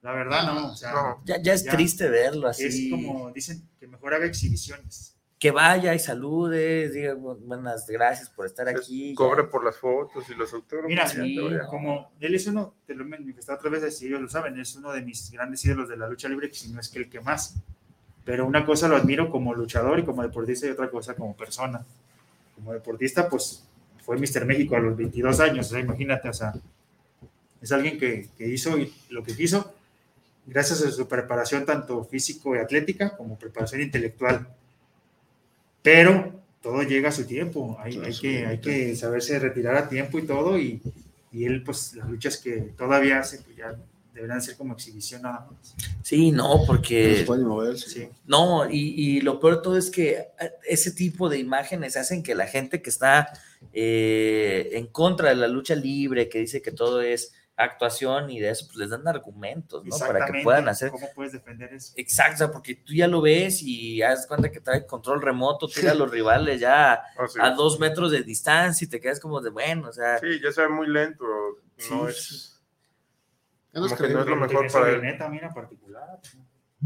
La 0.00 0.12
verdad, 0.12 0.44
no. 0.46 0.72
O 0.72 0.76
sea, 0.76 0.92
No. 0.92 1.22
Ya, 1.24 1.42
ya 1.42 1.52
es 1.52 1.64
Ya. 1.64 1.72
triste 1.72 2.08
verlo 2.08 2.48
así. 2.48 2.64
es 2.66 2.90
como 2.90 3.30
dicen 3.32 3.68
que 3.78 3.86
mejor 3.86 4.14
haga 4.14 4.26
exhibiciones. 4.26 5.14
Que 5.38 5.50
vaya 5.52 5.94
y 5.94 6.00
salude, 6.00 6.88
diga 6.88 7.14
bu- 7.14 7.38
buenas 7.38 7.86
gracias 7.86 8.28
por 8.30 8.46
estar 8.46 8.68
aquí. 8.68 9.14
Cobre 9.14 9.44
ya. 9.44 9.50
por 9.50 9.64
las 9.64 9.76
fotos 9.76 10.28
y 10.30 10.34
los 10.34 10.52
autógrafos. 10.52 10.88
Mira, 10.88 11.06
sí, 11.06 11.38
a- 11.38 11.66
como 11.66 12.10
él 12.18 12.34
es 12.34 12.46
uno, 12.48 12.74
te 12.86 12.94
lo 12.94 13.04
he 13.04 13.06
manifestado 13.06 13.58
otra 13.58 13.70
vez, 13.70 13.96
si 13.96 14.06
ellos 14.06 14.20
lo 14.20 14.28
saben, 14.28 14.58
es 14.58 14.74
uno 14.74 14.92
de 14.92 15.02
mis 15.02 15.30
grandes 15.30 15.64
ídolos 15.64 15.88
de 15.88 15.96
la 15.96 16.08
lucha 16.08 16.28
libre, 16.28 16.48
que 16.48 16.56
si 16.56 16.72
no 16.72 16.80
es 16.80 16.88
que 16.88 16.98
el 17.00 17.08
que 17.10 17.20
más. 17.20 17.54
Pero 18.28 18.46
una 18.46 18.66
cosa 18.66 18.88
lo 18.88 18.96
admiro 18.96 19.30
como 19.30 19.54
luchador 19.54 19.98
y 19.98 20.04
como 20.04 20.22
deportista 20.22 20.66
y 20.66 20.68
otra 20.68 20.90
cosa 20.90 21.14
como 21.14 21.34
persona. 21.34 21.82
Como 22.54 22.74
deportista, 22.74 23.26
pues 23.26 23.64
fue 24.04 24.18
Mr. 24.18 24.44
México 24.44 24.76
a 24.76 24.80
los 24.80 24.94
22 24.98 25.40
años, 25.40 25.68
o 25.68 25.70
sea, 25.70 25.80
imagínate, 25.80 26.28
o 26.28 26.34
sea, 26.34 26.52
es 27.62 27.72
alguien 27.72 27.98
que, 27.98 28.28
que 28.36 28.46
hizo 28.46 28.76
lo 29.08 29.24
que 29.24 29.34
quiso 29.34 29.72
gracias 30.46 30.82
a 30.82 30.90
su 30.90 31.08
preparación 31.08 31.64
tanto 31.64 32.04
físico 32.04 32.54
y 32.54 32.58
atlética 32.58 33.16
como 33.16 33.38
preparación 33.38 33.80
intelectual. 33.80 34.46
Pero 35.80 36.30
todo 36.60 36.82
llega 36.82 37.08
a 37.08 37.12
su 37.12 37.24
tiempo, 37.24 37.78
hay, 37.80 37.98
hay, 37.98 38.14
que, 38.14 38.44
hay 38.44 38.58
que 38.58 38.94
saberse 38.94 39.38
retirar 39.38 39.74
a 39.74 39.88
tiempo 39.88 40.18
y 40.18 40.26
todo, 40.26 40.58
y, 40.58 40.82
y 41.32 41.46
él, 41.46 41.62
pues, 41.64 41.94
las 41.94 42.06
luchas 42.10 42.36
que 42.36 42.74
todavía 42.76 43.20
hace, 43.20 43.38
pues 43.38 43.56
ya 43.56 43.74
deberían 44.18 44.42
ser 44.42 44.56
como 44.56 44.74
exhibición 44.74 45.22
nada 45.22 45.48
más. 45.50 45.74
Sí, 46.02 46.30
no, 46.30 46.64
porque... 46.66 47.18
No 47.20 47.26
pueden 47.26 47.46
moverse. 47.46 47.88
Sí. 47.90 48.08
No, 48.26 48.68
y, 48.70 48.94
y 48.96 49.20
lo 49.20 49.40
peor 49.40 49.56
de 49.56 49.62
todo 49.62 49.76
es 49.78 49.90
que 49.90 50.10
eh, 50.40 50.52
ese 50.68 50.90
tipo 50.92 51.28
de 51.28 51.38
imágenes 51.38 51.96
hacen 51.96 52.22
que 52.22 52.34
la 52.34 52.46
gente 52.46 52.82
que 52.82 52.90
está 52.90 53.32
eh, 53.72 54.70
en 54.72 54.86
contra 54.88 55.30
de 55.30 55.36
la 55.36 55.48
lucha 55.48 55.74
libre, 55.74 56.28
que 56.28 56.40
dice 56.40 56.62
que 56.62 56.72
todo 56.72 57.00
es 57.00 57.32
actuación 57.60 58.30
y 58.30 58.38
de 58.38 58.50
eso, 58.50 58.66
pues 58.66 58.76
les 58.78 58.90
dan 58.90 59.06
argumentos, 59.08 59.84
¿no? 59.84 59.98
Para 59.98 60.26
que 60.26 60.42
puedan 60.44 60.68
hacer. 60.68 60.90
¿Cómo 60.92 61.08
puedes 61.12 61.32
defender 61.32 61.72
eso? 61.74 61.92
Exacto, 61.96 62.52
porque 62.52 62.76
tú 62.76 62.94
ya 62.94 63.08
lo 63.08 63.20
ves 63.20 63.62
y 63.62 64.00
haz 64.00 64.28
cuenta 64.28 64.52
que 64.52 64.60
trae 64.60 64.86
control 64.86 65.20
remoto, 65.20 65.66
tira 65.74 65.90
a 65.90 65.94
los 65.94 66.08
rivales 66.10 66.60
ya 66.60 66.92
Ah, 66.92 67.02
sí. 67.28 67.38
a 67.42 67.50
dos 67.50 67.80
metros 67.80 68.12
de 68.12 68.22
distancia 68.22 68.84
y 68.84 68.88
te 68.88 69.00
quedas 69.00 69.18
como 69.18 69.40
de 69.40 69.50
bueno, 69.50 69.88
o 69.88 69.92
sea. 69.92 70.18
Sí, 70.18 70.40
ya 70.42 70.52
se 70.52 70.62
ve 70.62 70.68
muy 70.68 70.88
lento. 70.88 71.24
No 71.90 72.06
Sí, 72.06 72.10
es. 72.10 72.57
Como 73.72 73.96
que 73.96 74.08
no 74.08 74.20
es 74.20 74.26
lo 74.26 74.36
mejor 74.36 74.72
para 74.72 74.88
él. 74.88 74.96
avioneta, 74.96 75.28
mira, 75.28 75.52
particular. 75.52 76.18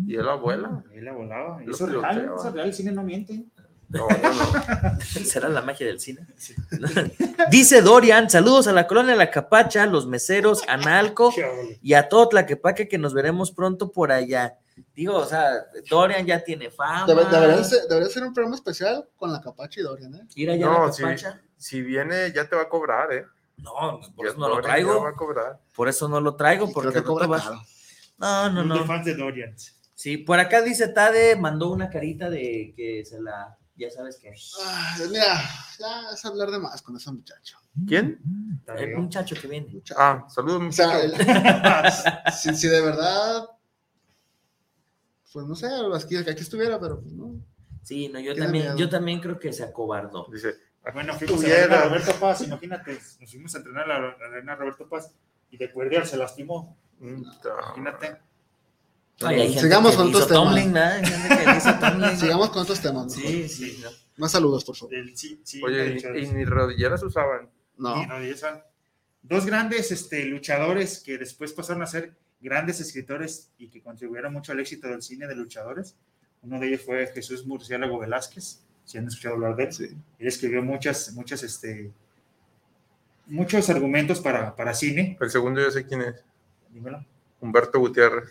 Y 0.07 0.17
él 0.17 0.29
abuela. 0.29 0.83
Él 0.93 1.05
la 1.05 1.13
volaba. 1.13 1.63
Eso 1.63 1.87
es 1.87 1.93
real, 1.93 2.25
eso 2.37 2.49
es 2.49 2.55
real, 2.55 2.67
el 2.69 2.75
cine 2.75 2.93
no 2.93 3.03
miente. 3.03 3.45
No, 3.89 4.09
no, 4.09 4.33
no. 4.33 5.01
¿Será 5.01 5.51
la 5.51 5.61
magia 5.61 5.87
del 5.87 6.01
cine? 6.01 6.27
Dice 7.51 7.83
Dorian, 7.83 8.31
saludos 8.31 8.67
a 8.67 8.73
la 8.73 8.87
colonia 8.87 9.15
La 9.15 9.31
Capacha, 9.31 9.85
los 9.87 10.07
meseros, 10.07 10.63
a 10.67 10.77
Nalco 10.79 11.33
y 11.83 11.93
a 11.95 12.09
todo 12.09 12.29
Tlaquepaque 12.31 12.89
que 12.89 12.97
nos 12.99 13.13
veremos 13.13 13.53
pronto 13.53 13.93
por 13.93 14.11
allá. 14.13 14.57
Digo, 14.95 15.17
o 15.17 15.25
sea, 15.27 15.67
Dorian 15.91 16.25
ya 16.25 16.43
tiene 16.43 16.71
fama. 16.71 17.07
Debe- 17.07 17.29
Debería 17.29 17.63
ser, 17.65 17.81
debería 17.89 18.09
ser 18.09 18.23
un 18.25 18.33
programa 18.33 18.57
especial 18.57 19.07
con 19.17 19.31
la 19.31 19.41
Capacha 19.43 19.81
y 19.81 19.83
Dorian, 19.83 20.15
¿eh? 20.15 20.23
Ir 20.37 20.51
allá 20.51 20.67
a 20.67 20.71
No, 20.79 20.87
La 20.87 20.93
si, 20.93 21.03
Capacha. 21.03 21.41
si 21.59 21.83
viene, 21.83 22.33
ya 22.33 22.47
te 22.49 22.57
va 22.57 22.63
a 22.63 22.69
cobrar, 22.71 23.13
¿eh? 23.13 23.27
No, 23.63 24.01
por 24.17 24.27
eso 24.27 24.37
no 24.39 24.49
lo 24.49 24.61
traigo. 24.61 25.05
Por 25.75 25.89
eso 25.89 26.09
no 26.09 26.21
lo 26.21 26.35
traigo, 26.35 26.71
porque 26.73 27.01
no 27.01 27.17
te 27.17 27.27
vas-. 27.27 27.51
No, 28.19 28.51
no, 28.51 28.65
no. 28.65 28.85
fans 28.85 29.05
de 29.07 29.15
Dorian. 29.15 29.55
Sí, 29.95 30.17
por 30.19 30.39
acá 30.41 30.63
dice 30.63 30.89
Tade, 30.89 31.37
mandó 31.37 31.71
una 31.71 31.89
carita 31.89 32.29
de 32.29 32.75
que 32.77 33.05
se 33.05 33.21
la, 33.21 33.57
ya 33.77 33.91
sabes 33.91 34.17
que. 34.19 34.33
Ah, 34.65 34.97
mira, 35.11 35.41
ya 35.79 36.11
es 36.13 36.25
hablar 36.25 36.51
de 36.51 36.59
más 36.59 36.83
con 36.83 36.97
ese 36.97 37.11
muchacho. 37.13 37.59
¿Quién? 37.87 38.21
El 38.77 38.97
muchacho 38.97 39.37
que 39.41 39.47
viene. 39.47 39.81
Ah, 39.97 40.27
saludos, 40.29 40.63
O 40.69 40.73
sea, 40.73 40.89
muchacho. 40.89 41.15
el- 42.27 42.33
si, 42.33 42.55
si 42.55 42.69
de 42.69 42.81
verdad, 42.81 43.49
pues 45.33 45.47
no 45.47 45.55
sé, 45.55 45.67
aquí, 45.95 46.17
aquí 46.17 46.43
estuviera, 46.43 46.79
pero 46.81 47.01
pues 47.01 47.13
no. 47.15 47.35
Sí, 47.83 48.09
no, 48.09 48.21
yo 48.21 48.35
también, 48.37 48.65
miedo. 48.65 48.77
yo 48.77 48.89
también 48.89 49.21
creo 49.21 49.39
que 49.39 49.53
se 49.53 49.65
acobardó. 49.65 50.27
Dice, 50.33 50.55
Bueno, 50.93 51.15
fuimos 51.17 51.39
a 51.41 51.43
Tuviera. 51.43 51.67
la 51.67 51.75
arena 51.83 51.89
Roberto 51.89 52.15
Paz, 52.21 52.41
imagínate, 52.43 52.99
nos 53.21 53.31
fuimos 53.31 53.55
a 53.55 53.59
entrenar 53.59 53.91
a 53.91 54.01
la 54.01 54.09
arena 54.29 54.57
Roberto 54.57 54.89
Paz 54.89 55.13
y 55.51 55.57
de 55.57 55.71
cuerdear 55.71 56.07
se 56.07 56.17
lastimó. 56.17 56.77
Imagínate. 57.01 58.17
Ay, 59.21 59.57
Sigamos 59.57 59.95
con 59.97 60.09
otros 60.09 60.27
temas. 60.27 60.55
Sigamos 62.19 62.51
con 62.51 62.63
otros 62.63 62.81
temas. 62.81 63.13
Sí, 63.13 63.49
sí. 63.49 63.81
no. 63.83 63.91
Más 64.17 64.33
saludos, 64.33 64.65
por 64.65 64.77
favor. 64.77 64.95
Del- 64.95 65.17
sí, 65.17 65.41
sí, 65.45 65.63
Oye, 65.63 65.87
y, 65.87 65.95
luchadores. 65.95 66.29
y 66.29 66.33
ni 66.33 66.45
rodilleras 66.45 67.03
usaban. 67.03 67.49
No. 67.77 68.05
Rodríguez 68.07 68.41
Fan. 68.41 68.63
Dos 69.23 69.47
grandes 69.47 69.91
este, 69.93 70.25
luchadores 70.27 71.01
que 71.01 71.17
después 71.19 71.53
pasaron 71.53 71.83
a 71.83 71.87
ser 71.87 72.15
grandes 72.41 72.81
escritores 72.81 73.51
y 73.57 73.69
que 73.69 73.81
contribuyeron 73.81 74.33
mucho 74.33 74.51
al 74.53 74.61
éxito 74.61 74.89
del 74.89 75.03
cine 75.03 75.27
de 75.29 75.37
luchadores. 75.37 75.97
Uno 76.43 76.59
de 76.59 76.69
ellos 76.69 76.83
fue 76.83 77.07
Jesús 77.07 77.47
Murciélago 77.47 77.99
Velázquez, 78.01 78.65
si 78.85 78.99
han 78.99 79.07
escuchado 79.07 79.37
hablar 79.37 79.57
de 79.57 79.65
él. 79.65 79.73
Sí. 79.73 79.85
Él 80.19 80.27
escribió 80.27 80.63
muchas, 80.63 81.13
muchas, 81.15 81.43
este, 81.43 81.91
muchos 83.27 83.69
argumentos 83.71 84.21
para, 84.21 84.55
para 84.55 84.75
cine. 84.75 85.17
El 85.21 85.31
segundo 85.31 85.61
ya 85.63 85.71
sé 85.71 85.87
quién 85.87 86.03
es. 86.03 86.25
Dímelo. 86.71 87.05
Humberto 87.41 87.79
Gutiérrez. 87.81 88.29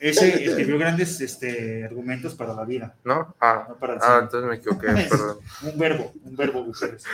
Ese 0.00 0.44
escribió 0.44 0.78
grandes 0.78 1.20
este, 1.20 1.84
argumentos 1.84 2.34
para 2.34 2.54
la 2.54 2.64
vida. 2.64 2.96
¿No? 3.04 3.34
Ah, 3.38 3.66
No 3.68 3.76
para 3.76 3.98
ah 4.00 4.20
entonces 4.22 4.48
me 4.48 4.56
equivoqué, 4.56 4.86
perdón. 5.10 5.38
un 5.62 5.78
verbo, 5.78 6.12
un 6.24 6.36
verbo 6.36 6.64
Gutiérrez. 6.64 7.04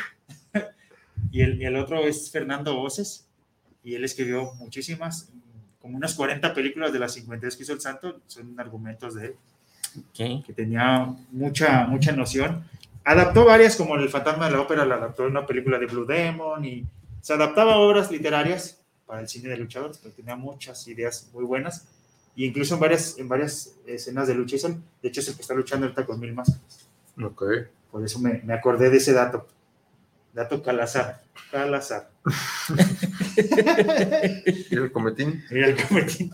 y, 1.32 1.43
el, 1.43 1.61
y 1.61 1.65
el 1.65 1.77
otro 1.77 2.07
es 2.07 2.31
Fernando 2.31 2.81
Oces, 2.81 3.27
y 3.82 3.97
él 3.97 4.05
escribió 4.05 4.55
muchísimas, 4.55 5.32
como 5.81 5.97
unas 5.97 6.15
40 6.15 6.55
películas 6.55 6.93
de 6.93 7.01
las 7.01 7.12
52 7.15 7.57
que 7.57 7.62
hizo 7.65 7.73
el 7.73 7.81
Santo, 7.81 8.20
son 8.27 8.59
argumentos 8.59 9.15
de 9.16 9.27
él, 9.27 9.36
Ok. 9.98 10.44
que 10.47 10.52
tenía 10.55 11.14
mucha, 11.31 11.86
mucha 11.86 12.12
noción. 12.12 12.64
Adaptó 13.05 13.44
varias, 13.44 13.77
como 13.77 13.94
El 13.97 14.09
Fantasma 14.09 14.47
de 14.47 14.52
la 14.52 14.60
Ópera, 14.60 14.85
la 14.85 14.97
adaptó 14.97 15.24
en 15.24 15.31
una 15.31 15.47
película 15.47 15.78
de 15.78 15.86
Blue 15.86 16.05
Demon, 16.06 16.64
y 16.64 16.85
se 17.20 17.32
adaptaba 17.32 17.74
a 17.74 17.78
obras 17.78 18.10
literarias 18.10 18.81
para 19.06 19.20
el 19.20 19.28
cine 19.28 19.48
de 19.48 19.56
luchadores, 19.56 19.98
pero 20.02 20.14
tenía 20.14 20.35
muchas 20.36 20.86
ideas 20.89 21.31
muy 21.32 21.44
buenas, 21.44 21.86
y 22.35 22.44
incluso 22.44 22.74
en 22.74 22.81
varias, 22.81 23.16
en 23.18 23.28
varias 23.28 23.74
escenas 23.86 24.27
de 24.28 24.35
lucha, 24.35 24.56
de 24.56 25.09
hecho 25.09 25.20
es 25.20 25.28
el 25.28 25.36
que 25.36 25.43
está 25.43 25.55
luchando 25.55 25.86
ahorita 25.86 26.05
con 26.05 26.18
mil 26.18 26.35
máscaras. 26.35 26.89
Ok. 27.23 27.43
Por 27.90 28.05
eso 28.05 28.18
me, 28.18 28.43
me 28.44 28.52
acordé 28.52 28.90
de 28.90 28.98
ese 28.98 29.12
dato. 29.12 29.47
Dato 30.35 30.62
Calazar. 30.62 31.23
Calazar. 31.51 32.10
¿Y 34.70 34.74
el 34.74 34.93
cometín? 34.93 35.43
Mira 35.51 35.68
el 35.68 35.82
cometín. 35.82 36.31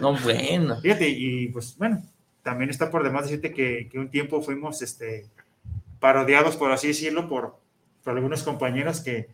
No, 0.00 0.18
bueno. 0.18 0.80
Fíjate, 0.80 1.08
y 1.08 1.48
pues 1.48 1.76
bueno, 1.76 2.02
también 2.48 2.70
está 2.70 2.90
por 2.90 3.04
demás 3.04 3.24
decirte 3.24 3.52
que, 3.52 3.90
que 3.92 3.98
un 3.98 4.08
tiempo 4.08 4.40
fuimos 4.40 4.80
este, 4.80 5.26
parodiados, 6.00 6.56
por 6.56 6.72
así 6.72 6.88
decirlo, 6.88 7.28
por, 7.28 7.58
por 8.02 8.14
algunos 8.14 8.42
compañeros 8.42 9.00
que, 9.02 9.28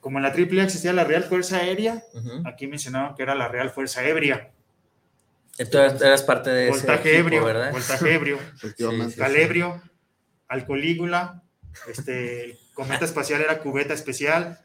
como 0.00 0.18
en 0.18 0.24
la 0.24 0.30
AAA 0.30 0.64
existía 0.64 0.92
la 0.92 1.04
Real 1.04 1.22
Fuerza 1.22 1.58
Aérea, 1.58 2.02
aquí 2.44 2.66
mencionaban 2.66 3.14
que 3.14 3.22
era 3.22 3.36
la 3.36 3.46
Real 3.46 3.70
Fuerza 3.70 4.04
Ebria. 4.04 4.50
Entonces 5.58 6.02
eras 6.02 6.24
parte 6.24 6.50
de 6.50 6.70
ese 6.70 6.78
Voltaje 6.78 7.10
equipo, 7.10 7.28
ebrio, 7.28 7.44
¿verdad? 7.44 7.70
voltaje 7.70 8.14
ebrio. 8.14 8.38
Sí, 8.60 8.68
sí, 8.76 8.84
sí. 9.10 9.16
calebrio, 9.16 9.80
alcolígula, 10.48 11.40
este, 11.86 12.46
el 12.46 12.58
cometa 12.72 13.04
espacial 13.04 13.42
era 13.42 13.60
cubeta 13.60 13.94
especial, 13.94 14.58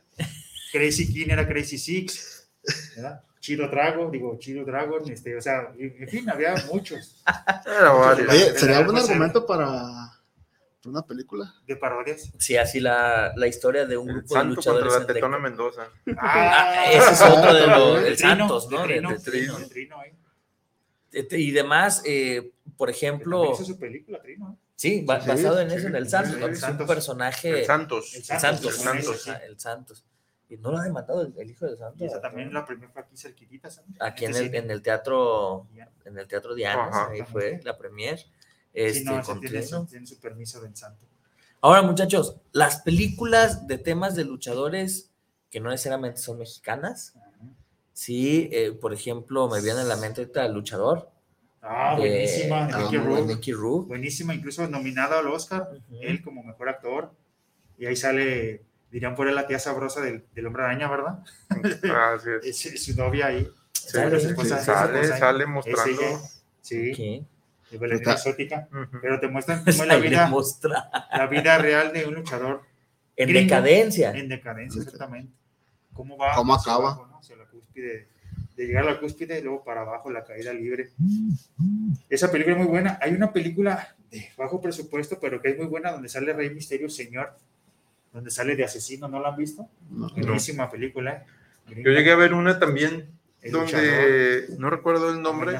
Crazy 0.72 1.14
King 1.14 1.28
era 1.30 1.48
Crazy 1.48 1.78
Six, 1.78 2.50
¿verdad? 2.96 3.22
Chido 3.40 3.68
Drago, 3.70 4.10
digo, 4.12 4.38
Chido 4.40 4.66
Dragon, 4.66 5.10
este, 5.10 5.38
o 5.38 5.42
sea, 5.42 5.72
en 5.78 6.08
fin, 6.10 6.30
había 6.30 6.56
muchos. 6.72 7.24
Oye, 7.66 8.24
de 8.26 8.60
sería 8.60 8.80
la 8.82 8.86
Fuerza 8.86 9.12
argumento 9.12 9.46
para 9.46 9.66
para 9.68 10.92
una 10.92 11.02
película. 11.06 11.54
de 11.68 11.76
parodias. 11.76 12.32
Sí, 12.38 12.56
así 12.58 12.80
la, 12.80 13.34
la 13.36 13.48
historia 13.48 13.86
de 13.86 13.98
un 13.98 14.10
El 14.10 14.16
grupo 14.18 14.34
de 14.34 14.40
Santo 14.42 14.56
contra 14.56 14.72
luchadores. 14.74 14.94
la 14.94 15.00
en 15.02 15.08
Tetona 15.08 15.38
de- 15.38 15.44
Mendoza. 15.44 15.82
Ah, 16.18 16.86
ese 16.92 17.12
es 17.12 17.22
otro 17.22 17.54
de 17.54 17.68
los 17.68 18.04
El 18.04 18.16
Trino, 18.18 18.30
Santos, 18.38 18.72
¿no? 18.72 18.84
el 18.84 18.88
De- 18.88 18.94
Trino, 18.96 19.10
de 19.10 19.20
Trino. 19.20 19.58
el 19.58 19.70
Trino, 19.70 20.04
eh. 20.04 20.16
Este, 21.12 21.40
Y 21.40 21.52
demás, 21.52 22.02
eh, 22.06 22.52
por 22.78 22.90
ejemplo, 22.90 23.52
hizo 23.54 23.66
su 23.66 23.78
película, 23.80 24.22
Trino. 24.22 24.58
sí, 24.76 25.04
ba- 25.06 25.20
Sí, 25.22 25.28
basado 25.30 25.60
en 25.60 25.70
sí, 25.70 25.76
eso, 25.78 25.88
en 25.88 25.96
el 25.96 26.08
Santos, 26.10 26.38
¿no? 26.40 26.48
es 26.48 26.64
un 26.64 26.78
personaje. 26.88 27.60
El 27.62 27.66
Santos. 27.66 28.12
El 28.14 28.20
El 28.20 28.26
Santos, 28.26 28.42
Santos, 28.42 28.78
el 28.78 28.84
Santos, 28.84 29.28
ah, 29.30 29.42
el 29.46 29.60
Santos. 29.60 30.06
No 30.58 30.72
lo 30.72 30.78
ha 30.80 30.84
demandado 30.84 31.22
el, 31.22 31.34
el 31.38 31.52
hijo 31.52 31.66
de 31.66 31.78
Santos. 31.78 32.02
Y 32.02 32.06
esa 32.06 32.20
también 32.22 32.52
la 32.54 32.66
premió 32.66 32.90
fue 32.90 33.02
aquí 33.04 33.16
cerquitita, 33.16 33.70
¿sabes? 33.70 33.90
Aquí 34.00 34.26
en 34.26 34.36
el, 34.36 34.50
sí. 34.50 34.58
en 34.58 34.72
el 34.72 34.82
teatro, 34.82 35.68
en 36.06 36.18
el 36.18 36.28
teatro 36.28 36.56
Diana, 36.56 36.88
Ajá. 36.88 37.10
ahí 37.12 37.22
fue 37.22 37.60
la 37.64 37.78
premier. 37.78 38.18
Sí, 38.20 38.28
Este, 38.74 39.04
no, 39.06 39.20
ese 39.20 39.26
con 39.32 39.40
tiene, 39.42 39.62
Trino. 39.62 39.86
tiene 39.86 40.06
su 40.08 40.20
permiso 40.20 40.62
del 40.62 40.76
santo. 40.76 41.06
Ahora, 41.62 41.82
muchachos, 41.82 42.38
las 42.52 42.82
películas 42.82 43.68
de 43.68 43.78
temas 43.78 44.16
de 44.16 44.24
luchadores 44.26 45.12
que 45.52 45.60
no 45.60 45.70
necesariamente 45.70 46.20
son 46.22 46.38
mexicanas, 46.40 47.14
sí, 47.94 48.50
eh, 48.52 48.72
por 48.72 48.94
ejemplo, 48.94 49.50
me 49.50 49.62
viene 49.62 49.82
a 49.82 49.84
la 49.84 49.98
mente 49.98 50.22
ahorita 50.22 50.46
el 50.46 50.54
luchador. 50.54 51.10
Ah, 51.62 51.96
de- 52.00 52.08
buenísima, 52.08 52.68
de 52.68 52.98
Rourke. 52.98 53.24
Mickey 53.26 53.54
Rourke. 53.54 53.88
Buenísima, 53.90 54.34
incluso 54.34 54.68
nominado 54.68 55.18
al 55.18 55.28
Oscar, 55.28 55.70
él 56.00 56.24
como 56.24 56.44
mejor 56.44 56.70
actor. 56.70 57.12
Y 57.78 57.86
ahí 57.86 57.96
sale, 57.96 58.64
dirían 58.92 59.16
por 59.16 59.28
él 59.28 59.36
la 59.36 59.48
tía 59.48 59.60
sabrosa 59.60 60.02
del, 60.02 60.26
del 60.34 60.46
hombre 60.48 60.64
araña, 60.64 60.90
¿verdad? 60.90 61.20
Ah, 61.94 62.14
así 62.16 62.30
es. 62.44 62.66
Es, 62.66 62.84
su 62.86 62.96
novia 62.96 63.28
ahí. 63.28 63.48
Sí, 63.74 63.90
Sale, 63.92 64.20
sí, 64.20 64.26
su 64.26 64.30
esposa- 64.32 64.58
sí, 64.60 64.66
su 64.66 64.72
sale, 64.72 65.00
ahí. 65.00 65.08
sale 65.20 65.46
mostrando. 65.46 66.02
ella. 66.02 66.18
Sí, 66.62 67.26
Ok. 67.72 67.80
de 67.82 67.96
Está- 67.96 68.14
exótica. 68.14 68.68
Pero 69.02 69.20
te 69.20 69.28
muestran 69.28 69.60
cómo 69.66 69.70
es 69.70 69.88
la 69.88 69.96
vida, 69.98 70.28
mostra- 70.28 70.90
la 71.16 71.28
vida 71.28 71.58
real 71.58 71.92
de 71.94 72.06
un 72.06 72.16
luchador 72.16 72.62
En 73.16 73.30
Gringo. 73.30 73.44
decadencia. 73.56 74.12
en 74.12 74.30
decadencia, 74.30 74.82
exactamente. 74.82 75.32
¿Cómo 75.94 76.18
va? 76.18 76.36
¿Cómo 76.36 76.54
acaba? 76.54 76.92
abajo, 76.92 77.08
¿no? 77.08 77.18
Hacia 77.20 77.36
la 77.36 77.46
cúspide. 77.46 78.08
De 78.56 78.66
llegar 78.68 78.84
a 78.88 78.92
la 78.94 79.00
cúspide 79.00 79.40
y 79.40 79.42
luego 79.42 79.64
para 79.64 79.82
abajo 79.82 80.10
la 80.12 80.24
caída 80.26 80.52
libre. 80.54 80.92
Esa 82.10 82.30
película 82.32 82.56
es 82.56 82.62
muy 82.62 82.68
buena. 82.70 82.98
Hay 83.02 83.14
una 83.14 83.32
película 83.32 83.96
de 84.12 84.30
bajo 84.38 84.60
presupuesto, 84.62 85.18
pero 85.20 85.42
que 85.42 85.50
es 85.52 85.58
muy 85.58 85.68
buena, 85.68 85.92
donde 85.92 86.10
sale 86.10 86.34
Rey 86.34 86.50
Misterio 86.54 86.90
Señor, 86.90 87.36
donde 88.12 88.32
sale 88.32 88.56
de 88.56 88.64
asesino, 88.64 89.08
¿no 89.08 89.20
la 89.20 89.30
han 89.30 89.38
visto? 89.38 89.68
No. 89.90 90.10
Buenísima 90.10 90.70
película. 90.70 91.26
Yo 91.68 91.92
llegué 91.92 92.12
a 92.12 92.16
ver 92.16 92.34
una 92.34 92.58
también 92.60 93.12
El 93.42 93.52
donde 93.52 94.48
no 94.58 94.70
recuerdo 94.70 95.12
el 95.12 95.22
nombre, 95.22 95.56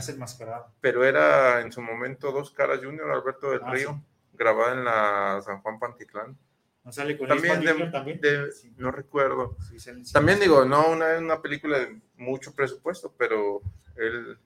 pero 0.82 1.04
era 1.06 1.62
en 1.62 1.72
su 1.72 1.82
momento 1.82 2.32
Dos 2.32 2.52
Caras 2.52 2.80
Junior, 2.84 3.12
Alberto 3.12 3.52
del 3.52 3.62
Ah, 3.64 3.72
Río, 3.72 4.02
grabada 4.34 4.74
en 4.74 4.84
la 4.86 5.42
San 5.44 5.62
Juan 5.62 5.78
Pantitlán. 5.80 6.36
¿No 6.84 6.92
sale 6.92 7.18
con 7.18 7.28
También, 7.28 7.60
de- 7.64 7.88
también? 7.92 8.22
de- 8.22 8.50
no 8.78 8.90
recuerdo. 8.92 9.56
Sí, 9.70 9.80
sale- 9.80 10.04
sí. 10.04 10.12
También 10.14 10.40
digo, 10.40 10.66
no 10.66 10.90
una, 10.90 11.18
una 11.20 11.42
película 11.42 11.78
de 11.78 12.00
mucho 12.18 12.56
presupuesto, 12.56 13.14
pero 13.18 13.62
él 13.96 14.38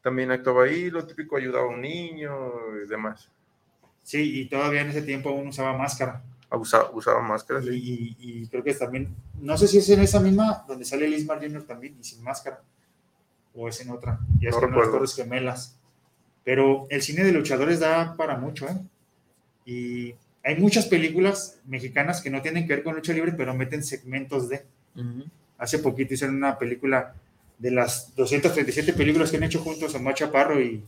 también 0.00 0.30
actuaba 0.30 0.64
ahí, 0.64 0.88
lo 0.90 1.06
típico 1.06 1.36
ayudaba 1.36 1.64
a 1.66 1.68
un 1.68 1.80
niño 1.82 2.32
y 2.82 2.88
demás. 2.88 3.30
Sí, 4.02 4.40
y 4.40 4.48
todavía 4.48 4.82
en 4.82 4.88
ese 4.90 5.02
tiempo 5.02 5.30
aún 5.30 5.48
usaba 5.48 5.76
máscara. 5.76 6.22
Usaba, 6.50 6.90
usaba 6.92 7.20
máscaras. 7.22 7.64
Y, 7.66 8.16
y- 8.18 8.46
creo 8.48 8.62
que 8.62 8.70
es 8.70 8.78
también, 8.78 9.14
no 9.40 9.56
sé 9.58 9.66
si 9.66 9.78
es 9.78 9.88
en 9.90 10.00
esa 10.00 10.20
misma 10.20 10.64
donde 10.68 10.84
sale 10.84 11.08
Lismar 11.08 11.40
Jr. 11.40 11.64
también 11.64 11.96
y 12.00 12.04
sin 12.04 12.22
máscara, 12.22 12.60
o 13.54 13.68
es 13.68 13.80
en 13.80 13.90
otra, 13.90 14.20
ya 14.40 14.50
es 14.50 14.54
No 14.54 14.60
las 14.60 14.70
recuerdo. 14.70 14.92
Torres 14.92 15.14
Gemelas. 15.14 15.76
Pero 16.44 16.86
el 16.90 17.02
cine 17.02 17.24
de 17.24 17.32
luchadores 17.32 17.80
da 17.80 18.16
para 18.16 18.36
mucho, 18.36 18.66
¿eh? 18.68 18.76
Y 19.64 20.14
hay 20.44 20.56
muchas 20.58 20.86
películas 20.86 21.58
mexicanas 21.64 22.20
que 22.20 22.28
no 22.30 22.42
tienen 22.42 22.66
que 22.66 22.74
ver 22.74 22.84
con 22.84 22.94
lucha 22.94 23.12
libre, 23.14 23.32
pero 23.32 23.54
meten 23.54 23.82
segmentos 23.82 24.48
de. 24.48 24.64
Hace 25.58 25.78
poquito 25.78 26.14
hicieron 26.14 26.36
una 26.36 26.58
película 26.58 27.14
de 27.58 27.70
las 27.70 28.14
237 28.14 28.92
películas 28.92 29.30
que 29.30 29.38
han 29.38 29.44
hecho 29.44 29.60
juntos 29.60 29.94
Omar 29.94 30.14
Chaparro 30.14 30.60
y, 30.60 30.84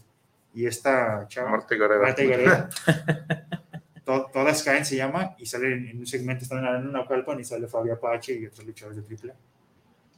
y 0.55 0.67
esta 0.67 1.27
chava. 1.29 1.51
Marta 1.51 1.75
Gareda. 1.75 2.03
Marta 2.03 2.23
Gareda. 2.25 2.69
To- 4.07 4.31
Todas 4.33 4.63
caen 4.63 4.87
se 4.87 4.97
llama 4.97 5.35
y 5.37 5.45
sale 5.47 5.73
en, 5.75 5.89
en 5.89 5.99
un 5.99 6.07
segmento, 6.07 6.45
están 6.45 6.65
en 6.65 6.87
una 6.89 7.07
calpan 7.07 7.39
y 7.41 7.45
sale 7.45 7.67
Fabio 7.67 7.93
Apache 7.95 8.35
y 8.35 8.47
otros 8.47 8.65
luchadores 8.65 8.97
de 8.97 9.03
triple. 9.03 9.35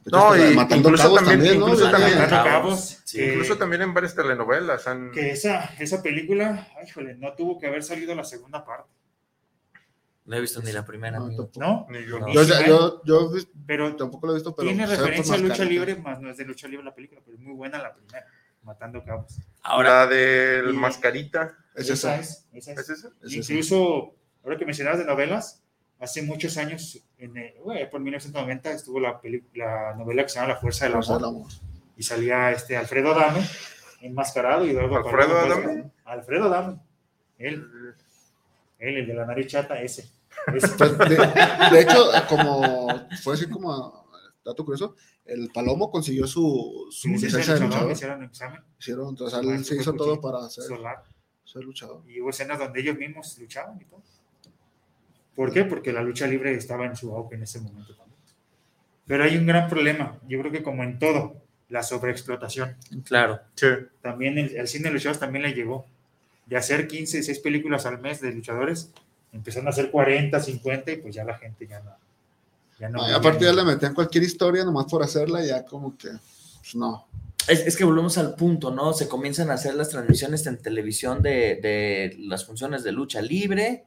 No, 0.05 0.37
y 0.37 0.55
Matando 0.55 0.89
incluso 0.89 1.13
también, 1.15 1.35
también, 1.39 1.59
¿no? 1.59 1.65
incluso 1.67 1.91
también, 1.91 2.17
Cabos, 2.29 3.01
Sí, 3.03 3.17
que- 3.17 3.27
incluso 3.33 3.57
también 3.57 3.81
en 3.81 3.93
varias 3.93 4.15
telenovelas. 4.15 4.87
han- 4.87 5.11
Que 5.11 5.31
esa, 5.31 5.65
esa 5.79 6.01
película, 6.01 6.67
ay, 6.77 6.87
híjole, 6.87 7.15
no 7.15 7.33
tuvo 7.33 7.59
que 7.59 7.67
haber 7.67 7.83
salido 7.83 8.15
la 8.15 8.23
segunda 8.23 8.63
parte. 8.63 8.89
No 10.25 10.35
he 10.37 10.41
visto 10.41 10.61
ni 10.61 10.71
la 10.71 10.85
primera. 10.85 11.17
amigo. 11.17 11.49
¿No? 11.57 11.87
Ni 11.89 12.05
yo. 12.05 12.19
No. 12.19 12.31
Yo, 12.31 12.43
ya- 12.43 12.65
yo, 12.65 13.01
yo 13.03 13.31
vi- 13.31 13.47
Pero 13.65 13.95
tampoco 13.95 14.27
lo 14.27 14.33
he 14.33 14.35
visto, 14.35 14.55
pero 14.55 14.67
tiene 14.67 14.85
referencia 14.85 15.33
a 15.33 15.37
lucha 15.39 15.57
caritas. 15.57 15.67
libre, 15.87 15.95
más 15.95 16.19
no 16.21 16.29
es 16.29 16.37
de 16.37 16.45
lucha 16.45 16.67
libre 16.67 16.85
la 16.85 16.93
película, 16.93 17.21
pero 17.25 17.35
es 17.35 17.41
muy 17.43 17.55
buena 17.55 17.79
la 17.79 17.93
primera, 17.95 18.25
Matando 18.61 19.03
Cabos. 19.03 19.39
la 19.83 20.05
del 20.05 20.69
Y- 20.69 20.77
Mascarita. 20.77 21.57
Es 21.81 21.89
esa, 21.89 22.15
esa. 22.19 22.21
es, 22.53 22.67
esa 22.67 22.71
es. 22.73 22.77
¿Es 22.79 22.89
esa? 22.89 23.07
Es 23.23 23.33
esa. 23.35 23.35
Incluso, 23.53 24.13
ahora 24.43 24.57
que 24.57 24.65
mencionabas 24.65 24.99
de 24.99 25.05
novelas, 25.05 25.61
hace 25.99 26.21
muchos 26.21 26.57
años, 26.57 27.01
en, 27.17 27.35
el- 27.37 27.53
bueno, 27.63 27.89
por 27.89 27.99
1990, 27.99 28.71
estuvo 28.71 28.99
la, 28.99 29.19
peli- 29.21 29.43
la 29.53 29.93
novela 29.95 30.23
que 30.23 30.29
se 30.29 30.35
llama 30.35 30.53
La 30.53 30.59
Fuerza 30.59 30.85
del 30.85 30.95
Amor, 30.95 31.47
y 31.97 32.03
salía 32.03 32.51
este 32.51 32.77
Alfredo 32.77 33.11
Adame, 33.13 33.41
enmascarado, 34.01 34.65
y 34.65 34.69
Eduardo 34.71 34.97
¿Alfredo 34.97 35.37
Adame? 35.39 35.91
Alfredo 36.05 36.45
Adame, 36.45 36.79
él, 37.37 37.65
él, 38.79 38.97
el 38.97 39.07
de 39.07 39.13
la 39.13 39.25
nariz 39.25 39.47
chata, 39.47 39.81
ese. 39.81 40.03
ese. 40.03 40.67
Pues, 40.77 40.97
de, 40.97 41.17
de 41.71 41.81
hecho, 41.81 41.97
como 42.29 42.87
fue 43.23 43.33
así 43.33 43.49
como 43.49 44.07
dato 44.45 44.63
curioso, 44.63 44.95
el 45.25 45.49
Palomo 45.53 45.91
consiguió 45.91 46.25
su, 46.27 46.87
su 46.91 47.01
Sí, 47.09 47.09
licencia 47.09 47.55
de 47.55 47.59
luchador, 47.59 47.91
hicieron 47.91 48.19
un 48.19 48.23
examen. 48.25 48.61
Hicieron, 48.79 49.09
entonces 49.09 49.39
él 49.43 49.65
se 49.65 49.75
hizo 49.75 49.93
todo 49.93 50.21
para 50.21 50.47
solar. 50.49 51.03
Ser 51.51 51.63
luchador. 51.63 52.01
y 52.07 52.21
hubo 52.21 52.29
escenas 52.29 52.59
donde 52.59 52.79
ellos 52.81 52.97
mismos 52.97 53.37
luchaban 53.39 53.79
y 53.81 53.85
todo. 53.85 54.01
¿Por 55.35 55.53
qué? 55.53 55.63
Porque 55.63 55.93
la 55.93 56.01
lucha 56.01 56.27
libre 56.27 56.53
estaba 56.53 56.85
en 56.85 56.95
su 56.95 57.15
auge 57.15 57.35
en 57.35 57.43
ese 57.43 57.59
momento 57.61 57.95
también. 57.95 58.19
Pero 59.07 59.23
hay 59.23 59.37
un 59.37 59.45
gran 59.45 59.69
problema, 59.69 60.17
yo 60.27 60.39
creo 60.39 60.51
que 60.51 60.63
como 60.63 60.83
en 60.83 60.99
todo, 60.99 61.35
la 61.69 61.83
sobreexplotación. 61.83 62.75
Claro. 63.05 63.39
Sí. 63.55 63.67
También 64.01 64.37
el, 64.37 64.55
el 64.55 64.67
cine 64.67 64.85
de 64.85 64.91
luchadores 64.91 65.19
también 65.19 65.43
le 65.43 65.53
llegó. 65.53 65.85
De 66.45 66.57
hacer 66.57 66.87
15, 66.87 67.17
16 67.17 67.39
películas 67.39 67.85
al 67.85 67.99
mes 68.01 68.21
de 68.21 68.33
luchadores, 68.33 68.91
empezaron 69.31 69.67
a 69.67 69.69
hacer 69.69 69.91
40, 69.91 70.39
50 70.39 70.91
y 70.91 70.97
pues 70.97 71.15
ya 71.15 71.23
la 71.23 71.37
gente 71.37 71.67
ya 71.67 71.79
no. 71.79 71.91
Ya 72.79 72.89
no 72.89 73.03
Ay, 73.03 73.13
aparte 73.13 73.45
ya 73.45 73.53
le 73.53 73.63
metían 73.63 73.93
cualquier 73.93 74.23
historia 74.23 74.63
nomás 74.63 74.85
por 74.85 75.03
hacerla, 75.03 75.45
ya 75.45 75.63
como 75.63 75.95
que, 75.97 76.09
pues 76.59 76.75
no. 76.75 77.05
Es, 77.47 77.65
es 77.65 77.75
que 77.77 77.83
volvemos 77.83 78.17
al 78.17 78.35
punto, 78.35 78.71
¿no? 78.71 78.93
Se 78.93 79.07
comienzan 79.07 79.49
a 79.49 79.53
hacer 79.55 79.73
las 79.75 79.89
transmisiones 79.89 80.45
en 80.45 80.57
televisión 80.57 81.21
de, 81.23 81.59
de 81.61 82.15
las 82.19 82.45
funciones 82.45 82.83
de 82.83 82.91
lucha 82.91 83.21
libre. 83.21 83.85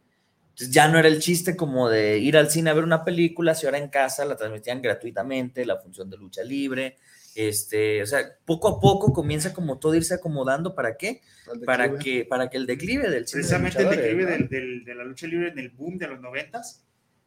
Entonces 0.51 0.71
ya 0.75 0.89
no 0.89 0.99
era 0.99 1.09
el 1.09 1.21
chiste 1.21 1.57
como 1.57 1.89
de 1.89 2.19
ir 2.19 2.37
al 2.37 2.51
cine 2.51 2.71
a 2.71 2.75
ver 2.75 2.85
una 2.85 3.05
película, 3.05 3.55
si 3.55 3.67
ahora 3.67 3.79
en 3.79 3.89
casa 3.89 4.25
la 4.25 4.37
transmitían 4.37 4.83
gratuitamente, 4.83 5.65
la 5.65 5.79
función 5.79 6.11
de 6.11 6.17
lucha 6.17 6.43
libre. 6.43 6.97
Este, 7.35 8.03
o 8.03 8.07
sea, 8.07 8.19
poco 8.45 8.69
a 8.69 8.79
poco 8.81 9.13
comienza 9.13 9.55
como 9.55 9.79
todo 9.79 9.95
irse 9.95 10.13
acomodando. 10.15 10.75
¿Para 10.75 10.97
qué? 10.97 11.23
Para 11.65 11.85
que, 11.99 12.25
para 12.27 12.51
que 12.51 12.57
el 12.59 12.67
declive 12.67 13.09
del 13.09 13.27
cine 13.27 13.43
de 13.43 13.49
Precisamente 13.49 13.79
el 13.79 13.85
luchadores, 13.85 14.05
declive 14.05 14.25
¿no? 14.25 14.31
del- 14.31 14.49
del- 14.49 14.85
de 14.85 14.95
la 14.95 15.05
lucha 15.05 15.27
libre 15.27 15.49
en 15.49 15.59
el 15.59 15.71
boom 15.71 15.97
de 15.99 16.09
los 16.09 16.21
90 16.21 16.61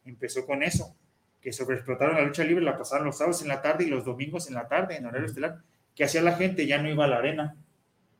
empezó 0.04 0.46
con 0.46 0.62
eso, 0.62 0.94
que 1.40 1.52
sobreexplotaron 1.52 2.14
la 2.16 2.22
lucha 2.22 2.44
libre, 2.44 2.62
la 2.64 2.78
pasaron 2.78 3.06
los 3.06 3.18
sábados 3.18 3.42
en 3.42 3.48
la 3.48 3.60
tarde 3.62 3.84
y 3.84 3.88
los 3.88 4.04
domingos 4.04 4.46
en 4.48 4.54
la 4.54 4.68
tarde, 4.68 4.96
en 4.96 5.06
horario 5.06 5.26
estelar. 5.26 5.58
¿Qué 5.96 6.04
hacía 6.04 6.22
la 6.22 6.36
gente? 6.36 6.66
Ya 6.66 6.80
no 6.80 6.88
iba 6.88 7.04
a 7.04 7.08
la 7.08 7.16
arena. 7.16 7.56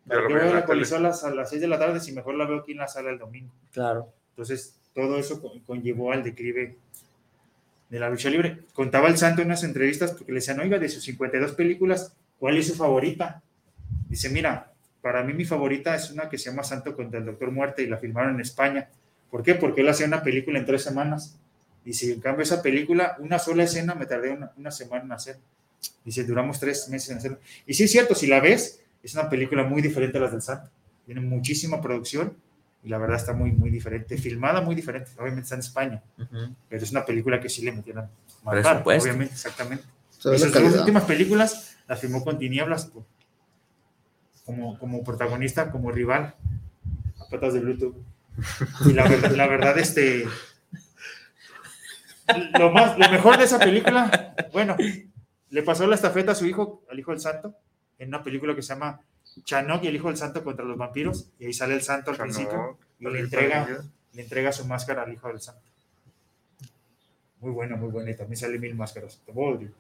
¿Para 0.09 0.23
qué 0.27 0.33
voy 0.35 0.43
a 0.43 0.47
la 0.47 0.97
a 0.97 1.01
las, 1.01 1.25
a 1.25 1.31
las 1.31 1.51
6 1.51 1.61
de 1.61 1.69
la 1.69 1.79
tarde 1.79 2.01
si 2.01 2.11
mejor 2.13 2.35
la 2.35 2.47
veo 2.47 2.59
aquí 2.61 2.73
en 2.73 2.79
la 2.79 2.89
sala 2.89 3.11
el 3.11 3.19
domingo? 3.19 3.53
Claro. 3.73 4.13
Entonces, 4.31 4.77
todo 4.95 5.19
eso 5.19 5.41
con- 5.41 5.61
conllevó 5.61 6.11
al 6.13 6.25
declive 6.25 6.77
de 7.91 7.99
la 8.01 8.11
lucha 8.11 8.31
libre. 8.31 8.59
Contaba 8.73 9.09
el 9.09 9.17
Santo 9.17 9.43
en 9.43 9.49
unas 9.49 9.63
entrevistas 9.65 10.13
porque 10.13 10.33
le 10.33 10.37
decían, 10.39 10.59
oiga, 10.61 10.79
de 10.79 10.89
sus 10.89 11.05
52 11.05 11.53
películas, 11.53 12.15
¿cuál 12.39 12.57
es 12.57 12.67
su 12.69 12.75
favorita? 12.75 13.43
Dice, 14.09 14.29
mira, 14.31 14.73
para 15.03 15.23
mí 15.23 15.33
mi 15.35 15.45
favorita 15.45 15.95
es 15.95 16.11
una 16.11 16.29
que 16.29 16.39
se 16.39 16.51
llama 16.51 16.65
Santo 16.65 16.97
contra 16.97 17.19
el 17.21 17.27
Doctor 17.27 17.51
Muerte 17.51 17.83
y 17.83 17.87
la 17.87 17.99
filmaron 17.99 18.35
en 18.37 18.41
España. 18.41 18.89
¿Por 19.31 19.43
qué? 19.43 19.55
Porque 19.55 19.83
él 19.83 19.89
hacía 19.89 20.07
una 20.07 20.23
película 20.23 20.59
en 20.59 20.67
tres 20.67 20.83
semanas. 20.83 21.39
Dice, 21.85 22.13
en 22.13 22.21
cambio 22.21 22.43
esa 22.43 22.63
película, 22.63 23.17
una 23.21 23.39
sola 23.39 23.63
escena 23.65 23.95
me 23.95 24.07
tardé 24.07 24.31
una, 24.31 24.51
una 24.57 24.71
semana 24.71 25.05
en 25.05 25.13
hacer. 25.13 25.37
Dice, 26.05 26.25
duramos 26.25 26.59
tres 26.61 26.89
meses 26.89 27.11
en 27.11 27.19
hacerla. 27.19 27.39
Y 27.67 27.75
sí 27.75 27.85
es 27.85 27.91
cierto, 27.93 28.15
si 28.15 28.27
la 28.27 28.41
ves, 28.41 28.81
es 29.03 29.15
una 29.15 29.29
película 29.29 29.65
muy 29.65 29.83
diferente 29.83 30.19
a 30.19 30.21
las 30.21 30.33
del 30.33 30.43
Santo. 30.43 30.71
Tiene 31.05 31.21
muchísima 31.21 31.81
producción 31.81 32.37
y 32.83 32.89
la 32.89 32.99
verdad 32.99 33.17
está 33.17 33.33
muy, 33.33 33.53
muy 33.53 33.71
diferente. 33.71 34.17
Filmada 34.19 34.61
muy 34.61 34.75
diferente. 34.75 35.11
Obviamente 35.19 35.43
está 35.43 35.55
en 35.57 35.61
España, 35.61 36.03
Ujú. 36.19 36.55
pero 36.69 36.83
es 36.83 36.91
una 36.91 37.05
película 37.05 37.41
que 37.41 37.49
sí 37.49 37.63
le 37.63 37.73
metieron 37.73 38.09
Presupuesto. 38.49 39.05
obviamente, 39.09 39.35
exactamente. 39.35 39.85
La 40.25 40.39
sus 40.39 40.53
dos 40.53 40.75
últimas 40.77 41.05
películas 41.05 41.77
las 41.87 42.01
filmó 42.01 42.25
con 42.25 42.39
Tinieblas 42.39 42.87
pues, 42.87 43.05
como, 44.45 44.79
como 44.79 45.05
protagonista, 45.05 45.71
como 45.71 45.91
rival, 45.93 46.35
a 47.21 47.29
patas 47.29 47.55
de 47.55 47.61
Bluetooth. 47.61 47.97
Y 48.87 48.93
la 48.93 49.09
verdad, 49.09 49.31
la 49.33 49.47
verdad, 49.47 49.79
este. 49.79 50.27
Lo, 52.59 52.71
más, 52.73 52.99
lo 52.99 53.09
mejor 53.11 53.39
de 53.39 53.45
esa 53.45 53.59
película, 53.59 54.35
bueno, 54.53 54.77
le 55.51 55.63
pasó 55.63 55.87
la 55.87 55.95
estafeta 55.95 56.33
a 56.33 56.35
su 56.35 56.47
hijo, 56.47 56.83
al 56.91 56.99
hijo 56.99 57.11
del 57.13 57.21
santo, 57.21 57.55
en 57.99 58.09
una 58.09 58.23
película 58.23 58.55
que 58.55 58.63
se 58.63 58.75
llama 58.75 59.01
Chanok 59.45 59.85
y 59.85 59.89
el 59.89 59.97
hijo 59.97 60.09
del 60.09 60.17
santo 60.17 60.43
contra 60.45 60.65
los 60.65 60.77
vampiros, 60.77 61.29
y 61.39 61.47
ahí 61.47 61.53
sale 61.53 61.75
el 61.75 61.83
santo 61.83 62.11
al 62.11 62.17
Chanok, 62.17 62.33
principio 62.35 62.79
y 62.99 63.05
le 63.05 63.21
entrega, 63.21 63.85
le 64.13 64.23
entrega 64.23 64.53
su 64.53 64.65
máscara 64.67 65.03
al 65.03 65.13
hijo 65.13 65.29
del 65.29 65.41
santo. 65.41 65.63
Muy 67.41 67.53
buena, 67.53 67.77
muy 67.77 67.91
buena, 67.91 68.11
y 68.11 68.17
también 68.17 68.37
sale 68.39 68.59
mil 68.59 68.75
máscaras. 68.75 69.21
Te 69.25 69.33
voy 69.33 69.51
a 69.55 69.59
decir. 69.59 69.73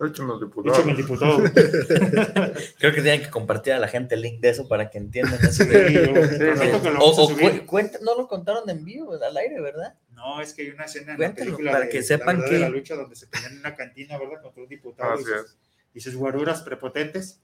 Échame 0.00 0.34
el 0.34 0.40
diputado. 0.40 0.74
Échame 0.76 0.90
el 0.92 0.96
diputado. 0.96 1.38
Creo 2.78 2.92
que 2.94 3.02
tienen 3.02 3.22
que 3.22 3.30
compartir 3.30 3.72
a 3.74 3.78
la 3.78 3.88
gente 3.88 4.14
el 4.16 4.22
link 4.22 4.40
de 4.40 4.50
eso 4.50 4.66
para 4.68 4.90
que 4.90 4.98
entiendan. 4.98 5.38
eso 5.40 5.64
Sí, 5.64 5.70
o, 6.98 7.22
o 7.22 7.28
cu- 7.28 7.66
cuenta- 7.66 7.98
no 8.02 8.16
lo 8.16 8.26
contaron 8.28 8.68
en 8.70 8.84
vivo, 8.84 9.12
al 9.14 9.36
aire, 9.36 9.60
¿verdad? 9.60 9.94
No, 10.24 10.40
es 10.40 10.54
que 10.54 10.62
hay 10.62 10.70
una 10.70 10.84
escena 10.84 11.12
en 11.12 11.16
Cuéntalo, 11.18 11.50
la 11.50 11.56
película 11.56 11.72
para 11.72 11.84
de 11.84 11.90
que 11.90 11.98
la 11.98 12.02
sepan 12.04 12.36
verdad 12.36 12.48
que- 12.48 12.54
de 12.54 12.60
la 12.60 12.68
lucha 12.70 12.94
donde 12.94 13.14
se 13.16 13.26
pelean 13.26 13.52
en 13.52 13.58
una 13.58 13.74
cantina, 13.76 14.18
¿verdad? 14.18 14.40
Contra 14.42 14.62
un 14.62 14.68
diputado 14.68 15.10
y 15.10 15.14
Así 15.14 15.24
sus, 15.24 15.32
es. 15.34 15.56
y 15.94 16.00
sus 16.00 16.14
guaruras 16.16 16.62
prepotentes. 16.62 17.40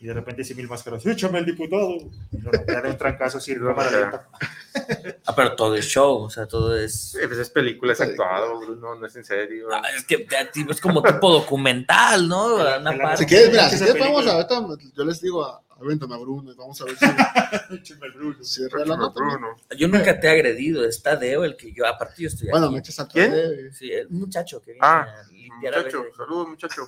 Y 0.00 0.06
de 0.06 0.14
repente 0.14 0.42
dice 0.42 0.56
mil 0.56 0.66
máscaras, 0.68 1.06
échame 1.06 1.38
el 1.38 1.44
diputado. 1.46 1.94
Y 2.32 2.38
lo 2.40 2.50
da 2.50 2.82
un 2.88 2.98
trancazo 2.98 3.38
así, 3.38 3.54
ya. 3.54 3.90
lenta. 3.90 4.28
Ah, 5.24 5.34
pero 5.36 5.54
todo 5.54 5.76
es 5.76 5.84
show, 5.84 6.22
o 6.22 6.30
sea, 6.30 6.46
todo 6.46 6.76
es. 6.76 7.10
Sí, 7.12 7.18
pues 7.28 7.38
es 7.38 7.50
película, 7.50 7.92
es 7.92 8.00
actuado, 8.00 8.58
Bruno, 8.58 8.96
no 8.96 9.06
es 9.06 9.14
en 9.14 9.24
serio. 9.24 9.68
Ah, 9.72 9.82
es 9.96 10.04
que 10.04 10.26
es 10.70 10.80
como 10.80 11.00
tipo 11.02 11.30
documental, 11.30 12.26
¿no? 12.26 12.58
La- 12.58 12.78
Una 12.80 12.92
la- 12.96 13.02
parte. 13.04 13.18
Si 13.18 13.26
quieres, 13.26 13.50
mira, 13.50 13.68
si 13.70 13.76
quieres, 13.78 13.98
vamos 14.00 14.26
a 14.26 14.32
ahorita, 14.32 14.66
yo 14.96 15.04
les 15.04 15.20
digo, 15.20 15.44
a- 15.44 15.62
avéntame 15.84 16.14
a 16.14 16.18
Bruno 16.18 16.52
y 16.52 16.54
vamos 16.54 16.80
a 16.80 16.84
ver 16.84 16.96
si, 16.96 17.04
Échame 17.74 18.06
el 18.06 18.12
Bruno. 18.12 18.44
si 18.44 18.62
no. 18.62 19.10
Bruno. 19.12 19.56
Yo 19.76 19.88
nunca 19.88 20.18
te 20.18 20.26
he 20.26 20.30
agredido, 20.30 20.84
está 20.84 21.16
Deo 21.16 21.44
el 21.44 21.56
que 21.56 21.72
yo, 21.72 21.86
aparte 21.86 22.22
yo 22.22 22.28
estoy 22.28 22.48
Bueno, 22.50 22.66
aquí. 22.66 22.74
me 22.74 22.80
echas 22.80 22.98
al 23.00 23.08
¿Quién? 23.08 23.72
Sí, 23.72 23.90
el 23.92 24.08
muchacho 24.10 24.60
que 24.60 24.72
viene 24.72 24.86
Ah, 24.86 25.02
a 25.02 25.30
limpiar 25.30 25.74
a 25.74 25.78
Muchacho, 25.78 26.02
veces. 26.02 26.16
saludos, 26.16 26.48
muchacho. 26.48 26.82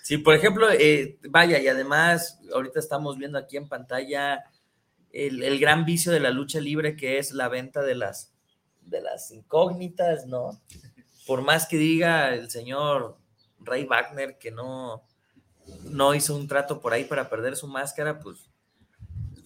Sí, 0.02 0.18
por 0.18 0.34
ejemplo, 0.36 0.70
eh, 0.72 1.20
vaya, 1.30 1.60
y 1.60 1.68
además, 1.68 2.40
ahorita 2.54 2.80
estamos 2.80 3.18
viendo 3.18 3.38
aquí 3.38 3.58
en 3.58 3.68
pantalla 3.68 4.46
el, 5.12 5.44
el 5.44 5.60
gran 5.60 5.84
vicio 5.84 6.14
de 6.14 6.22
la 6.22 6.30
lucha 6.32 6.62
libre 6.62 6.96
que 6.96 7.18
es 7.20 7.34
la 7.34 7.50
venta 7.50 7.82
de 7.82 7.96
las, 7.96 8.34
de 8.82 9.02
las 9.02 9.32
incógnitas, 9.32 10.26
¿no? 10.26 10.62
Por 11.26 11.42
más 11.42 11.68
que 11.68 11.76
diga 11.76 12.34
el 12.34 12.50
señor 12.50 13.18
Ray 13.60 13.84
Wagner 13.84 14.38
que 14.38 14.50
no, 14.50 15.04
no 15.92 16.14
hizo 16.14 16.36
un 16.36 16.48
trato 16.48 16.80
por 16.80 16.94
ahí 16.94 17.06
para 17.06 17.30
perder 17.30 17.56
su 17.56 17.68
máscara, 17.68 18.20
pues, 18.20 18.50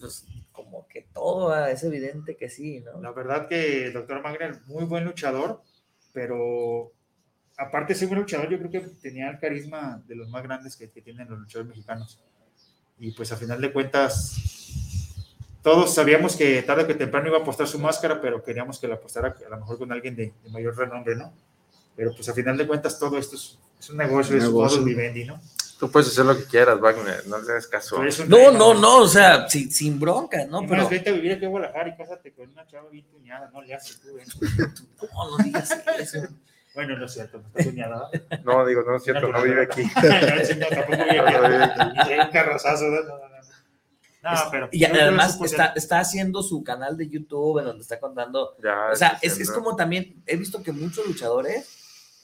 pues 0.00 0.26
como 0.52 0.86
que 0.88 1.02
todo 1.12 1.52
ah, 1.52 1.70
es 1.70 1.82
evidente 1.82 2.36
que 2.36 2.48
sí, 2.48 2.80
¿no? 2.80 3.00
La 3.00 3.12
verdad 3.12 3.48
que 3.48 3.86
el 3.86 3.92
doctor 3.92 4.22
Magner, 4.22 4.60
muy 4.66 4.84
buen 4.84 5.04
luchador, 5.04 5.62
pero 6.12 6.92
aparte 7.56 7.92
de 7.94 7.98
ser 7.98 8.08
buen 8.08 8.20
luchador, 8.20 8.48
yo 8.50 8.58
creo 8.58 8.70
que 8.70 8.80
tenía 9.00 9.30
el 9.30 9.38
carisma 9.38 10.02
de 10.06 10.16
los 10.16 10.28
más 10.28 10.42
grandes 10.42 10.76
que, 10.76 10.90
que 10.90 11.02
tienen 11.02 11.28
los 11.28 11.38
luchadores 11.38 11.68
mexicanos. 11.68 12.20
Y 12.98 13.12
pues 13.12 13.32
a 13.32 13.36
final 13.36 13.60
de 13.60 13.72
cuentas, 13.72 14.36
todos 15.62 15.94
sabíamos 15.94 16.36
que 16.36 16.62
tarde 16.62 16.84
o 16.84 16.86
que 16.86 16.94
temprano 16.94 17.28
iba 17.28 17.38
a 17.38 17.40
apostar 17.40 17.66
su 17.66 17.78
máscara, 17.78 18.20
pero 18.20 18.42
queríamos 18.42 18.78
que 18.78 18.88
la 18.88 18.94
apostara 18.94 19.36
a 19.44 19.48
lo 19.50 19.58
mejor 19.58 19.78
con 19.78 19.92
alguien 19.92 20.14
de, 20.16 20.32
de 20.42 20.50
mayor 20.50 20.76
renombre, 20.76 21.16
¿no? 21.16 21.32
Pero 21.96 22.12
pues 22.14 22.28
a 22.28 22.34
final 22.34 22.56
de 22.56 22.66
cuentas 22.66 22.98
todo 22.98 23.18
esto 23.18 23.36
es, 23.36 23.58
es 23.78 23.90
un 23.90 23.96
negocio, 23.98 24.36
es 24.36 24.44
un 24.44 24.50
Negocio. 24.50 24.78
modus 24.80 24.84
vivendi, 24.84 25.24
¿no? 25.24 25.40
Tú 25.82 25.90
puedes 25.90 26.10
hacer 26.10 26.24
lo 26.24 26.36
que 26.36 26.44
quieras, 26.44 26.78
Wagner, 26.78 27.26
no 27.26 27.38
le 27.38 27.50
hagas 27.50 27.66
caso. 27.66 28.00
No, 28.28 28.52
no, 28.52 28.72
no, 28.72 28.98
o 28.98 29.08
sea, 29.08 29.48
sin, 29.48 29.68
sin 29.68 29.98
bronca, 29.98 30.46
¿no? 30.46 30.64
Pero 30.64 30.88
vete 30.88 31.10
a 31.10 31.12
vivir 31.12 31.32
aquí 31.32 31.44
a 31.44 31.48
Guadalajara 31.48 31.88
y 31.88 31.96
cásate 31.96 32.32
con 32.32 32.48
una 32.50 32.64
chava 32.68 32.88
bien 32.88 33.04
tuñada, 33.08 33.50
no 33.52 33.60
le 33.60 33.74
haces 33.74 34.00
tú, 34.00 34.16
¿eh? 34.16 34.22
no, 35.12 35.36
no 35.36 35.42
digas 35.42 35.76
eso. 35.98 36.18
Bueno, 36.76 36.96
no 36.96 37.04
es 37.04 37.12
cierto, 37.12 37.38
no 37.38 37.48
está 37.48 37.68
tuñada. 37.68 38.08
No, 38.44 38.64
digo, 38.64 38.82
no 38.86 38.94
es 38.94 39.02
cierto, 39.02 39.26
no 39.26 39.42
vive 39.42 39.62
aquí. 39.64 39.82
No, 39.82 40.68
tampoco 40.68 41.02
vive 41.02 41.18
aquí. 41.18 41.34
No 41.34 41.48
vive 41.48 41.64
aquí. 41.64 41.80
Y 41.96 42.12
hay 42.12 42.20
un 42.20 42.30
carrozazo, 42.30 42.84
¿no? 42.84 43.02
No, 43.02 43.18
no, 43.18 43.28
no. 43.28 43.32
No, 44.22 44.50
pero 44.52 44.68
Y 44.70 44.84
además 44.84 45.34
eso, 45.34 45.44
está, 45.46 45.72
está 45.74 45.98
haciendo 45.98 46.44
su 46.44 46.62
canal 46.62 46.96
de 46.96 47.08
YouTube 47.08 47.58
en 47.58 47.64
donde 47.64 47.82
está 47.82 47.98
contando. 47.98 48.54
Ya, 48.62 48.90
o 48.92 48.94
sea, 48.94 49.18
es, 49.20 49.40
es 49.40 49.50
como 49.50 49.74
también, 49.74 50.22
he 50.26 50.36
visto 50.36 50.62
que 50.62 50.70
muchos 50.70 51.04
luchadores 51.08 51.81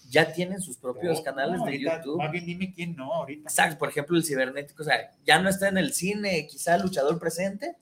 ya 0.08 0.32
tienen 0.32 0.60
sus 0.60 0.76
propios 0.76 1.18
no, 1.18 1.24
canales 1.24 1.58
no, 1.58 1.64
de 1.66 1.70
ahorita, 1.72 1.96
YouTube. 1.98 2.18
Más 2.18 2.32
bien 2.32 2.46
dime 2.46 2.72
quién 2.74 2.96
no 2.96 3.12
ahorita. 3.14 3.48
Exacto, 3.48 3.78
por 3.78 3.88
ejemplo, 3.88 4.16
el 4.16 4.24
cibernético, 4.24 4.82
o 4.82 4.86
sea, 4.86 5.14
ya 5.24 5.38
no 5.40 5.48
está 5.48 5.68
en 5.68 5.78
el 5.78 5.92
cine, 5.92 6.46
quizá 6.46 6.74
el 6.76 6.82
luchador 6.82 7.18
presente, 7.18 7.76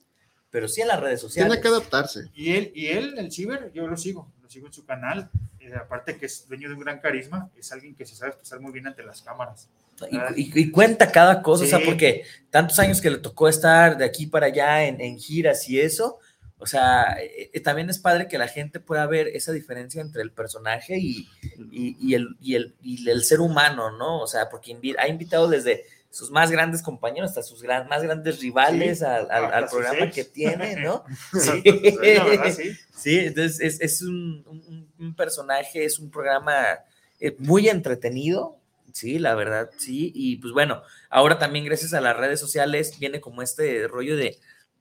pero 0.49 0.67
sí 0.67 0.81
en 0.81 0.87
las 0.89 0.99
redes 0.99 1.21
sociales. 1.21 1.49
Tiene 1.51 1.61
que 1.61 1.67
adaptarse. 1.67 2.29
Y 2.33 2.53
él, 2.55 2.71
y 2.75 2.87
él, 2.87 3.15
el 3.17 3.31
ciber, 3.31 3.71
yo 3.73 3.87
lo 3.87 3.97
sigo, 3.97 4.31
lo 4.41 4.49
sigo 4.49 4.67
en 4.67 4.73
su 4.73 4.85
canal. 4.85 5.29
Eh, 5.59 5.73
aparte 5.75 6.17
que 6.17 6.25
es 6.27 6.47
dueño 6.47 6.69
de 6.69 6.75
un 6.75 6.81
gran 6.81 6.99
carisma, 6.99 7.49
es 7.57 7.71
alguien 7.71 7.95
que 7.95 8.05
se 8.05 8.15
sabe 8.15 8.29
expresar 8.31 8.59
muy 8.61 8.71
bien 8.71 8.87
ante 8.87 9.03
las 9.03 9.21
cámaras. 9.21 9.67
Y, 10.11 10.15
y- 10.41 10.51
y 10.61 10.71
cuenta 10.71 11.11
cada 11.11 11.41
cosa, 11.41 11.63
o 11.63 11.67
sea, 11.67 11.79
Sí. 11.79 11.85
porque 11.85 12.23
tantos 12.51 12.77
años 12.79 13.01
que 13.01 13.09
le 13.09 13.17
tocó 13.17 13.47
estar 13.49 13.97
de 13.97 14.05
aquí 14.05 14.27
para 14.27 14.45
allá 14.45 14.85
en, 14.85 15.01
en 15.01 15.17
giras 15.17 15.67
y 15.67 15.79
eso, 15.81 16.19
o 16.59 16.65
sea, 16.65 17.17
eh, 17.21 17.51
eh, 17.53 17.59
también 17.59 17.89
es 17.89 17.99
padre 17.99 18.27
que 18.27 18.37
la 18.37 18.47
gente 18.47 18.79
pueda 18.79 19.05
ver 19.05 19.27
esa 19.27 19.51
diferencia 19.51 20.01
entre 20.01 20.21
el 20.23 20.31
personaje 20.31 20.97
y, 20.97 21.27
y- 21.71 21.95
y 21.99 22.15
el, 22.15 22.35
y, 22.41 22.55
el, 22.55 22.75
y 22.81 23.09
el 23.09 23.23
ser 23.23 23.39
humano, 23.41 23.91
¿no? 23.97 24.21
O 24.21 24.27
sea, 24.27 24.49
porque 24.49 24.71
invi- 24.75 24.95
ha 24.97 25.07
invitado 25.07 25.47
desde 25.47 25.83
sus 26.09 26.31
más 26.31 26.49
grandes 26.49 26.81
compañeros 26.81 27.29
hasta 27.31 27.43
sus 27.43 27.61
gran- 27.61 27.87
más 27.89 28.01
grandes 28.01 28.39
rivales 28.41 28.99
Sí, 28.99 29.05
al, 29.05 29.29
al- 29.29 29.67
programa 29.69 30.09
que 30.09 30.23
tiene, 30.23 30.77
¿no? 30.77 31.03
Sí, 31.33 31.61
Sí, 31.63 31.97
verdad, 32.01 32.51
sí. 32.51 32.71
Sí, 32.95 33.19
entonces 33.19 33.59
es, 33.59 33.81
es 33.81 34.01
un, 34.01 34.43
un- 34.47 34.91
un 34.97 35.15
personaje, 35.15 35.85
es 35.85 35.99
un 35.99 36.09
programa 36.09 36.79
eh, 37.19 37.35
muy 37.39 37.69
entretenido, 37.69 38.57
sí, 38.93 39.19
la 39.19 39.35
verdad, 39.35 39.69
sí, 39.77 40.11
y 40.15 40.37
pues 40.37 40.53
bueno, 40.53 40.81
ahora 41.09 41.37
también 41.37 41.65
gracias 41.65 41.93
a 41.93 42.01
las 42.01 42.17
redes 42.17 42.39
sociales 42.39 42.97
viene 42.99 43.21
como 43.21 43.41
este 43.43 43.87
rollo 43.87 44.15
de, 44.17 44.37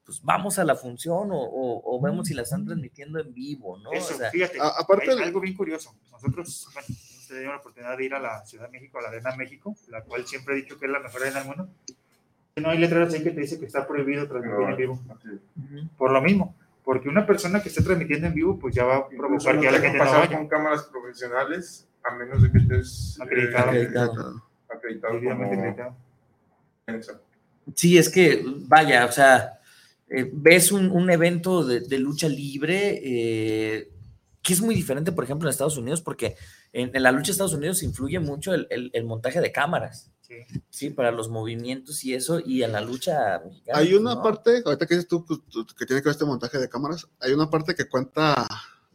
pues 0.07 0.23
vamos 0.23 0.59
a 0.59 0.65
la 0.65 0.75
función 0.77 1.31
o, 1.33 1.37
o- 1.39 1.83
o 1.97 2.01
vemos 2.01 2.29
si 2.29 2.35
la 2.35 2.43
están 2.43 2.65
transmitiendo 2.65 3.19
en 3.21 3.35
vivo, 3.35 3.77
¿no? 3.79 3.93
Eso, 3.93 4.15
O 4.15 4.19
sea, 4.19 4.31
fíjate, 4.31 4.59
a- 4.61 4.69
aparte 4.79 5.11
hay 5.11 5.17
de- 5.19 5.25
algo 5.25 5.41
bien 5.41 5.55
curioso. 5.57 5.95
Nosotros, 6.13 6.69
bueno, 6.73 6.87
hemos 6.89 7.29
tenido 7.29 7.51
la 7.51 7.59
oportunidad 7.59 7.97
de 7.99 8.05
ir 8.05 8.15
a 8.15 8.21
la 8.21 8.47
Ciudad 8.47 8.67
de 8.67 8.71
México, 8.71 8.99
a 8.99 9.03
la 9.03 9.09
Arena 9.09 9.35
México, 9.37 9.75
la 9.89 10.03
cual 10.03 10.25
siempre 10.27 10.55
he 10.55 10.59
dicho 10.59 10.79
que 10.79 10.87
es 10.87 10.93
la 10.93 11.01
mejor 11.01 11.23
arena 11.23 11.41
del 11.41 11.49
mundo. 11.49 11.69
No 12.55 12.71
hay 12.71 12.79
letras 12.79 13.13
ahí 13.13 13.23
que 13.23 13.33
te 13.33 13.41
dice 13.41 13.59
que 13.59 13.67
está 13.67 13.87
prohibido 13.87 14.27
transmitir 14.29 14.69
en 14.71 14.77
vivo. 14.77 15.01
Por 15.99 16.11
lo 16.13 16.23
mismo, 16.23 16.55
porque 16.85 17.09
una 17.09 17.27
persona 17.27 17.61
que 17.61 17.69
esté 17.69 17.83
transmitiendo 17.83 18.29
en 18.29 18.35
vivo, 18.35 18.59
pues 18.59 18.75
ya 18.77 18.85
va 18.85 18.97
a 18.99 19.09
provocar 19.09 19.61
que 19.61 19.69
a 19.69 19.73
la 19.73 19.79
gente 19.81 19.99
no 19.99 20.05
vaya. 20.05 20.37
con 20.39 20.47
cámaras 20.49 20.85
profesionales 20.85 21.87
a 22.05 22.15
menos 22.15 22.41
de 22.43 22.53
que 22.53 22.59
estés 22.59 23.19
eh, 23.19 23.23
Acreditado. 23.25 23.69
Acreditado. 23.71 24.43
acreditado 24.71 25.21
como 25.21 25.45
acreditado. 25.45 25.97
prensa. 26.85 27.21
Sí, 27.75 27.99
es 27.99 28.09
que, 28.09 28.45
vaya, 28.69 29.05
o 29.07 29.11
sea, 29.13 29.56
eh, 30.09 30.31
ves 30.33 30.73
un, 30.73 30.91
un 30.91 31.11
evento 31.11 31.65
de, 31.65 31.81
de 31.81 31.99
lucha 31.99 32.29
libre 32.29 33.01
eh, 33.03 33.91
que 34.43 34.53
es 34.53 34.61
muy 34.61 34.75
diferente, 34.77 35.11
por 35.13 35.25
ejemplo, 35.25 35.49
en 35.49 35.51
Estados 35.51 35.77
Unidos, 35.77 36.01
porque 36.03 36.37
en, 36.73 36.95
en 36.95 37.03
la 37.03 37.11
lucha 37.11 37.27
de 37.27 37.33
Estados 37.33 37.55
Unidos 37.55 37.83
influye 37.83 38.21
mucho 38.21 38.55
el, 38.55 38.67
el- 38.71 38.91
el 38.93 39.05
montaje 39.05 39.41
de 39.41 39.51
cámaras, 39.53 40.11
Sí. 40.23 40.35
sí, 40.71 40.91
para 40.91 41.13
los 41.13 41.29
movimientos 41.29 42.05
y 42.05 42.13
eso, 42.15 42.41
y 42.45 42.65
en 42.65 42.73
la 42.73 42.81
lucha 42.81 43.41
mexicana. 43.45 43.79
Hay 43.79 43.95
una 43.95 44.17
no. 44.17 44.23
parte, 44.25 44.61
ahorita 44.65 44.85
que 44.87 44.95
dices 44.97 45.09
tú 45.09 45.25
pues, 45.25 45.39
que 45.79 45.87
tiene 45.87 46.03
que 46.03 46.07
ver 46.09 46.13
este 46.15 46.25
montaje 46.25 46.59
de 46.59 46.69
cámaras, 46.69 47.07
hay 47.21 47.33
una 47.33 47.49
parte 47.49 47.75
que 47.77 47.89
cuenta 47.89 48.45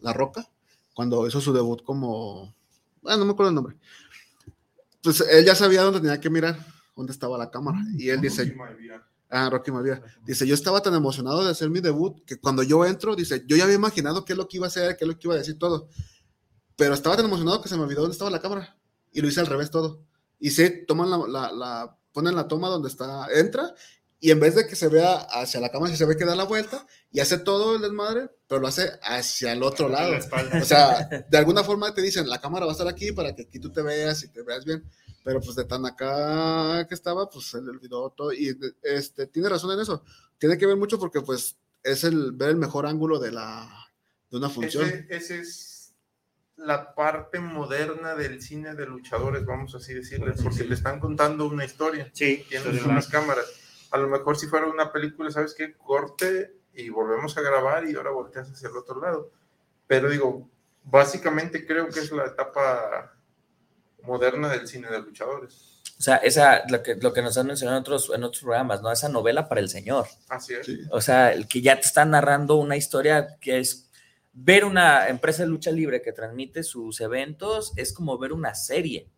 La 0.01 0.11
Roca 0.11 0.45
cuando 0.93 1.25
hizo 1.27 1.39
su 1.39 1.53
debut 1.53 1.83
como, 1.83 2.53
bueno, 3.01 3.19
no 3.19 3.25
me 3.25 3.31
acuerdo 3.31 3.49
el 3.49 3.55
nombre. 3.55 3.75
Pues 5.01 5.21
él 5.21 5.45
ya 5.45 5.55
sabía 5.55 5.81
dónde 5.83 6.01
tenía 6.01 6.19
que 6.19 6.29
mirar, 6.29 6.57
dónde 6.97 7.11
estaba 7.13 7.37
la 7.37 7.49
cámara. 7.49 7.79
Y 7.97 8.09
él 8.09 8.19
dice, 8.21 8.53
ah, 9.31 9.49
Rocky 9.49 9.71
Maivia, 9.71 10.01
dice, 10.23 10.45
yo 10.45 10.53
estaba 10.53 10.81
tan 10.81 10.93
emocionado 10.93 11.43
de 11.43 11.51
hacer 11.51 11.69
mi 11.69 11.79
debut 11.79 12.23
que 12.25 12.39
cuando 12.39 12.61
yo 12.63 12.85
entro, 12.85 13.15
dice, 13.15 13.43
yo 13.47 13.55
ya 13.57 13.63
había 13.63 13.75
imaginado 13.75 14.25
qué 14.25 14.33
es 14.33 14.37
lo 14.37 14.47
que 14.47 14.57
iba 14.57 14.67
a 14.67 14.69
hacer, 14.69 14.97
qué 14.97 15.05
es 15.05 15.07
lo 15.07 15.17
que 15.17 15.27
iba 15.27 15.33
a 15.35 15.37
decir 15.37 15.57
todo. 15.57 15.87
Pero 16.75 16.93
estaba 16.93 17.15
tan 17.15 17.25
emocionado 17.25 17.61
que 17.61 17.69
se 17.69 17.75
me 17.77 17.83
olvidó 17.83 18.01
dónde 18.01 18.13
estaba 18.13 18.31
la 18.31 18.41
cámara. 18.41 18.77
Y 19.11 19.21
lo 19.21 19.27
hice 19.27 19.39
al 19.39 19.47
revés 19.47 19.71
todo. 19.71 20.03
Y 20.39 20.51
sí, 20.51 20.85
toman 20.87 21.09
la, 21.09 21.17
la, 21.27 21.51
la- 21.51 21.97
ponen 22.11 22.35
la 22.35 22.47
toma 22.47 22.67
donde 22.69 22.89
está, 22.89 23.27
entra, 23.33 23.73
y 24.19 24.31
en 24.31 24.39
vez 24.39 24.53
de 24.55 24.67
que 24.67 24.75
se 24.75 24.87
vea 24.87 25.15
hacia 25.15 25.59
la 25.59 25.69
cámara, 25.69 25.95
se 25.95 26.05
ve 26.05 26.15
que 26.17 26.25
da 26.25 26.35
la 26.35 26.43
vuelta 26.43 26.85
y 27.11 27.21
hace 27.21 27.37
todo 27.39 27.75
el 27.75 27.81
desmadre, 27.81 28.29
pero 28.47 28.59
lo 28.61 28.67
hace 28.67 28.91
hacia 29.01 29.53
el 29.53 29.63
otro 29.63 29.87
lado. 29.89 30.11
la. 30.11 30.61
O 30.61 30.65
sea, 30.65 31.07
de 31.29 31.37
alguna 31.37 31.63
forma 31.63 31.93
te 31.93 32.01
dicen, 32.01 32.29
la 32.29 32.39
cámara 32.39 32.65
va 32.65 32.71
a 32.71 32.73
estar 32.73 32.87
aquí 32.87 33.11
para 33.13 33.33
que 33.35 33.43
aquí 33.43 33.59
tú 33.59 33.71
te 33.71 33.81
veas 33.81 34.23
y 34.23 34.27
te 34.27 34.43
veas 34.43 34.63
bien. 34.65 34.83
Pero 35.23 35.39
pues 35.39 35.55
de 35.55 35.65
tan 35.65 35.85
acá 35.85 36.87
que 36.87 36.95
estaba, 36.95 37.29
pues 37.29 37.47
se 37.47 37.61
le 37.61 37.69
olvidó 37.69 38.09
todo. 38.09 38.33
Y 38.33 38.57
este, 38.81 39.27
tiene 39.27 39.49
razón 39.49 39.71
en 39.71 39.79
eso. 39.79 40.03
Tiene 40.37 40.57
que 40.57 40.65
ver 40.65 40.77
mucho 40.77 40.99
porque 40.99 41.21
pues 41.21 41.57
es 41.83 42.03
el 42.03 42.31
ver 42.31 42.49
el 42.49 42.57
mejor 42.57 42.85
ángulo 42.85 43.19
de 43.19 43.31
la 43.31 43.69
de 44.29 44.37
una 44.37 44.49
función. 44.49 44.85
Ese, 44.85 45.07
ese 45.09 45.39
es 45.39 45.71
la 46.55 46.93
parte 46.93 47.39
moderna 47.39 48.15
del 48.15 48.41
cine 48.41 48.75
de 48.75 48.85
luchadores, 48.85 49.45
vamos 49.45 49.75
así 49.75 49.93
decirles, 49.93 50.41
porque 50.41 50.63
te 50.63 50.73
están 50.73 50.99
contando 50.99 51.45
una 51.47 51.65
historia. 51.65 52.09
Sí, 52.13 52.45
Tienes 52.47 52.67
historia 52.67 52.91
unas 52.91 53.07
cámaras. 53.07 53.45
A 53.91 53.97
lo 53.97 54.07
mejor 54.07 54.37
si 54.37 54.47
fuera 54.47 54.67
una 54.67 54.91
película, 54.91 55.31
¿sabes 55.31 55.53
qué? 55.53 55.73
Corte 55.73 56.55
y 56.73 56.89
volvemos 56.89 57.37
a 57.37 57.41
grabar 57.41 57.87
y 57.87 57.95
ahora 57.95 58.11
volteas 58.11 58.49
hacia 58.49 58.69
el 58.69 58.77
otro 58.77 59.01
lado. 59.01 59.31
Pero 59.87 60.09
digo, 60.09 60.49
básicamente 60.83 61.65
creo 61.65 61.89
que 61.89 61.99
es 61.99 62.11
la 62.11 62.25
etapa 62.25 63.13
moderna 64.03 64.49
del 64.49 64.67
cine 64.67 64.89
de 64.89 64.99
luchadores. 64.99 65.81
O 65.97 66.03
sea, 66.03 66.15
esa, 66.17 66.63
lo 66.67 66.81
que, 66.81 66.95
lo 66.95 67.13
que 67.13 67.21
nos 67.21 67.37
han 67.37 67.47
mencionado 67.47 67.77
en 67.77 67.81
otros, 67.81 68.11
en 68.13 68.23
otros 68.23 68.41
programas, 68.41 68.81
¿no? 68.81 68.91
Esa 68.91 69.09
novela 69.09 69.47
para 69.47 69.61
el 69.61 69.69
señor. 69.69 70.07
Así 70.29 70.55
es. 70.55 70.67
O 70.89 70.99
sea, 70.99 71.31
el 71.31 71.47
que 71.47 71.61
ya 71.61 71.75
te 71.75 71.85
está 71.85 72.05
narrando 72.05 72.55
una 72.55 72.75
historia 72.75 73.37
que 73.39 73.59
es 73.59 73.89
ver 74.33 74.65
una 74.65 75.09
empresa 75.09 75.43
de 75.43 75.49
lucha 75.49 75.71
libre 75.71 76.01
que 76.01 76.13
transmite 76.13 76.63
sus 76.63 77.01
eventos, 77.01 77.73
es 77.75 77.93
como 77.93 78.17
ver 78.17 78.33
una 78.33 78.55
serie. 78.55 79.09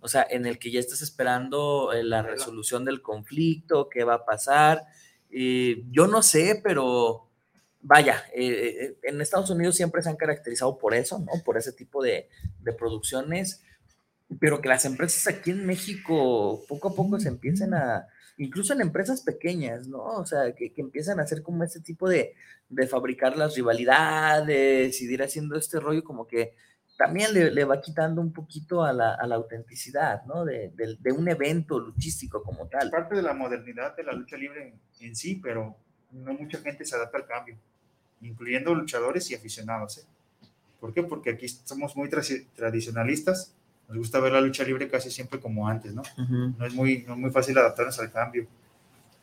O 0.00 0.08
sea, 0.08 0.26
en 0.28 0.46
el 0.46 0.58
que 0.58 0.70
ya 0.70 0.80
estás 0.80 1.02
esperando 1.02 1.92
eh, 1.92 2.02
la 2.02 2.22
resolución 2.22 2.84
del 2.84 3.02
conflicto, 3.02 3.88
qué 3.88 4.02
va 4.02 4.14
a 4.14 4.24
pasar. 4.24 4.84
Eh, 5.30 5.84
yo 5.90 6.06
no 6.06 6.22
sé, 6.22 6.60
pero 6.64 7.30
vaya, 7.82 8.24
eh, 8.34 8.76
eh, 8.80 8.98
en 9.02 9.20
Estados 9.20 9.50
Unidos 9.50 9.76
siempre 9.76 10.02
se 10.02 10.08
han 10.08 10.16
caracterizado 10.16 10.76
por 10.78 10.94
eso, 10.94 11.18
¿no? 11.18 11.32
Por 11.44 11.56
ese 11.56 11.72
tipo 11.72 12.02
de, 12.02 12.28
de 12.60 12.72
producciones, 12.72 13.62
pero 14.38 14.60
que 14.60 14.68
las 14.68 14.84
empresas 14.84 15.26
aquí 15.34 15.50
en 15.50 15.66
México 15.66 16.62
poco 16.68 16.88
a 16.90 16.94
poco 16.94 17.18
se 17.18 17.28
empiecen 17.28 17.74
a, 17.74 18.06
incluso 18.38 18.72
en 18.72 18.80
empresas 18.80 19.22
pequeñas, 19.22 19.88
¿no? 19.88 20.02
O 20.04 20.24
sea, 20.26 20.54
que, 20.54 20.72
que 20.72 20.80
empiezan 20.80 21.18
a 21.18 21.24
hacer 21.24 21.42
como 21.42 21.64
este 21.64 21.80
tipo 21.80 22.08
de, 22.08 22.34
de 22.68 22.86
fabricar 22.86 23.36
las 23.36 23.54
rivalidades 23.56 25.00
y 25.00 25.06
de 25.06 25.14
ir 25.14 25.22
haciendo 25.22 25.56
este 25.56 25.80
rollo 25.80 26.04
como 26.04 26.26
que 26.26 26.54
también 26.96 27.32
le, 27.32 27.50
le 27.50 27.64
va 27.64 27.80
quitando 27.80 28.20
un 28.20 28.32
poquito 28.32 28.84
a 28.84 28.92
la, 28.92 29.14
a 29.14 29.26
la 29.26 29.36
autenticidad, 29.36 30.22
¿no? 30.26 30.44
De, 30.44 30.70
de- 30.76 30.96
de 31.00 31.12
un 31.12 31.26
evento 31.28 31.78
luchístico 31.78 32.42
como 32.42 32.64
Es 32.64 32.70
tal. 32.70 32.90
parte 32.90 33.16
de 33.16 33.22
la 33.22 33.32
modernidad 33.32 33.96
de 33.96 34.04
la 34.04 34.12
lucha 34.12 34.36
libre 34.36 34.68
en, 34.68 35.06
en 35.06 35.16
sí, 35.16 35.36
pero 35.42 35.76
no 36.12 36.34
mucha 36.34 36.58
gente 36.58 36.84
se 36.84 36.94
adapta 36.94 37.16
al 37.18 37.26
cambio, 37.26 37.56
incluyendo 38.20 38.74
luchadores 38.74 39.30
y 39.30 39.34
aficionados. 39.34 39.98
¿eh? 39.98 40.02
¿Por 40.78 40.92
qué? 40.92 41.02
Porque 41.02 41.30
aquí 41.30 41.48
somos 41.48 41.96
muy 41.96 42.08
tra- 42.10 42.46
tradicionalistas, 42.54 43.54
nos 43.90 43.98
gusta 43.98 44.20
ver 44.20 44.32
la 44.32 44.40
lucha 44.40 44.62
libre 44.62 44.88
casi 44.88 45.10
siempre 45.10 45.40
como 45.40 45.66
antes, 45.66 45.92
¿no? 45.92 46.02
Ujú. 46.16 46.54
No 46.56 46.64
es 46.64 46.74
muy, 46.74 47.02
no 47.02 47.14
es 47.14 47.18
muy 47.18 47.30
fácil 47.30 47.58
adaptarnos 47.58 47.98
al 47.98 48.12
cambio. 48.12 48.46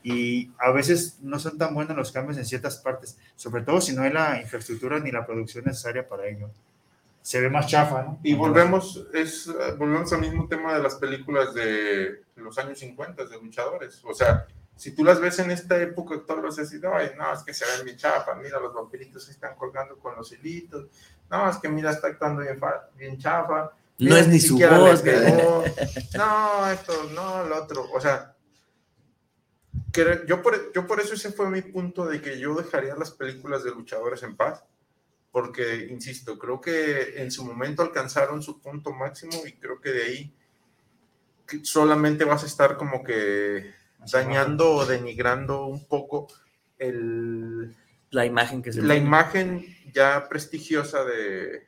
Y 0.03 0.52
a 0.60 0.72
veces 0.72 1.19
no 1.22 1.39
son 1.39 1.57
tan 1.57 1.73
buenos 1.73 1.95
los 1.95 2.11
cambios 2.11 2.38
en 2.38 2.45
ciertas 2.45 2.77
partes, 2.77 3.18
sobre 3.35 3.64
todo 3.64 3.80
si 3.80 3.94
no 3.94 4.03
hay 4.03 4.11
la 4.11 4.41
infraestructura 4.41 4.99
ni 4.99 5.11
la 5.11 5.26
producción 5.26 5.65
necesaria 5.65 6.07
para 6.07 6.27
ello. 6.27 6.49
Se 7.22 7.39
ve 7.41 7.49
más 7.49 7.68
chafa, 7.68 8.03
¿no? 8.03 8.19
Y 8.23 8.34
volvemos, 8.34 9.06
es, 9.14 9.49
volvemos 9.77 10.11
al 10.14 10.22
mismo 10.22 10.48
tema 10.48 10.76
de 10.76 10.84
las 10.84 10.95
películas 10.95 11.53
de 11.53 12.23
los 12.35 12.57
años 12.57 12.80
50 12.80 13.26
de 13.26 13.41
luchadores. 13.41 14.02
O 14.06 14.14
sea, 14.14 14.45
si 14.76 14.91
tú 14.91 15.03
las 15.03 15.19
ves 15.19 15.39
en 15.39 15.52
esta 15.52 15.81
época 15.81 16.15
a 16.15 16.56
decir, 16.56 16.81
ay, 16.85 17.11
no, 17.18 17.34
es 17.34 17.44
que 17.44 17.53
se 17.53 17.65
ven 17.65 17.85
bien 17.85 17.98
chafas, 17.98 18.38
mira, 18.38 18.60
los 18.60 18.73
vampiritos 18.73 19.23
se 19.23 19.31
están 19.31 19.56
colgando 19.56 19.98
con 19.98 20.15
los 20.15 20.31
hilitos, 20.31 20.88
no, 21.30 21.49
es 21.49 21.57
que 21.57 21.68
mira, 21.68 21.91
está 21.91 22.07
actuando 22.07 22.41
bien, 22.41 22.60
bien 22.95 23.18
chafa. 23.18 23.72
No 23.99 24.15
es 24.15 24.28
ni 24.28 24.40
su 24.40 24.60
voz, 24.60 25.03
No, 26.15 26.72
esto, 26.72 27.10
no, 27.15 27.44
lo 27.45 27.64
otro, 27.64 27.90
o 27.91 27.99
sea, 27.99 28.36
que 29.91 30.24
yo 30.28 30.41
por, 30.44 30.72
yo 30.74 30.86
por 30.86 30.99
eso 30.99 31.15
ese 31.15 31.32
fue 31.32 31.49
mi 31.49 31.64
punto 31.64 32.06
de 32.06 32.22
que 32.22 32.40
yo 32.40 32.53
dejaría 32.56 32.95
las 32.95 33.11
películas 33.11 33.64
de 33.64 33.72
luchadores 33.72 34.22
en 34.22 34.36
paz, 34.36 34.64
porque, 35.32 35.88
insisto, 35.90 36.38
creo 36.38 36.61
que 36.61 37.22
en 37.22 37.32
su 37.32 37.44
momento 37.44 37.82
alcanzaron 37.82 38.44
su 38.44 38.61
punto 38.61 38.91
máximo 38.91 39.45
y 39.45 39.53
creo 39.53 39.82
que 39.82 39.91
de 39.91 40.03
ahí 40.03 40.34
solamente 41.64 42.24
vas 42.24 42.44
a 42.44 42.48
estar 42.48 42.78
como 42.78 43.03
que 43.03 43.74
dañando 44.11 44.76
o 44.76 44.86
denigrando 44.86 45.65
un 45.65 45.88
poco 45.88 46.28
el, 46.78 47.76
La 48.11 48.26
imagen 48.26 48.61
que 48.61 48.72
se 48.72 48.82
la 48.82 48.95
imagen 48.95 49.65
ya 49.94 50.28
prestigiosa 50.30 51.03
de, 51.03 51.68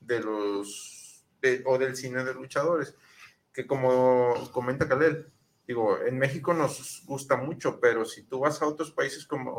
de 0.00 0.20
los 0.20 0.99
de- 1.42 1.62
o 1.66 1.78
del 1.78 1.96
cine 1.96 2.24
de 2.24 2.34
luchadores 2.34 2.94
que 3.52 3.66
como 3.66 4.50
comenta 4.52 4.88
Kalel 4.88 5.26
digo 5.66 5.98
en 6.06 6.18
México 6.18 6.52
nos 6.54 7.02
gusta 7.06 7.36
mucho 7.36 7.78
pero 7.80 8.04
si 8.04 8.22
tú 8.22 8.40
vas 8.40 8.60
a 8.62 8.66
otros 8.66 8.90
países 8.90 9.26
como 9.26 9.50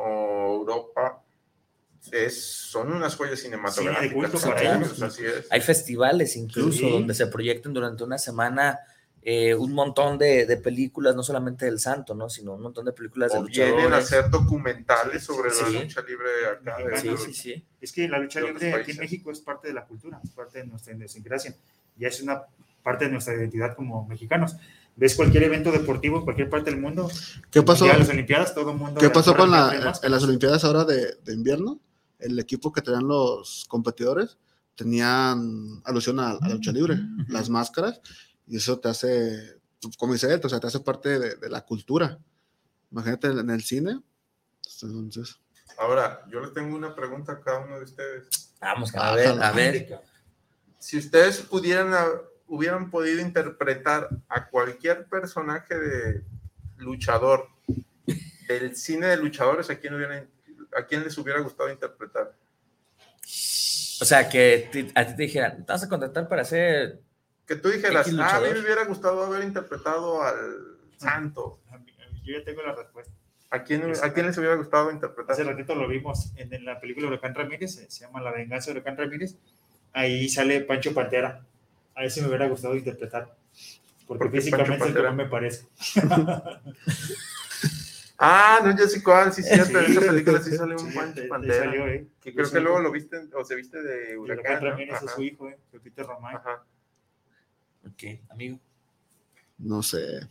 Europa 0.59 1.23
es 2.11 2.41
son 2.43 2.91
unas 2.91 3.15
joyas 3.15 3.39
cinematográficas 3.39 4.13
culto 4.13 4.39
para 4.39 4.55
para 4.55 4.75
ellos, 4.77 4.87
ellos. 4.97 5.01
así 5.03 5.25
es 5.25 5.47
Hay 5.51 5.61
festivales 5.61 6.35
incluso 6.35 6.79
Sí. 6.79 6.89
donde 6.91 7.13
se 7.13 7.27
proyectan 7.27 7.73
durante 7.73 8.03
una 8.03 8.17
semana 8.17 8.79
eh, 9.23 9.53
un 9.53 9.73
montón 9.73 10.17
de, 10.17 10.45
de 10.47 10.57
películas, 10.57 11.15
no 11.15 11.21
solamente 11.23 11.65
del 11.65 11.79
santo, 11.79 12.15
¿no? 12.15 12.29
Sino 12.29 12.53
un 12.55 12.61
montón 12.63 12.85
de 12.85 12.91
películas 12.93 13.31
de 13.31 13.37
o 13.39 13.43
vienen 13.43 13.93
a 13.93 13.97
hacer 13.97 14.29
documentales 14.31 15.23
sobre 15.23 15.51
Sí. 15.51 15.61
la 15.73 15.81
lucha 15.81 16.01
libre 16.01 16.29
acá 16.51 16.77
de- 16.89 16.97
Sí, 16.99 17.07
de- 17.09 17.17
sí, 17.17 17.33
sí. 17.33 17.65
Es 17.79 17.91
que 17.91 18.07
la 18.09 18.17
lucha 18.19 18.39
de 18.41 18.47
libre 18.47 18.73
aquí 18.73 18.91
en. 18.91 18.97
México 18.97 19.31
es 19.31 19.39
parte 19.39 19.67
de 19.67 19.73
la 19.75 19.85
cultura, 19.85 20.19
es 20.23 20.31
parte 20.31 20.59
de 20.59 20.65
nuestra 20.67 20.93
idiosincrasia, 20.93 21.55
ya 21.97 22.07
es 22.07 22.21
una 22.21 22.41
parte 22.81 23.05
de 23.05 23.11
nuestra 23.11 23.35
identidad 23.35 23.75
como 23.75 24.07
mexicanos. 24.07 24.55
Ves 24.95 25.15
cualquier 25.15 25.43
evento 25.43 25.71
deportivo 25.71 26.17
en 26.17 26.23
cualquier 26.23 26.49
parte 26.49 26.71
del 26.71 26.79
mundo, 26.81 27.09
¿Qué 27.51 27.61
pasó? 27.61 27.85
ya 27.85 27.97
las 27.97 28.09
Olimpiadas, 28.09 28.53
todo 28.55 28.71
el 28.71 28.77
mundo. 28.77 28.99
¿Qué 28.99 29.09
pasó 29.09 29.35
con 29.37 29.49
la, 29.51 29.67
corre, 29.67 29.91
en 30.03 30.11
las 30.11 30.23
Olimpiadas 30.23 30.63
ahora 30.65 30.83
de, 30.83 31.15
de 31.23 31.33
invierno? 31.33 31.79
El 32.19 32.37
equipo 32.39 32.71
que 32.73 32.81
tenían 32.81 33.07
los 33.07 33.65
competidores 33.69 34.37
tenían 34.75 35.81
alusión 35.85 36.19
a, 36.19 36.31
a 36.31 36.47
la 36.47 36.55
lucha 36.55 36.71
libre, 36.71 36.99
las 37.27 37.49
máscaras, 37.49 38.01
y 38.51 38.57
eso 38.57 38.77
te 38.79 38.89
hace, 38.89 39.57
como 39.97 40.11
dice 40.13 40.31
él, 40.31 40.41
o 40.43 40.49
sea, 40.49 40.59
te 40.59 40.67
hace 40.67 40.81
parte 40.81 41.17
de, 41.17 41.35
de 41.35 41.49
la 41.49 41.61
cultura. 41.61 42.19
Imagínate 42.91 43.27
en 43.27 43.49
el 43.49 43.63
cine. 43.63 44.01
Entonces, 44.81 45.39
ahora 45.77 46.23
yo 46.29 46.41
les 46.41 46.53
tengo 46.53 46.75
una 46.75 46.93
pregunta 46.93 47.31
a 47.31 47.39
cada 47.41 47.59
uno 47.59 47.77
de 47.77 47.85
ustedes 47.85 48.51
Vamos, 48.59 48.93
a 48.95 49.15
ver, 49.15 49.41
a 49.41 49.51
ver. 49.53 49.99
si 50.79 50.97
ustedes 50.97 51.39
pudieran 51.41 51.93
a- 51.93 52.07
hubieran 52.47 52.91
podido 52.91 53.21
interpretar 53.21 54.09
a 54.27 54.49
cualquier 54.49 55.05
personaje 55.05 55.73
de 55.79 56.23
luchador 56.77 57.47
del 58.49 58.75
cine 58.75 59.07
de 59.07 59.17
luchadores, 59.17 59.69
¿a 59.69 59.79
quién, 59.79 59.93
hubieran, 59.93 60.29
a 60.77 60.85
quién 60.85 61.03
les 61.05 61.17
hubiera 61.17 61.39
gustado 61.39 61.71
interpretar? 61.71 62.35
O 64.01 64.05
sea, 64.05 64.27
que 64.27 64.91
a 64.95 65.05
ti 65.07 65.15
te 65.15 65.21
dijeran, 65.23 65.65
te 65.65 65.71
vas 65.71 65.83
a 65.83 65.87
contratar 65.89 66.27
para 66.27 66.41
hacer. 66.41 66.99
Que 67.51 67.57
tú 67.57 67.67
dijeras, 67.69 68.07
ah, 68.07 68.09
a 68.09 68.11
mí 68.13 68.17
luchador". 68.17 68.53
me 68.53 68.59
hubiera 68.61 68.85
gustado 68.85 69.25
haber 69.25 69.43
interpretado 69.43 70.23
al 70.23 70.77
Santo. 70.97 71.59
Yo 72.23 72.37
ya 72.37 72.45
tengo 72.45 72.61
la 72.61 72.73
respuesta. 72.73 73.11
¿A 73.49 73.63
quién, 73.63 73.83
¿A 74.01 74.13
quién 74.13 74.27
les 74.27 74.37
hubiera 74.37 74.55
gustado 74.55 74.89
interpretar? 74.89 75.33
Hace 75.33 75.43
ratito 75.43 75.75
lo 75.75 75.85
vimos 75.89 76.31
en, 76.37 76.53
en 76.53 76.63
la 76.63 76.79
película 76.79 77.07
Huracán 77.07 77.35
Ramírez, 77.35 77.75
se, 77.75 77.91
se 77.91 78.05
llama 78.05 78.21
La 78.21 78.31
venganza 78.31 78.67
de 78.71 78.77
Huracán 78.77 78.95
Ramírez. 78.95 79.35
Ahí 79.91 80.29
sale 80.29 80.61
Pancho 80.61 80.93
Pantera. 80.93 81.41
A 81.93 82.05
ese 82.05 82.21
me 82.21 82.27
hubiera 82.29 82.47
gustado 82.47 82.73
interpretar. 82.75 83.35
Porque 84.07 84.23
¿Por 84.25 84.31
qué 84.31 84.37
físicamente 84.37 84.75
es 84.87 84.95
el 84.95 85.01
que 85.03 85.11
me 85.11 85.25
parece. 85.25 85.65
Ah, 88.23 88.59
no, 88.63 88.77
yo 88.77 88.85
sé 88.87 89.01
cuál, 89.01 89.33
sí, 89.33 89.41
en 89.41 89.65
Sí, 89.65 89.73
esa 89.75 89.99
película 89.99 90.39
sí 90.41 90.51
sí, 90.51 90.57
sale 90.57 90.73
un 90.75 90.91
sí, 90.91 90.95
Pancho 90.95 91.15
te- 91.15 91.21
te 91.23 91.27
Pantera. 91.27 91.55
salió, 91.65 91.87
¿eh? 91.87 92.05
Que 92.21 92.35
creo 92.35 92.51
que 92.51 92.59
luego 92.59 92.79
lo 92.79 92.91
viste, 92.91 93.17
o 93.33 93.43
se 93.43 93.55
viste 93.55 93.81
de 93.81 94.15
Huracán. 94.15 94.39
Huracán 94.45 94.63
¿no? 94.63 94.69
Ramírez 94.69 95.01
es 95.03 95.11
su 95.11 95.23
hijo, 95.23 95.49
¿eh? 95.49 95.57
Pepito 95.71 96.03
Román. 96.03 96.35
Ajá. 96.35 96.63
Ok, 97.87 98.19
amigo. 98.29 98.59
no 99.57 99.81
sé. 99.83 100.27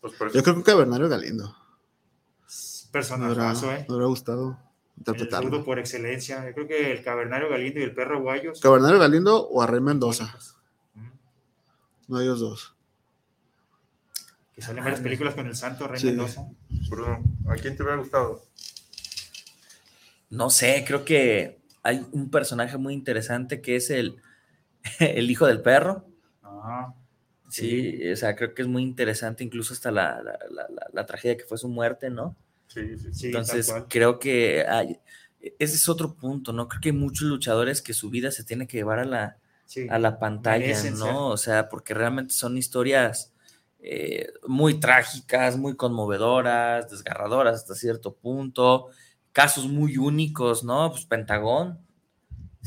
Pues 0.00 0.14
por 0.14 0.28
eso- 0.28 0.36
Yo 0.38 0.42
creo 0.44 0.62
que 0.62 0.74
Bernardo 0.74 1.08
Galindo. 1.08 1.44
Me 1.44 1.50
hubiera, 1.50 2.90
Personajazo, 2.92 3.72
¿eh? 3.72 3.84
me 3.88 3.94
hubiera 3.94 4.08
gustado 4.08 4.50
El 4.50 4.98
interpretarlo. 4.98 5.50
zurdo 5.50 5.64
por 5.64 5.78
excelencia. 5.78 6.46
Yo 6.46 6.54
creo 6.54 6.66
que 6.68 6.92
el 6.92 7.02
Cavernario 7.04 7.48
Galindo 7.50 7.80
y 7.80 7.82
el 7.82 7.94
perro 7.94 8.20
Guayos. 8.22 8.60
Que 8.60 8.68
Bernardo 8.68 8.98
Galindo 8.98 9.46
o 9.48 9.60
a 9.62 9.66
Rey 9.66 9.80
Mendoza. 9.80 10.34
Mm. 10.94 11.08
No 12.08 12.20
ellos 12.20 12.40
dos. 12.40 12.74
Que 14.54 14.62
salen 14.62 14.82
varias 14.82 15.00
películas 15.00 15.34
con 15.34 15.46
el 15.46 15.54
santo 15.54 15.86
Rey 15.86 16.00
Sí. 16.00 16.06
Mendoza. 16.06 16.48
Bruno, 16.88 17.22
¿a 17.48 17.54
quién 17.56 17.76
te 17.76 17.82
hubiera 17.82 17.98
gustado? 17.98 18.42
No 20.30 20.50
sé, 20.50 20.84
creo 20.86 21.04
que 21.04 21.58
hay 21.82 22.04
un 22.12 22.30
personaje 22.30 22.76
muy 22.76 22.94
interesante 22.94 23.60
que 23.60 23.76
es 23.76 23.90
el, 23.90 24.20
el 24.98 25.30
hijo 25.30 25.46
del 25.46 25.60
perro. 25.62 26.06
Sí, 27.50 28.10
o 28.12 28.16
sea, 28.16 28.36
creo 28.36 28.54
que 28.54 28.62
es 28.62 28.68
muy 28.68 28.82
interesante, 28.82 29.42
incluso 29.42 29.72
hasta 29.72 29.90
la, 29.90 30.22
la- 30.22 30.38
la- 30.92 31.06
tragedia 31.06 31.36
que 31.36 31.44
fue 31.44 31.56
su 31.56 31.68
muerte, 31.68 32.10
¿no? 32.10 32.36
Sí, 32.66 32.98
sí, 32.98 33.12
sí, 33.12 33.26
Entonces, 33.26 33.72
creo 33.88 34.18
que 34.18 34.66
hay- 34.68 35.00
ese 35.58 35.76
es 35.76 35.88
otro 35.88 36.14
punto, 36.14 36.52
¿no? 36.52 36.68
Creo 36.68 36.80
que 36.80 36.88
hay 36.90 36.94
muchos 36.94 37.26
luchadores 37.28 37.80
que 37.80 37.94
su 37.94 38.10
vida 38.10 38.30
se 38.30 38.44
tiene 38.44 38.66
que 38.66 38.76
llevar 38.76 38.98
a 38.98 39.04
la, 39.04 39.36
Sí, 39.64 39.86
a 39.88 39.98
la 39.98 40.18
pantalla, 40.18 40.74
ser. 40.74 40.94
¿no? 40.94 41.28
O 41.28 41.36
sea, 41.36 41.68
porque 41.68 41.94
realmente 41.94 42.34
son 42.34 42.56
historias 42.58 43.32
eh, 43.80 44.32
muy 44.46 44.80
trágicas, 44.80 45.56
muy 45.56 45.76
conmovedoras, 45.76 46.90
desgarradoras 46.90 47.56
hasta 47.56 47.74
cierto 47.74 48.14
punto, 48.14 48.88
casos 49.32 49.68
muy 49.68 49.96
únicos, 49.98 50.64
¿no? 50.64 50.90
Pues 50.90 51.04
Pentagón, 51.06 51.78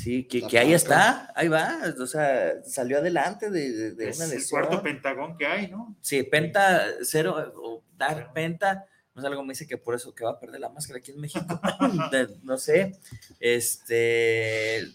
sí, 0.04 0.24
que, 0.26 0.46
que 0.48 0.60
ahí 0.60 0.74
está, 0.74 1.32
ahí 1.36 1.48
va, 1.48 1.80
o 2.00 2.08
sea, 2.08 2.64
salió 2.64 2.98
adelante 2.98 3.50
de, 3.50 3.72
de- 3.72 3.92
de 3.94 4.10
Es 4.10 4.18
una 4.20 4.34
el 4.34 4.42
cuarto 4.50 4.82
pentagón 4.82 5.38
que 5.38 5.46
hay, 5.46 5.68
¿no? 5.70 5.96
Sí, 6.02 6.24
Penta, 6.24 6.86
cero, 7.04 7.52
o 7.56 7.84
dar 7.98 8.34
Penta, 8.34 8.86
no 9.14 9.22
sé, 9.22 9.28
algo 9.28 9.44
me 9.44 9.54
dice 9.54 9.68
que 9.68 9.78
por 9.78 9.94
eso 9.96 10.14
que 10.16 10.24
va 10.24 10.32
a 10.32 10.40
perder 10.40 10.60
la 10.62 10.70
máscara 10.70 11.00
aquí 11.00 11.12
en 11.12 11.20
México, 11.22 11.60
De- 12.12 12.30
no 12.44 12.58
sé, 12.58 12.94
este, 13.40 14.88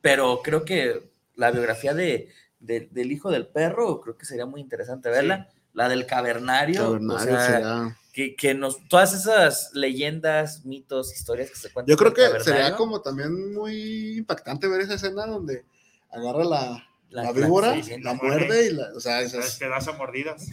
pero 0.00 0.40
creo 0.42 0.64
que 0.64 1.10
la 1.36 1.50
biografía 1.50 1.94
de, 1.94 2.28
de- 2.60 2.88
del 2.90 3.12
hijo 3.12 3.30
del 3.30 3.46
perro, 3.46 4.00
creo 4.00 4.16
que 4.16 4.26
sería 4.26 4.46
muy 4.46 4.60
interesante 4.60 5.08
verla, 5.10 5.48
la 5.74 5.88
del 5.88 6.06
cavernario, 6.06 6.82
o 6.90 6.92
Cavernario 6.92 7.24
sea, 7.36 7.46
sería- 7.46 7.98
que, 8.12 8.36
que 8.36 8.52
nos, 8.54 8.86
todas 8.88 9.14
esas 9.14 9.70
leyendas, 9.72 10.64
mitos, 10.66 11.14
historias 11.14 11.50
que 11.50 11.56
se 11.56 11.72
cuentan. 11.72 11.90
Yo 11.90 11.96
creo 11.96 12.12
que 12.12 12.40
sería 12.44 12.76
como 12.76 13.00
también 13.00 13.54
muy 13.54 14.18
impactante 14.18 14.68
ver 14.68 14.82
esa 14.82 14.94
escena 14.94 15.24
donde 15.26 15.64
agarra 16.10 16.44
la, 16.44 16.86
La- 17.08 17.22
la 17.24 17.32
víbora, 17.32 17.74
la 17.74 17.98
la 18.00 18.14
muerde 18.14 18.66
y 18.66 18.72
la, 18.72 18.90
o 18.94 19.00
sea, 19.00 19.20
Es 19.22 19.32
esas, 19.32 19.56
pedazo 19.56 19.92
a 19.92 19.96
mordidas. 19.96 20.46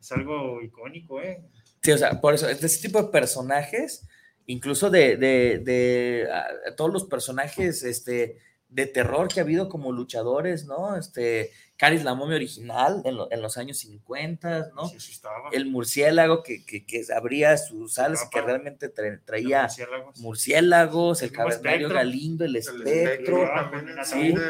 Es 0.00 0.12
algo 0.12 0.62
icónico, 0.62 1.20
¿eh? 1.20 1.42
Sí, 1.82 1.92
o 1.92 1.98
sea, 1.98 2.18
por 2.20 2.32
eso, 2.34 2.46
de 2.46 2.52
ese 2.54 2.80
tipo 2.80 3.02
de 3.02 3.08
personajes, 3.08 4.02
incluso 4.46 4.88
de, 4.90 5.16
de, 5.18 5.60
de, 5.62 6.28
ah, 6.32 6.46
todos 6.76 6.90
los 6.92 7.04
personajes 7.04 7.82
este, 7.82 8.38
de 8.74 8.86
terror 8.86 9.28
que 9.28 9.38
ha 9.38 9.44
habido 9.44 9.68
como 9.68 9.92
luchadores, 9.92 10.64
¿no? 10.66 10.96
Este, 10.96 11.52
Caris 11.76 12.02
la 12.02 12.14
momia 12.14 12.34
original 12.36 13.02
en, 13.04 13.16
lo- 13.16 13.30
en 13.30 13.40
los 13.40 13.56
años 13.56 13.78
50, 13.78 14.70
¿no? 14.74 14.88
Sí, 14.88 14.98
sí 14.98 15.12
estaba. 15.12 15.48
El 15.52 15.66
murciélago 15.66 16.42
que, 16.42 16.64
que, 16.66 16.84
que 16.84 17.04
abría 17.16 17.56
sus 17.56 17.98
alas 18.00 18.24
y 18.26 18.30
que 18.30 18.42
realmente 18.42 18.92
tra- 18.92 19.20
traía 19.24 19.62
Murciélagos. 19.62 20.18
murciélagos, 20.20 21.22
el 21.22 21.28
El 21.30 21.34
cavernario. 21.36 21.88
Galindo, 21.88 22.44
el 22.44 22.50
El 22.50 22.56
espectro, 22.56 23.42
espectro 23.44 23.44
Ah, 23.44 24.04
sí. 24.04 24.32
de- 24.32 24.42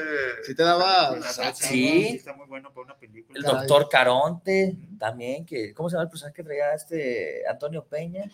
sí 0.42 0.54
te 0.54 0.62
daba, 0.62 1.20
Sí. 1.54 2.08
¿no? 2.10 2.16
Está 2.16 2.32
muy 2.32 2.46
bueno 2.46 2.72
para 2.72 2.84
una 2.86 2.96
película. 2.98 3.38
el 3.38 3.44
doctor 3.44 3.88
Caronte, 3.90 4.76
también, 4.98 5.44
que, 5.44 5.74
¿cómo 5.74 5.90
se 5.90 5.94
llama 5.96 6.04
el 6.04 6.08
personaje 6.10 6.34
que 6.36 6.44
traía 6.44 6.72
este 6.72 7.46
Antonio 7.46 7.84
Peña? 7.84 8.24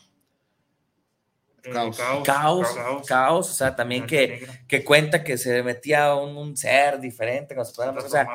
Eh, 1.63 1.71
Caos. 1.73 1.99
Caos, 2.25 2.69
caos, 3.07 3.51
o 3.51 3.55
sea, 3.55 3.77
también 3.77 4.07
que, 4.07 4.47
que 4.67 4.83
cuenta 4.85 5.23
que 5.23 5.37
se 5.37 5.63
metía 5.63 6.15
un, 6.15 6.37
un 6.37 6.57
ser 6.57 7.01
diferente, 7.01 7.55
fuera- 7.55 7.93
o 7.93 8.09
sea, 8.09 8.27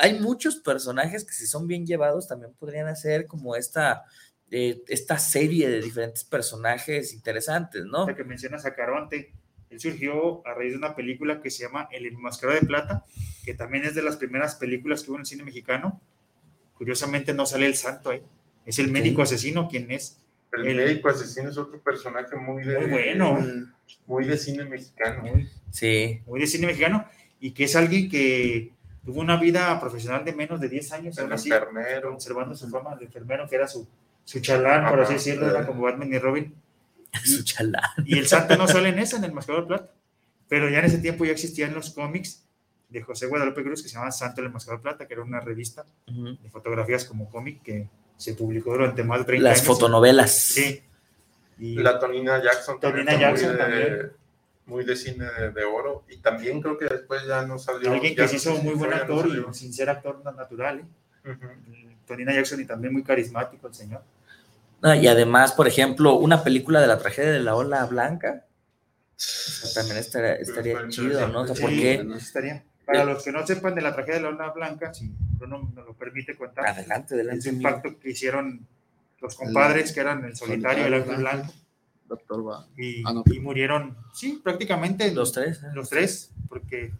hay, 0.00 0.18
muchos 0.18 0.56
personajes 0.56 1.24
que 1.24 1.32
si 1.32 1.46
son 1.46 1.66
bien 1.66 1.86
llevados 1.86 2.26
también 2.28 2.52
podrían 2.54 2.88
hacer 2.88 3.26
como 3.26 3.54
esta, 3.54 4.04
eh, 4.50 4.82
esta 4.88 5.18
serie 5.18 5.68
de 5.68 5.80
diferentes 5.80 6.24
personajes 6.24 7.12
interesantes, 7.12 7.84
¿no? 7.84 7.98
Ahorita 7.98 8.16
que 8.16 8.24
mencionas 8.24 8.66
a 8.66 8.74
Caronte, 8.74 9.32
él 9.70 9.80
surgió 9.80 10.46
a 10.46 10.54
raíz 10.54 10.72
de 10.72 10.78
una 10.78 10.94
película 10.94 11.40
que 11.40 11.50
se 11.50 11.62
llama 11.62 11.88
El 11.92 12.06
Enmascarado 12.06 12.58
de 12.60 12.66
Plata, 12.66 13.04
que 13.44 13.54
también 13.54 13.84
es 13.84 13.94
de 13.94 14.02
las 14.02 14.16
primeras 14.16 14.56
películas 14.56 15.02
que 15.02 15.10
hubo 15.10 15.16
en 15.16 15.22
el 15.22 15.26
cine 15.26 15.44
mexicano. 15.44 16.00
Curiosamente 16.74 17.32
no 17.32 17.46
sale 17.46 17.66
el 17.66 17.76
santo 17.76 18.10
ahí. 18.10 18.22
Es 18.66 18.78
el 18.78 18.90
médico 18.90 19.22
asesino 19.22 19.68
quien 19.68 19.90
es 19.90 20.21
El, 20.52 20.66
El- 20.66 20.76
médico 20.76 21.08
asesino 21.08 21.48
es 21.50 21.56
otro 21.58 21.80
personaje 21.80 22.36
muy 22.36 22.62
de, 22.64 22.78
Muy 22.78 22.90
bueno. 22.90 23.38
muy 24.06 24.24
de 24.26 24.36
cine 24.36 24.64
mexicano. 24.64 25.22
Sí. 25.70 26.20
muy 26.26 26.40
de 26.40 26.46
cine 26.46 26.66
mexicano 26.66 27.06
y 27.40 27.52
que 27.52 27.64
es 27.64 27.74
alguien 27.76 28.08
que 28.10 28.72
tuvo 29.04 29.20
una 29.20 29.36
vida 29.36 29.78
profesional 29.80 30.24
de 30.24 30.32
menos 30.32 30.60
de 30.60 30.68
10 30.68 30.92
años, 30.92 31.18
El 31.18 31.32
así, 31.32 31.48
enfermero. 31.50 32.10
conservando 32.10 32.54
su 32.54 32.68
fama 32.68 32.94
de 32.96 33.06
enfermero, 33.06 33.48
que 33.48 33.56
era 33.56 33.66
su, 33.66 33.88
su 34.24 34.40
chalán, 34.40 34.88
por 34.88 35.00
así 35.00 35.14
decirlo, 35.14 35.48
era 35.50 35.66
como 35.66 35.82
Batman 35.82 36.12
y 36.12 36.18
Robin. 36.18 36.54
Su 37.24 37.42
chalán. 37.44 37.82
Y 38.06 38.16
el 38.18 38.26
santo 38.26 38.56
no 38.56 38.66
sale 38.66 38.88
en 38.88 38.98
esa, 38.98 39.18
en 39.18 39.24
el 39.24 39.32
Mascador 39.32 39.66
Plata. 39.66 39.90
Pero 40.48 40.70
ya 40.70 40.78
en 40.78 40.86
ese 40.86 40.96
tiempo 40.98 41.24
ya 41.26 41.32
existían 41.32 41.74
los 41.74 41.90
cómics 41.90 42.42
de 42.88 43.02
José 43.02 43.26
Guadalupe 43.26 43.62
Cruz 43.62 43.82
que 43.82 43.88
se 43.88 43.94
llamaban 43.94 44.12
Santo 44.12 44.40
el 44.40 44.50
Mascador 44.50 44.80
Plata, 44.80 45.06
que 45.06 45.12
era 45.14 45.22
una 45.22 45.40
revista 45.40 45.84
de 46.06 46.48
fotografías 46.50 47.04
como 47.04 47.28
cómic 47.28 47.60
que 47.62 47.88
se 48.22 48.34
publicó 48.34 48.72
durante 48.72 49.02
más 49.02 49.20
de 49.20 49.24
30 49.26 49.48
Las 49.48 49.58
años. 49.60 49.66
fotonovelas. 49.66 50.32
Sí. 50.32 50.82
Y 51.58 51.74
La 51.76 51.98
Tonina 51.98 52.42
Jackson 52.42 52.80
también 52.80 53.06
Tonina 53.06 53.20
Jackson 53.20 53.48
muy, 53.48 53.56
de, 53.56 53.62
también. 53.62 54.12
muy 54.66 54.84
de 54.84 54.96
cine 54.96 55.26
de, 55.38 55.50
de 55.50 55.64
oro. 55.64 56.04
Y 56.08 56.16
también 56.18 56.60
creo 56.60 56.76
que 56.78 56.86
después 56.86 57.22
ya 57.26 57.42
no 57.46 57.58
salió. 57.58 57.92
alguien 57.92 58.14
que 58.16 58.26
se 58.28 58.34
no 58.34 58.54
hizo 58.56 58.62
muy 58.62 58.74
buen 58.74 58.90
no 58.90 58.96
actor 58.96 59.28
y 59.28 59.54
sin 59.54 59.72
ser 59.72 59.90
actor 59.90 60.22
natural. 60.24 60.80
¿eh? 60.80 61.30
Ujú. 61.30 61.46
Tonina 62.06 62.32
Jackson 62.34 62.60
y 62.60 62.64
también 62.64 62.92
muy 62.92 63.02
carismático 63.04 63.68
el 63.68 63.74
señor. 63.74 64.02
No, 64.80 64.92
y 64.94 65.06
además, 65.06 65.52
por 65.52 65.68
ejemplo, 65.68 66.14
una 66.16 66.42
película 66.42 66.80
de 66.80 66.88
la 66.88 66.98
tragedia 66.98 67.30
de 67.30 67.38
la 67.40 67.54
ola 67.54 67.84
blanca. 67.86 68.44
o 68.44 69.14
sea, 69.16 69.74
también 69.82 69.98
estaría, 69.98 70.32
estaría 70.34 70.88
chido, 70.88 71.28
¿no? 71.28 71.42
O 71.42 71.46
sea, 71.46 71.54
Sí, 71.54 71.62
¿por 71.62 71.70
qué? 71.70 72.04
estaría. 72.16 72.64
Para 72.84 73.04
los 73.04 73.22
que 73.24 73.32
no 73.32 73.46
sepan 73.46 73.74
de 73.74 73.80
la 73.82 73.94
tragedia 73.94 74.16
de 74.16 74.22
la 74.22 74.28
Onda 74.30 74.50
Blanca, 74.52 74.92
si 74.92 75.10
Bruno 75.38 75.70
nos 75.74 75.86
lo 75.86 75.94
permite 75.94 76.36
contar, 76.36 76.66
Adelante, 76.66 77.14
adelante. 77.14 77.38
es 77.40 77.46
un 77.46 77.54
amigo. 77.56 77.70
pacto 77.70 77.98
que 78.00 78.10
hicieron 78.10 78.66
los 79.20 79.36
compadres, 79.36 79.92
que 79.92 80.00
eran 80.00 80.24
el 80.24 80.36
solitario, 80.36 80.84
el 80.86 80.94
ángel 80.94 81.16
blanco, 81.16 81.52
Doctor 82.08 82.46
Va. 82.48 82.66
y, 82.76 83.02
Ah, 83.06 83.12
no. 83.12 83.22
y 83.26 83.38
murieron, 83.40 83.96
sí, 84.12 84.40
prácticamente 84.42 85.10
Los 85.12 85.32
tres. 85.32 85.62
¿eh? 85.62 85.66
los 85.74 85.88
tres, 85.88 86.32
porque 86.48 86.92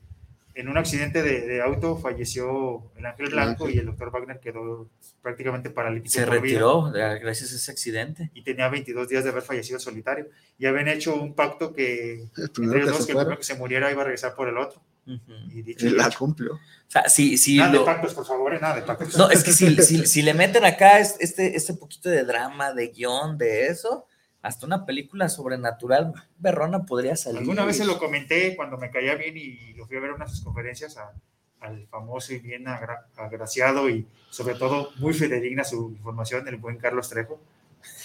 en 0.54 0.68
un 0.68 0.76
accidente 0.78 1.22
de, 1.22 1.40
de 1.46 1.62
auto 1.62 1.96
falleció 1.96 2.90
el 2.96 3.06
ángel 3.06 3.30
blanco 3.30 3.68
y 3.68 3.78
el 3.78 3.86
doctor 3.86 4.10
Wagner 4.12 4.38
quedó 4.38 4.88
prácticamente 5.22 5.70
paralítico. 5.70 6.12
Se 6.12 6.20
vida. 6.20 6.30
retiró 6.30 6.94
eh, 6.94 7.18
gracias 7.18 7.52
a 7.52 7.56
ese 7.56 7.70
accidente. 7.72 8.30
y 8.34 8.42
tenía 8.44 8.68
22 8.68 9.09
días 9.09 9.24
de 9.24 9.30
haber 9.30 9.42
fallecido 9.42 9.78
solitario. 9.80 10.28
Y 10.59 10.66
habían 10.66 10.88
hecho 10.88 11.14
un 11.16 11.34
pacto 11.34 11.72
que 11.72 12.12
El 12.14 12.28
entre 12.36 12.48
primero 12.52 12.78
ellos 12.80 12.90
que 12.92 12.98
dos, 12.98 13.06
que 13.06 13.12
el 13.12 13.18
primero 13.18 13.38
que 13.38 13.44
se 13.44 13.54
muriera 13.56 13.90
iba 13.90 14.02
a 14.02 14.04
regresar 14.04 14.34
por 14.34 14.48
el 14.48 14.59
otro. 14.59 14.80
Y 15.07 15.62
dicho 15.62 15.89
la 15.91 16.11
cumplió. 16.11 16.55
O 16.55 16.59
sea, 16.87 17.09
sí, 17.09 17.37
sí. 17.37 17.59
Nada 17.59 17.73
de 17.73 17.81
pactos, 17.81 18.15
por 18.15 18.27
favor, 18.27 18.61
nada 18.61 18.77
de 18.77 18.83
pactos. 18.83 19.16
No, 19.16 19.31
es 19.31 19.43
que 19.43 19.53
si, 19.53 19.74
si, 19.83 20.07
si 20.07 20.23
le 20.23 20.33
meten 20.35 20.65
acá 20.65 20.99
es- 21.01 21.16
este, 21.20 21.57
este 21.57 21.74
poquito 21.74 22.09
de 22.09 22.24
drama, 22.24 22.73
de 22.73 22.89
guion, 22.89 23.37
de 23.39 23.66
eso, 23.66 24.07
hasta 24.43 24.66
una 24.66 24.85
película 24.87 25.29
sobrenatural 25.29 26.12
berrona 26.39 26.85
podría 26.85 27.16
salir. 27.16 27.41
Alguna 27.41 27.65
vez 27.65 27.77
se 27.79 27.85
lo 27.85 27.99
comenté 27.99 28.55
cuando 28.57 28.77
me 28.79 28.91
caía 28.91 29.15
bien 29.16 29.37
y 29.37 29.74
lo 29.74 29.87
fui 29.87 29.97
a 29.97 30.01
ver 30.01 30.11
en 30.11 30.16
unas 30.16 30.41
conferencias 30.41 30.97
a- 30.97 31.12
al 31.61 31.87
famoso 31.89 32.33
y 32.35 32.39
bien 32.41 32.66
agra- 32.69 33.07
agraciado 33.16 33.89
y 33.89 34.07
sobre 34.31 34.55
todo 34.57 34.91
muy 34.99 35.15
fidedigna 35.15 35.62
su 35.65 35.91
información, 35.91 36.47
el 36.49 36.57
buen 36.57 36.77
Carlos 36.77 37.09
Trejo. 37.09 37.41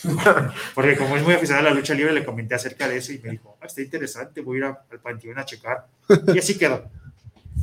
Porque 0.76 0.96
como 0.98 1.18
es 1.18 1.24
muy 1.24 1.34
aficionado 1.34 1.68
a 1.68 1.70
la 1.72 1.76
lucha 1.76 1.94
libre, 1.94 2.14
le 2.14 2.24
comenté 2.26 2.56
acerca 2.56 2.88
de 2.88 2.98
eso 2.98 3.12
y 3.14 3.20
me 3.20 3.32
dijo, 3.32 3.58
"Ah, 3.62 3.66
está 3.66 3.82
interesante, 3.82 4.42
voy 4.42 4.58
a 4.58 4.60
ir 4.60 4.64
a- 4.66 4.86
al 4.92 5.00
panteón 5.00 5.38
a 5.40 5.46
checar. 5.46 5.86
Y 6.34 6.40
así 6.40 6.58
quedó. 6.58 6.90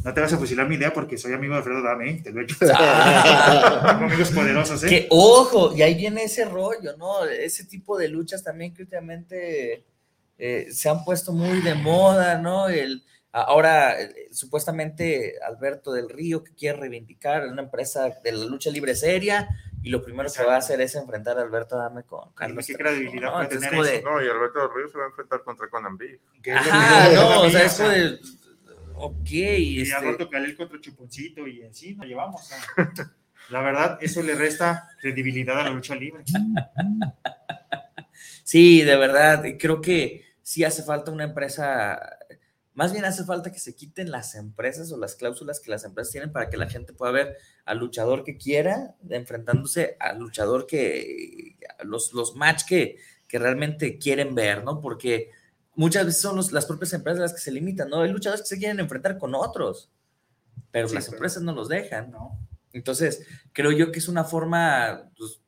No 0.03 0.13
te 0.13 0.21
vas 0.21 0.33
a 0.35 0.39
fusilar 0.39 0.69
mi 0.69 0.75
idea 0.75 0.93
porque 0.93 1.17
soy 1.17 1.33
amigo 1.33 1.55
de 1.55 1.59
Alfredo 1.59 1.81
Dame, 1.83 2.11
¿eh? 2.11 2.21
te 2.23 2.31
lo 2.31 2.41
he 2.41 2.45
hecho. 2.45 2.57
Tengo 2.61 2.75
amigos 4.05 4.31
poderosos, 4.33 4.85
¿eh? 4.85 4.89
Que 4.89 5.07
ojo, 5.11 5.75
y 5.75 5.81
ahí 5.83 5.95
viene 5.95 6.25
ese 6.25 6.45
rollo, 6.45 6.97
¿no? 6.99 7.25
Ese 7.25 7.65
tipo 7.65 7.97
de 7.97 8.09
luchas 8.09 8.43
también 8.43 8.75
que 8.75 8.83
últimamente 8.83 9.85
eh, 10.39 10.67
se 10.71 10.89
han 10.91 11.05
puesto 11.05 11.33
muy 11.33 11.63
de 11.63 11.75
moda, 11.75 12.37
¿no? 12.39 12.69
El, 12.69 13.03
ahora, 13.33 13.99
eh, 13.99 14.29
supuestamente, 14.31 15.35
Alberto 15.47 15.93
del 15.93 16.11
Río, 16.11 16.45
que 16.45 16.53
quiere 16.55 16.79
reivindicar 16.81 17.47
una 17.47 17.63
empresa 17.63 18.11
de 18.23 18.33
la 18.33 18.45
lucha 18.45 18.71
libre 18.71 18.95
seria, 18.95 19.49
y 19.85 19.91
lo 19.91 20.03
primero 20.03 20.31
que 20.33 20.43
va 20.43 20.55
a 20.55 20.59
hacer 20.59 20.81
es 20.81 20.95
enfrentar 20.95 21.39
a 21.39 21.43
Alberto 21.43 21.77
Dame 21.77 22.05
con 22.05 22.33
Carlos. 22.33 22.67
qué 22.67 22.73
Trejo, 22.73 22.89
credibilidad 22.89 23.27
¿no? 23.27 23.33
puede 23.35 23.45
Entonces, 23.45 23.71
tener 23.71 23.85
eso? 23.85 23.93
de, 23.93 24.03
No, 24.03 24.25
y 24.25 24.29
Alberto 24.29 24.69
Ríos 24.75 24.91
se 24.91 24.97
va 24.97 25.05
a 25.05 25.09
enfrentar 25.09 25.43
contra 25.45 25.69
Conan 25.69 25.99
Big. 25.99 26.19
Ajá, 26.55 27.13
no, 27.13 27.43
o 27.43 27.51
sea, 27.51 27.67
es 27.67 27.75
como 27.75 27.89
de, 27.91 28.19
ok, 28.95 29.31
Y 29.31 29.83
este, 29.83 29.95
ha 29.95 30.01
roto 30.01 30.31
Calel 30.31 30.57
contra 30.57 30.81
Chuponcito 30.81 31.47
y 31.47 31.61
en 31.61 31.75
sí 31.75 31.95
nos 31.95 32.07
llevamos. 32.07 32.51
La 33.51 33.61
verdad, 33.61 33.99
eso 34.01 34.23
le 34.23 34.35
resta 34.35 34.89
credibilidad 35.03 35.61
a 35.61 35.65
la 35.65 35.71
lucha 35.71 35.95
libre. 35.95 36.25
Sí, 38.43 38.81
de 38.81 38.97
verdad, 38.97 39.45
creo 39.59 39.83
que 39.83 40.25
sí 40.41 40.65
hace 40.65 40.83
falta 40.83 41.11
una 41.11 41.25
empresa, 41.25 42.19
más 42.73 42.93
bien 42.93 43.05
hace 43.05 43.25
falta 43.25 43.53
que 43.53 43.59
se 43.59 43.77
quiten 43.77 44.11
las 44.11 44.35
empresas 44.35 44.91
o 44.93 44.97
las 44.97 45.15
cláusulas 45.15 45.61
que 45.61 45.71
las 45.71 45.85
empresas 45.85 46.13
tienen 46.13 46.33
para 46.33 46.49
que 46.49 46.57
la 46.57 46.71
gente 46.71 46.95
pueda 46.95 47.13
ver 47.13 47.37
al 47.65 47.79
luchador 47.79 48.25
que 48.25 48.37
quiera 48.37 48.95
enfrentándose 49.09 49.97
al 50.01 50.19
luchador 50.19 50.67
que, 50.67 51.57
los, 51.85 52.13
los 52.13 52.37
match 52.37 52.65
que, 52.67 52.97
que 53.27 53.39
realmente 53.39 53.99
quieren 53.99 54.35
ver, 54.35 54.63
¿no? 54.65 54.81
Porque 54.81 55.31
muchas 55.75 56.05
veces 56.07 56.21
son 56.21 56.37
los- 56.37 56.53
las 56.53 56.67
propias 56.67 56.93
empresas 56.93 57.21
las 57.21 57.33
que 57.33 57.41
se 57.41 57.51
limitan, 57.53 57.89
¿no? 57.89 58.03
Hay 58.03 58.11
luchadores 58.11 58.43
que 58.43 58.49
se 58.49 58.59
quieren 58.59 58.81
enfrentar 58.81 59.17
con 59.19 59.35
otros, 59.35 59.91
pero 60.71 60.89
Sí, 60.89 60.95
las 60.95 61.05
pero- 61.07 61.17
empresas 61.17 61.43
no 61.43 61.53
los 61.53 61.69
dejan. 61.69 62.11
No. 62.11 62.39
Entonces, 62.73 63.27
creo 63.53 63.71
yo 63.73 63.91
que 63.93 63.99
es 64.01 64.09
una 64.09 64.25
forma, 64.25 65.11
pues, 65.17 65.41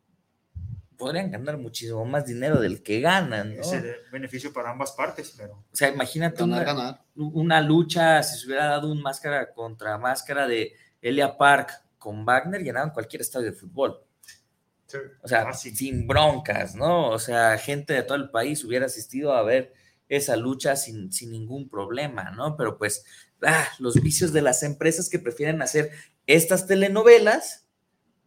podrían 0.97 1.31
ganar 1.31 1.59
muchísimo 1.59 2.05
más 2.07 2.25
dinero 2.25 2.59
del 2.61 2.83
que 2.83 3.01
ganan, 3.03 3.55
¿no? 3.57 3.61
Es 3.61 3.73
el 3.73 3.95
beneficio 4.11 4.53
para 4.55 4.71
ambas 4.71 4.93
partes, 4.93 5.35
pero 5.37 5.53
O 5.71 5.77
sea, 5.77 5.91
imagínate 5.91 6.39
Ganar, 6.41 6.63
una, 6.63 6.65
ganar. 6.73 7.05
una 7.15 7.61
lucha, 7.61 8.23
si 8.23 8.39
se 8.39 8.47
hubiera 8.47 8.67
dado 8.69 8.91
un 8.91 9.03
máscara 9.03 9.53
contra 9.53 9.99
máscara 9.99 10.47
de 10.47 10.73
Elia 11.03 11.37
Park 11.37 11.83
con 12.07 12.25
Wagner, 12.25 12.63
llenaban 12.63 12.91
cualquier 12.91 13.23
estadio 13.23 13.47
de 13.47 13.53
fútbol. 13.53 14.01
Sí. 14.87 14.99
O 15.25 15.27
sea, 15.27 15.43
Fácil. 15.43 15.77
sin 15.77 16.07
broncas, 16.07 16.77
¿no? 16.77 17.11
O 17.11 17.19
sea, 17.19 17.59
gente 17.59 17.95
de 17.95 18.05
todo 18.05 18.17
el 18.17 18.31
país 18.31 18.63
hubiera 18.63 18.87
asistido 18.87 19.33
a 19.33 19.43
ver 19.43 19.75
esa 20.09 20.37
lucha 20.37 20.77
sin, 20.77 21.11
sin 21.11 21.33
ningún 21.33 21.69
problema, 21.69 22.31
¿no? 22.31 22.57
Pero 22.57 22.79
pues, 22.79 23.05
ah, 23.43 23.67
los 23.81 24.01
vicios 24.01 24.33
de 24.33 24.41
las 24.41 24.63
empresas 24.63 25.09
que 25.11 25.19
prefieren 25.19 25.61
hacer 25.63 25.91
estas 26.29 26.69
telenovelas 26.69 27.67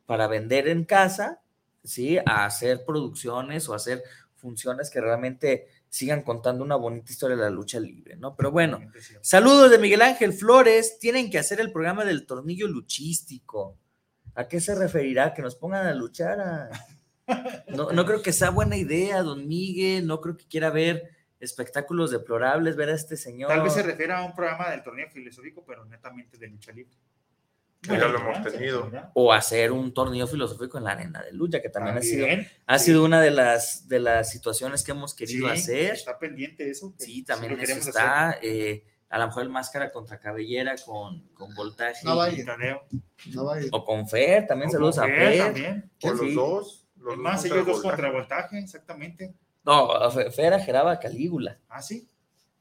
para 0.06 0.28
vender 0.28 0.68
en 0.68 0.84
casa, 0.84 1.42
¿sí? 1.86 2.18
A 2.26 2.44
hacer 2.44 2.84
producciones 2.86 3.70
o 3.70 3.74
hacer 3.74 4.04
funciones 4.36 4.90
que 4.90 5.00
realmente 5.00 5.70
sigan 5.90 6.22
contando 6.22 6.64
una 6.64 6.76
bonita 6.76 7.12
historia 7.12 7.36
de 7.36 7.44
la 7.44 7.50
lucha 7.50 7.80
libre, 7.80 8.16
¿no? 8.16 8.36
Pero 8.36 8.52
bueno, 8.52 8.80
saludos 9.22 9.72
de 9.72 9.80
Miguel 9.80 10.04
Ángel 10.04 10.34
Flores, 10.34 11.00
tienen 11.00 11.30
que 11.32 11.40
hacer 11.40 11.60
el 11.60 11.72
programa 11.72 12.06
del 12.06 12.26
tornillo 12.26 12.68
luchístico. 12.68 13.78
¿A 14.36 14.48
qué 14.48 14.62
se 14.62 14.76
referirá? 14.76 15.34
Que 15.34 15.42
nos 15.42 15.56
pongan 15.56 15.88
a 15.88 15.94
luchar 15.94 16.40
a... 16.40 16.70
No, 17.68 17.92
no 17.92 18.06
creo 18.08 18.24
que 18.24 18.34
sea 18.34 18.50
buena 18.50 18.76
idea, 18.76 19.22
don 19.22 19.48
Miguel, 19.48 20.08
no 20.08 20.20
creo 20.20 20.36
que 20.36 20.48
quiera 20.48 20.72
ver 20.72 21.12
espectáculos 21.40 22.10
deplorables, 22.10 22.76
ver 22.76 22.90
a 22.90 22.94
este 22.94 23.18
señor. 23.18 23.50
tal 23.50 23.62
vez 23.62 23.74
se 23.74 23.84
refiere 23.84 24.14
a 24.14 24.24
un 24.24 24.34
programa 24.34 24.70
del 24.72 24.82
torneo 24.82 25.08
filosófico, 25.10 25.64
pero 25.64 25.86
netamente 25.86 26.40
de 26.40 26.48
lucha 26.48 26.72
libre. 26.72 26.98
Que 27.82 27.92
ya 27.98 28.08
lo 28.10 28.20
hemos 28.20 28.44
tenido. 28.44 28.92
o 29.14 29.32
hacer 29.32 29.72
un 29.72 29.94
torneo 29.94 30.28
filosófico 30.28 30.78
en 30.78 30.84
la 30.84 30.92
arena 30.92 31.22
de 31.24 31.32
lucha, 31.32 31.62
que 31.62 31.70
también, 31.70 31.98
ha 31.98 32.02
sido, 32.02 32.28
También, 32.28 32.48
ha 32.66 32.78
sí. 32.80 32.86
sido 32.86 33.06
una 33.06 33.22
de 33.22 33.32
las, 33.32 33.88
de 33.88 34.00
las 34.00 34.30
situaciones 34.30 34.84
que 34.84 34.92
hemos 34.92 35.14
querido 35.14 35.48
Sí, 35.48 35.54
hacer. 35.54 35.94
Está 35.94 36.20
pendiente 36.20 36.70
eso. 36.70 36.94
que 36.98 37.06
Sí, 37.06 37.24
también 37.24 37.56
lo 37.56 37.64
eso 37.64 37.74
está. 37.90 38.38
eh, 38.42 38.84
a 39.10 39.18
lo 39.18 39.28
mejor 39.28 39.44
el 39.44 39.50
máscara 39.50 39.92
contra 39.92 40.20
cabellera 40.20 40.76
con, 40.86 41.30
con 41.30 41.56
voltaje. 41.56 42.06
No 42.06 42.18
vaya. 42.18 42.44
No 43.34 43.46
va 43.46 43.56
a 43.56 43.62
ir. 43.62 43.70
O 43.72 43.86
con 43.86 44.08
Fer, 44.10 44.46
también 44.46 44.70
O 44.70 44.72
saludos 44.74 44.96
con 44.98 45.06
a 45.06 45.08
Fer 45.16 45.38
también. 45.38 45.92
O 46.04 46.10
los 46.12 46.20
Sí. 46.20 46.34
dos. 46.34 46.86
Los 46.98 47.16
dos 47.16 47.18
más, 47.18 47.40
contra 47.42 47.56
ellos 47.56 47.66
dos 47.66 47.76
Voltaje. 47.78 47.96
contra 47.96 48.12
voltaje, 48.12 48.60
exactamente. 48.60 49.34
No, 49.64 50.12
Fer 50.32 50.54
a 50.54 50.60
Geraba 50.60 51.00
Calígula. 51.00 51.58
Ah, 51.70 51.82
sí. 51.82 52.10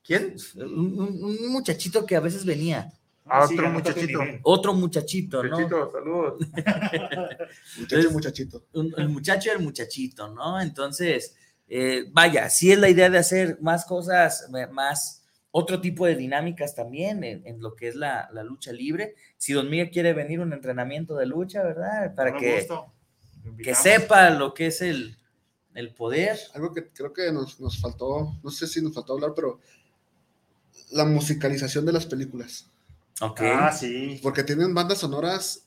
¿Quién? 0.05 0.37
Un, 0.55 1.01
un- 1.01 1.25
un 1.25 1.53
muchachito 1.53 2.07
que 2.07 2.15
a 2.17 2.21
veces 2.21 2.45
venía. 2.47 2.93
Ah, 3.31 3.47
sí, 3.47 3.55
otro 3.55 3.71
muchachito. 3.71 4.21
Otro 4.43 4.75
muchachito, 4.75 5.43
¿no? 5.43 5.51
Muchachito, 5.61 5.93
saludos. 5.93 6.35
Muchacho, 7.79 8.11
muchachito. 8.11 8.65
un- 8.73 8.95
el 8.97 9.09
muchacho 9.09 9.49
y 9.51 9.57
el 9.57 9.63
muchachito, 9.63 10.29
¿no? 10.35 10.61
Entonces, 10.61 11.37
eh, 11.69 12.05
vaya, 12.13 12.49
sí 12.51 12.73
es 12.73 12.79
la 12.79 12.89
idea 12.89 13.11
de 13.11 13.19
hacer 13.19 13.59
más 13.61 13.85
cosas, 13.85 14.49
me- 14.51 14.67
más 14.69 15.25
otro 15.51 15.81
tipo 15.81 16.07
de 16.07 16.15
dinámicas 16.17 16.75
también 16.75 17.25
en, 17.25 17.47
en 17.47 17.61
lo 17.61 17.75
que 17.75 17.89
es 17.89 17.95
la, 17.95 18.29
la 18.33 18.43
lucha 18.43 18.73
libre. 18.73 19.15
Si 19.37 19.53
Don 19.53 19.69
Miguel 19.71 19.91
quiere 19.91 20.13
venir 20.13 20.41
a 20.41 20.43
un 20.43 20.53
entrenamiento 20.53 21.17
de 21.17 21.27
lucha, 21.27 21.63
¿verdad? 21.63 22.15
Para 22.15 22.33
Con 22.33 22.41
que, 22.41 22.67
que 23.63 23.75
sepa 23.75 24.31
lo 24.31 24.53
que 24.55 24.67
es 24.67 24.83
el, 24.83 25.17
el 25.75 25.95
poder. 25.95 26.39
Algo 26.55 26.73
que 26.73 26.89
creo 26.89 27.13
que 27.13 27.33
nos, 27.33 27.59
nos 27.61 27.79
faltó, 27.81 28.37
no 28.43 28.51
sé 28.51 28.67
si 28.67 28.83
nos 28.83 28.95
faltó 28.95 29.15
hablar, 29.15 29.33
pero 29.35 29.59
la 30.93 31.05
musicalización 31.05 31.85
de 31.87 31.93
las 31.93 32.07
películas. 32.07 32.71
Ok. 33.21 33.41
Ah, 33.43 33.73
sí. 33.73 34.21
Porque 34.23 34.45
tienen 34.45 34.75
bandas 34.75 34.99
sonoras 34.99 35.65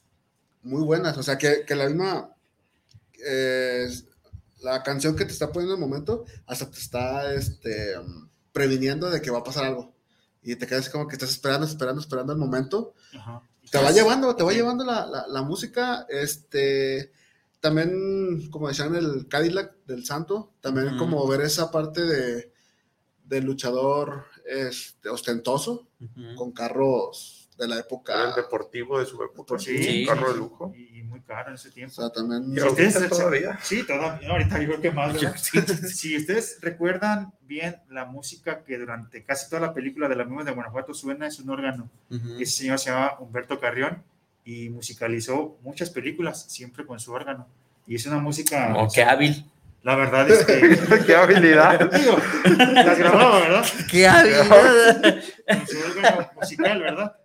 muy 0.63 0.81
buenas. 0.83 1.17
O 1.17 1.23
sea, 1.23 1.37
que, 1.37 1.63
que 1.65 1.75
la 1.75 1.87
misma 1.87 2.35
eh, 3.25 3.87
la 4.61 4.83
canción 4.83 5.15
que 5.15 5.25
te 5.25 5.31
está 5.31 5.51
poniendo 5.51 5.75
en 5.75 5.81
el 5.81 5.87
momento 5.89 6.25
hasta 6.45 6.69
te 6.69 6.77
está 6.77 7.33
este, 7.33 7.95
previniendo 8.51 9.09
de 9.09 9.21
que 9.21 9.31
va 9.31 9.39
a 9.39 9.43
pasar 9.43 9.65
algo. 9.65 9.93
Y 10.43 10.55
te 10.55 10.65
quedas 10.67 10.89
como 10.89 11.07
que 11.07 11.15
estás 11.15 11.29
esperando, 11.31 11.65
esperando, 11.67 12.01
esperando 12.01 12.33
el 12.33 12.39
momento. 12.39 12.93
Ajá. 13.17 13.41
Te 13.69 13.77
va 13.77 13.91
llevando, 13.91 14.35
te 14.35 14.43
va 14.43 14.53
llevando 14.53 14.83
la, 14.83 15.05
la- 15.05 15.27
la 15.27 15.41
música. 15.43 16.05
Este, 16.09 17.11
también, 17.59 18.49
como 18.49 18.67
decían, 18.67 18.95
el 18.95 19.27
Cadillac 19.27 19.75
del 19.85 20.03
Santo, 20.05 20.53
también 20.61 20.97
como 20.97 21.27
ver 21.27 21.41
esa 21.41 21.69
parte 21.71 22.01
de, 22.03 22.51
del 23.23 23.45
luchador 23.45 24.25
este, 24.45 25.09
ostentoso, 25.09 25.87
con 26.35 26.51
carros 26.51 27.40
de 27.61 27.67
la 27.67 27.79
época. 27.79 28.13
Era 28.13 28.29
el 28.29 28.35
deportivo 28.35 28.99
de 28.99 29.05
su 29.05 29.21
época. 29.23 29.57
Sí, 29.59 30.01
un 30.01 30.15
carro 30.15 30.31
de 30.33 30.37
lujo. 30.39 30.73
Y, 30.75 30.99
y 30.99 31.03
muy 31.03 31.21
caro 31.21 31.49
en 31.49 31.55
ese 31.55 31.69
tiempo. 31.71 31.93
O 31.97 32.01
sea, 32.01 32.09
también. 32.11 32.43
Y 32.55 32.59
ustedes- 32.59 33.07
todavía. 33.09 33.57
Sí, 33.61 33.83
todavía. 33.85 34.29
Ahorita 34.29 34.59
yo 34.59 34.67
creo 34.67 34.81
que 34.81 34.91
más. 34.91 35.13
¿verdad? 35.13 35.35
si 35.87 36.17
ustedes 36.17 36.57
recuerdan 36.61 37.31
bien 37.41 37.77
la 37.89 38.05
música 38.05 38.63
que 38.63 38.77
durante 38.77 39.23
casi 39.23 39.49
toda 39.49 39.61
la 39.61 39.73
película 39.73 40.07
de 40.09 40.15
la 40.15 40.25
misma 40.25 40.43
de 40.43 40.51
Guanajuato 40.51 40.93
suena, 40.93 41.27
es 41.27 41.39
un 41.39 41.49
órgano. 41.49 41.89
Ujú. 42.09 42.35
Ese 42.39 42.57
señor 42.63 42.79
se 42.79 42.89
llama 42.89 43.15
Humberto 43.19 43.59
Carrión 43.59 44.03
y 44.43 44.69
musicalizó 44.69 45.57
muchas 45.61 45.91
películas, 45.91 46.45
siempre 46.49 46.85
con 46.85 46.99
su 46.99 47.11
órgano. 47.13 47.47
Y 47.85 47.95
es 47.95 48.05
una 48.07 48.17
música. 48.17 48.73
Oh, 48.75 48.87
qué 48.93 49.03
hábil. 49.03 49.45
La 49.83 49.95
verdad 49.95 50.29
es 50.29 50.45
que. 50.45 50.79
Qué 51.07 51.15
habilidad. 51.15 51.91
Digo, 51.99 52.15
las 52.73 52.97
grababa, 52.99 53.39
¿verdad? 53.39 53.65
Qué 53.89 54.07
habilidad. 54.07 55.21
Con 55.47 55.67
su 55.67 55.77
órgano 55.79 56.29
musical, 56.39 56.79
¿verdad? 56.81 57.15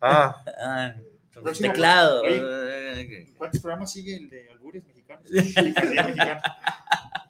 Ah, 0.00 0.42
Ah, 0.60 0.94
Próximo- 1.32 1.68
teclado. 1.72 2.22
Oye, 2.22 3.32
¿Cuántos 3.36 3.60
programas 3.60 3.92
sigue 3.92 4.16
el 4.16 4.28
de 4.28 4.50
albures 4.50 4.84
mexicanos? 4.86 5.24
Mexicana. 5.30 6.42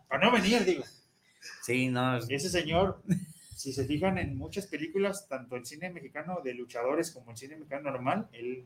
Para 0.09 0.25
no 0.25 0.33
venir, 0.33 0.65
digo. 0.65 0.85
Sí, 1.63 1.89
no. 1.89 2.17
Ese 2.17 2.49
señor, 2.49 3.03
si 3.55 3.73
se 3.73 3.85
fijan 3.85 4.17
en 4.19 4.37
muchas 4.37 4.67
películas, 4.67 5.29
tanto 5.29 5.57
el 5.57 5.67
cine 5.67 5.91
mexicano 5.91 6.41
de 6.43 6.55
luchadores 6.55 7.11
como 7.11 7.31
el 7.33 7.37
cine 7.37 7.57
mexicano 7.57 7.91
normal, 7.91 8.29
él 8.33 8.65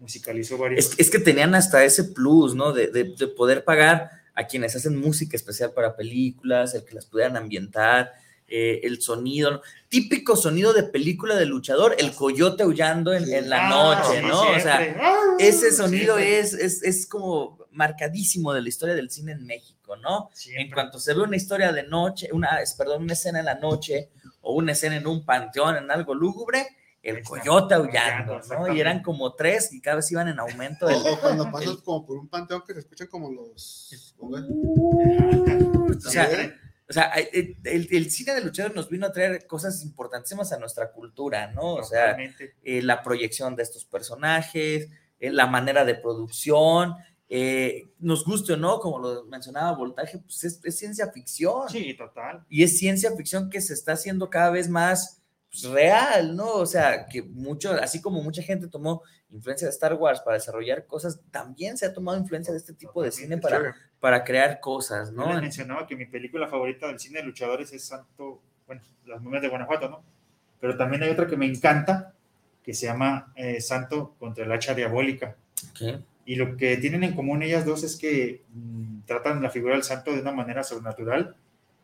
musicalizó 0.00 0.58
varios. 0.58 0.86
Es, 0.92 0.98
es 0.98 1.10
que 1.10 1.18
tenían 1.20 1.54
hasta 1.54 1.84
ese 1.84 2.04
plus, 2.04 2.54
¿no? 2.56 2.72
De, 2.72 2.88
de- 2.88 3.14
de 3.16 3.28
poder 3.28 3.62
pagar 3.64 4.10
a 4.34 4.46
quienes 4.46 4.74
hacen 4.74 4.96
música 4.98 5.36
especial 5.36 5.72
para 5.72 5.94
películas, 5.94 6.74
el 6.74 6.84
que 6.84 6.94
las 6.94 7.06
pudieran 7.06 7.36
ambientar, 7.36 8.10
eh, 8.50 8.80
el 8.82 9.00
sonido, 9.00 9.50
¿no? 9.52 9.60
típico 9.88 10.36
sonido 10.36 10.72
de 10.72 10.82
película 10.82 11.36
de 11.36 11.46
luchador, 11.46 11.94
el 11.98 12.12
coyote 12.12 12.64
aullando 12.64 13.12
en, 13.14 13.32
en 13.32 13.48
la 13.48 13.68
Ah, 13.68 13.70
noche, 14.02 14.22
¿no? 14.22 14.40
O 14.40 14.60
sea, 14.60 15.36
ese 15.38 15.72
sonido 15.72 16.18
es, 16.18 16.52
es, 16.54 16.82
es 16.82 17.06
como 17.06 17.58
marcadísimo 17.72 18.52
de 18.52 18.62
la 18.62 18.68
historia 18.68 18.94
del 18.94 19.10
cine 19.10 19.32
en 19.32 19.46
México, 19.46 19.96
¿no? 19.96 20.30
En 20.56 20.70
cuanto 20.70 20.98
se 20.98 21.14
ve 21.14 21.22
una 21.22 21.36
historia 21.36 21.72
de 21.72 21.84
noche, 21.84 22.28
una, 22.32 22.58
perdón, 22.76 23.04
una 23.04 23.12
escena 23.14 23.38
en 23.40 23.44
la 23.46 23.54
noche 23.54 24.10
o 24.42 24.54
una 24.54 24.72
escena 24.72 24.96
en 24.96 25.06
un 25.06 25.24
panteón, 25.24 25.76
en 25.76 25.90
algo 25.90 26.14
lúgubre, 26.14 26.66
el 27.02 27.22
coyote 27.22 27.74
aullando, 27.74 28.40
¿no? 28.50 28.74
Y 28.74 28.80
eran 28.80 29.02
como 29.02 29.34
tres 29.34 29.72
y 29.72 29.80
cada 29.80 29.96
vez 29.96 30.10
iban 30.12 30.28
en 30.28 30.38
aumento. 30.38 30.86
del- 30.86 30.96
O 30.98 31.18
cuando 31.20 31.50
pasas 31.50 31.76
como 31.78 32.04
por 32.04 32.18
un 32.18 32.28
panteón 32.28 32.62
que 32.66 32.74
se 32.74 32.80
escuchan 32.80 33.06
como 33.06 33.30
los. 33.30 33.88
O 36.06 36.10
sea, 36.10 36.28
o 36.90 36.92
sea, 36.92 37.04
el, 37.32 37.56
el- 37.64 37.88
el 37.90 38.10
cine 38.10 38.34
de 38.34 38.42
luchador 38.42 38.74
nos 38.74 38.90
vino 38.90 39.06
a 39.06 39.12
traer 39.12 39.46
cosas 39.46 39.82
importantísimas 39.84 40.52
a 40.52 40.58
nuestra 40.58 40.90
cultura, 40.92 41.52
¿no? 41.52 41.74
O 41.74 41.84
sea, 41.84 42.16
eh, 42.64 42.82
la 42.82 43.02
proyección 43.02 43.54
de 43.56 43.62
estos 43.62 43.84
personajes, 43.86 44.88
eh, 45.20 45.30
la 45.30 45.46
manera 45.46 45.84
de 45.84 45.94
producción, 45.94 46.96
eh, 47.28 47.84
nos 48.00 48.24
guste 48.24 48.54
o 48.54 48.56
no, 48.56 48.80
como 48.80 48.98
lo 48.98 49.24
mencionaba 49.26 49.70
Voltaje, 49.76 50.18
pues 50.18 50.42
es, 50.42 50.60
es 50.64 50.76
ciencia 50.78 51.12
ficción. 51.12 51.68
Sí, 51.68 51.94
total. 51.96 52.44
Y 52.48 52.64
es 52.64 52.76
ciencia 52.76 53.12
ficción 53.16 53.50
que 53.50 53.60
se 53.60 53.72
está 53.74 53.92
haciendo 53.92 54.28
cada 54.28 54.50
vez 54.50 54.68
más 54.68 55.19
pues, 55.50 55.64
real, 55.64 56.36
¿no? 56.36 56.52
O 56.54 56.66
sea, 56.66 57.06
que 57.06 57.22
mucho, 57.22 57.72
así 57.72 58.00
como 58.00 58.22
mucha 58.22 58.42
gente 58.42 58.68
tomó 58.68 59.02
influencia 59.30 59.66
de 59.66 59.72
Star 59.72 59.94
Wars 59.94 60.20
para 60.20 60.36
desarrollar 60.36 60.86
cosas, 60.86 61.20
también 61.30 61.76
se 61.76 61.86
ha 61.86 61.92
tomado 61.92 62.18
influencia 62.18 62.52
de 62.52 62.58
este 62.58 62.72
tipo 62.72 63.02
de 63.02 63.10
cine 63.10 63.38
para, 63.38 63.74
para 63.98 64.24
crear 64.24 64.60
cosas, 64.60 65.10
Yo 65.10 65.16
¿no? 65.16 65.32
les 65.32 65.42
mencionaba 65.42 65.86
que 65.86 65.96
mi 65.96 66.06
película 66.06 66.46
favorita 66.46 66.86
del 66.86 67.00
cine 67.00 67.20
de 67.20 67.26
luchadores 67.26 67.72
es 67.72 67.84
Santo, 67.84 68.40
bueno, 68.66 68.82
Las 69.06 69.20
momias 69.20 69.42
de 69.42 69.48
Guanajuato, 69.48 69.88
¿no? 69.88 70.02
Pero 70.60 70.76
también 70.76 71.02
hay 71.02 71.10
otra 71.10 71.26
que 71.26 71.36
me 71.36 71.46
encanta, 71.46 72.14
que 72.62 72.74
se 72.74 72.86
llama 72.86 73.32
eh, 73.34 73.60
Santo 73.60 74.14
contra 74.18 74.44
el 74.44 74.52
hacha 74.52 74.74
diabólica. 74.74 75.36
Ok. 75.70 76.00
Y 76.26 76.36
lo 76.36 76.56
que 76.56 76.76
tienen 76.76 77.02
en 77.02 77.14
común 77.14 77.42
ellas 77.42 77.64
dos 77.64 77.82
es 77.82 77.96
que 77.96 78.44
mm, 78.52 79.00
tratan 79.06 79.42
la 79.42 79.50
figura 79.50 79.74
del 79.74 79.82
santo 79.82 80.12
de 80.12 80.20
una 80.20 80.32
manera 80.32 80.62
sobrenatural 80.62 81.34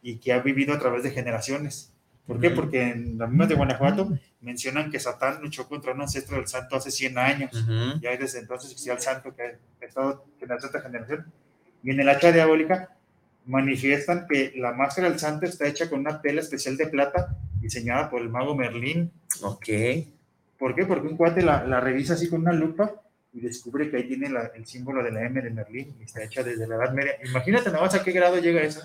y 0.03 0.19
que 0.19 0.33
ha 0.33 0.41
vivido 0.41 0.75
a 0.75 0.79
través 0.79 1.03
de 1.03 1.11
generaciones. 1.11 1.93
¿Por 2.27 2.41
qué? 2.41 2.51
Porque 2.51 2.83
en 2.83 3.19
las 3.19 3.29
mismas 3.29 3.49
de 3.49 3.55
Guanajuato 3.55 4.19
mencionan 4.41 4.91
que 4.91 4.99
Satán 4.99 5.41
luchó 5.43 5.69
contra 5.69 5.93
un 5.93 6.01
ancestro 6.01 6.37
del 6.37 6.49
santo 6.49 6.77
hace 6.77 6.91
100 6.91 7.19
años. 7.19 7.53
Ujú. 7.55 8.01
Ya 8.01 8.17
desde 8.17 8.41
entonces 8.41 8.71
existía 8.71 8.95
el 8.95 9.01
santo 9.01 9.35
que 9.35 9.43
ha 9.43 9.87
estado 9.87 10.25
generación 10.39 10.73
tras 10.73 10.85
generación. 10.85 11.33
Y 11.83 11.91
en 11.91 12.01
el 12.01 12.09
hacha 12.09 12.33
diabólica 12.33 12.97
manifiestan 13.45 14.27
que 14.29 14.53
la 14.57 14.73
máscara 14.73 15.09
del 15.09 15.21
santo 15.21 15.47
está 15.47 15.69
hecha 15.69 15.89
con 15.89 16.01
una 16.01 16.21
tela 16.21 16.41
especial 16.41 16.77
de 16.77 16.89
plata 16.89 17.37
diseñada 17.61 18.11
por 18.11 18.21
el 18.21 18.29
mago 18.29 18.57
Merlín. 18.57 19.13
Ok. 19.43 19.69
¿Por 20.59 20.75
qué? 20.75 20.85
Porque 20.85 21.07
un 21.07 21.17
cuate 21.17 21.43
la, 21.43 21.65
la 21.65 21.81
revisa 21.81 22.15
así 22.15 22.29
con 22.29 22.41
una 22.41 22.53
lupa 22.53 22.93
y 23.37 23.41
descubre 23.41 23.91
que 23.91 23.99
ahí 23.99 24.09
tiene 24.09 24.31
la- 24.31 24.51
el 24.55 24.65
símbolo 24.67 25.03
de 25.05 25.13
la 25.13 25.23
M 25.27 25.43
de 25.43 25.51
Merlín 25.51 25.95
y 26.01 26.05
está 26.05 26.23
hecha 26.25 26.43
desde 26.43 26.67
la 26.67 26.77
Edad 26.77 26.93
Media. 26.95 27.13
Imagínate 27.25 27.67
nada 27.71 27.83
más 27.83 27.95
a 27.95 28.03
qué 28.03 28.13
grado 28.13 28.39
llega 28.39 28.63
eso. 28.63 28.81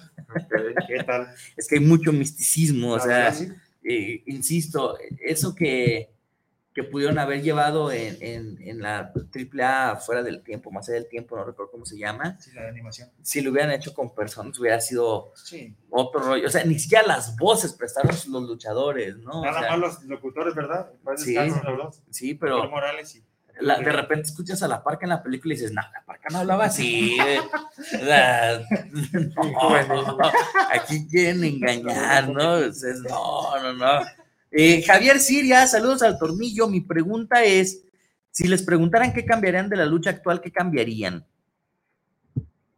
¿Qué 0.87 1.03
tal? 1.05 1.27
Es 1.55 1.67
que 1.67 1.75
hay 1.75 1.81
mucho 1.81 2.11
misticismo, 2.11 2.93
o 2.93 2.99
sea, 2.99 3.33
eh, 3.83 4.23
insisto, 4.25 4.97
eso 5.25 5.55
que, 5.55 6.09
que 6.73 6.83
pudieron 6.83 7.17
haber 7.19 7.41
llevado 7.41 7.91
en, 7.91 8.17
en, 8.21 8.57
en 8.61 8.81
la 8.81 9.11
AAA 9.33 9.97
fuera 9.97 10.23
del 10.23 10.41
tiempo, 10.43 10.71
más 10.71 10.87
allá 10.87 10.99
del 10.99 11.09
tiempo, 11.09 11.35
no 11.35 11.43
recuerdo 11.43 11.71
cómo 11.71 11.85
se 11.85 11.97
llama, 11.97 12.37
Sí, 12.39 12.51
la 12.53 12.63
de 12.63 12.69
animación. 12.69 13.09
si 13.21 13.41
lo 13.41 13.51
hubieran 13.51 13.71
hecho 13.71 13.93
con 13.93 14.13
personas 14.15 14.57
hubiera 14.59 14.79
sido 14.79 15.31
Sí. 15.35 15.75
otro 15.89 16.21
rollo, 16.21 16.47
o 16.47 16.49
sea, 16.51 16.63
ni 16.63 16.77
siquiera 16.79 17.05
las 17.07 17.35
voces 17.37 17.73
prestaron 17.73 18.11
los 18.29 18.43
luchadores, 18.43 19.17
¿no? 19.17 19.41
O 19.41 19.45
Nada 19.45 19.59
sea, 19.61 19.69
más 19.71 19.79
los 19.79 20.03
locutores, 20.05 20.55
¿verdad? 20.55 20.91
Sí. 21.17 21.33
descansen 21.35 21.63
los 21.65 21.77
dos. 21.77 22.03
Sí, 22.09 22.33
pero 22.35 22.69
Morales 22.69 23.15
y 23.15 23.23
la- 23.61 23.79
de 23.79 23.91
repente 23.91 24.27
escuchas 24.27 24.61
a 24.63 24.67
la 24.67 24.83
parca 24.83 25.05
en 25.05 25.09
la 25.09 25.23
película 25.23 25.53
y 25.53 25.57
dices, 25.57 25.71
no, 25.71 25.81
la 25.81 26.03
parca 26.05 26.27
no 26.31 26.39
hablaba 26.39 26.65
así. 26.65 27.17
eh". 27.25 27.39
O 27.77 28.05
sea, 28.05 28.59
no, 29.87 30.17
aquí 30.71 31.07
quieren 31.07 31.43
engañar, 31.43 32.29
¿no? 32.29 32.59
No, 32.59 33.59
no, 33.63 33.73
no. 33.73 34.01
Eh, 34.51 34.83
Javier 34.83 35.19
Siria, 35.19 35.65
saludos 35.67 36.03
al 36.03 36.19
tornillo. 36.19 36.67
Mi 36.67 36.81
pregunta 36.81 37.43
es, 37.43 37.83
si 38.29 38.47
les 38.47 38.63
preguntaran 38.63 39.13
qué 39.13 39.25
cambiarían 39.25 39.69
de 39.69 39.77
la 39.77 39.85
lucha 39.85 40.09
actual, 40.11 40.41
¿qué 40.41 40.51
cambiarían? 40.51 41.25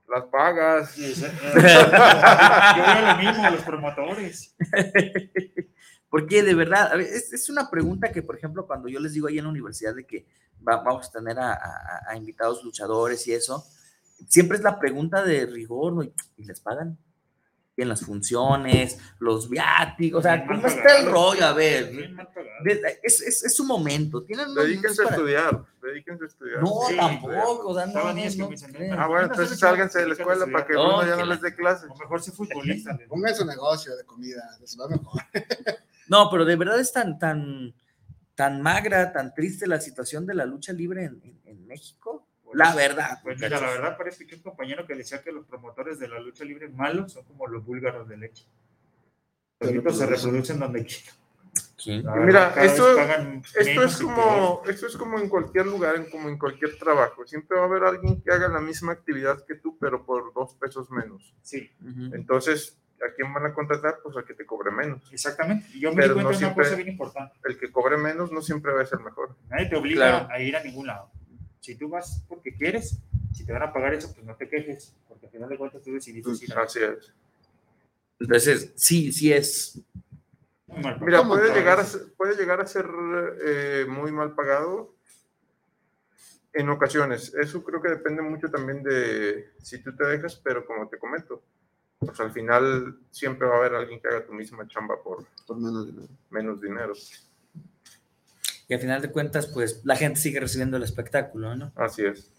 las 0.08 0.26
pagas. 0.26 0.96
Yo 0.98 1.12
veo 1.56 3.02
lo 3.02 3.18
mismo, 3.18 3.50
los 3.50 3.62
promotores. 3.64 4.56
Porque 6.14 6.44
de 6.44 6.54
verdad, 6.54 6.92
a 6.92 6.96
ver, 6.96 7.08
es, 7.08 7.34
es 7.34 7.50
una 7.50 7.72
pregunta 7.72 8.12
que, 8.12 8.22
por 8.22 8.38
ejemplo, 8.38 8.68
cuando 8.68 8.88
yo 8.88 9.00
les 9.00 9.14
digo 9.14 9.28
ahí 9.28 9.40
en 9.40 9.46
la 9.46 9.50
universidad 9.50 9.96
de 9.96 10.06
que 10.06 10.28
va- 10.66 10.84
vamos 10.84 11.08
a 11.08 11.12
tener 11.12 11.40
a, 11.40 11.54
a- 11.54 12.02
a 12.08 12.16
invitados 12.16 12.64
luchadores 12.64 13.26
y 13.28 13.34
eso, 13.34 13.66
siempre 14.28 14.58
es 14.58 14.64
la 14.64 14.78
pregunta 14.78 15.24
de 15.24 15.48
rigor, 15.48 15.92
¿no? 15.94 16.04
¿Y, 16.04 16.14
y 16.38 16.46
les 16.46 16.60
pagan? 16.60 17.00
Y 17.76 17.82
en 17.82 17.90
las 17.90 18.02
funciones, 18.02 19.00
los 19.18 19.50
viáticos, 19.50 20.20
o 20.20 20.22
sea, 20.22 20.46
¿cómo 20.46 20.68
está 20.68 21.00
el 21.00 21.08
rollo? 21.08 21.48
A 21.48 21.54
ver, 21.54 21.92
de- 22.64 23.00
es, 23.02 23.20
es- 23.20 23.44
es 23.46 23.56
su 23.56 23.66
momento. 23.66 24.22
Tienen 24.24 24.54
Dedíquense 24.54 25.02
a 25.02 25.06
para- 25.06 25.16
estudiar. 25.16 25.66
Dedíquense 25.82 26.26
a 26.26 26.28
estudiar. 26.28 26.62
No, 26.62 26.70
Sí, 26.90 26.96
tampoco, 26.96 27.70
o 27.70 27.74
sea, 27.74 27.88
no, 27.88 28.14
no, 28.14 28.14
no. 28.14 28.50
Ah, 29.00 29.08
bueno, 29.08 29.26
entonces 29.32 29.58
sálganse 29.58 29.98
de 30.02 30.08
la 30.10 30.14
escuela 30.14 30.46
para 30.46 30.68
que 30.68 30.74
No, 30.74 30.98
Bruno 31.00 31.08
ya 31.08 31.16
no 31.16 31.26
les 31.26 31.42
dé 31.42 31.56
clases. 31.56 31.90
O 31.90 31.98
mejor 31.98 32.22
ser 32.22 32.36
futbolista. 32.36 32.96
Pongan 33.10 33.34
su 33.36 33.46
negocio 33.48 33.96
de 33.98 34.06
comida, 34.06 34.44
les 34.62 34.80
va 34.80 34.88
mejor. 34.90 35.20
No, 36.10 36.30
pero 36.30 36.46
de 36.46 36.56
verdad 36.56 36.80
es 36.80 36.92
tan, 36.92 37.18
tan, 37.20 37.74
tan 38.36 38.62
magra, 38.62 39.12
tan 39.14 39.34
triste 39.34 39.68
la 39.68 39.80
situación 39.80 40.26
de 40.26 40.36
la 40.36 40.46
lucha 40.46 40.74
libre 40.74 41.06
en, 41.06 41.22
en- 41.24 41.42
en 41.46 41.68
México. 41.68 42.28
La 42.54 42.76
verdad. 42.76 43.20
Pues 43.24 43.40
mira, 43.40 43.60
la 43.60 43.68
verdad 43.72 43.98
parece 43.98 44.28
que 44.28 44.36
un 44.36 44.42
compañero 44.42 44.86
que 44.86 44.94
decía 44.96 45.24
que 45.24 45.32
los 45.32 45.46
promotores 45.48 45.98
de 45.98 46.08
la 46.08 46.20
lucha 46.20 46.46
libre 46.46 46.70
malos 46.70 47.14
son 47.14 47.24
como 47.26 47.48
los 47.48 47.66
búlgaros 47.66 48.08
de 48.08 48.18
leche. 48.18 48.46
Los 49.60 49.72
se 49.72 49.82
pues, 49.82 50.00
reproducen 50.00 50.60
donde 50.60 50.86
quieran. 50.86 51.16
Sí. 51.78 52.04
Mira, 52.26 52.54
esto, 52.64 52.98
esto 53.60 53.84
es 53.84 53.98
como, 53.98 54.62
esto 54.68 54.88
es 54.88 54.98
como 54.98 55.20
en 55.20 55.30
cualquier 55.30 55.66
lugar, 55.66 55.96
en- 55.96 56.10
como 56.10 56.30
en 56.30 56.38
cualquier 56.38 56.78
trabajo. 56.78 57.26
Siempre 57.26 57.58
va 57.58 57.64
a 57.64 57.68
haber 57.68 57.84
alguien 57.84 58.22
que 58.22 58.32
haga 58.32 58.48
la 58.48 58.60
misma 58.60 58.92
actividad 58.94 59.44
que 59.46 59.56
tú, 59.56 59.78
pero 59.80 60.06
por 60.06 60.34
dos 60.34 60.56
pesos 60.56 60.90
menos. 60.92 61.34
Sí, 61.42 61.72
Ujú. 61.82 62.16
Entonces, 62.16 62.78
¿a 63.08 63.14
quién 63.14 63.34
van 63.34 63.46
a 63.46 63.54
contratar? 63.54 64.00
Pues 64.04 64.16
al 64.18 64.26
que 64.26 64.34
te 64.34 64.46
cobre 64.46 64.72
menos. 64.72 65.02
exactamente. 65.12 65.68
Y 65.74 65.80
yo 65.82 65.90
me 65.92 65.96
Pero 66.02 66.16
di 66.16 66.22
cuenta 66.22 66.24
no 66.24 66.30
de 66.30 66.36
una 66.36 66.38
siempre- 66.40 66.64
cosa 66.64 66.76
bien 66.76 66.88
importante. 66.90 67.36
El 67.44 67.58
que 67.60 67.72
cobre 67.72 67.98
menos 67.98 68.32
no 68.32 68.42
siempre 68.42 68.72
va 68.74 68.82
a 68.82 68.86
ser 68.86 69.00
mejor. 69.00 69.36
Nadie 69.50 69.68
te 69.70 69.76
obliga 69.76 70.10
Claro. 70.10 70.28
a 70.32 70.40
ir 70.42 70.56
a 70.56 70.64
ningún 70.64 70.88
lado. 70.88 71.10
Si 71.60 71.76
tú 71.76 71.90
vas 71.90 72.24
porque 72.28 72.54
quieres, 72.56 73.00
si 73.34 73.46
te 73.46 73.54
van 73.54 73.64
a 73.64 73.72
pagar 73.74 73.94
eso, 73.94 74.12
pues 74.14 74.26
no 74.26 74.36
te 74.36 74.48
quejes, 74.50 74.94
porque 75.08 75.26
al 75.28 75.32
final 75.32 75.50
de 75.50 75.58
cuentas 75.58 75.82
tú 75.82 75.94
decidiste 75.94 76.46
ir 76.46 76.58
Así 76.58 76.80
es. 76.80 77.14
Entonces, 78.20 78.72
sí, 78.76 79.12
sí 79.12 79.32
es. 79.34 79.80
Mira, 81.02 81.20
¿Cómo 81.20 81.36
puede 81.36 81.54
llegar, 81.54 81.80
a 81.80 81.84
ser, 81.86 82.02
puede 82.18 82.36
llegar 82.36 82.60
a 82.60 82.66
ser 82.66 82.86
eh, 83.46 83.86
muy 83.88 84.12
mal 84.12 84.34
pagado 84.34 84.96
en 86.54 86.70
ocasiones. 86.70 87.34
Eso 87.36 87.64
creo 87.64 87.82
que 87.82 87.90
depende 87.90 88.22
mucho 88.22 88.50
también 88.50 88.84
de 88.84 89.52
si 89.62 89.80
tú 89.84 89.96
te 89.96 90.06
dejas, 90.06 90.36
pero 90.36 90.66
como 90.66 90.88
te 90.88 90.98
comento, 90.98 91.44
pues 92.06 92.20
al 92.20 92.32
final 92.32 92.98
siempre 93.12 93.48
va 93.48 93.56
a 93.56 93.58
haber 93.60 93.76
alguien 93.76 94.00
que 94.00 94.08
haga 94.08 94.26
tu 94.26 94.34
misma 94.34 94.68
chamba 94.68 94.96
por, 95.04 95.26
Por 95.46 95.58
menos 95.58 95.86
dinero. 95.88 96.08
menos 96.30 96.62
dinero. 96.62 96.94
Y 98.68 98.74
al 98.74 98.80
final 98.80 99.02
de 99.02 99.12
cuentas, 99.12 99.48
pues 99.48 99.82
la 99.84 99.96
gente 99.96 100.20
sigue 100.20 100.40
recibiendo 100.40 100.78
el 100.78 100.84
espectáculo, 100.84 101.56
¿no? 101.56 101.72
Así 101.76 102.06
es. 102.06 102.32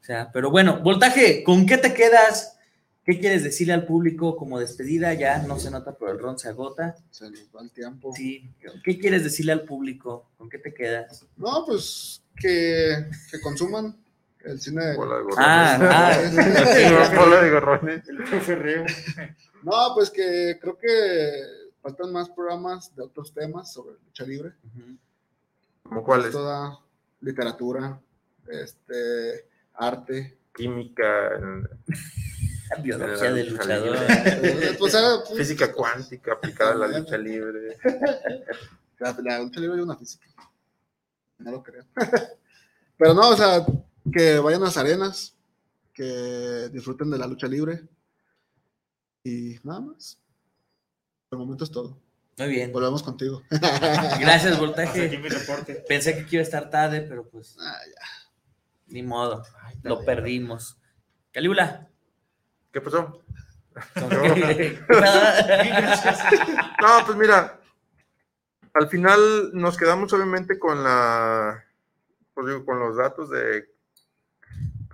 O 0.00 0.04
sea, 0.04 0.30
pero 0.32 0.50
bueno, 0.50 0.80
Voltaje, 0.80 1.42
¿con 1.42 1.64
qué 1.66 1.78
te 1.78 1.94
quedas? 1.94 2.58
¿Qué 3.04 3.18
quieres 3.18 3.42
decirle 3.44 3.74
al 3.74 3.86
público 3.86 4.36
como 4.36 4.58
despedida? 4.58 5.12
Ya 5.14 5.38
no 5.42 5.58
se 5.58 5.70
nota, 5.70 5.96
pero 5.98 6.12
el 6.12 6.18
ron 6.18 6.38
se 6.38 6.48
agota. 6.48 6.94
Se 7.10 7.30
nos 7.30 7.48
va 7.54 7.62
el 7.62 7.70
tiempo. 7.70 8.12
Sí. 8.14 8.50
¿Qué 8.82 8.98
quieres 8.98 9.24
decirle 9.24 9.52
al 9.52 9.62
público? 9.64 10.30
¿Con 10.38 10.48
qué 10.48 10.58
te 10.58 10.72
quedas? 10.72 11.26
No, 11.36 11.64
pues 11.66 12.22
que, 12.36 13.06
que 13.30 13.40
consuman 13.40 13.96
el 14.44 14.60
cine. 14.60 14.94
Bola 14.96 15.16
de 15.16 15.22
gorrones. 15.22 15.38
Ah, 15.46 15.78
ah. 15.80 17.14
Bola 17.16 17.42
de 17.42 17.50
gorrones. 17.50 18.08
El 18.08 18.16
profe 18.24 18.54
Reo. 18.56 18.84
No, 19.62 19.72
pues 19.94 20.10
que 20.10 20.58
creo 20.60 20.78
que 20.78 21.42
faltan 21.82 22.12
más 22.12 22.28
programas 22.30 22.94
de 22.94 23.02
otros 23.02 23.32
temas 23.32 23.72
sobre 23.72 23.96
lucha 24.04 24.24
libre. 24.24 24.52
¿Como 25.82 26.02
cuáles? 26.02 26.30
Toda 26.32 26.78
literatura, 27.20 27.98
este, 28.48 29.46
arte. 29.74 30.38
Química, 30.54 31.34
en- 31.36 31.68
Biología 32.82 33.30
la 33.30 33.36
de 33.36 33.44
lucha 33.44 33.62
luchador. 33.78 34.42
libre. 34.42 34.72
Pues, 34.78 34.94
ah, 34.94 35.22
pues, 35.26 35.38
Física 35.38 35.72
cuántica 35.72 36.32
aplicada 36.32 36.72
a 36.72 36.74
la 36.74 36.98
lucha 36.98 37.16
libre. 37.18 37.76
La, 38.98 39.14
la 39.22 39.38
lucha 39.40 39.60
libre 39.60 39.78
es 39.78 39.84
una 39.84 39.96
física. 39.96 40.26
No 41.38 41.50
lo 41.52 41.62
creo. 41.62 41.84
Pero 42.96 43.12
no, 43.14 43.28
o 43.30 43.36
sea, 43.36 43.64
que 44.12 44.38
vayan 44.38 44.62
a 44.62 44.66
las 44.66 44.76
arenas, 44.76 45.34
que 45.92 46.68
disfruten 46.72 47.10
de 47.10 47.18
la 47.18 47.26
lucha 47.26 47.46
libre. 47.46 47.82
Y 49.22 49.56
nada 49.62 49.80
más. 49.80 50.18
Por 51.28 51.38
el 51.38 51.44
momento 51.44 51.64
es 51.64 51.70
todo. 51.70 51.98
Muy 52.36 52.48
bien. 52.48 52.72
Volvemos 52.72 53.02
contigo. 53.02 53.42
Gracias, 53.50 54.58
Voltaje. 54.58 55.06
aquí 55.06 55.18
mi 55.18 55.28
reporte. 55.28 55.84
Pensé 55.88 56.14
que 56.26 56.36
iba 56.36 56.40
a 56.40 56.44
estar 56.44 56.68
tarde, 56.70 57.02
pero 57.02 57.28
pues 57.28 57.56
Ah, 57.60 57.78
ni 58.88 59.02
modo. 59.02 59.44
Lo 59.82 60.04
perdimos. 60.04 60.76
Calígula. 61.32 61.88
¿Qué 62.72 62.80
pasó? 62.80 63.22
¿con 63.94 64.08
No. 64.08 64.18
No, 66.80 67.06
pues 67.06 67.18
mira, 67.18 67.60
al 68.74 68.88
final 68.88 69.50
nos 69.52 69.76
quedamos 69.76 70.12
obviamente 70.12 70.58
con 70.58 70.82
la, 70.84 71.64
pues 72.34 72.46
digo, 72.48 72.64
con 72.64 72.78
los 72.78 72.96
datos 72.96 73.30
de 73.30 73.73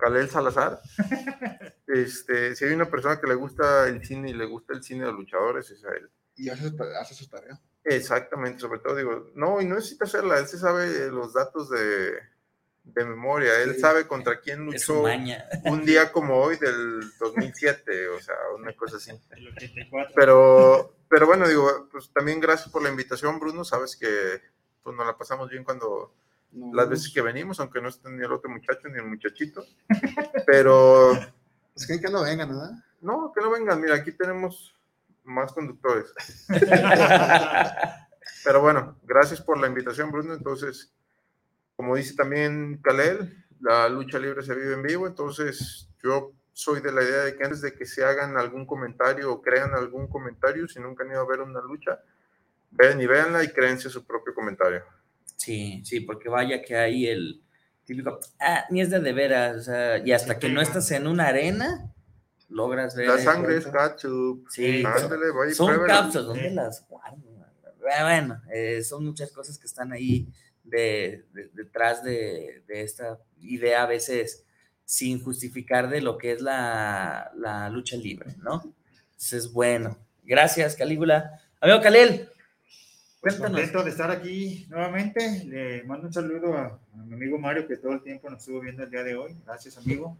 Kalel 0.01 0.29
Salazar. 0.29 0.81
Este, 1.87 2.55
si 2.55 2.63
hay 2.63 2.71
una 2.71 2.85
persona 2.89 3.19
que 3.19 3.27
le 3.27 3.35
gusta 3.35 3.87
el 3.89 4.05
cine 4.05 4.29
y 4.29 4.33
le 4.33 4.45
gusta 4.45 4.73
el 4.73 4.81
cine 4.81 5.05
de 5.05 5.11
luchadores, 5.11 5.69
es 5.71 5.83
a 5.83 5.89
él. 5.89 6.09
Y 6.37 6.47
hace, 6.49 6.69
su- 6.69 6.83
hace 6.99 7.13
su 7.13 7.27
tarea. 7.27 7.59
Exactamente, 7.83 8.59
sobre 8.61 8.79
todo 8.79 8.95
digo, 8.95 9.29
no, 9.35 9.59
y 9.61 9.65
no 9.65 9.75
necesita 9.75 10.05
hacerla, 10.05 10.39
él 10.39 10.47
se 10.47 10.57
sabe 10.57 11.09
los 11.11 11.33
datos 11.33 11.69
de, 11.69 12.13
de 12.83 13.03
memoria, 13.05 13.59
él 13.61 13.73
Sí. 13.73 13.81
sabe 13.81 14.07
contra 14.07 14.39
quién 14.39 14.63
luchó 14.65 15.03
un 15.65 15.83
día 15.85 16.11
como 16.13 16.37
hoy 16.37 16.55
del 16.57 17.01
2007, 17.19 18.07
o 18.09 18.21
sea, 18.21 18.35
una 18.57 18.73
cosa 18.73 18.95
así. 18.97 19.11
El 19.31 19.49
84. 19.49 20.13
Pero, 20.15 20.95
pero 21.09 21.25
bueno, 21.27 21.45
digo, 21.47 21.89
pues 21.91 22.09
también 22.13 22.39
gracias 22.39 22.69
por 22.69 22.83
la 22.83 22.89
invitación, 22.89 23.37
Bruno. 23.39 23.65
Sabes 23.65 23.97
que 23.97 24.39
pues, 24.81 24.95
nos 24.95 25.05
la 25.05 25.17
pasamos 25.17 25.49
bien 25.49 25.65
cuando 25.65 26.13
No, 26.51 26.73
las 26.73 26.89
veces 26.89 27.13
que 27.13 27.21
venimos, 27.21 27.59
aunque 27.59 27.81
no 27.81 27.89
esté 27.89 28.09
ni 28.09 28.23
el 28.23 28.31
otro 28.31 28.49
muchacho 28.49 28.87
ni 28.89 28.97
el 28.97 29.05
muchachito. 29.05 29.63
Pero 30.45 31.11
Es 31.75 31.87
que, 31.87 31.99
que 31.99 32.09
no 32.09 32.23
vengan, 32.23 32.49
¿verdad? 32.49 32.71
no, 33.01 33.31
que 33.33 33.41
no 33.41 33.51
vengan. 33.51 33.81
Mira, 33.81 33.95
aquí 33.95 34.11
tenemos 34.11 34.75
más 35.23 35.51
conductores. 35.53 36.13
Pero 38.43 38.61
bueno, 38.61 38.97
gracias 39.03 39.41
por 39.41 39.59
la 39.59 39.67
invitación, 39.67 40.11
Bruno. 40.11 40.33
Entonces, 40.33 40.93
como 41.75 41.95
dice 41.95 42.15
también 42.15 42.79
Kalel, 42.83 43.45
la 43.59 43.87
lucha 43.89 44.19
libre 44.19 44.43
se 44.43 44.55
vive 44.55 44.73
en 44.73 44.83
vivo. 44.83 45.07
Entonces, 45.07 45.89
yo 46.03 46.33
soy 46.53 46.81
de 46.81 46.91
la 46.91 47.03
idea 47.03 47.23
de 47.23 47.35
que 47.35 47.43
antes 47.43 47.61
de 47.61 47.73
que 47.73 47.85
se 47.85 48.03
hagan 48.03 48.37
algún 48.37 48.65
comentario 48.65 49.31
o 49.31 49.41
crean 49.41 49.73
algún 49.73 50.07
comentario, 50.07 50.67
si 50.67 50.79
nunca 50.79 51.03
han 51.03 51.11
ido 51.11 51.21
a 51.21 51.27
ver 51.27 51.41
una 51.41 51.61
lucha, 51.61 51.99
ven 52.71 52.99
y 53.01 53.07
véanla 53.07 53.43
y 53.43 53.51
créense 53.51 53.89
su 53.89 54.05
propio 54.05 54.33
comentario. 54.33 54.83
Sí, 55.41 55.81
sí, 55.83 56.01
porque 56.01 56.29
vaya 56.29 56.61
que 56.61 56.75
hay 56.75 57.07
el 57.07 57.41
típico, 57.83 58.19
ah, 58.39 58.65
ni 58.69 58.81
es 58.81 58.91
de 58.91 58.99
de 58.99 59.11
veras, 59.11 59.57
o 59.57 59.63
sea, 59.63 59.97
y 59.97 60.11
hasta 60.11 60.37
que 60.37 60.49
no 60.49 60.61
estás 60.61 60.91
en 60.91 61.07
una 61.07 61.27
arena, 61.27 61.91
logras 62.49 62.95
ver. 62.95 63.07
La 63.07 63.17
sangre 63.17 63.57
es 63.57 63.65
ketchup. 63.65 64.47
Sí, 64.49 64.83
Ándale, 64.85 65.31
vaya 65.31 65.51
y 65.51 65.55
son 65.55 65.83
cápsulas, 65.87 66.27
¿dónde 66.27 66.51
las 66.51 66.87
guardan? 66.87 67.23
Ah, 67.91 68.03
Bueno, 68.03 68.41
eh, 68.53 68.83
son 68.83 69.03
muchas 69.05 69.31
cosas 69.31 69.57
que 69.57 69.65
están 69.65 69.91
ahí 69.91 70.27
de, 70.63 71.25
de- 71.33 71.49
detrás 71.53 72.03
de, 72.03 72.63
de 72.67 72.81
esta 72.81 73.17
idea 73.39 73.81
a 73.83 73.87
veces 73.87 74.45
sin 74.85 75.23
justificar 75.23 75.89
de 75.89 76.01
lo 76.01 76.17
que 76.19 76.33
es 76.33 76.41
la, 76.41 77.31
la 77.35 77.67
lucha 77.71 77.95
libre, 77.97 78.35
¿no? 78.37 78.61
Entonces, 79.13 79.51
bueno, 79.51 79.97
gracias, 80.23 80.75
Calígula. 80.75 81.41
Amigo 81.59 81.81
Calel, 81.81 82.29
cuéntanos. 83.21 83.51
contento 83.51 83.83
de 83.83 83.89
estar 83.89 84.11
aquí 84.11 84.65
nuevamente. 84.69 85.45
Le 85.45 85.83
mando 85.83 86.07
un 86.07 86.13
saludo 86.13 86.57
a, 86.57 86.65
a 86.65 87.03
mi 87.05 87.13
amigo 87.13 87.37
Mario 87.37 87.67
que 87.67 87.77
todo 87.77 87.93
el 87.93 88.01
tiempo 88.01 88.29
nos 88.29 88.39
estuvo 88.39 88.59
viendo 88.59 88.83
el 88.83 88.89
día 88.91 89.03
de 89.03 89.15
hoy. 89.15 89.35
Gracias, 89.45 89.77
amigo. 89.77 90.17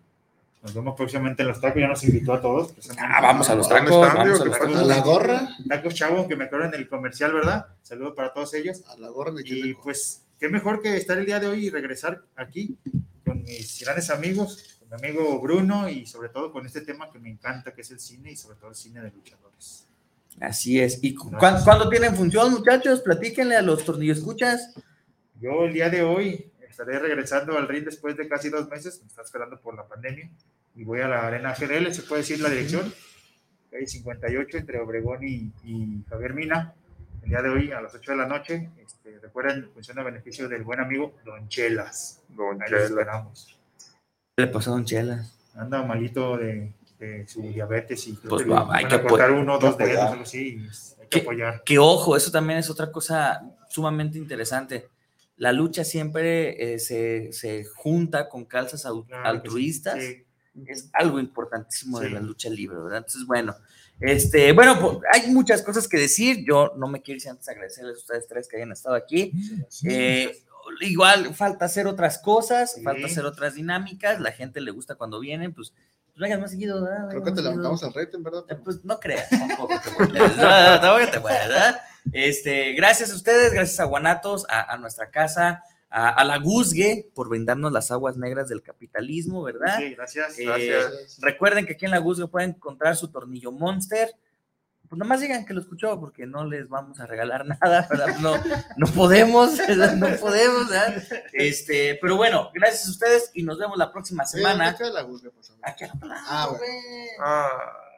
Nos 0.62 0.76
vemos 0.76 0.96
próximamente 0.96 1.42
en 1.42 1.48
los 1.48 1.60
tacos. 1.60 1.82
Ya 1.82 1.88
nos 1.88 2.04
invitó 2.04 2.34
a 2.34 2.42
todos. 2.42 2.72
precisamente. 2.72 3.14
Ah, 3.16 3.22
vamos 3.22 3.50
a 3.50 3.56
los 3.56 3.68
¿Dónde 3.68 3.90
tacos, 3.90 4.02
vamos 4.02 4.20
a 4.20 4.26
los 4.26 4.44
¿Qué 4.44 4.50
tacos. 4.52 4.78
A 4.78 4.84
la 4.84 5.00
gorra. 5.02 5.50
Tacos 5.68 5.96
Chavo, 5.96 6.28
que 6.28 6.36
me 6.36 6.44
acuerdo 6.44 6.68
en 6.68 6.76
el 6.76 6.88
comercial, 6.88 7.34
¿verdad? 7.34 7.66
Saludo 7.82 8.14
para 8.14 8.32
todos 8.32 8.54
ellos. 8.54 8.84
A 8.88 8.96
la 8.98 9.10
gorra 9.10 9.32
de 9.32 9.42
Y 9.44 9.74
pues, 9.74 10.24
qué 10.40 10.50
mejor 10.50 10.82
que 10.82 10.96
estar 10.96 11.18
el 11.18 11.26
día 11.26 11.40
de 11.40 11.48
hoy 11.48 11.66
y 11.66 11.70
regresar 11.72 12.22
aquí 12.36 12.78
con 13.26 13.42
mis 13.42 13.82
grandes 13.84 14.12
amigos, 14.12 14.78
con 14.80 14.90
mi 14.90 15.08
amigo 15.08 15.40
Bruno 15.42 15.90
y 15.90 16.06
sobre 16.06 16.30
todo 16.30 16.52
con 16.52 16.66
este 16.68 16.82
tema 16.82 17.10
que 17.12 17.18
me 17.18 17.30
encanta, 17.30 17.74
que 17.74 17.82
es 17.82 17.90
el 17.90 18.00
cine 18.00 18.32
y 18.32 18.36
sobre 18.36 18.58
todo 18.58 18.70
el 18.70 18.76
cine 18.76 19.02
de 19.02 19.10
luchadores. 19.10 19.88
Así 20.40 20.80
es. 20.80 21.00
¿Y 21.04 21.14
cu- 21.16 21.32
cuándo 21.38 21.90
tienen 21.90 22.16
función, 22.16 22.52
muchachos? 22.52 23.02
Platíquenle 23.02 23.56
a 23.56 23.62
los 23.62 23.84
tornillos 23.86 24.20
escuchas. 24.20 24.74
Yo 25.40 25.66
el 25.66 25.74
día 25.74 25.90
de 25.90 26.02
hoy 26.04 26.52
estaré 26.68 27.00
regresando 27.00 27.58
al 27.58 27.68
ring 27.68 27.84
después 27.86 28.16
de 28.18 28.28
casi 28.28 28.50
dos 28.50 28.70
meses, 28.70 29.00
me 29.02 29.08
está 29.08 29.22
esperando 29.22 29.60
por 29.60 29.76
la 29.76 29.88
pandemia, 29.88 30.30
y 30.76 30.84
voy 30.84 31.02
a 31.02 31.08
la 31.08 31.28
Arena 31.28 31.54
GDL, 31.54 31.94
se 31.94 32.04
puede 32.04 32.22
decir 32.22 32.40
la 32.40 32.50
dirección, 32.50 32.92
calle 33.70 33.86
58 33.88 34.58
entre 34.58 34.80
Obregón 34.80 35.24
y, 35.28 35.52
y 35.64 36.04
Javier 36.10 36.34
Mina, 36.34 36.74
el 37.24 37.30
día 37.30 37.42
de 37.42 37.50
hoy 37.50 37.72
a 37.72 37.82
las 37.82 37.94
8 37.94 38.12
de 38.12 38.18
la 38.18 38.26
noche, 38.28 38.70
este, 38.84 39.20
recuerden, 39.20 39.70
función 39.74 40.00
a 40.00 40.04
beneficio 40.04 40.48
del 40.50 40.64
buen 40.64 40.80
amigo 40.80 41.14
Don 41.26 41.48
Chelas. 41.50 42.22
Don 42.30 42.62
Ahí 42.62 42.70
los 42.72 42.82
Chela. 42.82 42.84
esperamos. 43.02 43.60
¿Qué 44.38 44.46
le 44.46 44.48
pasó 44.48 44.72
a 44.72 44.74
Don 44.76 44.86
Chelas? 44.86 45.38
Anda 45.56 45.84
malito 45.84 46.38
de, 46.38 46.72
de 47.08 47.28
su 47.28 47.42
diabetes 47.42 48.08
y 48.08 48.14
Pues 48.14 48.44
que 48.44 48.50
va, 48.50 48.68
hay 48.76 48.86
que 48.86 49.02
cortar 49.02 49.32
uno 49.32 49.60
que 49.60 49.66
dos 49.66 49.78
dedos, 49.78 50.00
algo 50.00 50.24
así, 50.24 50.62
hay 51.02 51.08
que 51.10 51.20
apoyar. 51.20 51.64
Que 51.64 51.78
ojo, 51.80 52.16
eso 52.16 52.32
también 52.32 52.60
es 52.60 52.70
otra 52.70 52.92
cosa 52.92 53.42
sumamente 53.70 54.18
interesante. 54.18 54.88
La 55.38 55.52
lucha 55.52 55.84
siempre 55.84 56.74
eh, 56.76 56.80
se, 56.80 57.32
se 57.34 57.66
junta 57.66 58.30
con 58.30 58.46
calzas 58.46 58.82
Claro 58.84 59.06
que 59.08 59.16
altruistas. 59.16 59.96
sí. 60.02 60.24
Es 60.68 60.90
algo 60.92 61.18
importantísimo 61.20 62.00
de 62.02 62.08
Sí. 62.10 62.14
la 62.14 62.20
lucha 62.20 62.50
libre, 62.50 62.78
¿verdad? 62.78 62.98
Entonces, 62.98 63.26
bueno, 63.26 63.56
este, 64.02 64.52
bueno, 64.52 64.78
pues, 64.82 64.98
hay 65.14 65.32
muchas 65.32 65.62
cosas 65.62 65.88
que 65.88 65.98
decir. 65.98 66.44
Yo 66.46 66.74
no 66.76 66.88
me 66.90 67.02
quiero 67.02 67.16
ir 67.16 67.22
sin 67.22 67.32
antes 67.32 67.48
agradecerles 67.48 67.96
a 67.96 68.00
ustedes 68.00 68.28
tres 68.28 68.48
que 68.50 68.58
hayan 68.58 68.74
estado 68.74 68.96
aquí. 68.96 69.32
Eh, 69.86 70.44
igual 70.82 71.34
falta 71.34 71.64
hacer 71.66 71.88
otras 71.88 72.18
cosas, 72.20 72.74
Sí. 72.74 72.84
falta 72.84 73.06
hacer 73.06 73.24
otras 73.26 73.56
dinámicas. 73.56 74.20
La 74.20 74.34
gente 74.34 74.60
le 74.60 74.72
gusta 74.72 74.96
cuando 74.96 75.22
vienen, 75.22 75.54
pues 75.54 75.74
vengan 76.22 76.40
más 76.42 76.52
seguido, 76.52 76.82
¿verdad? 76.82 77.10
Creo 77.10 77.24
que 77.24 77.32
te 77.32 77.42
levantamos 77.42 77.84
al 77.84 77.94
rating, 77.94 78.24
¿verdad? 78.24 78.46
Eh, 78.50 78.56
Pues 78.64 78.84
no 78.86 79.00
creas, 79.00 79.30
tampoco 79.30 79.74
te. 80.12 80.20
Este, 82.14 82.74
gracias 82.74 83.12
a 83.12 83.16
ustedes, 83.16 83.54
gracias 83.54 83.80
a 83.80 83.84
Guanatos, 83.86 84.46
a, 84.50 84.74
a 84.74 84.78
nuestra 84.78 85.12
casa, 85.12 85.64
a, 85.90 86.10
a 86.10 86.24
la 86.24 86.38
Guzgue 86.38 87.12
por 87.14 87.30
brindarnos 87.30 87.72
las 87.72 87.92
aguas 87.92 88.18
negras 88.18 88.50
del 88.50 88.62
capitalismo, 88.64 89.44
¿verdad? 89.44 89.78
Sí, 89.78 89.94
gracias. 89.96 90.40
Eh, 90.40 90.46
Gracias. 90.46 91.20
Recuerden 91.22 91.66
que 91.66 91.74
aquí 91.74 91.86
en 91.86 91.92
la 91.92 92.00
Guzgue 92.00 92.28
pueden 92.28 92.52
encontrar 92.52 92.96
su 92.96 93.10
tornillo 93.12 93.52
Monster, 93.52 94.16
pues 94.92 95.00
nomás 95.00 95.22
digan 95.22 95.46
que 95.46 95.54
lo 95.54 95.62
escuchó, 95.62 95.98
porque 96.02 96.28
no 96.28 96.44
les 96.44 96.68
vamos 96.68 97.00
a 97.00 97.06
regalar 97.06 97.46
nada, 97.62 97.88
¿verdad? 97.90 98.18
No, 98.20 98.34
no 98.76 98.88
podemos, 98.88 99.58
¿verdad? 99.68 99.96
no 99.96 100.08
podemos, 100.18 100.68
¿verdad? 100.68 101.02
Este, 101.32 101.98
pero 102.02 102.18
bueno, 102.18 102.52
gracias 102.54 102.88
a 102.88 102.92
ustedes 102.92 103.32
y 103.34 103.44
nos 103.44 103.58
vemos 103.58 103.78
la 103.78 103.90
próxima 103.90 104.26
semana. 104.26 104.76
¿Qué 104.76 104.84
la 104.90 105.04
busca, 105.04 105.30
por 105.30 105.46
favor? 105.46 105.62
Ah, 106.28 106.48
bueno. 106.50 106.64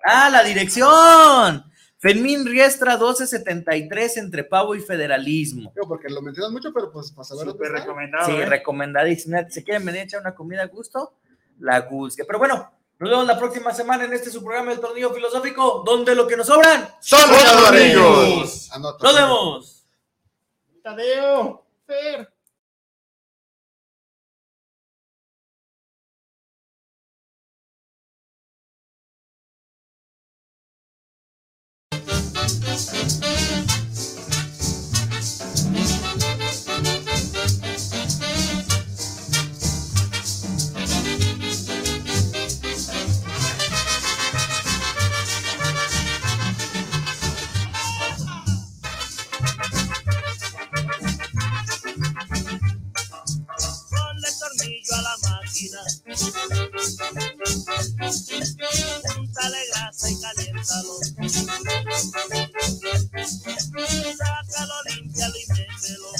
Ah, 0.06 0.30
la 0.30 0.44
dirección. 0.44 1.65
Fermín 1.98 2.45
Riestra 2.45 2.91
1273 2.91 4.18
entre 4.18 4.44
pavo 4.44 4.76
y 4.76 4.80
federalismo. 4.80 5.72
Digo, 5.74 5.88
porque 5.88 6.10
lo 6.10 6.22
mencionas 6.22 6.52
mucho, 6.52 6.72
pero 6.72 6.91
pues 6.91 7.11
para 7.11 7.24
saber 7.24 7.48
Súper 7.48 7.72
recomendado. 7.72 8.28
Sí, 8.28 8.34
¿eh? 8.34 8.45
recomendadísimo. 8.45 9.40
¿Se 9.49 9.64
quieren 9.64 9.84
venir 9.84 10.02
a 10.02 10.03
echar 10.03 10.22
una 10.22 10.36
comida 10.36 10.61
a 10.61 10.68
gusto? 10.68 11.18
La 11.57 11.80
Gulske. 11.80 12.24
Pero 12.24 12.38
bueno, 12.38 12.72
nos 13.04 13.12
vemos 13.12 13.28
la 13.28 13.38
próxima 13.38 13.74
semana 13.74 14.06
en 14.06 14.14
este 14.14 14.32
su 14.32 14.42
programa 14.42 14.72
del 14.72 14.80
tornillo 14.80 15.14
filosófico, 15.14 15.84
donde 15.86 16.16
lo 16.16 16.26
que 16.26 16.38
nos 16.38 16.48
sobran 16.48 16.96
Son 17.02 17.20
los 17.30 17.44
tornillos. 17.44 18.72
Anota. 18.72 19.04
Nos 19.04 19.16
vemos. 19.16 19.86
Tadeo, 20.82 21.66
Fer. 21.86 22.34
Ponle 35.64 36.43
máquina. 55.54 55.82
Úntale 59.20 59.58
grasa 59.70 60.10
y 60.10 60.20
caliéntalo. 60.20 60.96
Sácalo, 64.18 64.76
límpialo 64.90 65.38
y 65.38 65.46
mételo. 65.54 66.12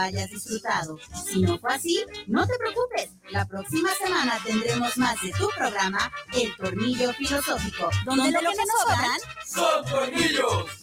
Hayas 0.00 0.30
disfrutado. 0.30 0.98
Si 1.26 1.40
no 1.40 1.58
fue 1.58 1.74
así, 1.74 2.04
no 2.26 2.46
te 2.46 2.56
preocupes. 2.58 3.10
La 3.30 3.46
próxima 3.46 3.90
semana 3.94 4.38
tendremos 4.44 4.96
más 4.96 5.20
de 5.22 5.30
tu 5.32 5.48
programa, 5.56 6.10
El 6.32 6.54
Tornillo 6.56 7.12
Filosófico, 7.12 7.90
donde, 8.04 8.32
lo 8.32 8.40
que 8.40 8.44
nos 8.46 8.80
sobran 8.80 9.20
Son 9.46 9.84
tornillos. 9.84 10.79